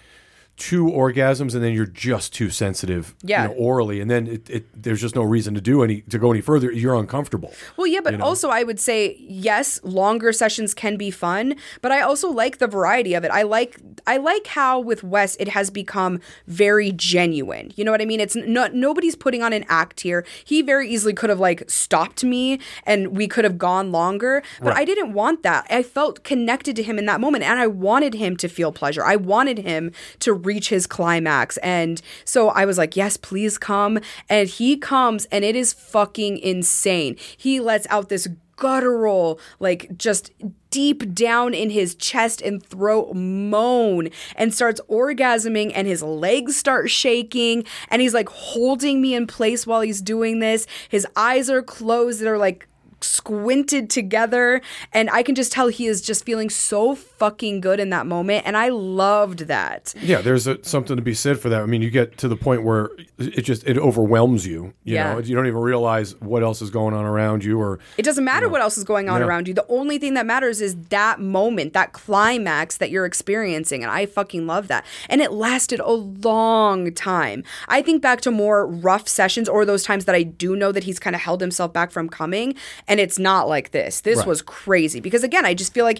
two 0.57 0.85
orgasms, 0.85 1.53
and 1.53 1.63
then 1.63 1.73
you're 1.73 1.85
just 1.85 2.33
too 2.33 2.49
sensitive, 2.49 3.13
Yeah. 3.23 3.43
you 3.43 3.47
know, 3.49 3.55
orally, 3.55 3.99
and 3.99 4.09
then 4.09 4.27
it, 4.27 4.49
it 4.49 4.65
there's 4.83 5.01
just 5.01 5.15
no 5.15 5.23
reason 5.23 5.53
to 5.55 5.61
do 5.61 5.83
any 5.83 6.01
to 6.01 6.17
go 6.17 6.31
any 6.31 6.41
further. 6.41 6.71
You're 6.71 6.95
uncomfortable. 6.95 7.53
Well, 7.75 7.87
yeah, 7.87 7.99
but 8.01 8.21
also 8.21 8.49
I 8.49 8.63
would 8.63 8.79
say 8.79 9.17
yes, 9.19 9.79
longer 9.83 10.31
sessions 10.31 10.73
can 10.73 10.95
be 10.95 11.11
fun, 11.11 11.55
but 11.81 11.91
I 11.91 12.01
also 12.01 12.29
like 12.29 12.59
the 12.59 12.67
variety 12.67 13.13
of 13.13 13.23
it. 13.25 13.31
I 13.31 13.41
like 13.41 13.79
I 14.07 14.17
like 14.17 14.47
how 14.47 14.79
with 14.79 15.03
Wes 15.03 15.35
it 15.37 15.49
has 15.49 15.69
become 15.69 16.19
very 16.47 16.91
genuine. 16.91 17.71
You 17.75 17.83
know 17.83 17.91
what 17.91 18.01
I 18.01 18.05
mean? 18.05 18.19
It's 18.21 18.35
not 18.35 18.73
nobody's 18.73 19.15
putting 19.15 19.43
on 19.43 19.51
an 19.51 19.65
act 19.67 20.01
here. 20.01 20.25
He 20.45 20.61
very 20.61 20.89
easily 20.89 21.13
could 21.13 21.29
have 21.29 21.39
like 21.39 21.69
stopped 21.69 22.23
me 22.23 22.59
and 22.85 23.15
we 23.17 23.27
could 23.27 23.43
have 23.43 23.57
gone 23.57 23.91
longer, 23.91 24.41
but 24.61 24.73
I 24.75 24.85
didn't 24.85 25.11
want 25.13 25.43
that. 25.43 25.65
I 25.69 25.83
felt 25.83 26.23
connected 26.23 26.75
to 26.77 26.83
him 26.83 26.97
in 26.97 27.05
that 27.07 27.19
moment 27.19 27.43
and 27.43 27.59
I 27.59 27.67
wanted 27.67 28.13
him 28.13 28.37
to 28.37 28.47
feel 28.47 28.71
pleasure. 28.71 29.03
I 29.03 29.15
wanted 29.17 29.57
him 29.59 29.91
to 30.19 30.44
reach 30.45 30.69
his 30.69 30.87
climax. 30.87 31.57
And 31.57 32.01
so 32.23 32.49
I 32.49 32.65
was 32.65 32.77
like, 32.77 32.95
"Yes, 32.95 33.17
please 33.17 33.57
come." 33.57 33.99
And 34.29 34.47
he 34.47 34.77
comes 34.77 35.25
and 35.25 35.43
it 35.43 35.55
is 35.55 35.73
fucking 35.73 36.37
insane. 36.37 37.17
He 37.37 37.59
lets 37.59 37.87
out 37.89 38.09
this 38.09 38.27
guttural, 38.55 39.39
like 39.59 39.97
just 39.97 40.31
deep 40.69 41.13
down 41.13 41.53
in 41.53 41.69
his 41.69 41.95
chest 41.95 42.41
and 42.41 42.61
throat 42.61 43.13
moan 43.13 44.09
and 44.35 44.53
starts 44.53 44.81
orgasming 44.89 45.71
and 45.73 45.87
his 45.87 46.03
legs 46.03 46.55
start 46.55 46.89
shaking 46.89 47.63
and 47.89 48.01
he's 48.01 48.13
like 48.13 48.29
holding 48.29 49.01
me 49.01 49.13
in 49.13 49.25
place 49.27 49.65
while 49.65 49.81
he's 49.81 50.01
doing 50.01 50.39
this. 50.39 50.67
His 50.89 51.07
eyes 51.15 51.49
are 51.49 51.61
closed, 51.61 52.21
they're 52.21 52.37
like 52.37 52.67
squinted 53.05 53.89
together 53.89 54.61
and 54.93 55.09
I 55.09 55.23
can 55.23 55.35
just 55.35 55.51
tell 55.51 55.67
he 55.67 55.85
is 55.87 56.01
just 56.01 56.25
feeling 56.25 56.49
so 56.49 56.95
fucking 56.95 57.61
good 57.61 57.79
in 57.79 57.89
that 57.91 58.05
moment 58.05 58.45
and 58.45 58.57
I 58.57 58.69
loved 58.69 59.39
that. 59.47 59.93
Yeah, 60.01 60.21
there's 60.21 60.47
a, 60.47 60.63
something 60.63 60.95
to 60.95 61.01
be 61.01 61.13
said 61.13 61.39
for 61.39 61.49
that. 61.49 61.61
I 61.61 61.65
mean, 61.65 61.81
you 61.81 61.89
get 61.89 62.17
to 62.19 62.27
the 62.27 62.35
point 62.35 62.63
where 62.63 62.89
it 63.17 63.41
just 63.41 63.65
it 63.67 63.77
overwhelms 63.77 64.45
you. 64.45 64.73
You 64.83 64.95
Yeah. 64.95 65.13
know, 65.13 65.19
you 65.19 65.35
don't 65.35 65.47
even 65.47 65.59
realize 65.61 66.19
what 66.21 66.43
else 66.43 66.61
is 66.61 66.69
going 66.69 66.93
on 66.93 67.05
around 67.05 67.43
you, 67.43 67.59
or 67.59 67.79
It 67.97 68.03
doesn't 68.03 68.23
matter 68.25 68.49
what 68.49 68.61
else 68.61 68.77
is 68.77 68.83
going 68.83 69.09
on 69.09 69.21
Yeah. 69.21 69.27
around 69.27 69.47
you. 69.47 69.53
The 69.53 69.65
only 69.69 69.97
thing 69.97 70.13
that 70.15 70.25
matters 70.25 70.61
is 70.61 70.75
that 70.89 71.19
moment, 71.19 71.73
that 71.73 71.93
climax 71.93 72.77
that 72.77 72.89
you're 72.89 73.05
experiencing. 73.05 73.83
And 73.83 73.91
I 73.91 74.05
fucking 74.05 74.47
love 74.47 74.67
that. 74.67 74.85
And 75.09 75.21
it 75.21 75.31
lasted 75.31 75.79
a 75.79 75.91
long 75.91 76.91
time. 76.93 77.43
I 77.67 77.81
think 77.81 78.01
back 78.01 78.21
to 78.21 78.31
more 78.31 78.65
rough 78.65 79.07
sessions 79.07 79.47
or 79.49 79.65
those 79.65 79.83
times 79.83 80.05
that 80.05 80.15
I 80.15 80.23
do 80.23 80.55
know 80.55 80.71
that 80.71 80.83
he's 80.85 80.99
kind 80.99 81.15
of 81.15 81.21
held 81.21 81.41
himself 81.41 81.73
back 81.73 81.91
from 81.91 82.09
coming. 82.09 82.55
And 82.87 82.94
And 82.95 83.01
it's 83.01 83.19
not 83.19 83.49
like 83.49 83.71
this. 83.71 83.99
This 83.99 84.19
Right. 84.19 84.27
was 84.27 84.41
crazy 84.41 85.01
because 85.01 85.21
again, 85.21 85.43
I 85.45 85.53
just 85.53 85.73
feel 85.73 85.83
like 85.83 85.99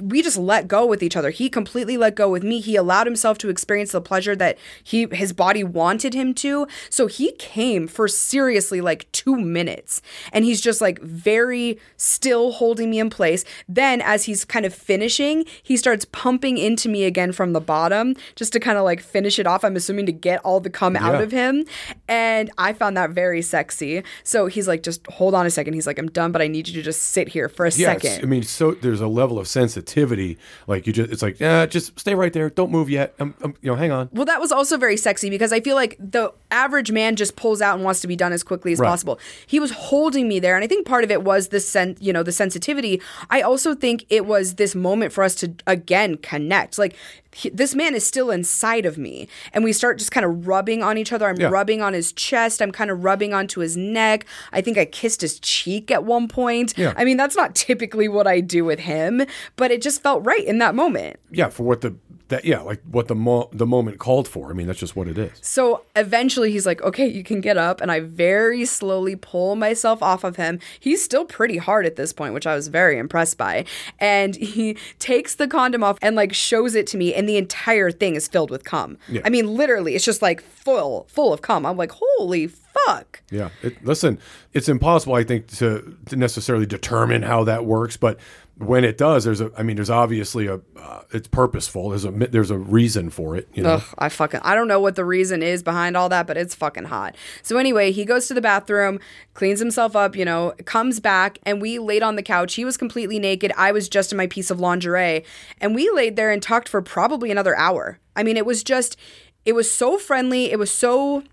we 0.00 0.22
just 0.22 0.38
let 0.38 0.68
go 0.68 0.86
with 0.86 1.02
each 1.02 1.16
other. 1.16 1.30
He 1.30 1.48
completely 1.48 1.96
let 1.96 2.14
go 2.14 2.28
with 2.30 2.44
me. 2.44 2.60
He 2.60 2.76
allowed 2.76 3.08
himself 3.08 3.36
to 3.38 3.48
experience 3.48 3.90
the 3.90 4.00
pleasure 4.00 4.36
that 4.36 4.56
he 4.84 5.08
his 5.10 5.32
body 5.32 5.64
wanted 5.64 6.14
him 6.14 6.34
to. 6.34 6.68
So 6.88 7.08
he 7.08 7.32
came 7.32 7.88
for 7.88 8.06
seriously 8.06 8.80
like 8.80 9.10
2 9.10 9.34
minutes 9.34 10.00
and 10.32 10.44
he's 10.44 10.60
just 10.60 10.80
like 10.80 11.00
very 11.00 11.80
still 11.96 12.52
holding 12.52 12.90
me 12.90 13.00
in 13.00 13.10
place. 13.10 13.44
Then 13.68 14.00
as 14.00 14.26
he's 14.26 14.44
kind 14.44 14.64
of 14.64 14.72
finishing, 14.72 15.46
he 15.64 15.76
starts 15.76 16.04
pumping 16.12 16.58
into 16.58 16.88
me 16.88 17.02
again 17.06 17.32
from 17.32 17.54
the 17.54 17.60
bottom 17.60 18.14
just 18.36 18.52
to 18.52 18.60
kind 18.60 18.78
of 18.78 18.84
like 18.84 19.00
finish 19.00 19.40
it 19.40 19.48
off. 19.48 19.64
I'm 19.64 19.74
assuming 19.74 20.06
to 20.06 20.12
get 20.12 20.38
all 20.44 20.60
the 20.60 20.70
cum 20.70 20.94
out 20.94 21.20
of 21.20 21.32
him. 21.32 21.64
And 22.06 22.52
I 22.56 22.72
found 22.72 22.96
that 22.96 23.10
very 23.10 23.42
sexy. 23.42 24.04
So 24.22 24.46
he's 24.46 24.68
like, 24.68 24.84
just 24.84 25.04
hold 25.08 25.34
on 25.34 25.44
a 25.44 25.50
second. 25.50 25.74
He's 25.74 25.88
like, 25.88 25.98
I'm 25.98 26.06
done, 26.06 26.25
but 26.32 26.42
I 26.42 26.48
need 26.48 26.68
you 26.68 26.74
to 26.74 26.82
just 26.82 27.02
sit 27.02 27.28
here 27.28 27.48
for 27.48 27.66
a 27.66 27.70
Yeah, 27.70 27.92
second. 27.98 28.22
I 28.22 28.26
mean, 28.26 28.42
so 28.42 28.72
there's 28.72 29.00
a 29.00 29.08
level 29.08 29.38
of 29.38 29.46
sensitivity. 29.48 30.38
Like 30.66 30.86
you 30.86 30.92
just, 30.92 31.10
it's 31.10 31.22
like, 31.22 31.38
yeah, 31.40 31.66
just 31.66 31.98
stay 31.98 32.14
right 32.14 32.32
there. 32.32 32.50
Don't 32.50 32.70
move 32.70 32.88
yet. 32.90 33.14
Um, 33.18 33.34
um, 33.42 33.54
you 33.62 33.70
know, 33.70 33.76
hang 33.76 33.90
on. 33.92 34.08
Well, 34.12 34.24
that 34.26 34.40
was 34.40 34.52
also 34.52 34.76
very 34.76 34.96
sexy 34.96 35.30
because 35.30 35.52
I 35.52 35.60
feel 35.60 35.76
like 35.76 35.96
the 35.98 36.32
average 36.50 36.90
man 36.92 37.16
just 37.16 37.36
pulls 37.36 37.60
out 37.60 37.74
and 37.76 37.84
wants 37.84 38.00
to 38.00 38.06
be 38.06 38.16
done 38.16 38.32
as 38.32 38.42
quickly 38.42 38.72
as 38.72 38.78
Right. 38.80 38.88
possible. 38.88 39.18
He 39.46 39.60
was 39.60 39.70
holding 39.70 40.28
me 40.28 40.38
there, 40.40 40.54
and 40.54 40.64
I 40.64 40.66
think 40.66 40.86
part 40.86 41.04
of 41.04 41.10
it 41.10 41.22
was 41.22 41.48
the 41.48 41.60
sen- 41.60 41.96
you 42.00 42.12
know, 42.12 42.22
the 42.22 42.32
sensitivity. 42.32 43.00
I 43.30 43.42
also 43.42 43.74
think 43.74 44.06
it 44.08 44.26
was 44.26 44.54
this 44.54 44.74
moment 44.74 45.12
for 45.12 45.22
us 45.24 45.34
to 45.36 45.52
again 45.66 46.16
connect. 46.18 46.78
Like 46.78 46.94
he, 47.32 47.50
this 47.50 47.74
man 47.74 47.94
is 47.94 48.06
still 48.06 48.30
inside 48.30 48.86
of 48.86 48.96
me, 48.96 49.28
and 49.52 49.62
we 49.64 49.72
start 49.72 49.98
just 49.98 50.10
kind 50.10 50.24
of 50.24 50.46
rubbing 50.46 50.82
on 50.82 50.96
each 50.96 51.12
other. 51.12 51.26
I'm 51.28 51.36
Yeah. 51.38 51.48
rubbing 51.48 51.82
on 51.82 51.92
his 51.92 52.12
chest. 52.12 52.62
I'm 52.62 52.72
kind 52.72 52.90
of 52.90 53.04
rubbing 53.04 53.34
onto 53.34 53.60
his 53.60 53.76
neck. 53.76 54.24
I 54.52 54.60
think 54.62 54.78
I 54.78 54.84
kissed 54.86 55.20
his 55.20 55.38
cheek 55.40 55.90
at 55.90 56.04
one 56.04 56.15
point. 56.24 56.72
Yeah. 56.76 56.94
I 56.96 57.04
mean, 57.04 57.16
that's 57.16 57.36
not 57.36 57.54
typically 57.54 58.08
what 58.08 58.26
I 58.26 58.40
do 58.40 58.64
with 58.64 58.80
him, 58.80 59.26
but 59.56 59.70
it 59.70 59.82
just 59.82 60.02
felt 60.02 60.24
right 60.24 60.44
in 60.44 60.58
that 60.58 60.74
moment. 60.74 61.18
Yeah, 61.30 61.48
for 61.48 61.64
what 61.64 61.82
the 61.82 61.94
that 62.28 62.44
yeah, 62.44 62.60
like 62.60 62.82
what 62.90 63.08
the 63.08 63.14
mo- 63.14 63.48
the 63.52 63.66
moment 63.66 63.98
called 63.98 64.26
for. 64.26 64.50
I 64.50 64.52
mean, 64.52 64.66
that's 64.66 64.80
just 64.80 64.96
what 64.96 65.06
it 65.06 65.16
is. 65.16 65.32
So 65.40 65.84
eventually 65.94 66.50
he's 66.50 66.66
like, 66.66 66.82
okay, 66.82 67.06
you 67.06 67.22
can 67.22 67.40
get 67.40 67.56
up. 67.56 67.80
And 67.80 67.92
I 67.92 68.00
very 68.00 68.64
slowly 68.64 69.14
pull 69.14 69.54
myself 69.54 70.02
off 70.02 70.24
of 70.24 70.36
him. 70.36 70.58
He's 70.80 71.02
still 71.02 71.24
pretty 71.24 71.58
hard 71.58 71.86
at 71.86 71.96
this 71.96 72.12
point, 72.12 72.34
which 72.34 72.46
I 72.46 72.54
was 72.54 72.68
very 72.68 72.98
impressed 72.98 73.38
by. 73.38 73.64
And 74.00 74.34
he 74.36 74.76
takes 74.98 75.36
the 75.36 75.46
condom 75.46 75.84
off 75.84 75.98
and 76.02 76.16
like 76.16 76.34
shows 76.34 76.74
it 76.74 76.86
to 76.88 76.96
me. 76.96 77.14
And 77.14 77.28
the 77.28 77.36
entire 77.36 77.90
thing 77.90 78.16
is 78.16 78.26
filled 78.26 78.50
with 78.50 78.64
cum. 78.64 78.98
Yeah. 79.08 79.20
I 79.24 79.30
mean, 79.30 79.46
literally, 79.54 79.94
it's 79.94 80.04
just 80.04 80.22
like 80.22 80.42
full, 80.42 81.06
full 81.08 81.32
of 81.32 81.42
cum. 81.42 81.64
I'm 81.64 81.76
like, 81.76 81.92
holy 81.92 82.48
fuck. 82.48 83.22
Yeah. 83.30 83.50
It, 83.62 83.84
listen, 83.84 84.18
it's 84.52 84.68
impossible, 84.68 85.14
I 85.14 85.24
think, 85.24 85.46
to, 85.58 85.96
to 86.06 86.16
necessarily 86.16 86.66
determine 86.66 87.22
how 87.22 87.44
that 87.44 87.64
works, 87.64 87.96
but 87.96 88.18
when 88.58 88.84
it 88.84 88.96
does, 88.96 89.24
there's 89.24 89.42
a. 89.42 89.50
I 89.56 89.62
mean, 89.62 89.76
there's 89.76 89.90
obviously 89.90 90.46
a. 90.46 90.60
Uh, 90.76 91.02
it's 91.12 91.28
purposeful. 91.28 91.90
There's 91.90 92.06
a. 92.06 92.10
There's 92.10 92.50
a 92.50 92.56
reason 92.56 93.10
for 93.10 93.36
it. 93.36 93.48
You 93.52 93.62
know. 93.62 93.74
Ugh, 93.74 93.82
I 93.98 94.08
fucking 94.08 94.40
I 94.42 94.54
don't 94.54 94.66
know 94.66 94.80
what 94.80 94.94
the 94.94 95.04
reason 95.04 95.42
is 95.42 95.62
behind 95.62 95.96
all 95.96 96.08
that, 96.08 96.26
but 96.26 96.38
it's 96.38 96.54
fucking 96.54 96.84
hot. 96.84 97.16
So 97.42 97.58
anyway, 97.58 97.92
he 97.92 98.06
goes 98.06 98.28
to 98.28 98.34
the 98.34 98.40
bathroom, 98.40 98.98
cleans 99.34 99.60
himself 99.60 99.94
up, 99.94 100.16
you 100.16 100.24
know, 100.24 100.54
comes 100.64 101.00
back, 101.00 101.38
and 101.42 101.60
we 101.60 101.78
laid 101.78 102.02
on 102.02 102.16
the 102.16 102.22
couch. 102.22 102.54
He 102.54 102.64
was 102.64 102.78
completely 102.78 103.18
naked. 103.18 103.52
I 103.58 103.72
was 103.72 103.90
just 103.90 104.10
in 104.10 104.16
my 104.16 104.26
piece 104.26 104.50
of 104.50 104.58
lingerie, 104.58 105.24
and 105.60 105.74
we 105.74 105.90
laid 105.90 106.16
there 106.16 106.30
and 106.30 106.42
talked 106.42 106.68
for 106.68 106.80
probably 106.80 107.30
another 107.30 107.54
hour. 107.56 107.98
I 108.14 108.22
mean, 108.22 108.38
it 108.38 108.46
was 108.46 108.64
just 108.64 108.96
it 109.44 109.52
was 109.52 109.70
so 109.70 109.98
friendly. 109.98 110.50
It 110.50 110.58
was 110.58 110.70
so 110.70 111.24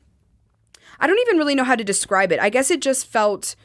I 1.00 1.08
don't 1.08 1.20
even 1.20 1.38
really 1.38 1.56
know 1.56 1.64
how 1.64 1.76
to 1.76 1.84
describe 1.86 2.34
it. 2.34 2.40
I 2.42 2.50
guess 2.50 2.70
it 2.70 2.82
just 2.82 3.08
felt 3.08 3.56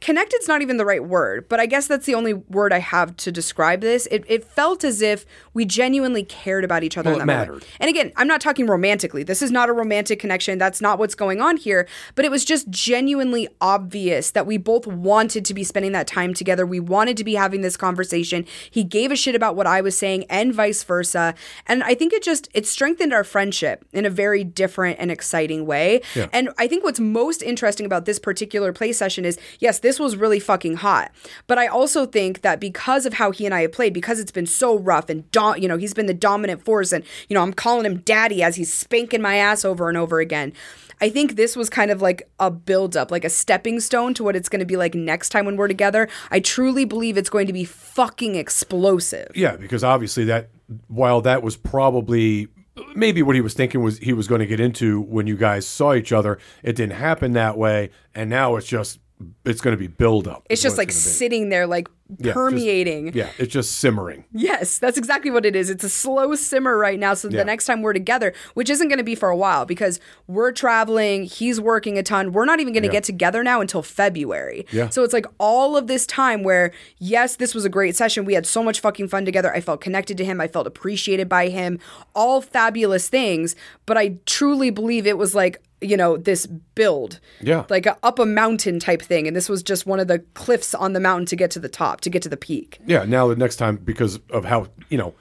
connected's 0.00 0.48
not 0.48 0.62
even 0.62 0.76
the 0.76 0.84
right 0.84 1.04
word, 1.04 1.48
but 1.48 1.60
I 1.60 1.66
guess 1.66 1.86
that's 1.86 2.06
the 2.06 2.14
only 2.14 2.34
word 2.34 2.72
I 2.72 2.78
have 2.78 3.16
to 3.18 3.32
describe 3.32 3.80
this. 3.80 4.06
It, 4.10 4.24
it 4.28 4.44
felt 4.44 4.84
as 4.84 5.02
if 5.02 5.26
we 5.54 5.64
genuinely 5.64 6.22
cared 6.24 6.64
about 6.64 6.82
each 6.84 6.96
other 6.96 7.10
Well, 7.10 7.20
in 7.20 7.26
that 7.26 7.32
it 7.32 7.36
moment. 7.36 7.62
mattered. 7.62 7.64
And 7.80 7.88
again, 7.90 8.12
I'm 8.16 8.28
not 8.28 8.40
talking 8.40 8.66
romantically. 8.66 9.22
This 9.22 9.42
is 9.42 9.50
not 9.50 9.68
a 9.68 9.72
romantic 9.72 10.18
connection. 10.20 10.58
That's 10.58 10.80
not 10.80 10.98
what's 10.98 11.14
going 11.14 11.40
on 11.40 11.56
here. 11.56 11.86
But 12.14 12.24
it 12.24 12.30
was 12.30 12.44
just 12.44 12.68
genuinely 12.70 13.48
obvious 13.60 14.30
that 14.32 14.46
we 14.46 14.56
both 14.56 14.86
wanted 14.86 15.44
to 15.44 15.54
be 15.54 15.64
spending 15.64 15.92
that 15.92 16.06
time 16.06 16.34
together. 16.34 16.64
We 16.66 16.80
wanted 16.80 17.16
to 17.18 17.24
be 17.24 17.34
having 17.34 17.60
this 17.62 17.76
conversation. 17.76 18.46
He 18.70 18.84
gave 18.84 19.10
a 19.10 19.16
shit 19.16 19.34
about 19.34 19.56
what 19.56 19.66
I 19.66 19.80
was 19.80 19.96
saying 19.96 20.24
and 20.30 20.54
vice 20.54 20.82
versa. 20.84 21.34
And 21.66 21.82
I 21.82 21.94
think 21.94 22.12
it 22.12 22.22
just 22.22 22.48
it 22.54 22.66
strengthened 22.66 23.12
our 23.12 23.24
friendship 23.24 23.84
in 23.92 24.06
a 24.06 24.10
very 24.10 24.44
different 24.44 24.98
and 25.00 25.10
exciting 25.10 25.66
way. 25.66 26.00
Yeah. 26.14 26.28
And 26.32 26.50
I 26.58 26.66
think 26.68 26.84
what's 26.84 27.00
most 27.00 27.42
interesting 27.42 27.86
about 27.86 28.04
this 28.04 28.18
particular 28.18 28.72
play 28.72 28.92
session 28.92 29.24
is 29.24 29.38
yes, 29.58 29.80
this 29.88 29.98
was 29.98 30.16
really 30.16 30.38
fucking 30.38 30.76
hot. 30.76 31.10
But 31.46 31.56
I 31.56 31.66
also 31.66 32.04
think 32.04 32.42
that 32.42 32.60
because 32.60 33.06
of 33.06 33.14
how 33.14 33.30
he 33.30 33.46
and 33.46 33.54
I 33.54 33.62
have 33.62 33.72
played, 33.72 33.94
because 33.94 34.20
it's 34.20 34.30
been 34.30 34.44
so 34.44 34.78
rough 34.78 35.08
and 35.08 35.28
do- 35.30 35.54
you 35.56 35.66
know, 35.66 35.78
he's 35.78 35.94
been 35.94 36.04
the 36.04 36.12
dominant 36.12 36.62
force 36.62 36.92
and 36.92 37.02
you 37.30 37.34
know, 37.34 37.42
I'm 37.42 37.54
calling 37.54 37.86
him 37.86 38.00
daddy 38.00 38.42
as 38.42 38.56
he's 38.56 38.72
spanking 38.72 39.22
my 39.22 39.36
ass 39.36 39.64
over 39.64 39.88
and 39.88 39.96
over 39.96 40.20
again. 40.20 40.52
I 41.00 41.08
think 41.08 41.36
this 41.36 41.56
was 41.56 41.70
kind 41.70 41.90
of 41.90 42.02
like 42.02 42.28
a 42.38 42.50
build 42.50 42.98
up, 42.98 43.10
like 43.10 43.24
a 43.24 43.30
stepping 43.30 43.80
stone 43.80 44.12
to 44.14 44.24
what 44.24 44.36
it's 44.36 44.50
going 44.50 44.60
to 44.60 44.66
be 44.66 44.76
like 44.76 44.94
next 44.94 45.30
time 45.30 45.46
when 45.46 45.56
we're 45.56 45.68
together. 45.68 46.06
I 46.30 46.40
truly 46.40 46.84
believe 46.84 47.16
it's 47.16 47.30
going 47.30 47.46
to 47.46 47.52
be 47.54 47.64
fucking 47.64 48.34
explosive. 48.34 49.30
Yeah, 49.34 49.56
because 49.56 49.82
obviously 49.82 50.24
that 50.24 50.50
while 50.88 51.22
that 51.22 51.42
was 51.42 51.56
probably 51.56 52.48
maybe 52.94 53.22
what 53.22 53.36
he 53.36 53.40
was 53.40 53.54
thinking 53.54 53.82
was 53.82 53.96
he 53.98 54.12
was 54.12 54.28
going 54.28 54.40
to 54.40 54.46
get 54.46 54.60
into 54.60 55.00
when 55.00 55.26
you 55.26 55.36
guys 55.36 55.66
saw 55.66 55.94
each 55.94 56.12
other, 56.12 56.38
it 56.62 56.76
didn't 56.76 56.96
happen 56.96 57.32
that 57.32 57.56
way, 57.56 57.88
and 58.14 58.28
now 58.28 58.56
it's 58.56 58.66
just 58.66 58.98
it's 59.44 59.60
going 59.60 59.72
to 59.76 59.78
be 59.78 59.86
build 59.88 60.28
up. 60.28 60.46
It's 60.48 60.62
just 60.62 60.78
like 60.78 60.88
gonna 60.88 60.98
sitting 60.98 61.48
there, 61.48 61.66
like 61.66 61.88
just- 62.22 62.34
permeating. 62.34 63.12
yeah, 63.14 63.28
it's 63.38 63.52
just 63.52 63.72
simmering. 63.78 64.24
Yes, 64.32 64.78
that's 64.78 64.96
exactly 64.96 65.30
what 65.30 65.44
it 65.44 65.54
is. 65.56 65.68
It's 65.70 65.84
a 65.84 65.88
slow 65.88 66.34
simmer 66.36 66.78
right 66.78 66.98
now. 66.98 67.14
So 67.14 67.28
Yeah. 67.28 67.38
the 67.38 67.44
next 67.44 67.66
time 67.66 67.82
we're 67.82 67.92
together, 67.92 68.32
which 68.54 68.70
isn't 68.70 68.88
going 68.88 68.98
to 68.98 69.04
be 69.04 69.14
for 69.14 69.28
a 69.28 69.36
while 69.36 69.66
because 69.66 70.00
we're 70.26 70.52
traveling, 70.52 71.24
he's 71.24 71.60
working 71.60 71.98
a 71.98 72.02
ton. 72.02 72.32
We're 72.32 72.44
not 72.46 72.60
even 72.60 72.72
going 72.72 72.82
to 72.84 72.88
Yeah. 72.88 72.92
get 72.92 73.04
together 73.04 73.42
now 73.42 73.60
until 73.60 73.82
February. 73.82 74.66
Yeah. 74.70 74.88
So 74.88 75.02
it's 75.04 75.12
like 75.12 75.26
all 75.38 75.76
of 75.76 75.86
this 75.86 76.06
time 76.06 76.42
where, 76.42 76.70
yes, 76.98 77.36
this 77.36 77.54
was 77.54 77.64
a 77.64 77.68
great 77.68 77.96
session. 77.96 78.24
We 78.24 78.34
had 78.34 78.46
so 78.46 78.62
much 78.62 78.80
fucking 78.80 79.08
fun 79.08 79.24
together. 79.24 79.52
I 79.54 79.60
felt 79.60 79.80
connected 79.80 80.16
to 80.18 80.24
him. 80.24 80.40
I 80.40 80.48
felt 80.48 80.66
appreciated 80.66 81.28
by 81.28 81.48
him. 81.48 81.78
All 82.14 82.40
fabulous 82.40 83.08
things. 83.08 83.54
But 83.84 83.98
I 83.98 84.16
truly 84.26 84.70
believe 84.70 85.06
it 85.06 85.18
was 85.18 85.34
like, 85.34 85.60
you 85.80 85.96
know, 85.96 86.16
this 86.16 86.46
build. 86.46 87.20
Yeah. 87.40 87.64
Like 87.68 87.86
a 87.86 87.96
up 88.02 88.18
a 88.18 88.26
mountain 88.26 88.78
type 88.78 89.02
thing. 89.02 89.26
And 89.26 89.36
this 89.36 89.48
was 89.48 89.62
just 89.62 89.86
one 89.86 90.00
of 90.00 90.08
the 90.08 90.20
cliffs 90.34 90.74
on 90.74 90.92
the 90.92 91.00
mountain 91.00 91.26
to 91.26 91.36
get 91.36 91.50
to 91.52 91.60
the 91.60 91.68
top, 91.68 92.00
to 92.02 92.10
get 92.10 92.22
to 92.22 92.28
the 92.28 92.36
peak. 92.36 92.78
Yeah, 92.86 93.04
now 93.04 93.28
the 93.28 93.36
next 93.36 93.56
time 93.56 93.76
because 93.76 94.20
of 94.30 94.44
how 94.44 94.66
you 94.88 94.98
know, 94.98 95.14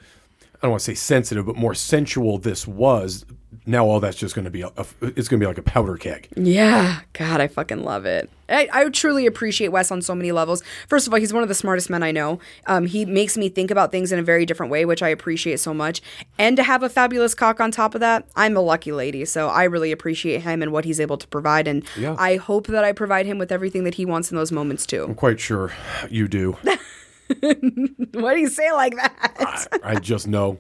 I 0.55 0.60
don't 0.64 0.72
want 0.72 0.82
to 0.82 0.86
say 0.86 0.95
sensitive, 0.95 1.45
but 1.45 1.55
more 1.55 1.74
sensual 1.74 2.38
this 2.38 2.68
was. 2.68 3.26
Now 3.70 3.86
all 3.86 3.99
that's 3.99 4.15
just 4.18 4.34
going 4.34 4.45
to 4.45 4.51
be 4.51 4.61
a, 4.61 4.68
a- 4.78 4.86
it's 5.01 5.28
going 5.28 5.39
to 5.39 5.43
be 5.43 5.45
like 5.45 5.57
a 5.57 5.61
powder 5.61 5.97
keg. 5.97 6.30
Yeah, 6.36 7.01
God, 7.13 7.41
I 7.41 7.47
fucking 7.47 7.84
love 7.84 8.05
it. 8.05 8.30
I, 8.49 8.70
I 8.72 8.89
truly 8.89 9.26
appreciate 9.26 9.68
Wes 9.68 9.91
on 9.91 10.01
so 10.01 10.15
many 10.15 10.32
levels. 10.32 10.63
First 10.88 11.05
of 11.05 11.11
all, 11.13 11.20
he's 11.20 11.34
one 11.34 11.43
of 11.43 11.49
the 11.49 11.55
smartest 11.55 11.89
men 11.89 12.01
I 12.01 12.11
know. 12.13 12.39
Um, 12.65 12.86
he 12.86 13.03
makes 13.05 13.38
me 13.38 13.49
think 13.49 13.70
about 13.70 13.91
things 13.91 14.13
in 14.13 14.20
a 14.20 14.24
very 14.24 14.45
different 14.45 14.72
way, 14.72 14.86
which 14.86 15.03
I 15.03 15.09
appreciate 15.09 15.59
so 15.59 15.74
much. 15.74 16.01
And 16.39 16.55
to 16.55 16.63
have 16.63 16.82
a 16.82 16.88
fabulous 16.88 17.36
cock 17.36 17.59
on 17.59 17.72
top 17.72 17.93
of 17.93 17.99
that, 17.99 18.26
I'm 18.38 18.55
a 18.55 18.61
lucky 18.61 18.93
lady. 18.93 19.26
So 19.26 19.49
I 19.49 19.65
really 19.65 19.91
appreciate 19.91 20.43
him 20.43 20.61
and 20.61 20.72
what 20.72 20.86
he's 20.86 21.01
able 21.01 21.18
to 21.18 21.28
provide. 21.28 21.68
And 21.68 21.84
Yeah. 21.97 22.15
I 22.18 22.38
hope 22.38 22.68
that 22.68 22.86
I 22.86 22.93
provide 22.93 23.26
him 23.26 23.38
with 23.38 23.51
everything 23.51 23.84
that 23.84 23.95
he 23.95 24.05
wants 24.05 24.32
in 24.32 24.38
those 24.38 24.53
moments 24.53 24.86
too. 24.86 25.03
I'm 25.03 25.13
quite 25.15 25.41
sure 25.41 25.74
you 26.09 26.30
do. 26.30 26.55
Why 27.41 28.34
do 28.34 28.39
you 28.39 28.49
say 28.49 28.72
like 28.72 28.95
that? 28.95 29.68
I, 29.84 29.91
I 29.91 29.95
just 29.99 30.28
know. 30.28 30.59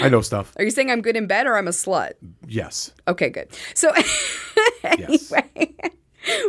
I 0.00 0.08
know 0.08 0.20
stuff. 0.20 0.52
Are 0.58 0.62
you 0.64 0.70
saying 0.70 0.92
I'm 0.92 1.00
good 1.00 1.16
in 1.16 1.26
bed 1.26 1.46
or 1.48 1.56
I'm 1.56 1.66
a 1.66 1.72
slut? 1.72 2.12
Yes. 2.46 2.92
Okay, 3.08 3.28
good. 3.30 3.48
So 3.74 3.92
Yes. 4.84 5.32
anyway, 5.32 5.74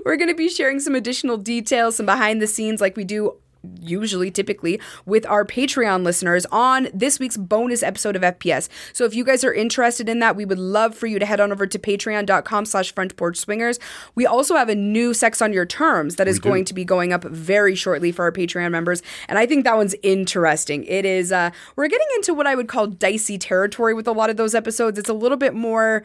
we're 0.05 0.15
going 0.17 0.29
to 0.29 0.35
be 0.35 0.49
sharing 0.49 0.79
some 0.79 0.95
additional 0.95 1.37
details, 1.37 1.95
some 1.97 2.05
behind 2.05 2.41
the 2.41 2.47
scenes 2.47 2.81
like 2.81 2.95
we 2.95 3.03
do 3.03 3.35
usually 3.79 4.31
typically 4.31 4.79
with 5.05 5.25
our 5.25 5.45
patreon 5.45 6.03
listeners 6.03 6.45
on 6.51 6.87
this 6.93 7.19
week's 7.19 7.37
bonus 7.37 7.83
episode 7.83 8.15
of 8.15 8.21
fps 8.21 8.69
so 8.93 9.05
if 9.05 9.13
you 9.13 9.23
guys 9.23 9.43
are 9.43 9.53
interested 9.53 10.09
in 10.09 10.19
that 10.19 10.35
we 10.35 10.45
would 10.45 10.59
love 10.59 10.95
for 10.95 11.07
you 11.07 11.19
to 11.19 11.25
head 11.25 11.39
on 11.39 11.51
over 11.51 11.67
to 11.67 11.77
patreon.com 11.79 12.65
slash 12.65 12.93
front 12.93 13.15
porch 13.15 13.37
swingers 13.37 13.79
we 14.15 14.25
also 14.25 14.55
have 14.55 14.69
a 14.69 14.75
new 14.75 15.13
sex 15.13 15.41
on 15.41 15.53
your 15.53 15.65
terms 15.65 16.15
that 16.15 16.27
is 16.27 16.39
going 16.39 16.65
to 16.65 16.73
be 16.73 16.85
going 16.85 17.13
up 17.13 17.23
very 17.23 17.75
shortly 17.75 18.11
for 18.11 18.23
our 18.23 18.31
patreon 18.31 18.71
members 18.71 19.01
and 19.27 19.37
i 19.37 19.45
think 19.45 19.63
that 19.63 19.75
one's 19.75 19.95
interesting. 20.03 20.83
It 20.85 21.05
is 21.05 21.31
uh 21.31 21.51
we're 21.75 21.87
getting 21.87 22.07
into 22.15 22.33
what 22.33 22.47
i 22.47 22.55
would 22.55 22.67
call 22.67 22.87
dicey 22.87 23.37
territory 23.37 23.93
with 23.93 24.07
a 24.07 24.11
lot 24.11 24.29
of 24.29 24.37
those 24.37 24.55
episodes. 24.55 24.97
It's 24.97 25.09
a 25.09 25.13
little 25.13 25.37
bit 25.37 25.53
more 25.53 26.03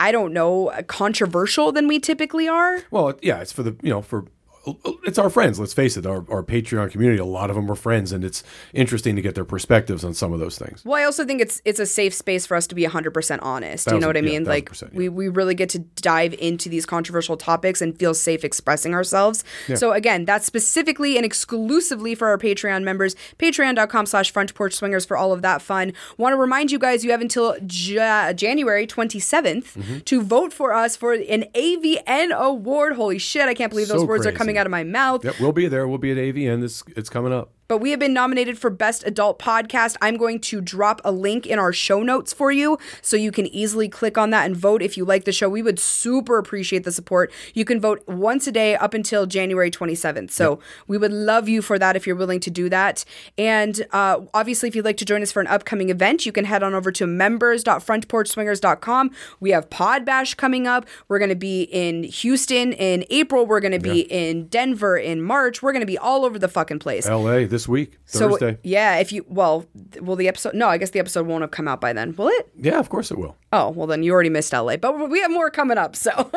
I 0.00 0.10
don't 0.10 0.32
know, 0.32 0.72
controversial 0.88 1.70
than 1.70 1.86
we 1.86 2.00
typically 2.00 2.48
are. 2.48 2.82
Well, 2.90 3.14
yeah, 3.22 3.40
it's 3.40 3.52
for 3.52 3.62
the 3.62 3.76
you 3.82 3.90
know 3.90 4.02
for 4.02 4.24
it's 5.04 5.18
our 5.18 5.30
friends. 5.30 5.58
Let's 5.60 5.74
face 5.74 5.96
it, 5.96 6.06
our, 6.06 6.24
our 6.30 6.42
Patreon 6.42 6.90
community. 6.90 7.18
A 7.20 7.24
lot 7.24 7.50
of 7.50 7.56
them 7.56 7.70
are 7.70 7.74
friends, 7.74 8.12
and 8.12 8.24
it's 8.24 8.42
interesting 8.72 9.16
to 9.16 9.22
get 9.22 9.34
their 9.34 9.44
perspectives 9.44 10.04
on 10.04 10.14
some 10.14 10.32
of 10.32 10.40
those 10.40 10.58
things. 10.58 10.84
Well, 10.84 11.00
I 11.00 11.04
also 11.04 11.24
think 11.24 11.40
it's 11.40 11.60
it's 11.64 11.80
a 11.80 11.86
safe 11.86 12.14
space 12.14 12.46
for 12.46 12.56
us 12.56 12.66
to 12.68 12.74
be 12.74 12.84
100% 12.84 13.38
honest. 13.42 13.86
you 13.90 13.98
know 13.98 14.06
what 14.06 14.16
I 14.16 14.20
Thousand- 14.20 14.32
yeah, 14.32 14.38
mean? 14.40 14.44
Like 14.48 14.80
yeah. 14.82 14.88
we 14.92 15.08
we 15.08 15.28
really 15.28 15.54
get 15.54 15.68
to 15.70 15.78
dive 15.78 16.34
into 16.34 16.68
these 16.68 16.86
controversial 16.86 17.36
topics 17.36 17.80
and 17.82 17.98
feel 17.98 18.14
safe 18.14 18.44
expressing 18.44 18.94
ourselves. 18.94 19.44
So 19.74 19.92
again, 19.92 20.24
that's 20.24 20.46
specifically 20.46 21.16
and 21.16 21.24
exclusively 21.24 22.14
for 22.14 22.28
our 22.28 22.38
Patreon 22.38 22.82
members. 22.84 23.14
Patreon.com 23.38 24.06
slash 24.06 24.30
front 24.30 24.54
porch 24.54 24.74
swingers 24.74 25.04
for 25.04 25.16
all 25.16 25.32
of 25.32 25.42
that 25.42 25.62
fun. 25.62 25.92
Want 26.16 26.32
to 26.32 26.36
remind 26.38 26.70
you 26.70 26.78
guys 26.78 27.04
you 27.04 27.10
have 27.10 27.20
until 27.20 27.56
Ja- 27.70 28.32
January 28.32 28.86
27th 28.86 29.44
Mm-hmm. 29.74 29.98
to 30.00 30.22
vote 30.22 30.52
for 30.52 30.72
us 30.72 30.96
for 30.96 31.12
an 31.12 31.44
AVN 31.54 32.30
award. 32.32 32.94
Holy 32.94 33.18
shit, 33.18 33.48
I 33.48 33.54
can't 33.54 33.70
believe 33.70 33.88
those 33.88 34.00
So 34.02 34.06
words 34.06 34.26
are 34.26 34.30
crazy. 34.30 34.38
Coming 34.54 34.60
out 34.60 34.66
of 34.66 34.70
my 34.70 34.84
mouth. 34.84 35.24
Yep, 35.24 35.40
we'll 35.40 35.52
be 35.52 35.66
there. 35.66 35.86
We'll 35.88 35.98
be 35.98 36.12
at 36.12 36.16
AVN. 36.16 36.60
This 36.60 36.82
it's 36.96 37.08
coming 37.08 37.32
up. 37.32 37.52
But 37.74 37.80
we 37.80 37.90
have 37.90 37.98
been 37.98 38.12
nominated 38.12 38.56
for 38.56 38.70
Best 38.70 39.04
Adult 39.04 39.40
Podcast. 39.40 39.96
I'm 40.00 40.16
going 40.16 40.38
to 40.42 40.60
drop 40.60 41.00
a 41.04 41.10
link 41.10 41.44
in 41.44 41.58
our 41.58 41.72
show 41.72 42.04
notes 42.04 42.32
for 42.32 42.52
you 42.52 42.78
so 43.02 43.16
you 43.16 43.32
can 43.32 43.48
easily 43.48 43.88
click 43.88 44.16
on 44.16 44.30
that 44.30 44.46
and 44.46 44.56
vote 44.56 44.80
if 44.80 44.96
you 44.96 45.04
like 45.04 45.24
the 45.24 45.32
show. 45.32 45.48
We 45.48 45.60
would 45.60 45.80
super 45.80 46.38
appreciate 46.38 46.84
the 46.84 46.92
support. 46.92 47.32
You 47.52 47.64
can 47.64 47.80
vote 47.80 48.06
once 48.06 48.46
a 48.46 48.52
day 48.52 48.76
up 48.76 48.94
until 48.94 49.26
January 49.26 49.72
27th. 49.72 50.30
So 50.30 50.60
we 50.86 50.96
would 50.96 51.12
love 51.12 51.48
you 51.48 51.62
for 51.62 51.80
that 51.80 51.96
if 51.96 52.06
you're 52.06 52.14
willing 52.14 52.38
to 52.38 52.50
do 52.50 52.68
that. 52.68 53.04
And 53.36 53.84
uh, 53.90 54.20
obviously, 54.32 54.68
if 54.68 54.76
you'd 54.76 54.84
like 54.84 54.98
to 54.98 55.04
join 55.04 55.20
us 55.20 55.32
for 55.32 55.40
an 55.40 55.48
upcoming 55.48 55.90
event, 55.90 56.24
you 56.24 56.30
can 56.30 56.44
head 56.44 56.62
on 56.62 56.74
over 56.74 56.92
to 56.92 57.08
members.frontporchswingers.com. 57.08 59.10
We 59.40 59.50
have 59.50 59.68
Pod 59.68 60.04
Bash 60.04 60.34
coming 60.34 60.68
up. 60.68 60.86
We're 61.08 61.18
going 61.18 61.30
to 61.30 61.34
be 61.34 61.62
in 61.62 62.04
Houston 62.04 62.72
in 62.72 63.04
April. 63.10 63.46
We're 63.46 63.58
going 63.58 63.72
to 63.72 63.80
be 63.80 64.02
in 64.02 64.46
Denver 64.46 64.96
in 64.96 65.22
March. 65.22 65.60
We're 65.60 65.72
going 65.72 65.80
to 65.80 65.86
be 65.86 65.98
all 65.98 66.24
over 66.24 66.38
the 66.38 66.46
fucking 66.46 66.78
place. 66.78 67.08
LA 67.08 67.46
this 67.46 67.63
week, 67.68 67.98
So 68.06 68.30
Thursday. 68.30 68.58
yeah, 68.62 68.96
if 68.96 69.12
you 69.12 69.24
well, 69.28 69.66
will 70.00 70.16
the 70.16 70.28
episode? 70.28 70.54
No, 70.54 70.68
I 70.68 70.78
guess 70.78 70.90
the 70.90 70.98
episode 70.98 71.26
won't 71.26 71.42
have 71.42 71.50
come 71.50 71.66
out 71.68 71.80
by 71.80 71.92
then. 71.92 72.14
Will 72.16 72.28
it? 72.28 72.50
yeah, 72.56 72.78
of 72.78 72.88
course 72.88 73.10
it 73.10 73.18
will. 73.18 73.36
Oh, 73.52 73.70
well 73.70 73.86
then 73.86 74.02
you 74.02 74.12
already 74.12 74.30
missed 74.30 74.52
LA, 74.52 74.76
but 74.76 75.08
we 75.10 75.20
have 75.20 75.30
more 75.30 75.50
coming 75.50 75.78
up. 75.78 75.96
So, 75.96 76.30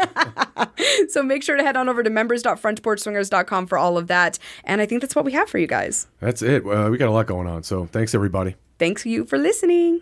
so 1.09 1.23
make 1.23 1.43
sure 1.43 1.55
to 1.57 1.63
head 1.63 1.75
on 1.77 1.89
over 1.89 2.03
to 2.03 2.09
members.frontporchswingers.com 2.09 3.67
for 3.67 3.77
all 3.77 3.97
of 3.97 4.07
that. 4.07 4.39
And 4.63 4.81
I 4.81 4.85
think 4.85 5.01
that's 5.01 5.15
what 5.15 5.25
we 5.25 5.31
have 5.33 5.49
for 5.49 5.57
you 5.57 5.67
guys. 5.67 6.07
That's 6.19 6.41
it. 6.41 6.65
Uh, 6.65 6.89
we 6.91 6.97
got 6.97 7.09
a 7.09 7.11
lot 7.11 7.27
going 7.27 7.47
on. 7.47 7.63
So 7.63 7.85
thanks 7.85 8.13
everybody. 8.15 8.55
Thanks 8.79 9.05
you 9.05 9.25
for 9.25 9.37
listening. 9.37 10.01